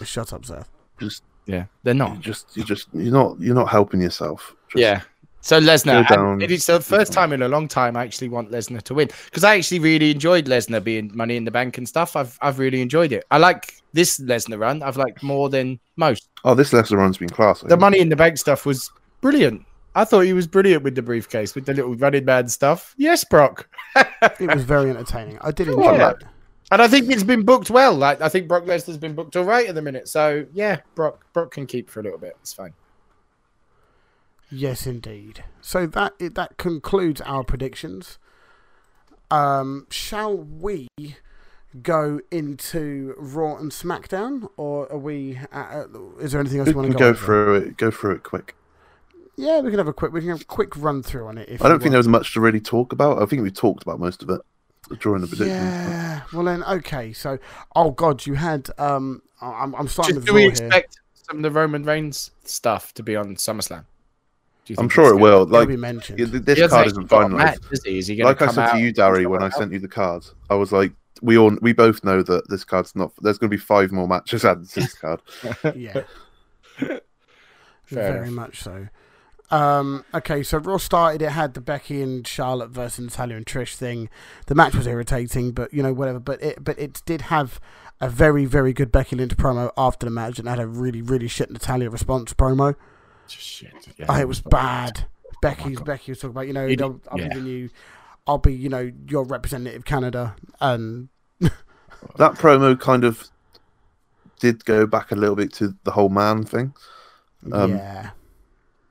Shut 0.04 0.32
up, 0.32 0.44
Seth. 0.44 0.68
Just, 1.00 1.22
Yeah, 1.46 1.64
they're 1.82 1.94
you 1.94 1.98
not. 1.98 2.20
just, 2.20 2.56
you 2.56 2.62
just, 2.62 2.86
you're 2.92 3.12
not, 3.12 3.40
you're 3.40 3.56
not 3.56 3.68
helping 3.68 4.00
yourself. 4.00 4.54
Just, 4.68 4.80
yeah. 4.80 5.00
So 5.40 5.60
Lesnar, 5.60 6.04
and 6.10 6.42
it's 6.42 6.66
the 6.66 6.80
first 6.80 7.12
time 7.12 7.32
in 7.32 7.42
a 7.42 7.48
long 7.48 7.68
time 7.68 7.96
I 7.96 8.02
actually 8.04 8.28
want 8.28 8.50
Lesnar 8.50 8.82
to 8.82 8.94
win 8.94 9.08
because 9.26 9.44
I 9.44 9.56
actually 9.56 9.78
really 9.78 10.10
enjoyed 10.10 10.46
Lesnar 10.46 10.82
being 10.82 11.10
Money 11.14 11.36
in 11.36 11.44
the 11.44 11.50
Bank 11.50 11.78
and 11.78 11.88
stuff. 11.88 12.16
I've 12.16 12.36
I've 12.42 12.58
really 12.58 12.82
enjoyed 12.82 13.12
it. 13.12 13.24
I 13.30 13.38
like 13.38 13.74
this 13.92 14.18
Lesnar 14.18 14.58
run. 14.58 14.82
I've 14.82 14.96
liked 14.96 15.22
more 15.22 15.48
than 15.48 15.78
most. 15.96 16.28
Oh, 16.44 16.54
this 16.54 16.72
Lesnar 16.72 16.98
run's 16.98 17.18
been 17.18 17.28
class. 17.28 17.60
The. 17.60 17.74
Eh? 17.74 17.76
Money 17.76 18.00
in 18.00 18.08
the 18.08 18.16
Bank 18.16 18.36
stuff 18.36 18.66
was 18.66 18.90
brilliant. 19.20 19.64
I 19.94 20.04
thought 20.04 20.20
he 20.20 20.32
was 20.32 20.46
brilliant 20.46 20.82
with 20.82 20.94
the 20.94 21.02
briefcase, 21.02 21.54
with 21.54 21.66
the 21.66 21.74
little 21.74 21.94
running 21.94 22.24
man 22.24 22.48
stuff. 22.48 22.94
Yes, 22.98 23.24
Brock. 23.24 23.68
It 23.96 24.52
was 24.52 24.64
very 24.64 24.90
entertaining. 24.90 25.38
I 25.40 25.50
did 25.50 25.68
enjoy 25.68 25.96
Yeah. 25.96 26.10
it. 26.10 26.24
And 26.70 26.82
I 26.82 26.88
think 26.88 27.10
it's 27.10 27.22
been 27.22 27.44
booked 27.44 27.70
well. 27.70 27.94
Like 27.94 28.20
I 28.20 28.28
think 28.28 28.46
Brock 28.48 28.64
Lesnar's 28.64 28.98
been 28.98 29.14
booked 29.14 29.36
all 29.36 29.44
right 29.44 29.68
at 29.68 29.74
the 29.74 29.82
minute. 29.82 30.08
So 30.08 30.46
yeah, 30.52 30.80
Brock 30.94 31.24
Brock 31.32 31.52
can 31.52 31.66
keep 31.66 31.88
for 31.88 32.00
a 32.00 32.02
little 32.02 32.18
bit. 32.18 32.36
It's 32.42 32.52
fine. 32.52 32.74
Yes, 34.50 34.86
indeed. 34.86 35.44
So 35.60 35.86
that 35.86 36.14
that 36.18 36.56
concludes 36.56 37.20
our 37.22 37.44
predictions. 37.44 38.18
Um, 39.30 39.86
shall 39.90 40.36
we 40.36 40.88
go 41.82 42.20
into 42.30 43.14
Raw 43.18 43.56
and 43.56 43.70
SmackDown, 43.70 44.48
or 44.56 44.90
are 44.90 44.98
we? 44.98 45.38
Uh, 45.52 45.84
is 46.18 46.32
there 46.32 46.40
anything 46.40 46.60
else 46.60 46.66
We 46.66 46.72
you 46.72 46.76
want 46.78 46.86
can 46.88 46.92
to 46.94 46.98
go 46.98 47.08
over? 47.10 47.24
through 47.24 47.54
it. 47.56 47.76
Go 47.76 47.90
through 47.90 48.14
it 48.16 48.22
quick. 48.22 48.54
Yeah, 49.36 49.60
we 49.60 49.70
can 49.70 49.78
have 49.78 49.88
a 49.88 49.92
quick. 49.92 50.12
We 50.12 50.20
can 50.20 50.30
have 50.30 50.40
a 50.40 50.44
quick 50.46 50.76
run 50.76 51.02
through 51.02 51.26
on 51.26 51.36
it. 51.38 51.48
If 51.48 51.62
I 51.62 51.68
don't 51.68 51.76
you 51.76 51.80
think 51.80 51.90
there 51.92 51.98
was 51.98 52.08
much 52.08 52.32
to 52.34 52.40
really 52.40 52.60
talk 52.60 52.92
about. 52.92 53.22
I 53.22 53.26
think 53.26 53.42
we 53.42 53.50
talked 53.50 53.82
about 53.82 54.00
most 54.00 54.22
of 54.22 54.30
it 54.30 54.40
during 55.00 55.20
the 55.20 55.28
predictions. 55.28 55.62
Yeah. 55.62 56.22
Well 56.32 56.44
then, 56.44 56.64
okay. 56.64 57.12
So, 57.12 57.38
oh 57.76 57.90
god, 57.90 58.24
you 58.26 58.34
had. 58.34 58.70
Um, 58.78 59.22
I'm, 59.40 59.74
I'm 59.74 59.86
starting 59.88 60.14
Just, 60.16 60.20
with 60.20 60.26
do 60.26 60.32
Raw 60.32 60.36
we 60.36 60.42
here. 60.42 60.50
expect 60.50 60.98
some 61.12 61.36
of 61.36 61.42
the 61.42 61.50
Roman 61.50 61.84
Reigns 61.84 62.30
stuff 62.44 62.94
to 62.94 63.02
be 63.02 63.14
on 63.14 63.36
SummerSlam? 63.36 63.84
Do 64.68 64.74
you 64.74 64.80
I'm 64.80 64.88
sure 64.88 65.12
it 65.12 65.20
will. 65.20 65.44
Like 65.46 65.66
be 65.68 65.76
mentioned. 65.76 66.18
yeah, 66.18 66.26
th- 66.26 66.34
He 66.36 66.40
this 66.54 66.70
card 66.70 66.86
isn't 66.86 67.08
got 67.08 67.22
a 67.22 67.24
finalized. 67.26 67.36
match, 67.38 67.58
is 67.72 67.82
he? 67.84 67.98
Is 67.98 68.06
he 68.06 68.22
Like 68.22 68.40
I 68.42 68.48
said 68.52 68.72
to 68.72 68.78
you, 68.78 68.92
Darry, 68.92 69.26
when 69.26 69.42
I 69.42 69.48
sent 69.48 69.72
you 69.72 69.78
the 69.78 69.88
cards, 69.88 70.34
I 70.50 70.54
was 70.54 70.70
like, 70.72 70.92
we 71.22 71.36
all, 71.36 71.56
we 71.60 71.72
both 71.72 72.04
know 72.04 72.22
that 72.22 72.48
this 72.48 72.62
card's 72.64 72.94
not. 72.94 73.12
There's 73.20 73.38
going 73.38 73.50
to 73.50 73.56
be 73.56 73.60
five 73.60 73.90
more 73.90 74.06
matches 74.06 74.44
added 74.44 74.68
to 74.70 74.80
this 74.80 74.94
card. 74.94 75.20
yeah. 75.74 76.02
Fair 76.76 77.00
Very 77.90 78.18
enough. 78.28 78.30
much 78.34 78.62
so. 78.62 78.88
Um, 79.50 80.04
okay, 80.12 80.42
so 80.42 80.58
Raw 80.58 80.76
started. 80.76 81.22
It 81.22 81.30
had 81.30 81.54
the 81.54 81.60
Becky 81.62 82.02
and 82.02 82.26
Charlotte 82.26 82.68
versus 82.68 83.02
Natalya 83.06 83.36
and 83.36 83.46
Trish 83.46 83.76
thing. 83.76 84.10
The 84.46 84.54
match 84.54 84.74
was 84.74 84.86
irritating, 84.86 85.52
but 85.52 85.72
you 85.72 85.82
know 85.82 85.94
whatever. 85.94 86.20
But 86.20 86.42
it 86.42 86.62
but 86.62 86.78
it 86.78 87.00
did 87.06 87.22
have 87.22 87.58
a 88.00 88.08
very 88.10 88.44
very 88.44 88.74
good 88.74 88.92
Becky 88.92 89.16
Lynch 89.16 89.36
promo 89.38 89.70
after 89.78 90.04
the 90.06 90.10
match, 90.10 90.38
and 90.38 90.46
had 90.46 90.58
a 90.60 90.66
really 90.66 91.00
really 91.00 91.28
shit 91.28 91.50
Natalya 91.50 91.88
response 91.88 92.34
promo. 92.34 92.74
Shit, 93.30 93.72
yeah. 93.96 94.06
Oh, 94.08 94.18
it 94.20 94.28
was 94.28 94.40
bad. 94.40 95.06
Becky's 95.42 95.76
God. 95.78 95.86
Becky 95.86 96.10
was 96.12 96.18
talking 96.20 96.30
about 96.30 96.46
you 96.46 96.52
know 96.52 96.66
You 96.66 96.76
did- 96.76 96.82
I'll, 96.84 97.00
I'll 97.12 97.20
yeah. 97.20 97.28
be 97.28 97.34
the 97.34 97.40
new, 97.40 97.70
I'll 98.26 98.38
be 98.38 98.52
you 98.54 98.68
know 98.68 98.90
your 99.08 99.24
representative 99.24 99.84
Canada, 99.84 100.34
and 100.60 101.08
That 101.40 102.34
promo 102.34 102.78
kind 102.78 103.04
of 103.04 103.28
did 104.40 104.64
go 104.64 104.86
back 104.86 105.10
a 105.10 105.16
little 105.16 105.34
bit 105.36 105.52
to 105.54 105.74
the 105.84 105.90
whole 105.92 106.08
man 106.08 106.44
thing, 106.44 106.72
Um, 107.52 107.76
yeah. 107.76 108.10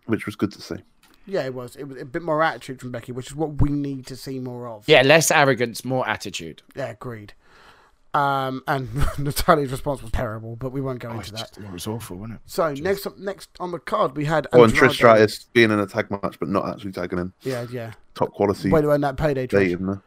which 0.06 0.26
was 0.26 0.36
good 0.36 0.52
to 0.54 0.62
see. 0.62 0.78
Yeah, 1.26 1.44
it 1.46 1.54
was. 1.54 1.76
It 1.76 1.86
was 1.86 2.02
a 2.02 2.06
bit 2.06 2.22
more 2.22 2.42
attitude 2.42 2.80
from 2.80 2.92
Becky, 2.92 3.12
which 3.12 3.28
is 3.28 3.36
what 3.36 3.62
we 3.62 3.70
need 3.70 4.06
to 4.08 4.16
see 4.16 4.40
more 4.40 4.68
of. 4.70 4.88
Yeah, 4.88 5.02
less 5.02 5.30
arrogance, 5.32 5.84
more 5.84 6.08
attitude. 6.08 6.62
Yeah, 6.76 6.88
agreed. 6.92 7.34
Um, 8.14 8.64
and 8.68 8.90
Natalya's 9.20 9.72
response 9.72 10.02
was 10.02 10.12
terrible, 10.12 10.56
but 10.56 10.72
we 10.72 10.82
won't 10.82 11.00
go 11.00 11.10
Oh, 11.10 11.20
into 11.20 11.32
that. 11.34 11.38
just- 11.40 11.58
it 11.58 11.72
was 11.72 11.86
awful, 11.88 12.18
wasn't 12.18 12.36
it? 12.36 12.42
So 12.46 12.74
next 12.74 13.06
up, 13.06 13.18
next 13.18 13.50
on 13.60 13.72
the 13.72 13.80
card, 13.80 14.16
we 14.18 14.26
had 14.26 14.48
Oh, 14.54 14.64
and 14.64 14.74
Trish 14.74 14.94
Stratus 14.94 15.46
being 15.54 15.72
in 15.72 15.80
a 15.80 15.86
tag 15.86 16.10
match, 16.10 16.40
but 16.40 16.50
not 16.50 16.68
actually 16.68 16.94
tagging 16.94 17.20
in. 17.20 17.34
Yeah, 17.44 17.66
yeah. 17.72 17.92
Top 18.16 18.32
quality 18.32 18.72
Wait, 18.72 18.86
when 18.86 19.02
that 19.02 19.18
payday, 19.18 19.46
Trish. 19.46 19.60
dating 19.60 19.86
there. 19.88 20.02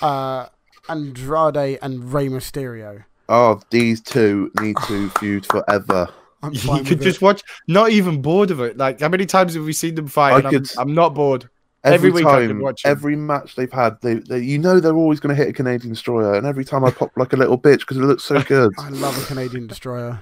Uh, 0.00 0.46
Andrade 0.88 1.78
and 1.82 2.12
Rey 2.12 2.28
Mysterio. 2.28 3.04
Oh, 3.28 3.60
these 3.70 4.00
two 4.00 4.50
need 4.60 4.76
to 4.86 5.08
feud 5.18 5.44
forever. 5.46 6.08
I'm 6.42 6.52
You 6.54 6.84
could 6.84 7.00
just 7.02 7.16
it. 7.16 7.22
watch, 7.22 7.42
not 7.66 7.90
even 7.90 8.22
bored 8.22 8.50
of 8.50 8.60
it. 8.60 8.76
Like, 8.76 9.00
how 9.00 9.08
many 9.08 9.26
times 9.26 9.54
have 9.54 9.64
we 9.64 9.72
seen 9.72 9.96
them 9.96 10.06
fight? 10.06 10.32
I 10.34 10.36
and 10.38 10.46
I'm, 10.46 10.52
could- 10.52 10.70
I'm 10.78 10.94
not 10.94 11.14
bored. 11.14 11.48
Every, 11.84 11.94
Every 11.94 12.10
week 12.10 12.26
I 12.26 12.46
could 12.46 12.58
time, 12.58 12.74
every 12.84 13.14
match 13.14 13.54
they've 13.54 13.72
had, 13.72 14.00
they, 14.02 14.14
they 14.14 14.40
you 14.40 14.58
know 14.58 14.80
they're 14.80 14.96
always 14.96 15.20
going 15.20 15.34
to 15.34 15.40
hit 15.40 15.48
a 15.48 15.52
Canadian 15.52 15.90
destroyer, 15.92 16.34
and 16.34 16.44
every 16.44 16.64
time 16.64 16.84
I 16.84 16.90
pop 16.90 17.12
like 17.16 17.32
a 17.32 17.36
little 17.36 17.56
bitch 17.56 17.80
because 17.80 17.96
it 17.98 18.00
looks 18.02 18.24
so 18.24 18.42
good. 18.48 18.72
I 18.78 18.88
love 18.88 19.16
a 19.22 19.24
Canadian 19.26 19.68
destroyer. 19.68 20.20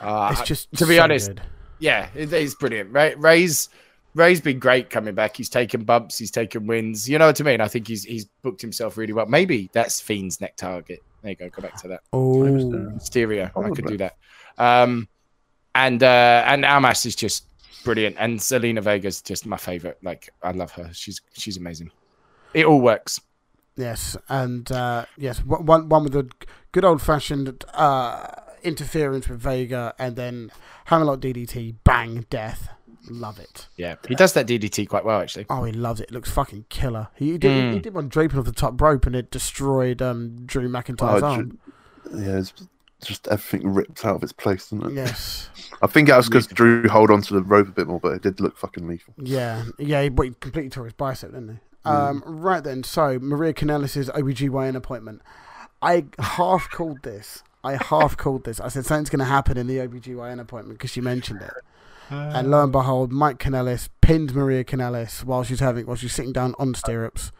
Uh, 0.00 0.28
It's 0.32 0.42
just 0.46 0.70
to 0.74 0.86
be 0.86 0.96
so 0.96 1.02
honest, 1.02 1.28
good. 1.28 1.42
yeah, 1.78 2.08
it, 2.14 2.30
it's 2.32 2.54
brilliant. 2.54 2.92
Rey, 2.92 3.14
Rey's 3.14 3.70
Rey's 4.14 4.40
been 4.42 4.58
great 4.58 4.90
coming 4.90 5.14
back. 5.14 5.34
He's 5.36 5.48
taken 5.48 5.82
bumps, 5.84 6.18
he's 6.18 6.30
taken 6.30 6.66
wins. 6.66 7.08
You 7.08 7.18
know 7.18 7.26
what 7.26 7.40
I 7.40 7.44
mean? 7.44 7.60
I 7.62 7.68
think 7.68 7.88
he's 7.88 8.04
he's 8.04 8.26
booked 8.42 8.60
himself 8.60 8.98
really 8.98 9.14
well. 9.14 9.26
Maybe 9.26 9.70
that's 9.72 10.00
Fiend's 10.00 10.42
next 10.42 10.58
target. 10.58 11.02
There 11.22 11.30
you 11.30 11.36
go. 11.36 11.48
Go 11.48 11.62
back 11.62 11.80
to 11.80 11.88
that. 11.88 12.00
Oh, 12.12 12.98
Stereo. 12.98 13.50
I 13.56 13.70
could 13.70 13.86
do 13.86 13.96
that. 13.96 14.16
Um, 14.58 15.08
and 15.74 16.02
uh, 16.02 16.44
and 16.46 16.66
Almas 16.66 17.06
is 17.06 17.16
just 17.16 17.46
brilliant, 17.84 18.16
and 18.18 18.38
Zelina 18.40 18.82
Vega's 18.82 19.22
just 19.22 19.46
my 19.46 19.56
favorite. 19.56 19.98
Like 20.02 20.30
I 20.42 20.50
love 20.52 20.72
her. 20.72 20.90
She's 20.92 21.20
she's 21.34 21.56
amazing. 21.56 21.90
It 22.54 22.66
all 22.66 22.80
works. 22.80 23.20
yes, 23.76 24.16
and 24.28 24.70
uh, 24.72 25.06
yes, 25.16 25.38
one 25.44 25.66
one 25.66 25.88
one 25.88 26.04
with 26.04 26.16
a 26.16 26.28
good 26.72 26.84
old 26.84 27.02
fashioned 27.02 27.64
uh, 27.74 28.26
interference 28.62 29.28
with 29.28 29.40
Vega, 29.40 29.94
and 29.98 30.16
then 30.16 30.50
Hammerlock 30.86 31.20
DDT, 31.20 31.76
bang, 31.84 32.26
death. 32.30 32.68
Love 33.10 33.38
it. 33.38 33.68
Yeah, 33.76 33.96
he 34.08 34.14
does 34.14 34.32
that 34.32 34.46
DDT 34.46 34.88
quite 34.88 35.04
well 35.04 35.20
actually. 35.20 35.44
Oh, 35.50 35.64
he 35.64 35.72
loves 35.72 36.00
it. 36.00 36.04
It 36.08 36.12
looks 36.12 36.30
fucking 36.30 36.64
killer. 36.70 37.08
He 37.14 37.36
did. 37.36 37.64
Mm. 37.64 37.72
He 37.74 37.78
did 37.80 37.92
one 37.94 38.08
draping 38.08 38.38
off 38.38 38.46
the 38.46 38.52
top 38.52 38.80
rope, 38.80 39.04
and 39.06 39.14
it 39.14 39.30
destroyed 39.30 40.00
um, 40.00 40.46
Drew 40.46 40.68
McIntyre's 40.70 41.22
Oh, 41.22 41.26
arm. 41.26 41.58
Yeah, 42.14 42.38
it's 42.38 42.54
just 43.02 43.28
everything 43.28 43.74
ripped 43.74 44.04
out 44.06 44.16
of 44.16 44.22
its 44.22 44.32
place, 44.32 44.66
isn't 44.72 44.84
it? 44.86 44.92
Yes. 44.94 45.50
I 45.84 45.86
think 45.86 46.08
that 46.08 46.16
was 46.16 46.28
because 46.28 46.46
Drew 46.46 46.88
hold 46.88 47.10
on 47.10 47.20
to 47.22 47.34
the 47.34 47.42
rope 47.42 47.68
a 47.68 47.72
bit 47.72 47.86
more, 47.86 48.00
but 48.00 48.14
it 48.14 48.22
did 48.22 48.40
look 48.40 48.56
fucking 48.56 48.88
lethal. 48.88 49.12
Yeah. 49.18 49.64
Yeah. 49.78 50.04
He, 50.04 50.08
but 50.08 50.22
he 50.22 50.30
completely 50.40 50.70
tore 50.70 50.84
his 50.84 50.94
bicep, 50.94 51.32
didn't 51.32 51.48
he? 51.50 51.88
Mm. 51.88 51.90
Um, 51.90 52.22
right 52.24 52.64
then. 52.64 52.82
So 52.84 53.18
Maria 53.20 53.52
Kanellis' 53.52 54.08
OBGYN 54.08 54.76
appointment. 54.76 55.20
I 55.82 56.06
half 56.18 56.70
called 56.70 57.02
this. 57.02 57.42
I 57.62 57.74
half 57.74 58.16
called 58.16 58.44
this. 58.44 58.60
I 58.60 58.68
said 58.68 58.86
something's 58.86 59.10
going 59.10 59.18
to 59.18 59.26
happen 59.26 59.58
in 59.58 59.66
the 59.66 59.76
OBGYN 59.76 60.40
appointment 60.40 60.78
because 60.78 60.90
she 60.90 61.02
mentioned 61.02 61.42
it. 61.42 61.52
And 62.10 62.50
lo 62.50 62.62
and 62.62 62.72
behold, 62.72 63.12
Mike 63.12 63.38
Kanellis 63.38 63.88
pinned 64.00 64.34
Maria 64.34 64.64
Kanellis 64.64 65.24
while 65.24 65.42
she's 65.42 65.60
having 65.60 65.86
while 65.86 65.96
she's 65.96 66.14
sitting 66.14 66.32
down 66.32 66.54
on 66.58 66.74
stirrups. 66.74 67.32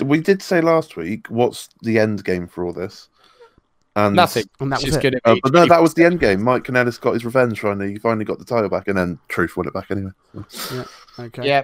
We 0.00 0.20
did 0.20 0.42
say 0.42 0.60
last 0.60 0.96
week, 0.96 1.26
what's 1.28 1.68
the 1.82 1.98
end 1.98 2.24
game 2.24 2.46
for 2.46 2.64
all 2.64 2.72
this? 2.72 3.08
And 3.96 4.14
Nothing. 4.14 4.44
And 4.60 4.72
that 4.72 4.76
was 4.76 4.94
She's 4.94 4.96
it. 4.96 5.20
Uh, 5.24 5.36
but 5.42 5.52
no, 5.52 5.66
that 5.66 5.82
was 5.82 5.94
the 5.94 6.04
end 6.04 6.20
game. 6.20 6.42
Mike 6.42 6.62
Kanellis 6.64 7.00
got 7.00 7.14
his 7.14 7.24
revenge 7.24 7.60
finally. 7.60 7.92
He 7.92 7.98
finally 7.98 8.24
got 8.24 8.38
the 8.38 8.44
title 8.44 8.68
back, 8.68 8.86
and 8.86 8.96
then 8.96 9.18
Truth 9.28 9.56
won 9.56 9.66
it 9.66 9.74
back 9.74 9.90
anyway. 9.90 10.10
yeah. 10.72 10.84
Okay. 11.18 11.46
yeah. 11.46 11.62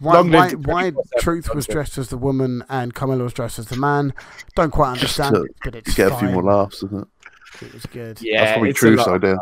Why, 0.00 0.20
why, 0.20 0.50
why 0.52 0.92
Truth 1.18 1.54
was 1.54 1.66
dressed 1.66 1.98
as 1.98 2.08
the 2.08 2.16
woman 2.16 2.62
and 2.68 2.94
Carmella 2.94 3.22
was 3.22 3.32
dressed 3.32 3.58
as 3.58 3.66
the 3.66 3.76
man? 3.76 4.12
Don't 4.54 4.70
quite 4.70 4.92
understand, 4.92 5.34
to 5.34 5.48
but 5.64 5.74
it's 5.74 5.94
Get 5.94 6.12
a 6.12 6.16
few 6.16 6.28
more 6.28 6.42
laughs, 6.42 6.84
isn't 6.84 7.00
it? 7.00 7.08
It 7.66 7.72
was 7.72 7.86
good. 7.86 8.20
Yeah, 8.22 8.40
That's 8.40 8.52
probably 8.52 8.70
it's 8.70 8.78
a 8.78 8.80
Truth's 8.80 9.08
idea. 9.08 9.38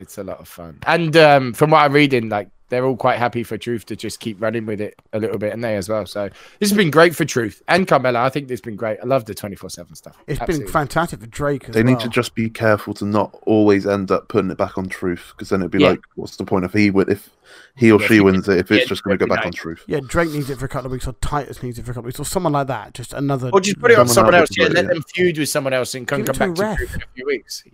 It's 0.00 0.18
a 0.18 0.24
lot 0.24 0.40
of 0.40 0.48
fun. 0.48 0.78
And 0.86 1.16
um, 1.16 1.52
from 1.52 1.70
what 1.70 1.84
I'm 1.84 1.92
reading, 1.92 2.30
like 2.30 2.48
they're 2.72 2.86
all 2.86 2.96
quite 2.96 3.18
happy 3.18 3.42
for 3.42 3.58
Truth 3.58 3.84
to 3.86 3.96
just 3.96 4.18
keep 4.18 4.40
running 4.40 4.64
with 4.64 4.80
it 4.80 4.98
a 5.12 5.18
little 5.18 5.36
bit, 5.36 5.52
and 5.52 5.62
they 5.62 5.76
as 5.76 5.90
well. 5.90 6.06
So 6.06 6.30
this 6.58 6.70
has 6.70 6.76
been 6.76 6.90
great 6.90 7.14
for 7.14 7.26
Truth 7.26 7.62
and 7.68 7.86
Carmella. 7.86 8.16
I 8.16 8.30
think 8.30 8.48
this 8.48 8.56
has 8.60 8.62
been 8.62 8.76
great. 8.76 8.98
I 9.02 9.06
love 9.06 9.26
the 9.26 9.34
24 9.34 9.68
7 9.68 9.94
stuff. 9.94 10.16
It's 10.26 10.40
Absolutely. 10.40 10.64
been 10.64 10.72
fantastic 10.72 11.20
for 11.20 11.26
Drake 11.26 11.68
as 11.68 11.74
They 11.74 11.82
well. 11.82 11.92
need 11.92 12.00
to 12.00 12.08
just 12.08 12.34
be 12.34 12.48
careful 12.48 12.94
to 12.94 13.04
not 13.04 13.38
always 13.42 13.86
end 13.86 14.10
up 14.10 14.28
putting 14.28 14.50
it 14.50 14.56
back 14.56 14.78
on 14.78 14.88
Truth, 14.88 15.34
because 15.36 15.50
then 15.50 15.60
it'd 15.60 15.70
be 15.70 15.80
Yeah. 15.80 15.90
like, 15.90 16.00
what's 16.14 16.36
the 16.36 16.44
point 16.46 16.64
if 16.64 16.72
he 16.72 16.90
win, 16.90 17.10
if 17.10 17.28
he 17.76 17.92
or 17.92 18.00
Yeah, 18.00 18.06
she 18.06 18.20
wins 18.20 18.48
it, 18.48 18.56
if 18.58 18.70
it's 18.70 18.84
yeah, 18.84 18.88
just 18.88 19.02
going 19.04 19.18
to 19.18 19.26
go 19.26 19.30
every 19.30 19.36
back 19.36 19.46
on. 19.46 19.52
Truth? 19.52 19.84
Yeah, 19.86 20.00
Drake 20.06 20.30
needs 20.30 20.48
it 20.48 20.58
for 20.58 20.64
a 20.64 20.68
couple 20.68 20.86
of 20.86 20.92
weeks, 20.92 21.06
or 21.06 21.12
Titus 21.20 21.62
needs 21.62 21.78
it 21.78 21.84
for 21.84 21.90
a 21.90 21.94
couple 21.94 22.08
of 22.08 22.14
weeks, 22.14 22.20
or 22.20 22.24
someone 22.24 22.54
like 22.54 22.68
that. 22.68 22.94
Just 22.94 23.12
another. 23.12 23.50
Or 23.52 23.60
just 23.60 23.78
put 23.78 23.90
it 23.90 23.98
on 23.98 24.08
Someone 24.08 24.32
someone 24.32 24.34
else 24.34 24.48
else. 24.50 24.56
Yeah, 24.58 24.68
let 24.82 24.88
them 24.88 25.02
feud 25.14 25.36
with 25.36 25.50
someone 25.50 25.74
else 25.74 25.94
and 25.94 26.08
come, 26.08 26.22
Give 26.22 26.30
it 26.34 26.38
come 26.38 26.54
to 26.54 26.62
a 26.62 26.64
back 26.64 26.78
to. 26.78 26.86
Truth 26.86 26.94
in 26.96 27.02
a 27.02 27.06
few 27.14 27.26
weeks. 27.26 27.64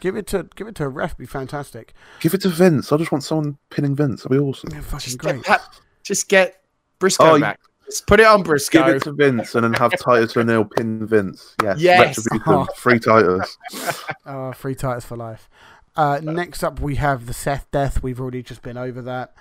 Yeah. 0.00 0.10
Give 0.10 0.16
it 0.16 0.26
to 0.28 0.48
give 0.56 0.66
it 0.66 0.74
to 0.76 0.84
a 0.84 0.88
ref. 0.88 1.16
Be 1.16 1.26
fantastic. 1.26 1.92
Give 2.20 2.34
it 2.34 2.40
to 2.42 2.48
Vince. 2.48 2.90
I 2.92 2.96
just 2.96 3.12
want 3.12 3.24
someone 3.24 3.58
pinning 3.70 3.94
Vince. 3.94 4.22
That'd 4.22 4.36
be 4.38 4.42
awesome. 4.44 4.70
Yeah, 4.72 4.80
fucking 4.80 4.98
Just 5.00 5.18
great. 5.18 5.42
get, 5.44 5.60
just 6.02 6.28
get 6.28 6.62
Briscoe 6.98 7.24
Oh, 7.30 7.34
you- 7.36 7.40
back. 7.42 7.60
Just 7.86 8.06
put 8.06 8.20
it 8.20 8.26
on 8.26 8.44
Briscoe. 8.44 8.84
Give 8.86 8.94
it 8.96 9.02
to 9.02 9.12
Vince 9.12 9.56
and 9.56 9.64
then 9.64 9.72
have 9.72 9.90
Titus 9.98 10.36
O'Neil 10.36 10.64
pin 10.64 11.04
Vince. 11.08 11.56
Yes. 11.60 11.80
Yes. 11.80 12.24
Retribution. 12.30 12.66
Free 12.76 13.00
Titus. 13.00 13.58
Uh, 14.24 14.52
free 14.54 14.76
titles 14.76 15.04
for 15.04 15.16
life. 15.16 15.50
Uh, 15.96 16.20
next 16.22 16.62
up, 16.62 16.78
we 16.78 16.94
have 16.94 17.26
the 17.26 17.34
Seth 17.34 17.68
death. 17.72 18.00
We've 18.00 18.20
already 18.20 18.44
just 18.44 18.62
been 18.62 18.76
over 18.76 19.02
that. 19.02 19.34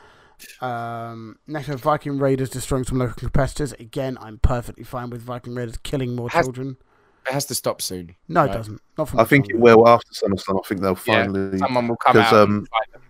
Um, 0.61 1.37
next, 1.45 1.67
we 1.67 1.73
have 1.73 1.81
Viking 1.81 2.17
Raiders 2.17 2.49
destroying 2.49 2.85
some 2.85 2.97
local 2.97 3.13
competitors. 3.13 3.73
Again, 3.73 4.17
I'm 4.19 4.39
perfectly 4.39 4.83
fine 4.83 5.11
with 5.11 5.21
Viking 5.21 5.53
Raiders 5.53 5.77
killing 5.77 6.15
more 6.15 6.29
Has- 6.29 6.45
children. 6.45 6.77
It 7.29 7.33
has 7.33 7.45
to 7.45 7.55
stop 7.55 7.79
soon. 7.81 8.15
No, 8.27 8.45
it 8.45 8.51
doesn't. 8.51 8.81
Not 8.97 9.09
from 9.09 9.19
I 9.19 9.23
think 9.23 9.49
it 9.49 9.59
will 9.59 9.87
after 9.87 10.11
SummerSlam. 10.13 10.59
I 10.63 10.67
think 10.67 10.81
they'll 10.81 10.97
Yeah, 11.05 11.23
finally. 11.25 11.59
Someone 11.59 11.87
will 11.87 11.95
come 11.97 12.13
'Cause, 12.13 12.33
out. 12.33 12.33
um, 12.33 12.55
and 12.57 12.67
fight 12.69 12.91
them. 12.91 13.01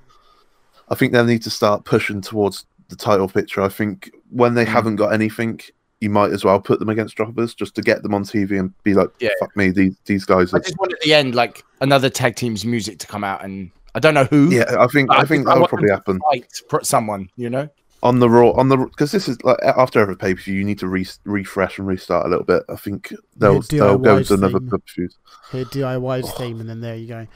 I 0.89 0.95
think 0.95 1.13
they'll 1.13 1.23
need 1.23 1.43
to 1.43 1.49
start 1.49 1.85
pushing 1.85 2.19
towards 2.19 2.65
the 2.89 2.95
title 2.97 3.29
picture. 3.29 3.61
I 3.61 3.69
think 3.69 4.11
when 4.29 4.55
they 4.55 4.65
Mm. 4.65 4.69
haven't 4.69 4.95
got 4.97 5.13
anything, 5.13 5.61
you 6.01 6.09
might 6.09 6.31
as 6.31 6.43
well 6.43 6.59
put 6.59 6.79
them 6.79 6.89
against 6.89 7.15
droppers 7.15 7.53
just 7.53 7.75
to 7.75 7.81
get 7.81 8.03
them 8.03 8.13
on 8.13 8.23
TV 8.23 8.57
and 8.59 8.73
be 8.83 8.93
like, 8.93 9.09
Yeah. 9.19 9.29
"Fuck 9.39 9.55
me, 9.55 9.69
these 9.69 9.95
these 10.05 10.25
guys." 10.25 10.53
I 10.53 10.59
just 10.59 10.77
want 10.79 10.91
at 10.91 10.99
the 11.01 11.13
end 11.13 11.33
like 11.35 11.63
another 11.79 12.09
tag 12.09 12.35
team's 12.35 12.65
music 12.65 12.99
to 12.99 13.07
come 13.07 13.23
out, 13.23 13.43
and 13.43 13.71
I 13.95 13.99
don't 13.99 14.13
know 14.13 14.25
who. 14.25 14.49
Yeah, 14.49 14.75
I 14.79 14.87
think 14.87 15.11
I 15.11 15.19
I 15.19 15.25
think 15.25 15.45
that'll 15.45 15.67
probably 15.67 15.89
happen 15.91 16.19
Fight 16.29 16.85
someone, 16.85 17.29
you 17.37 17.49
know. 17.49 17.69
On 18.01 18.19
the 18.19 18.29
raw 18.29 18.51
on 18.51 18.69
the 18.69 18.77
because 18.77 19.11
this 19.11 19.27
is 19.27 19.41
like 19.43 19.57
after 19.63 19.99
every 19.99 20.15
pay 20.17 20.33
per 20.33 20.41
view, 20.41 20.55
you 20.55 20.63
need 20.63 20.79
to 20.79 20.87
re- 20.87 21.05
refresh 21.25 21.77
and 21.79 21.87
restart 21.87 22.25
a 22.25 22.29
little 22.29 22.45
bit. 22.45 22.63
I 22.69 22.75
think 22.75 23.13
they'll 23.35 23.61
they'll 23.61 23.97
go 23.97 24.17
DIY's 24.17 24.27
to 24.29 24.33
another 24.35 24.59
theme. 24.59 24.69
pay 24.69 24.77
per 24.77 24.83
view. 24.95 25.09
Here, 25.51 25.65
DIY's 25.65 26.31
theme, 26.33 26.59
and 26.61 26.69
then 26.69 26.81
there 26.81 26.95
you 26.95 27.07
go. 27.07 27.27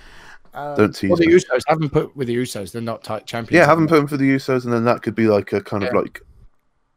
Uh, 0.54 0.76
Don't 0.76 0.94
tease 0.94 1.10
Well, 1.10 1.18
the 1.18 1.28
me. 1.28 1.34
Usos 1.34 1.62
haven't 1.68 1.90
put 1.90 2.16
with 2.16 2.28
the 2.28 2.36
Usos. 2.36 2.72
They're 2.72 2.82
not 2.82 3.04
tight 3.04 3.26
champions. 3.26 3.58
Yeah, 3.60 3.66
have 3.66 3.78
them 3.78 3.88
put 3.88 3.96
them 3.96 4.08
for 4.08 4.18
the 4.18 4.30
Usos, 4.36 4.64
and 4.66 4.72
then 4.74 4.86
that 4.86 5.02
could 5.02 5.16
be 5.16 5.28
like 5.28 5.52
a 5.52 5.62
kind 5.62 5.84
of 5.84 5.94
like 5.94 6.22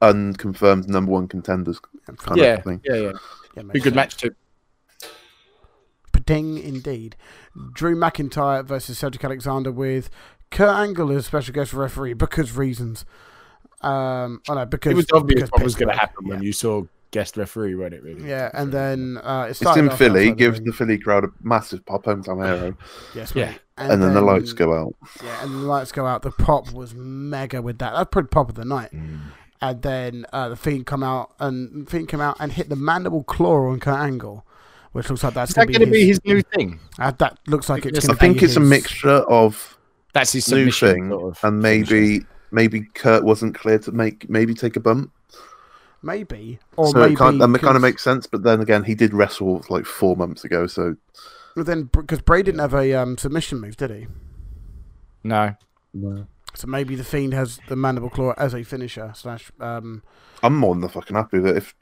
unconfirmed 0.03 0.89
number 0.89 1.11
one 1.11 1.27
contenders 1.27 1.81
kind 2.19 2.39
Yeah, 2.39 2.55
of 2.55 2.65
thing. 2.65 2.81
yeah, 2.85 2.95
yeah. 2.97 3.13
yeah, 3.57 3.63
Be 3.63 3.79
a 3.79 3.83
good 3.83 3.83
sense. 3.85 3.95
match 3.95 4.17
too. 4.19 4.35
Ding, 6.25 6.59
indeed. 6.59 7.15
Drew 7.73 7.95
McIntyre 7.95 8.65
versus 8.65 8.99
Cedric 8.99 9.23
Alexander 9.25 9.71
with 9.71 10.11
Kurt 10.51 10.75
Angle 10.75 11.13
as 11.13 11.27
special 11.27 11.55
guest 11.55 11.73
referee 11.73 12.15
because 12.15 12.57
reasons. 12.57 13.05
Um, 13.83 14.41
I 14.49 14.55
know 14.55 14.67
because 14.67 14.93
It 14.93 14.97
was 14.97 15.07
obvious 15.13 15.43
because 15.43 15.51
what 15.53 15.63
was 15.63 15.75
going 15.75 15.89
to 15.89 15.93
Pittsburgh. 15.95 16.09
happen 16.11 16.29
when 16.29 16.43
you 16.43 16.53
saw 16.53 16.83
guest 17.11 17.37
referee, 17.37 17.75
wasn't 17.75 17.95
it? 17.95 18.03
Really? 18.03 18.29
Yeah, 18.29 18.51
and 18.55 18.73
then 18.73 19.19
uh, 19.23 19.47
it 19.49 19.51
It's 19.51 19.77
in 19.77 19.91
Philly, 19.91 20.29
outside 20.29 20.39
gives 20.39 20.61
the 20.61 20.73
Philly 20.73 20.99
crowd 20.99 21.25
a 21.25 21.29
massive 21.43 21.85
pop 21.87 22.05
hometown 22.05 22.45
hero, 22.45 22.77
yes, 23.15 23.33
Yeah. 23.35 23.47
mate. 23.51 23.61
and, 23.79 24.03
then, 24.03 24.15
the 24.15 24.23
lights 24.23 24.53
go 24.53 24.75
out. 24.75 24.95
Yeah, 25.23 25.43
and 25.45 25.53
the 25.53 25.59
lights 25.59 25.93
go 25.93 26.07
out. 26.07 26.23
The 26.23 26.31
pop 26.31 26.73
was 26.73 26.95
mega 26.95 27.61
with 27.63 27.79
that. 27.79 27.93
That's 27.95 28.09
probably 28.11 28.29
pop 28.29 28.49
of 28.49 28.55
the 28.55 28.65
night. 28.65 28.91
Mm. 28.93 29.21
And 29.63 29.83
then 29.83 30.27
uh, 30.33 30.51
the 30.51 30.57
Fiend 30.57 30.85
come 30.87 31.03
out 31.03 31.33
and 31.39 31.89
Fiend 31.89 32.09
come 32.09 32.21
out 32.21 32.37
and 32.41 32.53
hit 32.53 32.69
the 32.69 32.77
mandible 32.77 33.25
claw 33.25 33.71
on 33.71 33.81
Kurt 33.81 33.99
Angle, 33.99 34.45
which 34.93 35.09
looks 35.09 35.25
like 35.25 35.35
that's 35.35 35.51
Is 35.53 35.55
that 35.55 35.67
going 35.67 35.79
going 35.79 35.87
to 35.89 35.93
be 35.93 36.07
his 36.07 36.23
new 36.25 36.43
thing? 36.43 36.79
Uh, 36.99 37.11
that 37.13 37.39
looks 37.47 37.69
like 37.71 37.87
it's. 37.87 38.07
I 38.09 38.13
I 38.13 38.17
think 38.17 38.41
be 38.41 38.45
it's 38.47 38.57
a 38.57 38.61
mixture 38.61 39.09
of 39.09 39.79
That's 40.13 40.33
his 40.33 40.51
new 40.51 40.71
thing, 40.71 41.09
sort 41.09 41.37
of 41.37 41.45
and 41.45 41.61
maybe 41.61 42.21
maybe 42.51 42.83
Kurt 42.95 43.25
wasn't 43.25 43.55
clear 43.55 43.79
to 43.81 43.93
make 43.93 44.29
maybe 44.31 44.55
take 44.55 44.77
a 44.77 44.81
bump. 44.81 45.11
Maybe, 46.03 46.59
or 46.77 46.89
so 46.89 46.99
maybe 47.01 47.15
it 47.15 47.17
kind, 47.17 47.41
that 47.41 47.61
kind 47.61 47.75
of 47.77 47.83
makes 47.83 48.03
sense. 48.05 48.27
But 48.27 48.43
then 48.45 48.61
again, 48.61 48.85
he 48.85 48.95
did 48.95 49.13
wrestle 49.13 49.65
like 49.69 49.87
four 49.87 50.15
months 50.17 50.45
ago, 50.45 50.67
so 50.67 50.97
Well, 51.57 51.65
then 51.65 51.85
because 51.85 52.21
Bray 52.21 52.43
didn't 52.43 52.61
have 52.61 52.75
a 52.75 52.93
um, 52.95 53.19
submission 53.19 53.61
move, 53.61 53.77
did 53.77 53.91
he? 53.91 54.07
No. 55.25 55.57
No. 55.93 56.27
So 56.55 56.69
maybe 56.69 56.95
the 56.95 57.03
Fiend 57.05 57.35
has 57.35 57.59
the 57.69 57.77
mandible 57.77 58.11
claw 58.11 58.35
as 58.37 58.55
a 58.55 58.63
finisher 58.63 59.13
slash. 59.17 59.51
Um, 59.59 60.03
I'm 60.43 60.55
more 60.57 60.75
than 60.75 60.83
the 60.83 60.89
fucking 60.89 61.17
happy 61.17 61.39
with 61.39 61.57
it. 61.57 61.57
If 61.59 61.75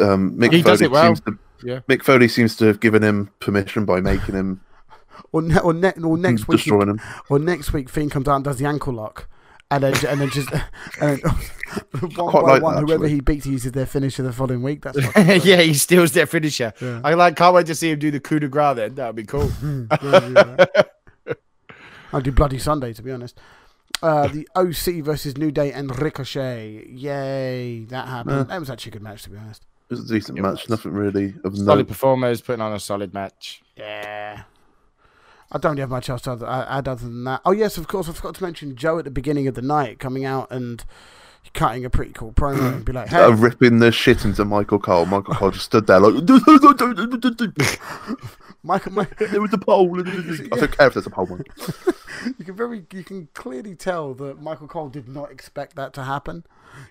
um, 0.00 0.36
Mick 0.38 0.52
He 0.52 0.62
Foley 0.62 0.72
does 0.72 0.80
it 0.82 0.90
well. 0.90 1.04
seems 1.04 1.20
to, 1.22 1.38
Yeah. 1.62 1.80
Mick 1.88 2.02
Foley 2.02 2.28
seems 2.28 2.56
to 2.56 2.64
have 2.66 2.80
given 2.80 3.02
him 3.02 3.30
permission 3.40 3.84
by 3.84 4.00
making 4.00 4.34
him 4.36 4.60
or 5.32 5.42
ne- 5.42 5.58
or, 5.60 5.74
ne- 5.74 5.92
or 6.02 6.16
next 6.16 6.48
week, 6.48 6.58
destroying 6.58 6.88
him. 6.88 7.00
or 7.28 7.38
next 7.38 7.72
week, 7.72 7.88
Fiend 7.90 8.10
comes 8.10 8.26
out 8.26 8.36
and 8.36 8.44
does 8.44 8.58
the 8.58 8.64
ankle 8.66 8.94
lock, 8.94 9.28
and 9.70 9.84
then 9.84 9.94
and 10.06 10.20
then 10.20 10.30
just 10.30 10.50
and 11.00 11.20
then, 11.20 11.20
one 12.00 12.30
Quite 12.30 12.42
by 12.44 12.52
like 12.54 12.62
one, 12.62 12.74
that, 12.74 12.80
whoever 12.80 13.04
actually. 13.04 13.10
he 13.10 13.20
beats 13.20 13.46
uses 13.46 13.72
their 13.72 13.86
finisher 13.86 14.22
the 14.22 14.32
following 14.32 14.62
week. 14.62 14.82
That's 14.82 15.00
fucking 15.06 15.40
yeah, 15.44 15.60
he 15.60 15.74
steals 15.74 16.12
their 16.12 16.26
finisher. 16.26 16.72
Yeah. 16.80 17.00
I 17.04 17.14
like. 17.14 17.36
Can't 17.36 17.54
wait 17.54 17.66
to 17.66 17.74
see 17.74 17.90
him 17.90 17.98
do 17.98 18.10
the 18.10 18.20
coup 18.20 18.40
de 18.40 18.48
grace. 18.48 18.76
Then 18.76 18.94
that'd 18.94 19.16
be 19.16 19.24
cool. 19.24 19.50
I'll 22.12 22.20
do 22.20 22.32
Bloody 22.32 22.58
Sunday 22.58 22.92
to 22.92 23.02
be 23.02 23.12
honest. 23.12 23.38
Uh, 24.02 24.28
the 24.28 24.48
OC 24.56 25.04
versus 25.04 25.36
New 25.36 25.50
Day 25.50 25.72
and 25.72 25.96
Ricochet. 26.00 26.86
Yay, 26.88 27.84
that 27.90 28.08
happened. 28.08 28.36
Yeah. 28.36 28.42
That 28.44 28.60
was 28.60 28.70
actually 28.70 28.90
a 28.90 28.92
good 28.94 29.02
match 29.02 29.24
to 29.24 29.30
be 29.30 29.36
honest. 29.36 29.66
It 29.90 29.94
was 29.94 30.10
a 30.10 30.14
decent 30.14 30.38
match. 30.38 30.68
Nothing 30.68 30.92
really 30.92 31.34
of 31.44 31.56
solid 31.56 31.78
note. 31.80 31.88
performers 31.88 32.40
putting 32.40 32.62
on 32.62 32.72
a 32.72 32.80
solid 32.80 33.12
match. 33.12 33.62
Yeah. 33.76 34.42
I 35.52 35.58
don't 35.58 35.72
really 35.72 35.80
have 35.80 35.90
much 35.90 36.08
else 36.08 36.22
to 36.22 36.32
add- 36.32 36.42
add 36.42 36.88
other 36.88 37.02
than 37.04 37.24
that. 37.24 37.40
Oh 37.44 37.50
yes, 37.52 37.76
of 37.76 37.88
course. 37.88 38.08
I 38.08 38.12
forgot 38.12 38.34
to 38.36 38.42
mention 38.42 38.76
Joe 38.76 38.98
at 38.98 39.04
the 39.04 39.10
beginning 39.10 39.48
of 39.48 39.54
the 39.54 39.62
night 39.62 39.98
coming 39.98 40.24
out 40.24 40.50
and 40.50 40.84
cutting 41.54 41.84
a 41.84 41.90
pretty 41.90 42.12
cool 42.12 42.32
promo 42.32 42.72
and 42.74 42.84
be 42.84 42.92
like, 42.92 43.08
"Hey, 43.08 43.18
Uh, 43.22 43.30
ripping 43.30 43.78
the 43.78 43.90
shit 43.90 44.24
into 44.24 44.44
Michael 44.44 44.78
Cole. 44.78 45.06
Michael 45.06 45.34
Cole 45.34 45.50
just 45.50 45.64
stood 45.64 45.86
there 45.86 45.98
like 45.98 46.14
Michael, 48.62 48.92
Mike, 48.92 49.16
there 49.18 49.40
was 49.40 49.52
a 49.54 49.58
pole. 49.58 49.98
I 50.00 50.02
don't 50.02 50.76
care 50.76 50.86
if 50.88 50.94
there's 50.94 51.06
a 51.06 51.10
pole. 51.10 51.26
One. 51.26 51.42
you 52.38 52.44
can 52.44 52.54
very, 52.54 52.84
you 52.92 53.02
can 53.02 53.28
clearly 53.32 53.74
tell 53.74 54.12
that 54.14 54.40
Michael 54.42 54.68
Cole 54.68 54.90
did 54.90 55.08
not 55.08 55.30
expect 55.32 55.76
that 55.76 55.94
to 55.94 56.04
happen. 56.04 56.44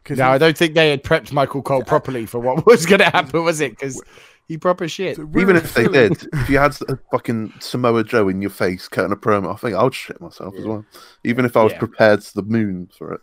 Because 0.04 0.18
No, 0.18 0.30
I 0.30 0.38
don't 0.40 0.58
think 0.58 0.74
they 0.74 0.90
had 0.90 1.04
prepped 1.04 1.32
Michael 1.32 1.62
Cole 1.62 1.84
properly 1.84 2.26
for 2.26 2.40
what 2.40 2.66
was 2.66 2.86
going 2.88 3.00
to 3.00 3.06
happen, 3.06 3.44
was 3.44 3.62
it? 3.62 3.72
Because 3.72 4.02
he 4.50 4.58
proper 4.58 4.88
shit. 4.90 5.18
Even 5.18 5.56
if 5.56 5.74
they 5.76 5.88
did, 5.88 6.28
if 6.34 6.50
you 6.50 6.58
had 6.58 6.76
a 6.90 6.98
fucking 7.12 7.54
Samoa 7.62 8.04
Joe 8.04 8.28
in 8.28 8.42
your 8.42 8.50
face 8.50 8.90
cutting 8.90 9.12
a 9.14 9.16
promo, 9.16 9.54
I 9.54 9.58
think 9.58 9.76
I 9.76 9.84
would 9.84 9.94
shit 9.96 10.20
myself 10.20 10.54
as 10.58 10.66
well. 10.66 10.84
Even 11.24 11.46
if 11.46 11.56
I 11.56 11.64
was 11.64 11.72
Yeah. 11.74 11.80
prepared 11.80 12.22
to 12.22 12.34
the 12.34 12.42
moon 12.42 12.90
for 12.98 13.14
it. 13.14 13.22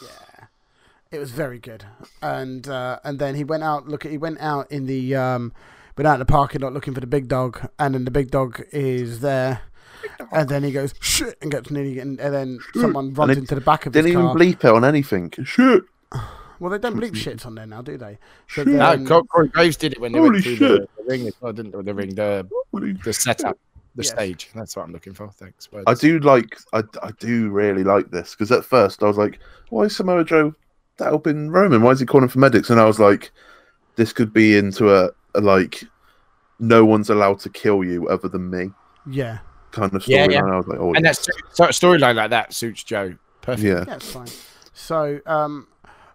Yeah, 0.00 0.46
it 1.10 1.18
was 1.18 1.32
very 1.32 1.58
good. 1.58 1.84
And 2.22 2.66
uh, 2.68 3.00
and 3.04 3.18
then 3.18 3.34
he 3.34 3.44
went 3.44 3.64
out. 3.64 3.88
Look, 3.88 4.04
he 4.04 4.16
went 4.16 4.40
out 4.40 4.70
in 4.70 4.86
the 4.86 5.14
um, 5.16 5.52
went 5.96 6.06
out 6.06 6.14
in 6.14 6.20
the 6.20 6.24
parking 6.26 6.60
lot 6.62 6.72
looking 6.72 6.94
for 6.94 7.00
the 7.00 7.06
big 7.08 7.26
dog, 7.28 7.68
and 7.78 7.94
then 7.94 8.04
the 8.04 8.10
big 8.12 8.30
dog 8.30 8.62
is 8.72 9.20
there. 9.20 9.62
And 10.30 10.48
then 10.48 10.62
he 10.62 10.70
goes 10.70 10.94
shit 11.00 11.36
and 11.42 11.50
gets 11.50 11.72
nearly, 11.72 11.98
and, 11.98 12.20
and 12.20 12.32
then 12.32 12.58
someone 12.74 13.12
runs 13.14 13.32
it 13.32 13.38
into 13.38 13.56
the 13.56 13.60
back 13.60 13.84
of 13.84 13.92
his 13.94 14.02
car, 14.04 14.08
Didn't 14.08 14.20
even 14.20 14.26
car. 14.28 14.36
bleep 14.36 14.64
it 14.64 14.76
on 14.76 14.84
anything. 14.84 15.32
Shit. 15.44 15.82
well, 16.60 16.70
they 16.70 16.78
don't 16.78 16.96
bleep 16.96 17.12
shits 17.12 17.46
on 17.46 17.54
there 17.54 17.66
now, 17.66 17.82
do 17.82 17.96
they? 17.96 18.18
So 18.48 18.64
Shit. 18.64 18.68
No, 18.68 18.90
then- 18.90 19.06
Cor- 19.06 19.24
Corey 19.24 19.48
Graves 19.48 19.76
did 19.76 19.92
it 19.92 20.00
when 20.00 20.12
they 20.12 20.18
Holy 20.18 20.30
went 20.32 20.44
through 20.44 20.56
shit. 20.56 20.88
the, 20.96 21.02
the 21.02 21.08
ring. 21.08 21.26
as 21.26 21.34
well, 21.40 21.52
didn't 21.52 21.72
they? 21.72 21.82
the 21.82 21.94
ring, 21.94 22.14
the 22.14 22.48
the 23.04 23.12
setup, 23.12 23.58
the 23.94 24.02
Yes. 24.02 24.10
stage. 24.12 24.50
That's 24.54 24.76
what 24.76 24.84
I'm 24.84 24.92
looking 24.92 25.14
for. 25.14 25.30
Thanks. 25.30 25.66
But 25.66 25.84
I 25.86 25.94
do 25.94 26.18
like, 26.20 26.56
I, 26.72 26.82
I 27.02 27.10
do 27.18 27.48
really 27.50 27.84
like 27.84 28.10
this 28.10 28.32
because 28.34 28.52
at 28.52 28.64
first 28.64 29.02
I 29.02 29.06
was 29.06 29.16
like, 29.18 29.38
why 29.70 29.84
is 29.84 29.96
Samoa 29.96 30.24
Joe 30.24 30.54
helping 30.98 31.50
Roman? 31.50 31.82
Why 31.82 31.90
is 31.92 32.00
he 32.00 32.06
calling 32.06 32.28
for 32.28 32.38
medics? 32.38 32.70
And 32.70 32.80
I 32.80 32.84
was 32.84 32.98
like, 32.98 33.30
this 33.96 34.12
could 34.12 34.32
be 34.32 34.56
into 34.56 34.94
a, 34.94 35.10
a 35.34 35.40
like, 35.40 35.82
no 36.60 36.84
one's 36.84 37.10
allowed 37.10 37.38
to 37.40 37.50
kill 37.50 37.84
you 37.84 38.08
other 38.08 38.28
than 38.28 38.50
me 38.50 38.70
yeah, 39.10 39.38
kind 39.70 39.94
of 39.94 40.06
Yeah, 40.06 40.26
storyline. 40.26 40.32
yeah. 40.32 40.44
I 40.44 40.56
was 40.56 40.66
like, 40.66 40.78
oh, 40.80 40.92
and 40.94 41.04
yeah. 41.04 41.12
that 41.12 41.16
sort 41.54 41.70
of 41.70 41.76
storyline 41.76 42.16
like 42.16 42.30
that 42.30 42.52
suits 42.52 42.82
Joe 42.82 43.14
perfect. 43.40 43.64
yeah. 43.64 43.84
yeah, 43.86 43.94
it's 43.94 44.12
fine. 44.12 44.28
So, 44.74 45.20
um, 45.26 45.66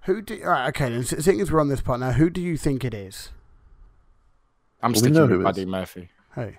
who 0.06 0.22
do? 0.22 0.42
All 0.44 0.50
right, 0.50 0.68
okay, 0.70 0.90
then. 0.90 1.04
Seeing 1.04 1.42
as 1.42 1.52
we're 1.52 1.60
on 1.62 1.70
this 1.70 1.82
part 1.82 2.00
now, 2.00 2.12
who 2.12 2.30
do 2.30 2.42
you 2.42 2.58
think 2.58 2.84
it 2.84 2.94
is? 2.94 3.30
I'm 4.82 4.92
Well, 4.92 4.94
we 4.94 4.98
sticking 5.00 5.14
know 5.16 5.22
with 5.24 5.30
who 5.32 5.40
it 5.42 5.44
Buddy 5.44 5.62
is. 5.62 5.68
Murphy. 5.68 6.10
Hey, 6.36 6.58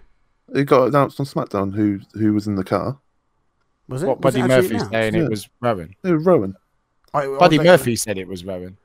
It 0.55 0.65
got 0.65 0.89
announced 0.89 1.21
on 1.21 1.27
SmackDown 1.27 1.75
who 1.75 2.01
who 2.15 2.33
was 2.33 2.47
in 2.47 2.55
the 2.57 2.65
car. 2.65 2.99
was 3.89 4.03
it? 4.03 4.07
What 4.07 4.19
was 4.23 4.35
Buddy 4.35 4.41
it 4.41 4.43
actually 4.45 4.57
Murphy's 4.57 4.71
announced? 4.73 4.91
saying 4.93 5.15
Yeah. 5.15 5.23
it 5.25 5.31
was 5.31 5.49
Rowan. 5.61 5.95
It 6.03 6.13
was 6.13 6.25
Rowan. 6.25 6.57
I- 7.13 7.23
I 7.27 7.39
Buddy 7.39 7.57
think- 7.59 7.67
Murphy 7.67 7.97
said 7.97 8.19
it 8.19 8.29
was 8.29 8.45
Rowan. 8.45 8.77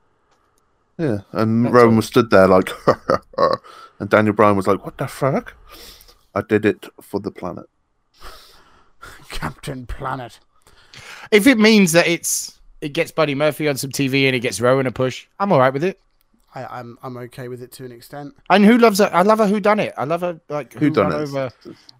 Yeah, 0.97 1.19
and 1.31 1.65
That's 1.65 1.73
Rowan 1.73 1.89
all. 1.91 1.95
was 1.97 2.07
stood 2.07 2.29
there 2.29 2.47
like, 2.47 2.69
and 3.99 4.09
Daniel 4.09 4.33
Bryan 4.33 4.57
was 4.57 4.67
like, 4.67 4.83
"What 4.83 4.97
the 4.97 5.07
fuck? 5.07 5.55
I 6.35 6.41
did 6.41 6.65
it 6.65 6.87
for 7.01 7.21
the 7.21 7.31
planet." 7.31 7.67
Captain 9.29 9.85
Planet. 9.85 10.39
If 11.31 11.47
it 11.47 11.57
means 11.57 11.93
that 11.93 12.07
it's 12.07 12.58
it 12.81 12.93
gets 12.93 13.11
Buddy 13.11 13.35
Murphy 13.35 13.67
on 13.67 13.77
some 13.77 13.91
TV 13.91 14.25
and 14.27 14.35
it 14.35 14.39
gets 14.39 14.61
Rowan 14.61 14.87
a 14.87 14.91
push, 14.91 15.27
I'm 15.39 15.51
all 15.51 15.59
right 15.59 15.73
with 15.73 15.83
it. 15.83 15.99
I, 16.55 16.65
I'm 16.79 16.97
I'm 17.03 17.15
okay 17.17 17.47
with 17.47 17.61
it 17.61 17.71
to 17.73 17.85
an 17.85 17.91
extent. 17.91 18.33
And 18.49 18.65
who 18.65 18.77
loves 18.77 18.99
it? 18.99 19.09
I 19.13 19.21
love 19.21 19.39
a 19.39 19.47
who 19.47 19.59
done 19.59 19.79
it. 19.79 19.93
I 19.97 20.05
love 20.05 20.23
a 20.23 20.39
like 20.49 20.73
who, 20.73 20.79
Who 20.79 20.89
done 20.89 21.11
it? 21.11 21.15
over. 21.15 21.51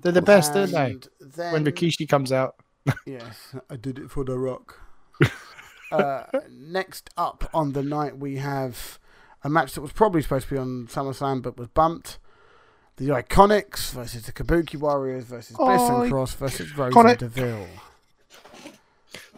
They're 0.01 0.11
the 0.11 0.21
best, 0.21 0.55
aren't 0.55 0.71
they? 0.71 0.91
And 0.91 1.07
Then, 1.21 1.53
When 1.53 1.65
Rikishi 1.65 2.07
comes 2.07 2.31
out. 2.31 2.55
Yes, 3.05 3.55
I 3.69 3.75
did 3.75 3.99
it 3.99 4.09
for 4.09 4.23
The 4.23 4.39
Rock. 4.39 4.79
uh, 5.91 6.23
next 6.49 7.09
up 7.17 7.47
on 7.53 7.73
the 7.73 7.83
night, 7.83 8.17
we 8.17 8.37
have 8.37 8.97
a 9.43 9.49
match 9.49 9.73
that 9.73 9.81
was 9.81 9.91
probably 9.91 10.23
supposed 10.23 10.47
to 10.47 10.53
be 10.55 10.59
on 10.59 10.87
SummerSlam 10.87 11.41
but 11.43 11.57
was 11.57 11.67
bumped. 11.67 12.17
The 12.97 13.09
Iconics 13.09 13.91
versus 13.91 14.23
the 14.23 14.31
Kabuki 14.31 14.75
Warriors 14.75 15.25
versus 15.25 15.55
Bliss 15.55 15.81
and 15.81 16.09
Cross 16.09 16.33
versus 16.33 16.75
Rose 16.75 16.93
and 16.95 17.17
Deville. 17.17 17.67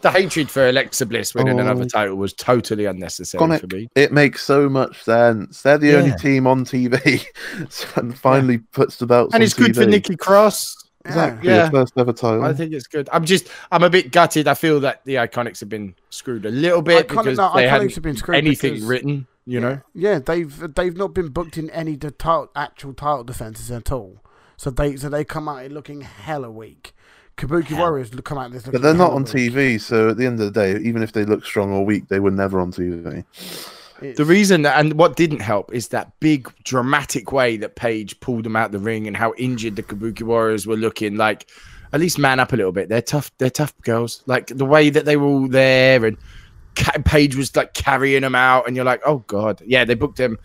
The 0.02 0.10
hatred 0.10 0.50
for 0.50 0.68
Alexa 0.68 1.06
Bliss 1.06 1.34
winning 1.34 1.58
Oh. 1.58 1.62
another 1.62 1.84
title 1.86 2.16
was 2.16 2.32
totally 2.32 2.84
unnecessary 2.84 3.38
Conic, 3.38 3.60
for 3.62 3.74
me. 3.74 3.88
it 3.94 4.12
makes 4.12 4.42
so 4.42 4.68
much 4.68 5.02
sense. 5.02 5.62
They're 5.62 5.78
the 5.78 5.96
only 5.96 6.12
team 6.16 6.46
on 6.46 6.64
TV 6.64 7.24
and 7.96 8.16
finally 8.18 8.58
puts 8.58 8.96
the 8.96 9.06
belts 9.06 9.34
And 9.34 9.40
on 9.42 9.44
it's 9.44 9.54
good 9.54 9.74
for 9.74 9.86
Nikki 9.86 10.16
Cross. 10.16 10.76
Exactly, 11.04 11.50
Yeah. 11.50 11.64
the 11.64 11.70
first 11.72 11.92
ever 11.96 12.12
title. 12.12 12.44
I 12.44 12.52
think 12.52 12.72
it's 12.72 12.86
good. 12.86 13.08
I'm 13.12 13.24
just, 13.24 13.48
I'm 13.72 13.82
a 13.82 13.90
bit 13.90 14.12
gutted. 14.12 14.46
I 14.46 14.54
feel 14.54 14.78
that 14.80 15.04
the 15.04 15.16
Iconics 15.16 15.58
have 15.58 15.68
been 15.68 15.96
screwed 16.10 16.46
a 16.46 16.50
little 16.50 16.80
bit 16.82 17.08
Iconic- 17.08 17.08
because 17.24 17.38
no, 17.38 17.52
they 17.54 17.62
Iconics 17.64 17.68
hadn't 17.70 17.94
have 17.94 18.02
been 18.04 18.16
screwed 18.16 18.36
anything 18.38 18.74
because- 18.74 18.86
written. 18.86 19.26
You 19.44 19.58
know, 19.58 19.80
Yeah, 19.92 20.20
they've 20.20 20.72
they've 20.76 20.96
not 20.96 21.14
been 21.14 21.30
booked 21.30 21.58
in 21.58 21.68
any 21.70 21.96
de- 21.96 22.12
title, 22.12 22.52
actual 22.54 22.94
title 22.94 23.24
defenses 23.24 23.72
at 23.72 23.90
all. 23.90 24.22
So 24.56 24.70
they 24.70 24.94
so 24.94 25.08
they 25.08 25.24
come 25.24 25.48
out 25.48 25.62
here 25.62 25.68
looking 25.70 26.02
hella 26.02 26.48
weak. 26.48 26.94
Kabuki 27.36 27.76
Warriors 27.76 28.14
look- 28.14 28.24
come 28.24 28.38
out 28.38 28.52
this, 28.52 28.64
but 28.64 28.82
they're 28.82 28.94
not 28.94 29.12
on. 29.12 29.24
TV, 29.24 29.80
so 29.80 30.10
at 30.10 30.16
the 30.16 30.26
end 30.26 30.40
of 30.40 30.52
the 30.52 30.60
day, 30.60 30.78
even 30.80 31.02
if 31.02 31.12
they 31.12 31.24
look 31.24 31.44
strong 31.44 31.72
or 31.72 31.84
weak, 31.84 32.08
they 32.08 32.20
were 32.20 32.30
never 32.30 32.60
on 32.60 32.70
TV. 32.72 33.24
It's- 34.00 34.16
the 34.16 34.24
reason 34.24 34.62
that, 34.62 34.78
and 34.78 34.94
what 34.94 35.16
didn't 35.16 35.40
help 35.40 35.72
is 35.72 35.88
that 35.88 36.12
big 36.20 36.48
dramatic 36.64 37.32
way 37.32 37.56
that 37.58 37.76
Paige 37.76 38.18
pulled 38.20 38.44
them 38.44 38.56
out 38.56 38.72
the 38.72 38.78
ring 38.78 39.06
and 39.06 39.16
how 39.16 39.32
injured 39.38 39.76
the 39.76 39.82
Kabuki 39.82 40.22
Warriors 40.22 40.66
were 40.66 40.76
looking. 40.76 41.16
Like, 41.16 41.48
at 41.92 42.00
least 42.00 42.18
man 42.18 42.40
up 42.40 42.52
a 42.52 42.56
little 42.56 42.72
bit. 42.72 42.88
They're 42.88 43.02
tough. 43.02 43.30
They're 43.38 43.50
tough 43.50 43.74
girls. 43.82 44.22
Like 44.26 44.46
the 44.48 44.64
way 44.64 44.90
that 44.90 45.04
they 45.04 45.16
were 45.16 45.26
all 45.26 45.48
there 45.48 46.04
and 46.04 46.16
Ca- 46.74 47.02
Paige 47.04 47.36
was 47.36 47.54
like 47.54 47.74
carrying 47.74 48.22
them 48.22 48.34
out, 48.34 48.66
and 48.66 48.74
you're 48.74 48.84
like, 48.84 49.02
oh 49.04 49.18
god, 49.26 49.60
yeah, 49.66 49.84
they 49.84 49.94
booked 49.94 50.16
them. 50.16 50.38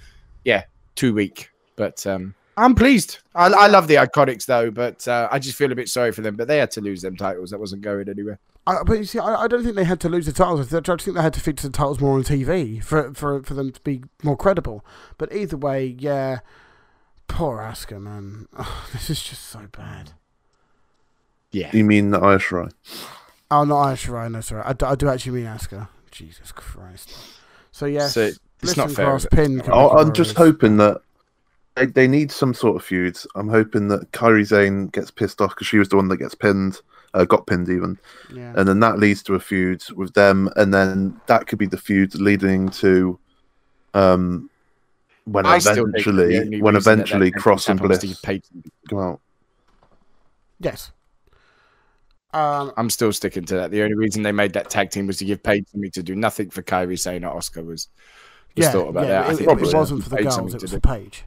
Yeah, 0.44 0.64
too 0.96 1.14
weak. 1.14 1.50
But 1.78 2.06
um, 2.06 2.36
I'm 2.58 2.74
pleased. 2.74 3.20
I, 3.36 3.46
I 3.48 3.68
love 3.68 3.88
the 3.88 3.96
Iconics 3.96 4.48
though, 4.48 4.72
but 4.72 5.08
uh, 5.08 5.30
I 5.32 5.38
just 5.38 5.56
feel 5.56 5.72
a 5.72 5.76
bit 5.76 5.88
sorry 5.90 6.12
for 6.12 6.22
them. 6.22 6.36
But 6.36 6.48
they 6.48 6.58
had 6.58 6.72
to 6.72 6.82
lose 6.82 7.04
them 7.04 7.16
titles. 7.16 7.52
That 7.52 7.60
wasn't 7.60 7.84
going 7.84 8.10
anywhere. 8.10 8.40
I, 8.66 8.82
but 8.84 8.98
you 8.98 9.06
see, 9.06 9.20
I, 9.20 9.44
I 9.44 9.48
don't 9.48 9.64
think 9.64 9.76
they 9.76 9.84
had 9.86 10.00
to 10.02 10.10
lose 10.10 10.26
the 10.26 10.34
titles. 10.34 10.74
I 10.74 10.80
just 10.80 11.06
think 11.06 11.16
they 11.16 11.24
had 11.24 11.36
to 11.36 11.40
feature 11.40 11.68
the 11.68 11.72
titles 11.72 12.02
more 12.02 12.16
on 12.16 12.24
TV 12.24 12.84
for, 12.84 13.14
for, 13.14 13.42
for 13.44 13.54
them 13.54 13.72
to 13.72 13.80
be 13.82 14.02
more 14.24 14.36
credible. 14.36 14.84
But 15.18 15.32
either 15.34 15.56
way, 15.56 15.96
yeah, 16.00 16.40
poor 17.28 17.60
Asuka, 17.60 18.02
man. 18.02 18.48
Oh, 18.58 18.90
this 18.92 19.10
is 19.10 19.22
just 19.22 19.44
so 19.44 19.68
bad. 19.72 20.14
Yeah. 21.52 21.70
You 21.74 21.86
mean 21.86 22.10
the 22.10 22.20
Irish 22.20 22.52
Rai? 22.52 22.70
Oh, 23.50 23.64
not 23.64 23.82
Irish 23.84 24.08
Ryan, 24.08 24.34
no, 24.34 24.42
sorry. 24.42 24.64
I, 24.66 24.74
do- 24.74 24.86
I 24.86 24.96
do 24.96 25.08
actually 25.08 25.44
mean 25.44 25.46
Asuka. 25.46 25.88
Jesus 26.12 26.52
Christ. 26.52 27.14
So, 27.72 27.86
yes, 27.86 28.16
So, 28.16 28.22
it's 28.22 28.40
Bliss 28.62 28.78
not 28.78 28.92
fair, 28.92 29.06
Cross 29.06 29.28
pin. 29.32 29.62
I'm 29.72 30.12
just 30.12 30.36
hoping 30.36 30.78
that 30.78 31.02
they, 31.78 31.86
they 31.86 32.08
need 32.08 32.32
some 32.32 32.54
sort 32.54 32.76
of 32.76 32.84
feuds. 32.84 33.28
I'm 33.36 33.48
hoping 33.50 33.88
that 33.90 34.12
Kairi 34.12 34.48
Sane 34.48 34.88
gets 34.88 35.12
pissed 35.12 35.42
off 35.42 35.52
because 35.52 35.68
she 35.68 35.78
was 35.78 35.90
the 35.90 35.96
one 35.96 36.08
that 36.08 36.18
gets 36.18 36.36
pinned, 36.36 36.82
uh, 37.14 37.26
got 37.26 37.46
pinned 37.48 37.70
even, 37.70 37.98
Yeah. 38.34 38.54
and 38.56 38.68
then 38.68 38.80
that 38.80 39.00
leads 39.00 39.22
to 39.24 39.36
a 39.36 39.40
feud 39.40 39.84
with 39.96 40.14
them, 40.14 40.50
and 40.56 40.74
then 40.74 41.20
that 41.28 41.48
could 41.48 41.60
be 41.60 41.68
the 41.68 41.78
feud 41.78 42.16
leading 42.16 42.70
to 42.70 43.20
um 43.94 44.50
when 45.26 45.46
I 45.46 45.60
still 45.60 45.76
think 45.76 46.06
the 46.06 46.12
eventually 46.12 46.62
when 46.62 46.74
reason 46.74 46.74
that 46.74 46.74
that 46.74 46.78
eventually 46.80 47.32
Cross 47.32 47.70
and 47.70 47.80
team 47.80 47.90
happens 47.92 48.20
Bliss 48.22 48.52
come 48.90 49.00
out. 49.00 49.22
Yes. 50.60 50.92
Um, 52.34 52.74
I'm 52.78 52.90
still 52.90 53.14
sticking 53.14 53.46
to 53.46 53.56
that. 53.56 53.72
The 53.72 53.82
only 53.84 53.96
reason 53.96 54.24
they 54.24 54.32
made 54.32 54.54
that 54.54 54.70
tag 54.70 54.92
team 54.92 55.08
was 55.08 55.18
to 55.18 55.26
give 55.26 55.42
Paige 55.42 55.66
something 55.70 55.92
to 55.92 56.04
do. 56.04 56.16
Nothing 56.16 56.50
for 56.50 56.62
Kyrie 56.62 56.98
saying 56.98 57.22
that 57.22 57.32
Oscar 57.32 57.64
was, 57.64 57.88
was 58.56 58.66
yeah, 58.66 58.72
thought 58.72 58.90
about 58.90 59.08
yeah, 59.08 59.22
that. 59.22 59.26
I 59.26 59.26
It, 59.26 59.30
think 59.30 59.42
it, 59.42 59.46
probably, 59.46 59.74
wasn't 59.74 60.04
for 60.04 60.10
the 60.10 60.18
girls, 60.18 60.54
it 60.54 60.62
was 60.62 60.72
for 60.72 60.80
Paige. 60.80 61.24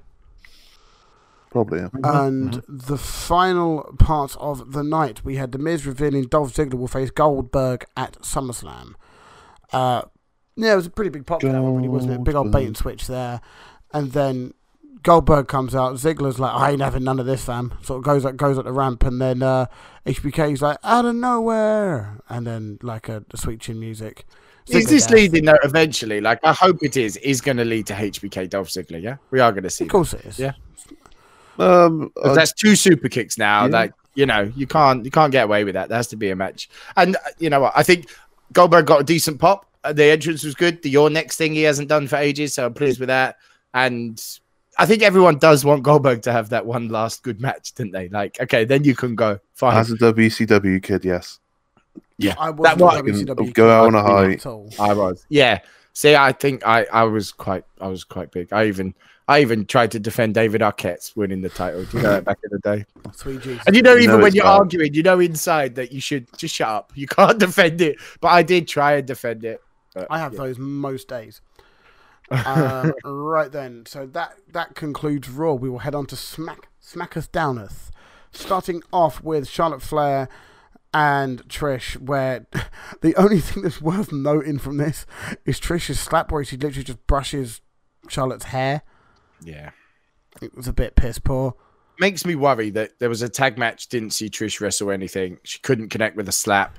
Probably. 1.51 1.81
Yeah. 1.81 1.89
And 2.03 2.63
the 2.69 2.97
final 2.97 3.95
part 3.99 4.37
of 4.37 4.73
the 4.73 4.85
night, 4.85 5.25
we 5.25 5.37
had 5.37 5.53
The 5.53 5.59
Miz 5.59 5.85
revealing 5.85 6.25
Dolph 6.25 6.55
Ziggler 6.55 6.75
will 6.75 6.89
face 6.89 7.11
Goldberg 7.11 7.85
at 7.97 8.15
SummerSlam. 8.21 8.95
Uh, 9.73 10.03
yeah, 10.57 10.73
it 10.73 10.77
was 10.77 10.87
a 10.87 10.91
pretty 10.91 11.11
big 11.11 11.27
pop 11.27 11.41
for 11.41 11.51
that 11.51 11.61
one, 11.61 11.77
really, 11.77 11.89
wasn't 11.89 12.13
it? 12.13 12.25
Big 12.25 12.35
old 12.35 12.53
bait 12.53 12.67
and 12.67 12.77
switch 12.77 13.07
there. 13.07 13.41
And 13.93 14.13
then 14.13 14.55
Goldberg 15.03 15.49
comes 15.49 15.75
out. 15.75 15.95
Ziggler's 15.95 16.39
like, 16.39 16.55
I 16.55 16.71
ain't 16.71 16.83
having 16.83 17.03
none 17.03 17.19
of 17.19 17.27
this, 17.27 17.45
fam. 17.45 17.75
Sort 17.83 17.99
of 17.99 18.05
goes 18.05 18.25
up, 18.25 18.37
goes 18.37 18.57
up 18.57 18.65
the 18.65 18.73
ramp, 18.73 19.03
and 19.05 19.21
then 19.21 19.43
uh, 19.43 19.67
HBK's 20.07 20.63
like, 20.63 20.79
out 20.85 21.05
of 21.05 21.17
nowhere. 21.17 22.19
And 22.29 22.47
then, 22.47 22.79
like, 22.83 23.09
a, 23.09 23.25
a 23.33 23.37
sweet 23.37 23.61
chin 23.61 23.81
music. 23.81 24.25
Is 24.69 24.87
this 24.87 25.07
death. 25.07 25.17
leading 25.17 25.47
though 25.47 25.59
eventually? 25.65 26.21
Like 26.21 26.39
I 26.45 26.53
hope 26.53 26.79
it 26.83 26.97
is. 26.97 27.17
Is 27.17 27.41
going 27.41 27.57
to 27.57 27.65
lead 27.65 27.87
to 27.87 27.95
HBK 27.95 28.51
Dolph 28.51 28.69
Ziggler. 28.69 29.03
Yeah, 29.03 29.17
we 29.33 29.41
are 29.41 29.51
going 29.51 29.65
to 29.65 29.71
see. 29.71 29.85
Of 29.85 29.91
course 29.91 30.15
it 30.15 30.25
is. 30.25 30.39
Yeah. 30.39 30.53
Um, 31.61 32.13
uh, 32.23 32.35
that's 32.35 32.53
two 32.53 32.75
super 32.75 33.09
kicks 33.09 33.37
now. 33.39 33.67
Yeah. 33.67 33.71
Like 33.73 33.93
you 34.15 34.27
know, 34.27 34.53
you 34.57 34.67
can't 34.67 35.05
you 35.05 35.11
can't 35.11 35.31
get 35.33 35.45
away 35.45 35.65
with 35.65 35.75
that. 35.75 35.89
There 35.89 35.97
has 35.97 36.09
to 36.09 36.17
be 36.17 36.31
a 36.31 36.37
match. 36.37 36.69
And 36.97 37.17
uh, 37.17 37.21
you 37.39 37.51
know 37.51 37.61
what? 37.61 37.73
I 37.77 37.83
think 37.83 38.09
Goldberg 38.53 38.87
got 38.87 39.01
a 39.01 39.05
decent 39.05 39.39
pop. 39.41 39.67
Uh, 39.85 39.93
The 39.93 40.05
entrance 40.05 40.43
was 40.45 40.55
good. 40.55 40.83
The 40.83 40.91
your 40.91 41.11
next 41.11 41.37
thing 41.37 41.53
he 41.55 41.63
hasn't 41.63 41.89
done 41.89 42.09
for 42.09 42.17
ages, 42.17 42.55
so 42.55 42.67
I'm 42.67 42.75
pleased 42.75 42.99
with 43.01 43.09
that. 43.09 43.37
And 43.75 44.21
I 44.79 44.87
think 44.87 45.03
everyone 45.03 45.39
does 45.39 45.65
want 45.65 45.83
Goldberg 45.83 46.23
to 46.23 46.33
have 46.33 46.49
that 46.51 46.67
one 46.67 46.89
last 46.89 47.23
good 47.23 47.41
match, 47.41 47.73
didn't 47.75 47.93
they? 47.93 48.09
Like, 48.09 48.41
okay, 48.41 48.65
then 48.65 48.83
you 48.85 48.95
can 48.97 49.15
go. 49.15 49.39
Fine. 49.55 49.77
as 49.77 49.91
a 49.93 49.97
WCW 49.97 50.83
kid, 50.83 51.05
yes. 51.05 51.39
I 52.39 52.51
That 52.53 52.79
wasn't 52.79 53.05
was- 53.07 53.23
WCW 53.25 53.53
Go 53.55 53.71
out 53.71 53.87
on 53.87 53.95
a 53.95 54.29
kid 54.31 54.43
high. 54.43 54.53
at. 54.83 54.91
I 54.91 54.93
was. 54.95 55.25
Yeah. 55.29 55.61
See, 55.93 56.15
I 56.15 56.33
think 56.33 56.67
I, 56.67 56.87
I 56.93 57.03
was 57.05 57.33
quite 57.33 57.65
I 57.81 57.89
was 57.89 58.05
quite 58.05 58.31
big. 58.31 58.53
I 58.53 58.67
even 58.67 58.95
I 59.31 59.43
even 59.43 59.65
tried 59.65 59.93
to 59.93 60.01
defend 60.01 60.35
David 60.35 60.61
Arquette's 60.61 61.15
winning 61.15 61.41
the 61.41 61.51
title. 61.51 61.85
Do 61.85 61.99
you 61.99 62.03
know 62.03 62.11
that 62.15 62.25
back 62.25 62.39
in 62.43 62.51
the 62.51 62.59
day? 62.59 62.85
Sweet 63.13 63.41
Jesus. 63.41 63.63
And 63.65 63.77
you 63.77 63.83
know, 63.83 63.97
even 63.97 64.17
know 64.17 64.23
when 64.25 64.35
you're 64.35 64.43
bad. 64.43 64.59
arguing, 64.59 64.93
you 64.93 65.05
know 65.05 65.21
inside 65.21 65.77
that 65.77 65.93
you 65.93 66.01
should 66.01 66.27
just 66.37 66.53
shut 66.53 66.67
up. 66.67 66.91
You 66.97 67.07
can't 67.17 67.39
defend 67.39 67.81
it. 67.81 67.99
But 68.21 68.29
I 68.33 68.43
did 68.43 68.67
try 68.67 68.95
and 68.95 69.07
defend 69.07 69.45
it. 69.45 69.63
But, 69.95 70.09
I 70.11 70.19
have 70.19 70.33
yeah. 70.33 70.39
those 70.39 70.59
most 70.59 71.07
days. 71.07 71.43
um, 72.45 72.93
right 73.05 73.53
then, 73.53 73.87
so 73.87 74.05
that 74.07 74.35
that 74.49 74.75
concludes 74.75 75.29
Raw. 75.29 75.53
We 75.53 75.71
will 75.71 75.79
head 75.79 75.95
on 75.95 76.07
to 76.07 76.17
Smack 76.17 76.69
Smacketh 76.83 77.31
Downeth, 77.31 77.93
starting 78.33 78.83
off 78.93 79.23
with 79.23 79.47
Charlotte 79.47 79.83
Flair 79.83 80.29
and 80.93 81.47
Trish. 81.49 81.97
Where 82.01 82.49
the 83.01 83.15
only 83.15 83.39
thing 83.39 83.63
that's 83.63 83.81
worth 83.81 84.11
noting 84.11 84.59
from 84.59 84.79
this 84.79 85.07
is 85.47 85.61
Trish's 85.61 86.01
slap, 86.01 86.33
where 86.33 86.43
she 86.43 86.57
literally 86.57 86.83
just 86.83 87.07
brushes 87.07 87.61
Charlotte's 88.09 88.47
hair. 88.47 88.83
Yeah. 89.43 89.71
It 90.41 90.55
was 90.57 90.69
a 90.69 90.73
bit 90.73 90.97
piss 90.97 91.19
poor. 91.19 91.55
Makes 91.99 92.25
me 92.25 92.35
worry 92.35 92.71
that 92.71 92.99
there 92.99 93.09
was 93.09 93.23
a 93.23 93.29
tag 93.29 93.59
match, 93.59 93.89
didn't 93.89 94.11
see 94.11 94.31
Trish 94.31 94.61
wrestle 94.61 94.91
anything. 94.91 95.39
She 95.43 95.59
couldn't 95.59 95.89
connect 95.89 96.17
with 96.17 96.29
a 96.29 96.33
slap. 96.33 96.79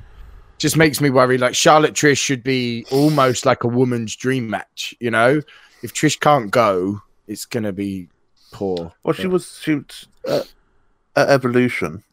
Just 0.57 0.77
makes 0.77 1.01
me 1.01 1.09
worry. 1.09 1.37
Like 1.37 1.55
Charlotte 1.55 1.93
Trish 1.93 2.17
should 2.17 2.43
be 2.43 2.85
almost 2.91 3.45
like 3.45 3.63
a 3.63 3.67
woman's 3.67 4.15
dream 4.15 4.49
match, 4.49 4.95
you 4.99 5.11
know? 5.11 5.41
If 5.83 5.93
Trish 5.93 6.19
can't 6.19 6.49
go, 6.51 7.01
it's 7.27 7.45
gonna 7.45 7.71
be 7.73 8.07
poor. 8.51 8.93
Well, 9.03 9.13
she 9.13 9.27
was 9.27 9.59
she 9.61 9.75
was, 9.75 10.07
uh, 10.27 10.43
at 11.15 11.29
Evolution. 11.29 12.03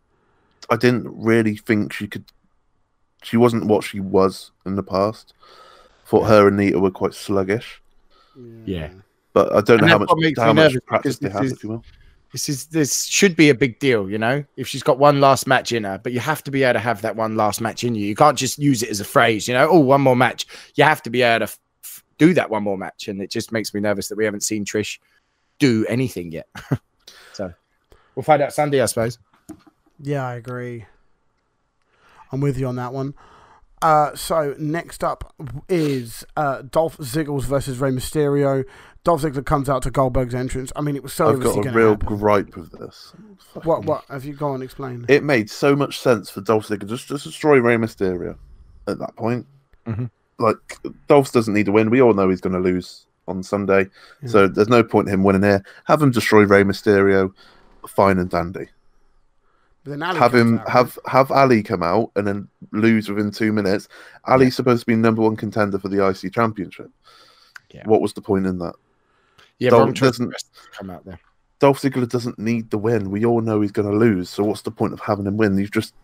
I 0.71 0.77
didn't 0.77 1.09
really 1.09 1.57
think 1.57 1.93
she 1.93 2.09
could. 2.09 2.25
She 3.23 3.37
wasn't 3.37 3.67
what 3.67 3.85
she 3.85 4.01
was 4.01 4.51
in 4.65 4.77
the 4.77 4.83
past. 4.83 5.35
Thought 6.07 6.25
her 6.29 6.49
and 6.49 6.57
Nita 6.57 6.79
were 6.79 6.91
quite 6.91 7.15
sluggish, 7.15 7.83
Yeah. 8.65 8.91
But 9.47 9.53
I 9.55 9.61
don't 9.61 9.79
And 9.79 9.87
know 9.87 9.93
how 9.93 9.99
much 9.99 10.11
makes 10.17 10.41
how 10.41 10.53
much 10.53 10.77
practice 10.87 11.19
they 11.19 11.29
this 11.29 11.37
have, 11.37 11.45
is- 11.45 11.53
if 11.53 11.63
you 11.63 11.71
will. 11.71 11.85
This 12.33 12.49
is 12.51 12.67
this 12.67 13.05
should 13.07 13.37
be 13.37 13.49
a 13.49 13.55
big 13.55 13.79
deal, 13.79 14.11
you 14.11 14.19
know. 14.19 14.45
If 14.57 14.69
she's 14.69 14.83
got 14.83 14.99
one 14.99 15.19
last 15.21 15.47
match 15.47 15.73
in 15.73 15.85
her, 15.85 15.99
but 16.03 16.13
you 16.13 16.21
have 16.21 16.43
to 16.45 16.51
be 16.51 16.63
able 16.63 16.75
to 16.75 16.79
have 16.81 17.01
that 17.01 17.17
one 17.17 17.37
last 17.37 17.61
match 17.63 17.85
in 17.85 17.95
you. 17.95 18.05
You 18.05 18.15
can't 18.15 18.37
just 18.37 18.59
use 18.59 18.83
it 18.83 18.91
as 18.91 19.01
a 19.01 19.05
phrase, 19.05 19.49
you 19.49 19.55
know. 19.55 19.67
Oh, 19.71 19.79
one 19.79 20.03
more 20.03 20.15
match. 20.17 20.45
You 20.75 20.85
have 20.85 21.03
to 21.05 21.11
be 21.11 21.23
able 21.23 21.39
to 21.39 21.43
f- 21.45 21.59
f- 21.83 22.05
do 22.19 22.35
that 22.35 22.51
one 22.51 22.63
more 22.65 22.77
match, 22.77 23.09
and 23.09 23.23
it 23.23 23.31
just 23.31 23.51
makes 23.51 23.73
me 23.73 23.81
nervous 23.81 24.09
that 24.09 24.17
we 24.19 24.27
haven't 24.27 24.43
seen 24.43 24.67
Trish 24.67 24.99
do 25.59 25.87
anything 25.89 26.31
yet. 26.33 26.49
so 27.33 27.51
we'll 28.15 28.25
find 28.25 28.43
out 28.43 28.53
Sunday, 28.53 28.83
I 28.83 28.87
suppose. 28.87 29.19
Yeah, 30.03 30.27
I 30.27 30.35
agree. 30.35 30.85
I'm 32.31 32.43
with 32.43 32.59
you 32.59 32.67
on 32.67 32.77
that 32.77 32.93
one. 32.93 33.15
Uh, 33.83 34.15
so 34.17 34.55
next 34.59 35.05
up 35.05 35.35
is 35.69 36.25
uh, 36.37 36.63
Dolph 36.63 36.97
Ziggles 36.99 37.45
versus 37.45 37.79
Rey 37.79 37.91
Mysterio. 37.91 38.65
Dolph 39.05 39.23
Ziggler 39.23 39.45
comes 39.47 39.69
out 39.69 39.83
to 39.85 39.91
Goldberg's 39.91 40.35
entrance. 40.35 40.73
I 40.77 40.81
mean, 40.81 40.97
it 40.97 41.03
was 41.03 41.13
so 41.13 41.29
I've 41.29 41.41
got 41.41 41.65
a 41.65 41.71
real 41.71 41.91
happen. 41.91 42.07
gripe 42.19 42.57
with 42.57 42.73
this. 42.73 43.13
What? 43.63 43.85
What? 43.85 44.05
Have 44.11 44.25
you 44.25 44.35
gone 44.35 44.53
on? 44.55 44.63
Explain. 44.63 45.07
It 45.09 45.23
made 45.23 45.49
so 45.49 45.75
much 45.77 45.99
sense 46.01 46.29
for 46.29 46.41
Dolph 46.41 46.67
Ziggler 46.67 46.89
just 46.89 47.09
to 47.09 47.19
destroy 47.19 47.59
Rey 47.59 47.77
Mysterio 47.77 48.37
at 48.87 48.99
that 48.99 49.15
point. 49.17 49.47
Mhm. 49.87 50.11
Like 50.39 50.79
Dolph 51.09 51.33
doesn't 51.33 51.55
need 51.55 51.67
to 51.67 51.73
win. 51.73 51.91
We 51.91 52.03
all 52.03 52.15
know 52.15 52.29
he's 52.29 52.41
going 52.41 52.53
to 52.55 52.59
lose 52.61 53.07
on 53.27 53.43
Sunday, 53.43 53.87
Yeah. 54.23 54.29
so 54.29 54.49
there's 54.49 54.69
no 54.69 54.83
point 54.83 55.09
in 55.09 55.15
him 55.15 55.23
winning 55.23 55.43
here. 55.43 55.63
Have 55.85 56.01
him 56.03 56.11
destroy 56.11 56.45
Rey 56.45 56.65
Mysterio, 56.65 57.33
fine 57.87 58.19
and 58.19 58.31
dandy. 58.31 58.69
But 59.89 59.99
then 60.01 60.03
Ali 60.03 60.19
have 60.19 60.35
him 60.35 60.59
out, 60.59 60.69
have 60.69 60.99
have 61.07 61.31
Ali 61.31 61.63
come 61.63 61.83
out 61.83 62.11
and 62.15 62.27
then 62.27 62.49
lose 62.73 63.09
within 63.09 63.31
two 63.31 63.53
minutes. 63.55 63.89
Ali's 64.27 64.55
supposed 64.55 64.81
to 64.81 64.87
be 64.87 64.95
number 64.97 65.23
one 65.23 65.35
contender 65.35 65.79
for 65.79 65.89
the 65.89 66.07
IC 66.07 66.35
Championship. 66.35 66.91
Yeah. 67.71 67.85
What 67.87 68.03
was 68.03 68.13
the 68.13 68.21
point 68.21 68.47
in 68.47 68.59
that? 68.59 68.75
Yeah, 69.59 69.71
Dolph 69.71 69.83
Braun 69.85 69.95
Strowman 69.95 70.01
doesn't- 70.01 70.31
to 70.31 70.79
come 70.79 70.91
out 70.91 71.05
there. 71.07 71.19
Dolph 71.59 71.81
Ziggler 71.81 72.09
doesn't 72.09 72.39
need 72.39 72.71
the 72.71 72.77
win. 72.79 73.11
We 73.11 73.25
all 73.25 73.41
know 73.41 73.63
he's 73.63 73.73
going 73.73 73.91
to 73.91 73.97
lose. 73.97 74.29
So 74.29 74.45
what's 74.45 74.63
the 74.63 74.71
point 74.71 74.93
of 74.93 75.01
having 75.01 75.27
him 75.27 75.37
win? 75.39 75.57
He's 75.57 75.71
just 75.71 75.95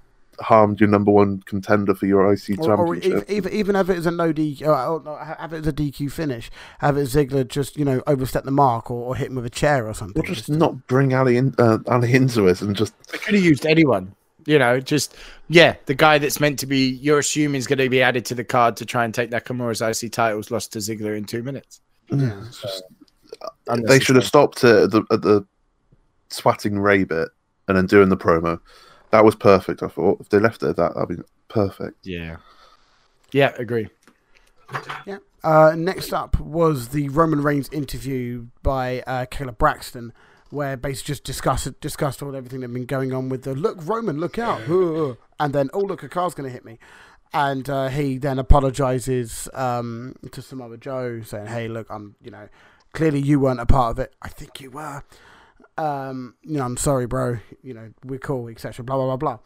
harmed 0.41 0.81
your 0.81 0.89
number 0.89 1.11
one 1.11 1.41
contender 1.47 1.95
for 1.95 2.07
your 2.07 2.33
IC 2.33 2.59
Or, 2.59 2.73
or 2.73 2.95
championship. 2.97 3.31
even, 3.31 3.53
even 3.53 3.75
have 3.75 3.91
it 3.91 3.99
as 3.99 4.07
a 4.07 4.11
no 4.11 4.33
DQ, 4.33 4.63
uh, 4.63 4.71
or, 4.71 4.99
or 4.99 5.03
no, 5.03 5.17
have 5.17 5.53
it 5.53 5.59
as 5.59 5.67
a 5.67 5.73
DQ 5.73 6.11
finish. 6.13 6.51
Have 6.79 6.97
it 6.97 7.03
Ziggler 7.09 7.47
just 7.47 7.77
you 7.77 7.85
know 7.85 8.03
overstep 8.07 8.45
the 8.45 8.51
mark 8.51 8.91
or, 8.91 9.05
or 9.09 9.17
hit 9.17 9.29
him 9.29 9.37
with 9.37 9.47
a 9.47 9.51
chair 9.51 9.87
or 9.89 9.95
something. 9.95 10.23
or 10.23 10.27
just 10.27 10.49
not 10.49 10.87
bring 10.87 11.15
Ali 11.15 11.37
in, 11.37 11.55
uh, 11.59 11.79
Ali 11.89 12.13
into 12.15 12.47
it 12.49 12.63
and 12.63 12.75
just 12.77 12.95
They 13.11 13.19
could 13.19 13.35
have 13.35 13.45
used 13.45 13.67
anyone. 13.67 14.15
You 14.47 14.59
know, 14.59 14.79
just 14.79 15.15
yeah, 15.49 15.77
the 15.87 15.95
guy 15.95 16.19
that's 16.19 16.39
meant 16.39 16.59
to 16.59 16.67
be 16.67 16.91
you're 16.91 17.19
assuming 17.21 17.59
is 17.59 17.67
going 17.67 17.79
to 17.79 17.89
be 17.89 18.03
added 18.03 18.27
to 18.27 18.35
the 18.35 18.45
card 18.45 18.77
to 18.77 18.85
try 18.85 19.05
and 19.05 19.15
take 19.15 19.31
Nakamura's 19.31 19.81
IC 19.81 20.13
titles 20.13 20.51
lost 20.51 20.73
to 20.75 20.81
Ziggler 20.81 21.17
in 21.17 21.25
two 21.25 21.43
minutes. 21.43 21.81
Mm. 22.11 22.21
Yeah. 22.29 22.47
it's 22.47 22.61
just 22.61 22.85
uh, 23.69 23.77
they 23.89 23.99
should 24.01 24.17
have 24.17 24.27
stopped 24.27 24.63
it 24.65 24.77
at 24.85 24.91
the, 24.91 25.03
at 25.11 25.23
the 25.23 25.47
swatting 26.29 26.79
Rey 26.79 27.05
bit 27.05 27.29
and 27.69 27.77
then 27.79 27.87
doing 27.87 28.11
the 28.11 28.17
promo. 28.17 28.61
That 29.15 29.25
was 29.25 29.37
perfect. 29.37 29.81
I 29.81 29.87
thought 29.87 30.21
if 30.21 30.29
they 30.29 30.41
left 30.41 30.65
it 30.65 30.71
at 30.71 30.77
that, 30.77 30.95
that'd 30.97 31.09
be 31.09 31.23
perfect. 31.47 32.05
Yeah. 32.05 32.39
Yeah, 33.31 33.53
agree. 33.57 33.89
Yeah. 35.07 35.19
Uh, 35.45 35.77
next 35.77 36.13
up 36.13 36.41
was 36.41 36.89
the 36.89 37.09
Roman 37.11 37.41
Reigns 37.41 37.69
interview 37.71 38.47
by 38.65 39.05
uh, 39.07 39.27
Kayla 39.27 39.57
Braxton, 39.57 40.13
where 40.51 40.77
basically 40.77 41.13
just 41.13 41.23
discussed 41.23 41.81
discussed 41.81 42.25
all 42.25 42.35
everything 42.35 42.59
that 42.59 42.67
had 42.71 42.75
been 42.75 42.87
going 42.87 43.13
on 43.13 43.29
with 43.29 43.45
the 43.45 43.55
look 43.55 43.79
Roman, 43.87 44.19
look 44.19 44.37
out, 44.37 44.63
and 45.39 45.55
then 45.55 45.71
oh 45.73 45.79
look, 45.79 46.03
a 46.03 46.09
car's 46.09 46.35
going 46.35 46.49
to 46.49 46.53
hit 46.53 46.65
me, 46.65 46.81
and 47.33 47.71
uh, 47.71 47.87
he 47.91 48.19
then 48.19 48.41
apologizes 48.41 49.49
um, 49.55 50.17
to 50.33 50.43
Samoa 50.43 50.77
Joe, 50.77 51.21
saying, 51.23 51.47
"Hey, 51.47 51.69
look, 51.69 51.87
I'm 51.89 52.17
you 52.21 52.33
know 52.33 52.49
clearly 52.93 53.21
you 53.21 53.39
weren't 53.39 53.61
a 53.61 53.67
part 53.67 53.93
of 53.93 54.01
it. 54.01 54.13
I 54.21 54.29
think 54.29 54.61
you 54.61 54.73
were. 54.73 55.05
Um, 55.77 56.35
you 56.43 56.59
know, 56.59 56.65
I'm 56.65 56.77
sorry, 56.77 57.07
bro. 57.07 57.39
You 57.63 57.75
know, 57.75 57.93
we're 58.05 58.19
cool, 58.19 58.49
etc. 58.49 58.85
Blah 58.85 58.97
blah 58.97 59.17
blah 59.17 59.17
blah." 59.17 59.39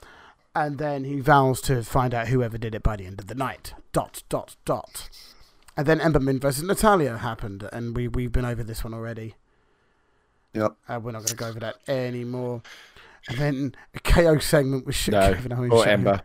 And 0.54 0.78
then 0.78 1.04
he 1.04 1.20
vows 1.20 1.60
to 1.62 1.82
find 1.82 2.12
out 2.14 2.28
whoever 2.28 2.58
did 2.58 2.74
it 2.74 2.82
by 2.82 2.96
the 2.96 3.06
end 3.06 3.20
of 3.20 3.28
the 3.28 3.34
night. 3.34 3.74
Dot 3.92 4.22
dot 4.28 4.56
dot. 4.64 5.08
And 5.76 5.86
then 5.86 6.00
Ember 6.00 6.18
Moon 6.20 6.40
versus 6.40 6.64
Natalya 6.64 7.18
happened, 7.18 7.68
and 7.72 7.96
we 7.96 8.08
we've 8.08 8.32
been 8.32 8.44
over 8.44 8.62
this 8.64 8.82
one 8.82 8.92
already. 8.94 9.36
Yep. 10.54 10.76
Uh, 10.88 11.00
we're 11.00 11.12
not 11.12 11.18
going 11.18 11.28
to 11.28 11.36
go 11.36 11.46
over 11.48 11.60
that 11.60 11.76
anymore. 11.86 12.62
And 13.28 13.38
then 13.38 13.74
a 13.94 14.00
KO 14.00 14.38
segment 14.38 14.86
with 14.86 14.94
Sh- 14.96 15.08
No, 15.08 15.34
Kevin 15.34 15.52
Owens. 15.52 15.72
Or 15.72 15.84
show. 15.84 15.90
Ember. 15.90 16.22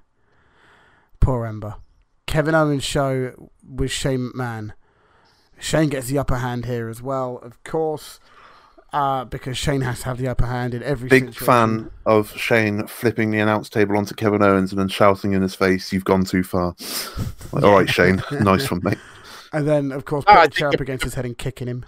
Poor 1.20 1.46
Ember. 1.46 1.76
Kevin 2.26 2.56
Owens 2.56 2.84
show 2.84 3.50
with 3.64 3.92
Shane 3.92 4.32
McMahon. 4.34 4.72
Shane 5.60 5.90
gets 5.90 6.08
the 6.08 6.18
upper 6.18 6.38
hand 6.38 6.66
here 6.66 6.90
as 6.90 7.02
well, 7.02 7.38
of 7.44 7.64
course, 7.64 8.20
uh, 8.94 9.26
because 9.26 9.58
Shane 9.58 9.82
has 9.82 10.00
to 10.00 10.06
have 10.06 10.18
the 10.18 10.28
upper 10.28 10.46
hand 10.46 10.74
in 10.74 10.84
every 10.84 11.10
Big 11.10 11.26
situation. 11.34 11.46
fan 11.46 11.92
of 12.06 12.32
Shane 12.38 12.88
flipping 12.88 13.32
the 13.32 13.40
announce 13.40 13.68
table 13.70 13.98
onto 13.98 14.14
Kevin 14.16 14.42
Owens 14.44 14.72
and 14.72 14.80
then 14.80 14.88
shouting 14.88 15.34
in 15.34 15.42
his 15.42 15.56
face, 15.56 15.92
"You've 15.92 16.06
gone 16.06 16.24
too 16.24 16.44
far." 16.44 16.76
Like, 17.52 17.64
All 17.64 17.74
right, 17.74 17.90
Shane, 17.90 18.22
nice 18.40 18.70
one, 18.72 18.82
mate. 18.84 18.98
And 19.52 19.68
then, 19.68 19.92
of 19.92 20.06
course, 20.06 20.24
Oh, 20.28 20.34
I 20.34 20.46
the 20.48 20.52
chair 20.52 20.70
up 20.70 20.80
against 20.80 21.04
his 21.04 21.14
head 21.16 21.26
and 21.26 21.38
kicking 21.38 21.68
him. 21.68 21.86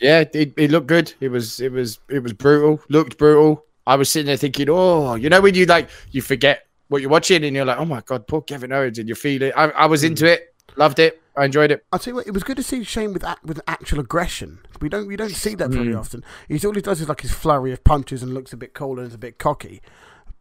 Yeah, 0.00 0.24
it, 0.32 0.52
it 0.56 0.70
looked 0.70 0.86
good. 0.86 1.12
It 1.20 1.28
was 1.30 1.60
it 1.60 1.72
was 1.72 1.98
it 2.08 2.22
was 2.22 2.32
brutal. 2.32 2.80
Looked 2.88 3.18
brutal. 3.18 3.64
I 3.86 3.96
was 3.96 4.10
sitting 4.10 4.26
there 4.26 4.36
thinking, 4.36 4.68
oh, 4.70 5.14
you 5.14 5.28
know 5.30 5.40
when 5.40 5.54
you 5.54 5.64
like 5.66 5.88
you 6.12 6.20
forget 6.22 6.66
what 6.88 7.00
you're 7.02 7.10
watching 7.10 7.42
and 7.44 7.54
you're 7.56 7.64
like, 7.64 7.78
oh 7.78 7.84
my 7.84 8.00
god, 8.02 8.26
poor 8.26 8.42
Kevin 8.42 8.72
Owens, 8.72 8.98
and 8.98 9.08
you 9.08 9.14
feel 9.14 9.42
it. 9.42 9.52
I, 9.56 9.70
I 9.70 9.86
was 9.86 10.04
into 10.04 10.26
it, 10.26 10.54
loved 10.76 10.98
it, 10.98 11.20
I 11.38 11.44
enjoyed 11.44 11.70
it. 11.70 11.84
I'll 11.92 11.98
tell 11.98 12.12
you 12.12 12.16
what, 12.16 12.26
it 12.26 12.32
was 12.32 12.42
good 12.42 12.56
to 12.56 12.62
see 12.62 12.82
Shane 12.84 13.12
with 13.12 13.24
with 13.44 13.60
actual 13.66 14.00
aggression. 14.00 14.58
We 14.80 14.88
don't 14.88 15.06
we 15.06 15.16
don't 15.16 15.30
see 15.30 15.54
that 15.54 15.70
very 15.70 15.88
Mm. 15.94 15.98
often. 15.98 16.24
He's 16.48 16.64
all 16.64 16.74
he 16.74 16.80
does 16.80 17.00
is 17.00 17.08
like 17.08 17.20
his 17.20 17.32
flurry 17.32 17.72
of 17.72 17.84
punches 17.84 18.22
and 18.22 18.34
looks 18.34 18.52
a 18.52 18.56
bit 18.56 18.74
cold 18.74 18.98
and 18.98 19.06
is 19.06 19.14
a 19.14 19.18
bit 19.18 19.38
cocky. 19.38 19.80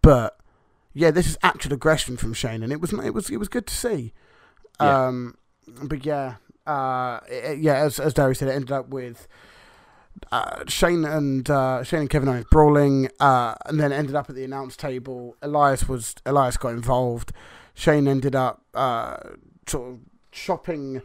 But 0.01 0.39
yeah, 0.93 1.11
this 1.11 1.27
is 1.27 1.37
actual 1.43 1.73
aggression 1.73 2.17
from 2.17 2.33
Shane, 2.33 2.63
and 2.63 2.71
it 2.73 2.81
was 2.81 2.91
it 2.93 3.13
was 3.13 3.29
it 3.29 3.37
was 3.37 3.47
good 3.49 3.67
to 3.67 3.75
see. 3.75 4.13
Yeah. 4.81 5.07
Um, 5.07 5.35
but 5.83 6.05
yeah, 6.05 6.35
uh, 6.65 7.19
it- 7.29 7.59
yeah, 7.59 7.75
as 7.75 7.99
as 7.99 8.13
Darius 8.13 8.39
said, 8.39 8.47
it 8.49 8.53
ended 8.53 8.71
up 8.71 8.89
with. 8.89 9.27
Uh, 10.31 10.63
Shane 10.67 11.05
and 11.05 11.47
uh, 11.47 11.83
Shane 11.83 11.99
and 12.01 12.09
Kevin 12.09 12.27
Owens 12.27 12.45
brawling, 12.49 13.07
uh, 13.19 13.53
and 13.67 13.79
then 13.79 13.91
ended 13.91 14.15
up 14.15 14.27
at 14.31 14.35
the 14.35 14.43
announce 14.43 14.75
table. 14.75 15.35
Elias 15.43 15.87
was 15.87 16.15
Elias 16.25 16.57
got 16.57 16.69
involved. 16.69 17.31
Shane 17.75 18.07
ended 18.07 18.35
up 18.35 18.63
uh, 18.73 19.17
sort 19.67 19.91
of 19.91 19.99
chopping 20.31 21.01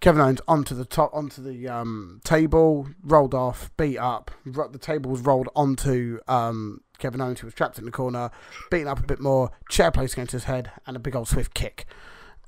Kevin 0.00 0.20
Owens 0.20 0.40
onto 0.46 0.74
the 0.74 0.84
top 0.84 1.10
onto 1.14 1.42
the 1.42 1.68
um, 1.68 2.20
table, 2.24 2.88
rolled 3.02 3.34
off, 3.34 3.70
beat 3.76 3.98
up. 3.98 4.30
Ro- 4.44 4.68
The 4.68 4.78
table 4.78 5.10
was 5.10 5.20
rolled 5.22 5.48
onto 5.56 6.18
um, 6.28 6.82
Kevin 6.98 7.20
Owens, 7.20 7.40
who 7.40 7.46
was 7.46 7.54
trapped 7.54 7.78
in 7.78 7.84
the 7.84 7.90
corner, 7.90 8.30
beaten 8.70 8.88
up 8.88 8.98
a 9.00 9.04
bit 9.06 9.20
more. 9.20 9.50
Chair 9.70 9.90
placed 9.90 10.14
against 10.14 10.32
his 10.32 10.44
head, 10.44 10.70
and 10.86 10.96
a 10.96 11.00
big 11.00 11.16
old 11.16 11.28
swift 11.28 11.54
kick. 11.54 11.86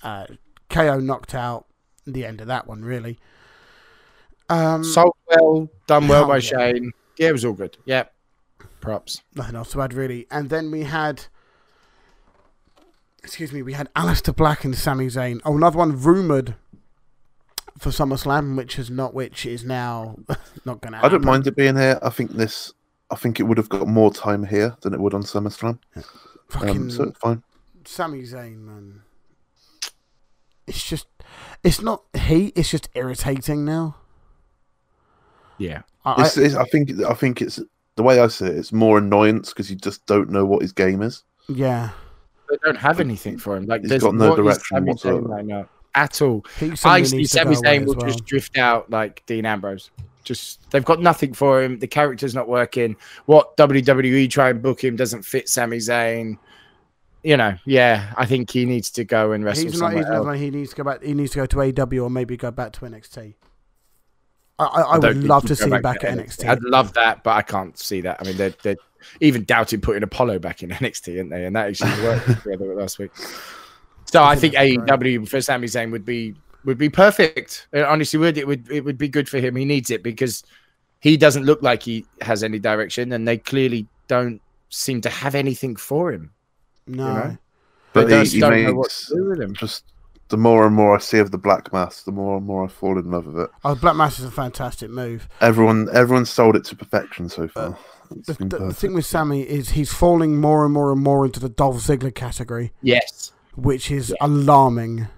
Uh, 0.03 0.27
KO 0.69 1.01
knocked 1.01 1.35
out. 1.35 1.67
The 2.07 2.25
end 2.25 2.41
of 2.41 2.47
that 2.47 2.67
one, 2.69 2.85
really. 2.85 3.19
Um, 4.49 4.85
Sold 4.85 5.17
well, 5.29 5.69
done 5.87 6.07
well 6.09 6.27
by 6.29 6.37
yeah. 6.37 6.41
Shane. 6.41 6.93
Yeah, 7.19 7.29
it 7.31 7.33
was 7.33 7.45
all 7.45 7.53
good. 7.53 7.77
Yeah, 7.85 8.05
props. 8.81 9.23
nothing 9.35 9.57
else 9.57 9.73
to 9.73 9.83
add 9.83 9.93
really. 9.95 10.27
And 10.31 10.51
then 10.51 10.71
we 10.71 10.83
had, 10.85 11.25
excuse 13.27 13.53
me, 13.53 13.61
we 13.61 13.73
had 13.73 13.93
Aleister 13.95 14.35
Black 14.35 14.65
and 14.65 14.77
Sami 14.77 15.07
Zayn. 15.07 15.41
Oh, 15.45 15.57
another 15.57 15.79
one 15.79 16.01
rumored 16.01 16.55
for 17.77 17.91
SummerSlam, 17.91 18.57
which 18.57 18.79
is 18.79 18.89
not, 18.89 19.15
which 19.15 19.45
is 19.45 19.65
now 19.65 20.17
not 20.65 20.81
going 20.81 20.93
to. 20.93 20.99
Happen. 20.99 21.05
I 21.05 21.09
don't 21.09 21.25
mind 21.25 21.45
it 21.49 21.57
being 21.57 21.77
here. 21.77 21.99
I 22.03 22.11
think 22.11 22.31
this. 22.31 22.73
I 23.11 23.17
think 23.17 23.41
it 23.41 23.43
would 23.43 23.59
have 23.59 23.69
got 23.69 23.89
more 23.89 24.13
time 24.13 24.45
here 24.45 24.77
than 24.81 24.95
it 24.95 25.01
would 25.01 25.13
on 25.13 25.23
SummerSlam. 25.23 25.79
Fucking 26.49 26.69
Um, 26.69 26.91
so 26.91 27.03
it's 27.05 27.19
fine. 27.19 27.43
Sami 27.85 28.23
Zayn, 28.23 28.59
man. 28.59 29.03
It's 30.69 30.89
just, 30.89 31.07
it's 31.63 31.81
not 31.81 32.05
heat. 32.17 32.53
It's 32.57 32.71
just 32.71 32.89
irritating 32.95 33.65
now. 33.65 33.97
Yeah, 35.59 35.83
I, 36.05 36.27
It's, 36.27 36.37
it's, 36.37 36.55
I 36.55 36.65
think. 36.65 36.91
I 37.03 37.15
think 37.15 37.43
it's 37.43 37.61
the 37.97 38.03
way 38.03 38.21
I 38.21 38.29
see 38.29 38.47
it. 38.47 38.57
It's 38.57 38.73
more 38.73 38.99
annoyance 38.99 39.49
because 39.49 39.69
you 39.69 39.77
just 39.77 40.07
don't 40.07 40.31
know 40.31 40.45
what 40.45 40.63
his 40.63 40.73
game 40.73 41.03
is. 41.03 41.25
yeah, 41.49 41.91
they 42.51 42.57
don't 42.65 42.77
have 42.77 43.01
anything 43.01 43.39
for 43.39 43.57
him. 43.57 43.67
Like, 43.67 43.83
He's 43.83 43.91
there's 43.91 44.03
got 44.03 44.15
no 44.15 44.31
what 44.31 44.39
is 44.39 44.45
direction 44.45 44.77
Sami 44.77 44.87
Zayn 44.87 44.95
whatsoever. 44.95 45.21
right 45.29 45.45
now 45.45 45.69
at 45.95 46.21
all. 46.23 46.45
he's 46.61 46.73
I 46.73 46.75
somebody 46.75 47.05
see 47.07 47.17
needs 47.19 47.31
to 47.33 47.39
Sami 47.39 47.57
Zayn 47.57 47.87
will 47.87 47.95
well. 47.95 48.07
just 48.07 48.25
drift 48.25 48.59
out 48.59 48.91
like 48.91 49.25
Dean 49.27 49.47
Ambrose. 49.47 49.91
Just 50.25 50.71
they've 50.71 50.85
got 50.85 51.01
nothing 51.01 51.33
for 51.33 51.63
him. 51.63 51.79
The 51.79 51.87
character's 51.87 52.35
not 52.35 52.49
working. 52.49 52.97
What 53.27 53.57
WWE 53.57 54.29
try 54.31 54.51
and 54.51 54.61
book 54.61 54.83
him 54.83 54.97
doesn't 54.97 55.23
fit 55.23 55.49
Sami 55.49 55.79
Zayn. 55.79 56.37
You 57.23 57.37
know, 57.37 57.57
yeah, 57.65 58.13
I 58.17 58.27
think 58.27 58.51
he 58.51 58.65
needs 58.67 58.91
to 58.91 59.05
go 59.05 59.33
and 59.33 59.45
wrestle 59.45 59.65
He's 59.65 59.81
not. 59.81 59.93
somewhere 59.93 60.05
He's 60.17 60.25
not. 60.27 60.37
He 60.37 60.51
needs 60.51 60.71
to 60.71 60.77
go 60.77 60.85
back. 60.85 61.03
He 61.03 61.15
needs 61.15 61.33
to 61.33 61.39
go 61.39 61.47
to 61.47 61.83
AW 61.83 62.05
or 62.05 62.11
maybe 62.11 62.37
go 62.37 62.51
back 62.51 62.73
to 62.75 62.81
NXT. 62.83 63.35
I, 64.59 64.65
I, 64.65 64.81
I 64.81 64.99
would 64.99 65.25
love 65.25 65.45
to 65.47 65.57
see 65.57 65.69
him 65.69 65.83
back 65.83 66.03
at 66.03 66.17
NXT. 66.17 66.49
I'd 66.49 66.63
love 66.63 66.95
that, 66.95 67.23
but 67.23 67.37
I 67.37 67.43
can't 67.43 67.79
see 67.79 68.01
that. 68.03 68.19
I 68.21 68.25
mean, 68.25 68.37
they're, 68.37 68.55
they're 68.63 68.77
even 69.21 69.45
doubting 69.45 69.81
putting 69.81 70.03
Apollo 70.03 70.39
back 70.39 70.63
in 70.63 70.71
NXT, 70.71 71.19
aren't 71.19 71.31
they? 71.31 71.45
And 71.45 71.57
that 71.57 71.69
actually 71.69 71.91
worked 72.03 72.43
together 72.43 72.75
last 72.75 72.99
week. 72.99 73.11
So 74.07 74.23
I, 74.23 74.33
I 74.33 74.37
think, 74.37 74.55
think 74.55 74.87
that'd 74.87 75.01
be 75.01 75.19
AEW 75.19 75.29
for 75.29 75.41
Sami 75.41 75.67
Zayn 75.67 75.91
would 75.91 76.05
be 76.05 76.35
would 76.65 76.79
be 76.79 76.89
perfect. 76.89 77.69
It 77.73 77.83
honestly 77.85 78.19
would. 78.19 78.39
It 78.39 78.47
would 78.47 78.71
it 78.71 78.85
would 78.85 78.99
be 78.99 79.09
good 79.09 79.29
for 79.29 79.39
him. 79.39 79.57
He 79.57 79.65
needs 79.65 79.91
it 79.91 80.03
because 80.03 80.43
he 81.01 81.17
doesn't 81.17 81.45
look 81.45 81.63
like 81.63 81.83
he 81.83 82.07
has 82.21 82.43
any 82.43 82.59
direction, 82.59 83.13
and 83.13 83.27
they 83.27 83.39
clearly 83.39 83.87
don't 84.09 84.41
seem 84.69 85.01
to 85.03 85.11
have 85.11 85.35
anything 85.35 85.77
for 85.77 86.13
him. 86.13 86.33
no, 86.87 87.15
know? 87.15 87.39
But 87.93 88.09
they 88.09 88.19
he, 88.19 88.23
just 88.23 88.35
he 88.35 88.41
don't 88.41 88.63
know 88.63 88.75
what 88.75 88.85
makes 88.85 89.07
to 89.07 89.15
do 89.15 89.29
with 89.29 89.41
him. 89.41 89.55
just 89.55 89.85
the 90.29 90.37
more 90.37 90.67
and 90.67 90.75
more 90.75 90.97
I 90.97 90.99
see 90.99 91.19
of 91.19 91.31
the 91.31 91.39
Black 91.39 91.73
Mass, 91.73 92.03
the 92.03 92.13
more 92.13 92.37
and 92.39 92.47
more 92.47 92.65
I 92.65 92.69
fall 92.69 92.99
in 92.99 93.11
love 93.11 93.27
with 93.27 93.39
it. 93.39 93.51
oh, 93.65 93.75
Black 93.75 93.97
Mass 93.97 94.19
is 94.19 94.25
a 94.25 94.31
fantastic 94.31 94.91
move. 94.91 95.29
Everyone, 95.41 95.89
everyone 95.93 96.25
sold 96.27 96.57
it 96.57 96.65
to 96.67 96.77
perfection 96.77 97.29
so 97.29 97.47
far. 97.49 97.79
It's 98.17 98.27
The, 98.29 98.35
the, 98.45 98.59
the 98.59 98.75
thing 98.75 98.95
with 98.95 99.07
Sami 99.07 99.43
is 99.43 99.71
he's 99.71 99.93
falling 99.93 100.41
more 100.41 100.65
and 100.65 100.73
more 100.73 100.93
and 100.93 101.03
more 101.03 101.25
into 101.27 101.41
the 101.41 101.49
Dolph 101.49 101.77
Ziggler 101.77 102.15
category, 102.15 102.73
Yes, 102.83 103.33
which 103.55 103.91
is 103.91 104.15
alarming. 104.21 105.09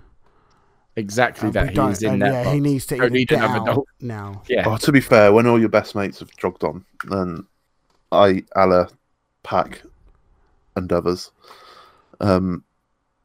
exactly 0.97 1.47
And 1.49 1.55
that. 1.55 1.71
He's 1.77 2.03
in 2.03 2.15
and 2.15 2.23
that. 2.23 2.33
yeah, 2.33 2.45
box. 2.45 2.55
he 2.55 2.61
needs 2.61 2.87
to 2.87 2.97
Don't 2.97 3.05
either 3.07 3.11
need 3.15 3.29
get 3.29 3.39
another 3.39 3.59
out 3.61 3.67
Dolph. 3.67 3.89
now. 4.01 4.43
Yeah, 4.49 4.65
Oh, 4.67 4.77
to 4.79 4.93
be 4.93 5.01
fair, 5.01 5.33
when 5.33 5.47
all 5.47 5.59
your 5.61 5.69
best 5.69 5.95
mates 5.95 6.19
have 6.21 6.35
jogged 6.37 6.65
on, 6.65 6.85
then 7.11 7.47
I, 8.13 8.45
Alla, 8.57 8.89
Pack, 9.43 9.83
and 10.77 10.91
others, 10.93 11.31
um, 12.21 12.65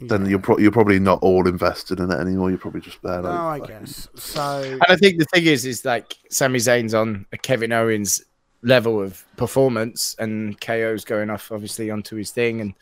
then 0.08 0.24
Yeah. 0.24 0.30
you're 0.32 0.40
pro- 0.40 0.58
you're 0.58 0.72
probably 0.72 1.00
not 1.00 1.20
all 1.22 1.48
invested 1.48 2.00
in 2.00 2.12
it 2.12 2.20
anymore. 2.20 2.50
You're 2.50 2.60
probably 2.60 2.82
just 2.82 3.02
there. 3.02 3.22
No, 3.22 3.30
oh, 3.30 3.32
I 3.32 3.58
like, 3.58 3.68
guess 3.68 4.08
so. 4.16 4.62
And 4.64 4.82
I 4.88 4.96
think 4.96 5.20
the 5.20 5.26
thing 5.26 5.46
is, 5.46 5.66
is 5.66 5.84
like 5.86 6.16
Sami 6.30 6.60
Zayn's 6.60 6.94
on 6.94 7.26
a 7.34 7.38
Kevin 7.38 7.72
Owens 7.72 8.24
level 8.62 9.02
of 9.02 9.24
performance, 9.38 10.16
and 10.20 10.60
KO's 10.62 11.04
going 11.04 11.30
off 11.30 11.52
obviously 11.52 11.92
onto 11.92 12.16
his 12.16 12.32
thing. 12.32 12.62
And 12.62 12.74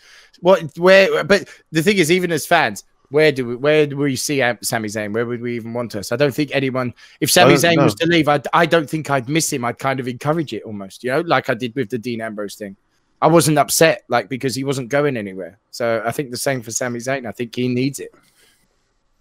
what, 0.42 0.78
where, 0.78 1.24
but 1.24 1.50
the 1.72 1.82
thing 1.82 1.98
is, 1.98 2.12
even 2.12 2.32
as 2.32 2.46
fans, 2.46 2.84
where 3.10 3.32
do 3.32 3.46
we, 3.46 3.56
where 3.56 3.88
do 3.88 3.98
we 3.98 4.16
see 4.16 4.42
Am- 4.42 4.60
Sami 4.62 4.88
Zayn? 4.88 5.14
Where 5.14 5.26
would 5.26 5.42
we 5.42 5.56
even 5.56 5.74
want 5.74 5.96
us? 5.96 6.12
I 6.12 6.16
don't 6.16 6.34
think 6.34 6.52
anyone. 6.54 6.94
If 7.20 7.30
Sami 7.32 7.56
don't 7.56 7.64
Zayn 7.64 7.76
know. 7.78 7.84
was 7.86 7.96
to 7.96 8.06
leave, 8.08 8.28
I, 8.30 8.42
I 8.54 8.66
don't 8.66 8.90
think 8.90 9.10
I'd 9.10 9.28
miss 9.28 9.52
him. 9.52 9.66
I'd 9.66 9.80
kind 9.80 10.00
of 10.00 10.08
encourage 10.08 10.54
it 10.54 10.64
almost, 10.64 11.04
you 11.04 11.12
know, 11.12 11.22
like 11.22 11.50
I 11.50 11.54
did 11.56 11.76
with 11.76 11.90
the 11.90 11.98
Dean 11.98 12.22
Ambrose 12.22 12.56
thing. 12.56 12.78
I 13.22 13.28
wasn't 13.28 13.60
upset 13.60 14.04
like 14.08 14.30
because 14.30 14.56
he 14.56 14.64
wasn't 14.64 14.90
going 14.90 15.16
anywhere. 15.16 15.60
So 15.70 16.02
I 16.06 16.12
think 16.12 16.32
the 16.32 16.38
same 16.38 16.62
for 16.62 16.72
Sami 16.72 17.00
Zayn. 17.00 17.28
I 17.28 17.32
think 17.32 17.56
he 17.56 17.68
needs 17.68 18.00
it. 18.00 18.14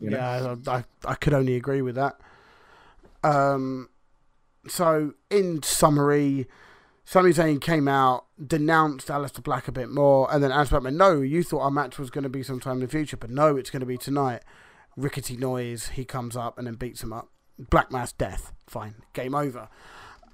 You 0.00 0.10
know? 0.10 0.16
Yeah, 0.16 0.56
I, 0.72 0.84
I, 1.04 1.14
could 1.14 1.34
only 1.34 1.56
agree 1.56 1.82
with 1.82 1.96
that. 1.96 2.18
Um, 3.22 3.90
so 4.66 5.12
in 5.28 5.62
summary, 5.62 6.48
Sami 7.04 7.30
Zayn 7.30 7.60
came 7.60 7.86
out, 7.86 8.24
denounced 8.44 9.08
Aleister 9.08 9.42
Black 9.42 9.68
a 9.68 9.72
bit 9.72 9.90
more, 9.90 10.32
and 10.32 10.42
then 10.42 10.50
Aleister 10.50 10.70
Black 10.70 10.84
went, 10.84 10.96
"No, 10.96 11.20
you 11.20 11.42
thought 11.42 11.60
our 11.60 11.70
match 11.70 11.98
was 11.98 12.08
going 12.08 12.24
to 12.24 12.30
be 12.30 12.42
sometime 12.42 12.74
in 12.74 12.80
the 12.80 12.88
future, 12.88 13.18
but 13.18 13.28
no, 13.28 13.58
it's 13.58 13.68
going 13.68 13.80
to 13.80 13.86
be 13.86 13.98
tonight." 13.98 14.42
Rickety 14.96 15.36
noise. 15.36 15.88
He 15.88 16.04
comes 16.04 16.36
up 16.36 16.56
and 16.56 16.66
then 16.66 16.74
beats 16.74 17.02
him 17.02 17.12
up. 17.12 17.28
Black 17.58 17.92
Mass 17.92 18.12
death. 18.12 18.52
Fine, 18.66 18.94
game 19.12 19.34
over. 19.34 19.68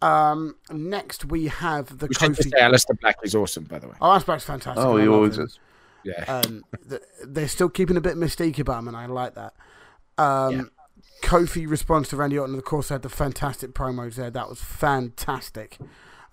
Um, 0.06 0.56
next 0.70 1.24
we 1.24 1.46
have 1.48 1.98
the 1.98 2.06
We 2.06 2.14
should 2.14 2.34
just 2.36 2.48
Kofi. 2.48 2.52
say 2.52 2.60
Aleister 2.62 3.00
Black 3.00 3.16
is 3.22 3.34
awesome, 3.34 3.64
by 3.64 3.78
the 3.78 3.88
way. 3.88 3.94
Oh, 4.00 4.06
Aleister 4.06 4.26
Black's 4.26 4.44
fantastic. 4.44 4.84
Oh, 4.84 4.96
he 4.96 5.08
always 5.08 5.38
him. 5.38 5.44
is. 5.44 5.58
Yeah. 6.04 6.24
Um, 6.28 6.64
they're 7.26 7.48
still 7.48 7.68
keeping 7.68 7.96
a 7.96 8.00
bit 8.00 8.12
of 8.12 8.18
mystique 8.18 8.58
about 8.58 8.78
him, 8.80 8.88
and 8.88 8.96
I 8.96 9.06
like 9.06 9.34
that. 9.34 9.54
Um, 10.18 10.52
Yeah. 10.54 10.62
Kofi 11.22 11.68
responds 11.68 12.08
to 12.10 12.16
Randy 12.16 12.38
Orton, 12.38 12.54
and 12.54 12.58
of 12.60 12.64
course, 12.66 12.88
they 12.88 12.94
had 12.94 13.02
the 13.02 13.08
fantastic 13.08 13.72
promos 13.72 14.14
there. 14.14 14.30
That 14.30 14.48
was 14.48 14.60
fantastic. 14.60 15.78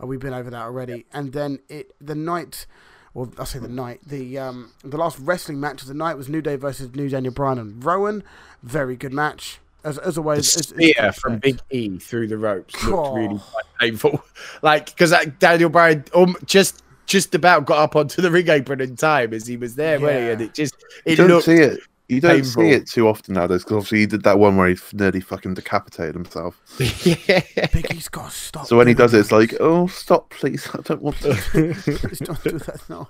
Uh, 0.02 0.06
we've 0.06 0.20
been 0.20 0.34
over 0.34 0.50
that 0.50 0.62
already. 0.62 1.06
And 1.14 1.32
then 1.32 1.60
it 1.70 1.94
the 2.02 2.16
night, 2.16 2.68
or 3.14 3.30
I 3.40 3.45
say 3.45 3.60
the 3.60 3.68
night, 3.70 4.02
the 4.06 4.38
um, 4.38 4.74
the 4.84 4.98
last 4.98 5.18
wrestling 5.20 5.60
match 5.60 5.82
of 5.82 5.88
the 5.88 5.94
night 5.94 6.18
was 6.18 6.30
New 6.30 6.41
Day 6.41 6.58
versus 6.58 6.94
New 6.94 7.10
Daniel 7.10 7.34
Bryan 7.34 7.58
and 7.60 7.84
Rowan. 7.84 8.24
Very 8.62 8.95
good 8.95 9.14
match, 9.14 9.60
as 9.84 9.97
as 9.99 10.15
The 10.15 10.22
always. 10.22 10.39
as- 10.55 10.55
as 10.61 10.68
spear 10.69 10.93
you'd 10.97 11.15
from. 11.15 11.38
Big 11.39 11.60
E 11.72 11.97
through 11.99 12.27
the 12.27 12.38
ropes 12.38 12.73
looked 12.84 13.07
Oh. 13.10 13.15
really 13.15 13.39
painful. 13.80 14.23
Like 14.61 14.88
because 14.88 15.14
Daniel 15.39 15.69
Bryan 15.69 16.05
um, 16.15 16.35
just 16.45 16.81
just 17.05 17.35
about 17.35 17.65
got 17.65 17.80
up 17.80 17.95
onto 17.95 18.22
the 18.22 18.31
ring 18.31 18.47
apron 18.49 18.80
in 18.81 18.95
time 18.95 19.34
as 19.34 19.45
he 19.45 19.57
was 19.57 19.76
there, 19.76 19.99
wasn't 19.99 20.22
he? 20.22 20.30
And 20.30 20.41
it 20.41 20.53
just 20.53 20.76
You 21.05 21.14
it 21.14 21.15
don't 21.18 21.41
see 21.43 21.55
it. 21.55 21.80
You 22.10 22.19
don't 22.22 22.35
painful. 22.41 22.64
see 22.64 22.69
it 22.72 22.88
too 22.88 23.07
often 23.07 23.34
nowadays 23.35 23.64
because 23.64 23.77
obviously 23.77 23.99
he 23.99 24.05
did 24.05 24.23
that 24.23 24.38
one 24.38 24.57
where 24.57 24.68
he 24.68 24.77
nearly 24.91 25.22
fucking 25.22 25.53
decapitated 25.53 26.14
himself. 26.15 26.61
yeah. 26.80 27.68
Big 27.73 27.93
E's 27.95 28.10
got 28.10 28.30
to 28.30 28.35
stop. 28.35 28.68
So 28.68 28.77
when 28.77 28.88
he 28.88 28.93
doing 28.93 29.05
does 29.07 29.14
it, 29.14 29.19
it's 29.19 29.31
like, 29.31 29.53
oh, 29.61 29.88
stop, 29.88 30.30
please. 30.30 30.68
I 30.73 30.81
don't 30.81 31.01
want 31.01 31.18
to. 31.22 31.34
Please 31.34 32.19
don't 32.19 32.43
do 32.43 32.60
that 32.60 32.81
no. 32.89 33.07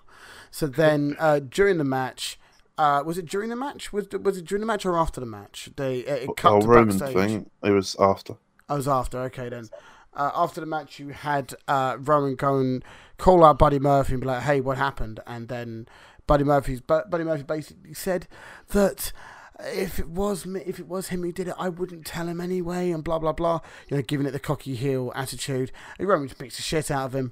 So 0.52 0.68
then 0.68 1.16
uh, 1.20 1.40
during 1.40 1.80
the 1.80 1.84
match, 1.84 2.40
uh, 2.78 3.04
was 3.06 3.18
it 3.18 3.26
during 3.26 3.50
the 3.50 3.56
match? 3.56 3.94
Was 3.94 4.08
was 4.12 4.38
it 4.38 4.46
during 4.46 4.62
the 4.62 4.68
match 4.68 4.86
or 4.86 4.98
after 4.98 5.20
the 5.20 5.28
match? 5.28 5.70
They 5.76 6.06
uh, 6.06 6.16
it 6.16 6.30
cut 6.38 6.52
Oh, 6.54 6.62
to 6.62 6.68
Roman 6.68 6.98
backstage. 6.98 7.16
thing. 7.30 7.50
It 7.64 7.72
was 7.72 7.96
after. 8.00 8.36
I 8.70 8.76
was 8.76 8.88
after. 8.88 9.20
Okay 9.24 9.50
then. 9.50 9.70
Uh, 10.16 10.30
after 10.36 10.62
the 10.62 10.68
match, 10.68 11.00
you 11.00 11.10
had 11.10 11.54
uh, 11.68 11.98
Roman 12.00 12.36
go 12.36 12.58
and 12.60 12.84
call 13.18 13.44
out 13.44 13.58
Buddy 13.58 13.80
Murphy 13.80 14.14
and 14.14 14.22
be 14.22 14.28
like, 14.28 14.44
"Hey, 14.44 14.62
what 14.62 14.78
happened?" 14.78 15.20
And 15.26 15.48
then 15.48 15.88
Buddy 16.28 16.44
Murphy's 16.44 16.82
Bu- 16.82 17.06
Buddy 17.10 17.24
Murphy 17.24 17.44
basically 17.44 17.94
said 17.96 18.28
that 18.70 19.12
if 19.60 19.98
it 20.00 20.10
was 20.10 20.46
me, 20.46 20.62
if 20.68 20.80
it 20.80 20.88
was 20.88 21.08
him 21.08 21.24
who 21.24 21.32
did 21.32 21.48
it, 21.48 21.56
I 21.58 21.70
wouldn't 21.70 22.06
tell 22.06 22.28
him 22.28 22.40
anyway, 22.42 22.92
and 22.92 23.04
blah 23.04 23.18
blah 23.18 23.34
blah. 23.34 23.62
You 23.90 23.98
know, 23.98 24.04
giving 24.04 24.28
it 24.28 24.32
the 24.32 24.40
cocky 24.40 24.76
heel 24.76 25.12
attitude. 25.16 25.72
And 25.98 26.08
Roman 26.08 26.28
just 26.28 26.40
beats 26.40 26.58
the 26.58 26.62
shit 26.64 26.92
out 26.92 27.06
of 27.08 27.16
him, 27.16 27.32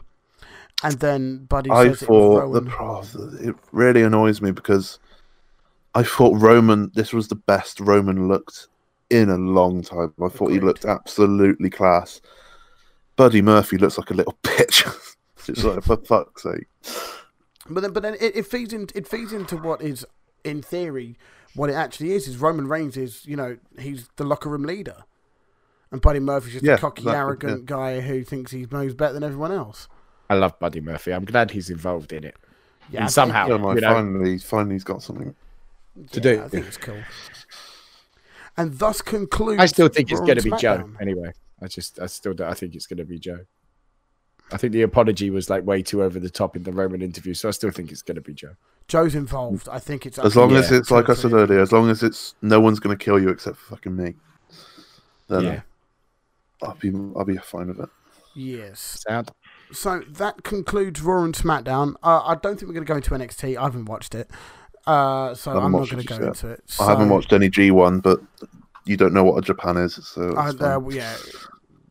and 0.84 1.00
then 1.00 1.46
Buddy 1.46 1.70
I 1.70 1.88
says 1.90 2.02
it 2.04 2.10
was 2.10 2.42
thought 2.42 2.52
the 2.54 2.62
Rowan. 2.62 2.66
pro- 2.66 3.50
it 3.50 3.56
really 3.72 4.02
annoys 4.02 4.42
me 4.42 4.50
because 4.50 4.98
I 5.94 6.04
thought 6.04 6.40
Roman. 6.40 6.92
This 6.96 7.14
was 7.14 7.28
the 7.28 7.36
best 7.36 7.80
Roman 7.80 8.28
looked 8.28 8.68
in 9.10 9.30
a 9.30 9.38
long 9.38 9.82
time. 9.84 10.14
I 10.24 10.30
thought 10.30 10.52
he 10.52 10.60
looked 10.60 10.86
absolutely 10.86 11.70
class. 11.70 12.22
Buddy 13.18 13.42
Murphy 13.42 13.78
looks 13.78 13.98
like 13.98 14.10
a 14.10 14.14
little 14.14 14.38
bitch. 14.44 14.86
it's 15.48 15.64
like 15.64 15.84
for 15.84 15.98
fuck's 15.98 16.44
sake. 16.44 16.68
But 17.70 17.82
then, 17.82 17.94
but 17.94 18.04
then 18.04 18.16
it, 18.20 18.36
it 18.36 18.46
feeds 18.48 18.74
in, 18.74 18.88
it 18.96 19.08
feeds 19.08 19.34
into 19.34 19.56
what 19.58 19.82
is, 19.82 20.06
in 20.44 20.62
theory, 20.62 21.18
what 21.56 21.70
it 21.70 21.74
actually 21.74 22.14
is. 22.14 22.28
Is 22.28 22.38
Roman 22.38 22.68
Reigns 22.68 22.98
is 22.98 23.26
you 23.26 23.36
know 23.36 23.58
he's 23.78 24.10
the 24.16 24.24
locker 24.24 24.50
room 24.50 24.64
leader, 24.64 25.04
and 25.92 26.02
Buddy 26.02 26.20
Murphy's 26.20 26.54
just 26.54 26.66
Yeah, 26.66 26.76
a 26.76 26.78
cocky, 26.78 27.02
exactly, 27.02 27.20
arrogant 27.20 27.66
guy 27.66 28.00
who 28.00 28.24
thinks 28.24 28.52
he 28.52 28.66
knows 28.72 28.94
better 28.94 29.14
than 29.14 29.24
everyone 29.24 29.52
else. 29.52 29.88
I 30.30 30.36
love 30.36 30.58
Buddy 30.60 30.80
Murphy. 30.80 31.12
I'm 31.12 31.26
glad 31.26 31.52
he's 31.52 31.70
involved 31.70 32.14
in 32.14 32.24
it. 32.24 32.38
Yeah, 32.90 33.02
And 33.02 33.12
somehow, 33.12 33.48
Yeah, 33.50 33.58
man, 33.58 33.76
you 33.76 33.82
know. 33.82 33.94
finally, 33.94 34.38
finally, 34.38 34.76
he's 34.76 34.84
got 34.86 35.04
something. 35.04 35.36
Yeah, 35.96 36.08
to 36.08 36.20
do. 36.20 36.42
I 36.44 36.48
think 36.48 36.68
it's 36.68 36.78
cool. 36.78 37.02
And 38.58 38.78
thus 38.78 39.02
concludes. 39.02 39.62
I 39.62 39.66
still 39.66 39.88
think 39.88 40.12
it's 40.12 40.20
going 40.20 40.38
to 40.38 40.44
and 40.44 40.52
be 40.52 40.58
Joe. 40.58 40.90
Anyway, 41.00 41.32
I 41.62 41.68
just, 41.68 42.00
I 42.00 42.06
still, 42.08 42.34
don't, 42.34 42.50
I 42.50 42.54
think 42.54 42.76
it's 42.76 42.88
going 42.88 42.98
to 42.98 43.06
be 43.06 43.20
Joe. 43.20 43.46
I 44.52 44.58
think 44.58 44.74
the 44.74 44.82
apology 44.82 45.30
was 45.30 45.50
like 45.50 45.66
way 45.66 45.82
too 45.82 46.04
over 46.04 46.20
the 46.20 46.30
top 46.30 46.56
in 46.56 46.64
the 46.64 46.74
Roman 46.74 47.02
interview, 47.02 47.34
so 47.34 47.48
I 47.48 47.52
still 47.52 47.72
think 47.72 47.92
it's 47.92 48.02
going 48.02 48.16
to 48.16 48.22
be 48.22 48.34
Joe. 48.34 48.56
Joe's 48.88 49.16
involved. 49.16 49.70
I 49.70 49.80
think 49.80 50.06
it's 50.06 50.20
As 50.20 50.36
long 50.36 50.54
as 50.56 50.70
Yeah, 50.70 50.80
it's 50.80 50.92
like 50.92 51.10
I 51.10 51.14
said 51.14 51.32
earlier, 51.32 51.62
as 51.62 51.72
long 51.72 51.90
as 51.90 52.04
it's 52.04 52.36
no 52.42 52.60
one's 52.60 52.80
going 52.80 52.98
to 52.98 53.02
kill 53.04 53.20
you 53.20 53.30
except 53.30 53.58
for 53.58 53.76
fucking 53.76 53.96
me, 53.96 54.16
then 55.30 55.44
Yeah, 55.44 55.62
I'll 56.62 56.76
be 56.76 56.92
I'll 57.16 57.24
be 57.24 57.38
fine 57.38 57.70
with 57.70 57.80
it. 57.80 57.90
Yes. 58.36 59.04
sound. 59.08 59.32
So 59.72 60.02
that 60.08 60.44
concludes 60.44 61.02
Raw 61.02 61.24
and 61.24 61.34
SmackDown. 61.34 61.96
Uh, 62.04 62.22
I 62.26 62.36
don't 62.36 62.60
think 62.60 62.68
we're 62.68 62.74
going 62.74 62.86
to 62.86 62.92
go 62.92 62.96
into 62.96 63.12
NXT. 63.12 63.58
I 63.58 63.64
haven't 63.64 63.86
watched 63.86 64.14
it, 64.14 64.30
uh, 64.88 65.34
so 65.36 65.52
I'm 65.58 65.72
not 65.72 65.90
going 65.90 66.02
to 66.02 66.08
go 66.08 66.16
yet. 66.16 66.24
into 66.30 66.48
it. 66.50 66.64
I 66.80 66.86
haven't 66.86 67.10
watched 67.10 67.34
any 67.34 67.50
G1, 67.50 68.02
but 68.02 68.20
you 68.86 68.98
don't 68.98 69.14
know 69.14 69.24
what 69.24 69.38
a 69.38 69.42
Japan 69.42 69.78
is, 69.78 69.96
so 70.08 70.34
Uh, 70.36 70.54
uh, 70.60 70.90
yeah, 70.90 71.16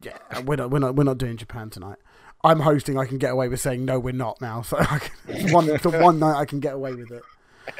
yeah. 0.03 0.19
We're 0.45 0.57
not, 0.57 0.71
we're 0.71 0.79
not, 0.81 0.97
we're 0.97 1.05
not 1.05 1.19
doing 1.19 1.37
Japan 1.37 1.71
tonight. 1.71 1.99
I'm 2.43 2.61
hosting. 2.61 2.99
I 2.99 3.05
can 3.05 3.19
get 3.19 3.33
away 3.33 3.49
with 3.49 3.61
saying 3.61 3.85
no, 3.85 3.99
we're 4.01 4.12
not 4.15 4.41
now. 4.41 4.62
So 4.62 4.79
I 4.79 4.99
can, 4.99 5.53
one, 5.53 5.67
the 5.67 5.99
one 6.03 6.19
night 6.19 6.37
I 6.37 6.45
can 6.47 6.59
get 6.61 6.75
away 6.75 6.95
with 6.95 7.11
it. 7.11 7.23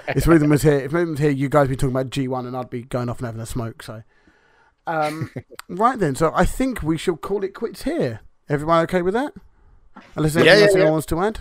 If 0.09 0.27
Rhythm 0.27 0.51
was 0.51 0.63
here, 0.63 0.79
if 0.81 0.93
Rhythm 0.93 1.13
was 1.13 1.19
here, 1.21 1.31
you 1.31 1.49
guys 1.49 1.63
would 1.63 1.71
be 1.71 1.77
talking 1.77 1.97
about 1.97 2.11
G1, 2.11 2.47
and 2.47 2.57
I'd 2.57 2.71
be 2.71 2.83
going 2.83 3.09
off 3.09 3.19
and 3.19 3.27
having 3.27 3.41
a 3.41 3.47
smoke. 3.47 3.83
So, 3.83 4.03
um, 4.87 5.31
right 5.69 5.99
then. 5.99 6.15
So 6.15 6.31
I 6.35 6.45
think 6.45 6.83
we 6.83 6.99
shall 6.99 7.17
call 7.17 7.43
it 7.43 7.55
quits 7.55 7.83
here. 7.85 8.21
Everyone 8.49 8.83
okay 8.85 9.03
with 9.03 9.15
that? 9.15 9.33
Unless 10.15 10.35
there's 10.35 10.47
Yeah, 10.47 10.53
anything 10.53 10.61
yeah, 10.61 10.65
else 10.67 10.75
anyone 10.75 10.87
yeah. 10.87 10.93
wants 10.93 11.07
to 11.07 11.21
add. 11.23 11.41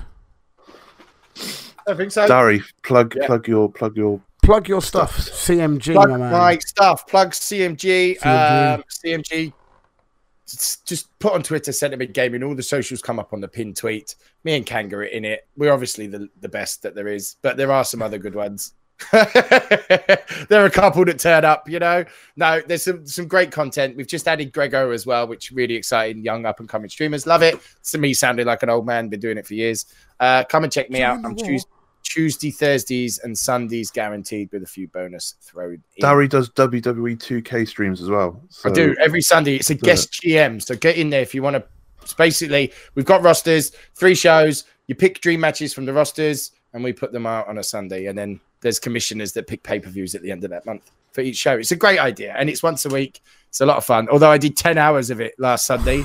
I 1.88 1.94
think 1.94 2.12
so. 2.12 2.28
Darry, 2.28 2.62
plug 2.84 3.16
Yeah. 3.16 3.26
plug 3.28 3.48
your 3.48 3.72
plug 3.72 3.96
your 3.98 4.22
Plug 4.44 4.68
your 4.68 4.82
stuff. 4.82 5.16
CMG, 5.18 5.94
plug 5.94 6.10
my 6.10 6.18
man. 6.18 6.32
my 6.32 6.58
stuff. 6.58 7.06
Plug 7.08 7.32
CMG. 7.34 8.18
CMG. 8.20 8.74
Um, 8.76 8.84
CMG. 8.90 9.54
Just 10.48 11.08
put 11.20 11.34
on 11.34 11.44
Twitter, 11.44 11.72
Sentiment 11.72 12.14
Gaming. 12.14 12.42
All 12.42 12.56
the 12.56 12.64
socials 12.64 13.04
come 13.04 13.20
up 13.20 13.32
on 13.34 13.42
the 13.42 13.48
pinned 13.48 13.78
tweet. 13.78 14.16
Me 14.44 14.56
and 14.58 14.66
Kanga 14.66 14.96
are 14.96 15.04
in 15.04 15.24
it. 15.24 15.48
We're 15.56 15.72
obviously 15.72 16.08
the, 16.08 16.28
the 16.42 16.50
best 16.50 16.82
that 16.82 16.96
there 16.96 17.08
is, 17.08 17.36
but 17.44 17.58
there 17.58 17.72
are 17.72 17.84
some 17.86 18.02
other 18.02 18.18
good 18.18 18.34
ones. 18.34 18.74
there 19.12 20.62
are 20.62 20.66
a 20.66 20.72
couple 20.72 21.06
that 21.06 21.20
turn 21.20 21.46
up, 21.46 21.70
you 21.70 21.80
know. 21.80 22.04
No, 22.36 22.62
there's 22.68 22.84
some 22.84 23.06
some 23.06 23.28
great 23.28 23.52
content. 23.52 23.96
We've 23.96 24.08
just 24.08 24.28
added 24.28 24.52
Grego 24.52 24.92
as 24.92 25.06
well, 25.06 25.28
which 25.28 25.52
really 25.52 25.76
exciting. 25.76 26.24
Young 26.24 26.46
up 26.46 26.60
and 26.60 26.68
coming 26.68 26.90
streamers 26.90 27.26
love 27.26 27.42
it. 27.42 27.56
It's 27.80 27.96
me 27.98 28.14
sounding 28.14 28.46
like 28.46 28.64
an 28.64 28.70
old 28.70 28.86
man. 28.86 29.10
Been 29.10 29.20
doing 29.20 29.38
it 29.38 29.48
for 29.48 29.54
years. 29.54 29.86
Uh, 30.20 30.44
come 30.44 30.64
and 30.64 30.72
check 30.72 30.90
me 30.90 31.02
out. 31.02 31.18
I'm 31.18 31.36
war. 31.36 31.46
Tues 31.46 31.66
Tuesday, 32.04 32.50
Thursdays, 32.52 33.20
and 33.20 33.38
Sundays 33.38 33.92
guaranteed 33.92 34.52
with 34.52 34.64
a 34.64 34.68
few 34.68 34.88
bonus 34.88 35.36
thrown 35.42 35.74
in. 35.74 36.02
Darry 36.02 36.28
does 36.28 36.50
WWE 36.52 37.18
2K 37.18 37.68
streams 37.68 38.02
as 38.02 38.10
well. 38.10 38.42
I 38.44 38.48
So 38.50 38.70
do 38.72 38.96
every 39.04 39.22
Sunday. 39.22 39.56
It's 39.56 39.70
a 39.70 39.76
guest 39.76 40.12
GM, 40.14 40.62
so 40.62 40.76
get 40.76 40.98
in 40.98 41.10
there 41.10 41.22
if 41.22 41.36
you 41.36 41.44
want 41.44 41.56
to. 41.58 41.64
It's 42.02 42.14
basically 42.14 42.74
we've 42.96 43.06
got 43.06 43.22
rosters, 43.22 43.72
three 43.96 44.16
shows. 44.16 44.66
You 44.88 44.96
pick 44.96 45.22
dream 45.22 45.40
matches 45.40 45.74
from 45.74 45.86
the 45.86 45.94
rosters, 45.94 46.52
and 46.74 46.84
we 46.84 46.94
put 46.94 47.12
them 47.12 47.26
out 47.26 47.48
on 47.48 47.58
a 47.60 47.64
Sunday. 47.64 48.08
And 48.08 48.18
then 48.18 48.40
there's 48.62 48.80
commissioners 48.80 49.34
that 49.34 49.48
pick 49.48 49.64
pay 49.64 49.80
per 49.80 49.90
views 49.90 50.16
at 50.16 50.22
the 50.22 50.32
end 50.32 50.44
of 50.44 50.50
that 50.52 50.66
month 50.66 50.92
for 51.12 51.22
each 51.22 51.38
show. 51.38 51.58
It's 51.58 51.72
a 51.72 51.76
great 51.76 52.00
idea, 52.00 52.36
and 52.38 52.50
it's 52.50 52.64
once 52.64 52.86
a 52.86 52.90
week. 52.90 53.22
It's 53.48 53.62
a 53.62 53.66
lot 53.66 53.78
of 53.78 53.86
fun. 53.86 54.08
Although 54.10 54.32
I 54.32 54.38
did 54.38 54.56
ten 54.56 54.78
hours 54.78 55.10
of 55.10 55.22
it 55.22 55.34
last 55.38 55.66
Sunday. 55.66 56.04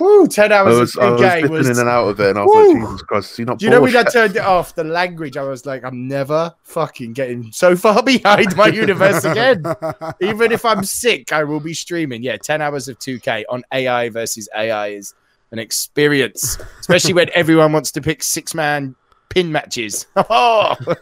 Woo, 0.00 0.28
ten 0.28 0.52
I 0.52 0.58
hours 0.58 0.78
was, 0.78 0.96
of 0.96 1.02
I 1.02 1.10
was 1.10 1.20
2K 1.20 1.50
was. 1.50 1.68
in 1.68 1.78
and 1.78 1.88
out 1.88 2.06
of 2.06 2.20
it, 2.20 2.30
and 2.30 2.38
I 2.38 2.44
was 2.44 2.54
Woo. 2.54 2.74
like, 2.74 2.88
Jesus 2.88 3.02
Christ, 3.02 3.38
you're 3.38 3.46
not 3.46 3.58
Do 3.58 3.64
you 3.64 3.70
know 3.70 3.80
when 3.80 3.96
I 3.96 4.04
turned 4.04 4.36
it 4.36 4.42
off? 4.42 4.74
The 4.74 4.84
language, 4.84 5.36
I 5.36 5.42
was 5.42 5.66
like, 5.66 5.82
I'm 5.82 6.06
never 6.06 6.54
fucking 6.62 7.14
getting 7.14 7.50
so 7.50 7.74
far 7.74 8.02
behind 8.04 8.56
my 8.56 8.68
universe 8.68 9.24
again. 9.24 9.64
Even 10.20 10.52
if 10.52 10.64
I'm 10.64 10.84
sick, 10.84 11.32
I 11.32 11.42
will 11.42 11.58
be 11.58 11.74
streaming. 11.74 12.22
Yeah, 12.22 12.36
10 12.36 12.62
hours 12.62 12.86
of 12.86 12.98
2K 13.00 13.44
on 13.48 13.64
AI 13.72 14.08
versus 14.10 14.48
AI 14.54 14.88
is 14.88 15.14
an 15.50 15.58
experience, 15.58 16.58
especially 16.78 17.14
when 17.14 17.30
everyone 17.34 17.72
wants 17.72 17.90
to 17.92 18.00
pick 18.00 18.22
six 18.22 18.54
man 18.54 18.94
pin 19.28 19.52
matches. 19.52 20.06
Oh! 20.16 20.74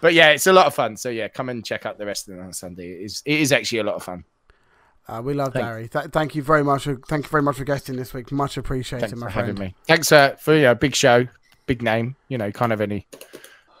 but 0.00 0.14
yeah, 0.14 0.30
it's 0.30 0.46
a 0.46 0.52
lot 0.52 0.66
of 0.66 0.74
fun. 0.74 0.96
So 0.96 1.08
yeah, 1.08 1.28
come 1.28 1.48
and 1.48 1.64
check 1.64 1.86
out 1.86 1.98
the 1.98 2.06
rest 2.06 2.28
of 2.28 2.36
it 2.36 2.40
on 2.40 2.52
Sunday. 2.52 2.92
It 2.92 3.04
is, 3.04 3.22
it 3.24 3.40
is 3.40 3.52
actually 3.52 3.78
a 3.78 3.84
lot 3.84 3.94
of 3.96 4.02
fun. 4.02 4.24
Uh, 5.08 5.20
we 5.24 5.34
love 5.34 5.52
Thank- 5.52 5.64
Barry. 5.66 5.88
Th- 5.88 6.06
thank 6.06 6.34
you 6.34 6.42
very 6.42 6.62
much. 6.62 6.84
For, 6.84 6.96
thank 7.08 7.24
you 7.24 7.28
very 7.28 7.42
much 7.42 7.56
for 7.56 7.64
guesting 7.64 7.96
this 7.96 8.14
week. 8.14 8.30
Much 8.30 8.56
appreciated, 8.56 9.08
Thanks 9.08 9.20
my 9.20 9.26
for 9.26 9.32
friend. 9.32 9.48
having 9.48 9.60
me. 9.70 9.74
Thanks 9.86 10.12
uh, 10.12 10.36
for 10.36 10.56
your 10.56 10.74
big 10.74 10.94
show, 10.94 11.26
big 11.66 11.82
name. 11.82 12.14
You 12.28 12.38
know, 12.38 12.52
kind 12.52 12.72
of 12.72 12.80
any 12.80 13.06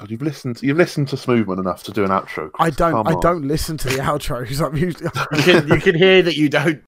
God, 0.00 0.10
you've 0.10 0.22
listened. 0.22 0.62
You've 0.62 0.78
listened 0.78 1.08
to 1.08 1.16
Smoothman 1.16 1.58
enough 1.58 1.82
to 1.82 1.92
do 1.92 2.04
an 2.04 2.10
outro. 2.10 2.50
Chris. 2.50 2.54
I 2.58 2.70
don't. 2.70 2.92
Come 2.92 3.06
I 3.06 3.12
on. 3.12 3.20
don't 3.20 3.46
listen 3.46 3.76
to 3.76 3.88
the 3.88 3.96
outros. 3.98 4.64
I'm 4.66 4.74
usually. 4.74 5.10
You 5.32 5.42
can, 5.42 5.68
you 5.68 5.76
can 5.80 5.94
hear 5.94 6.22
that 6.22 6.36
you 6.36 6.48
don't. 6.48 6.78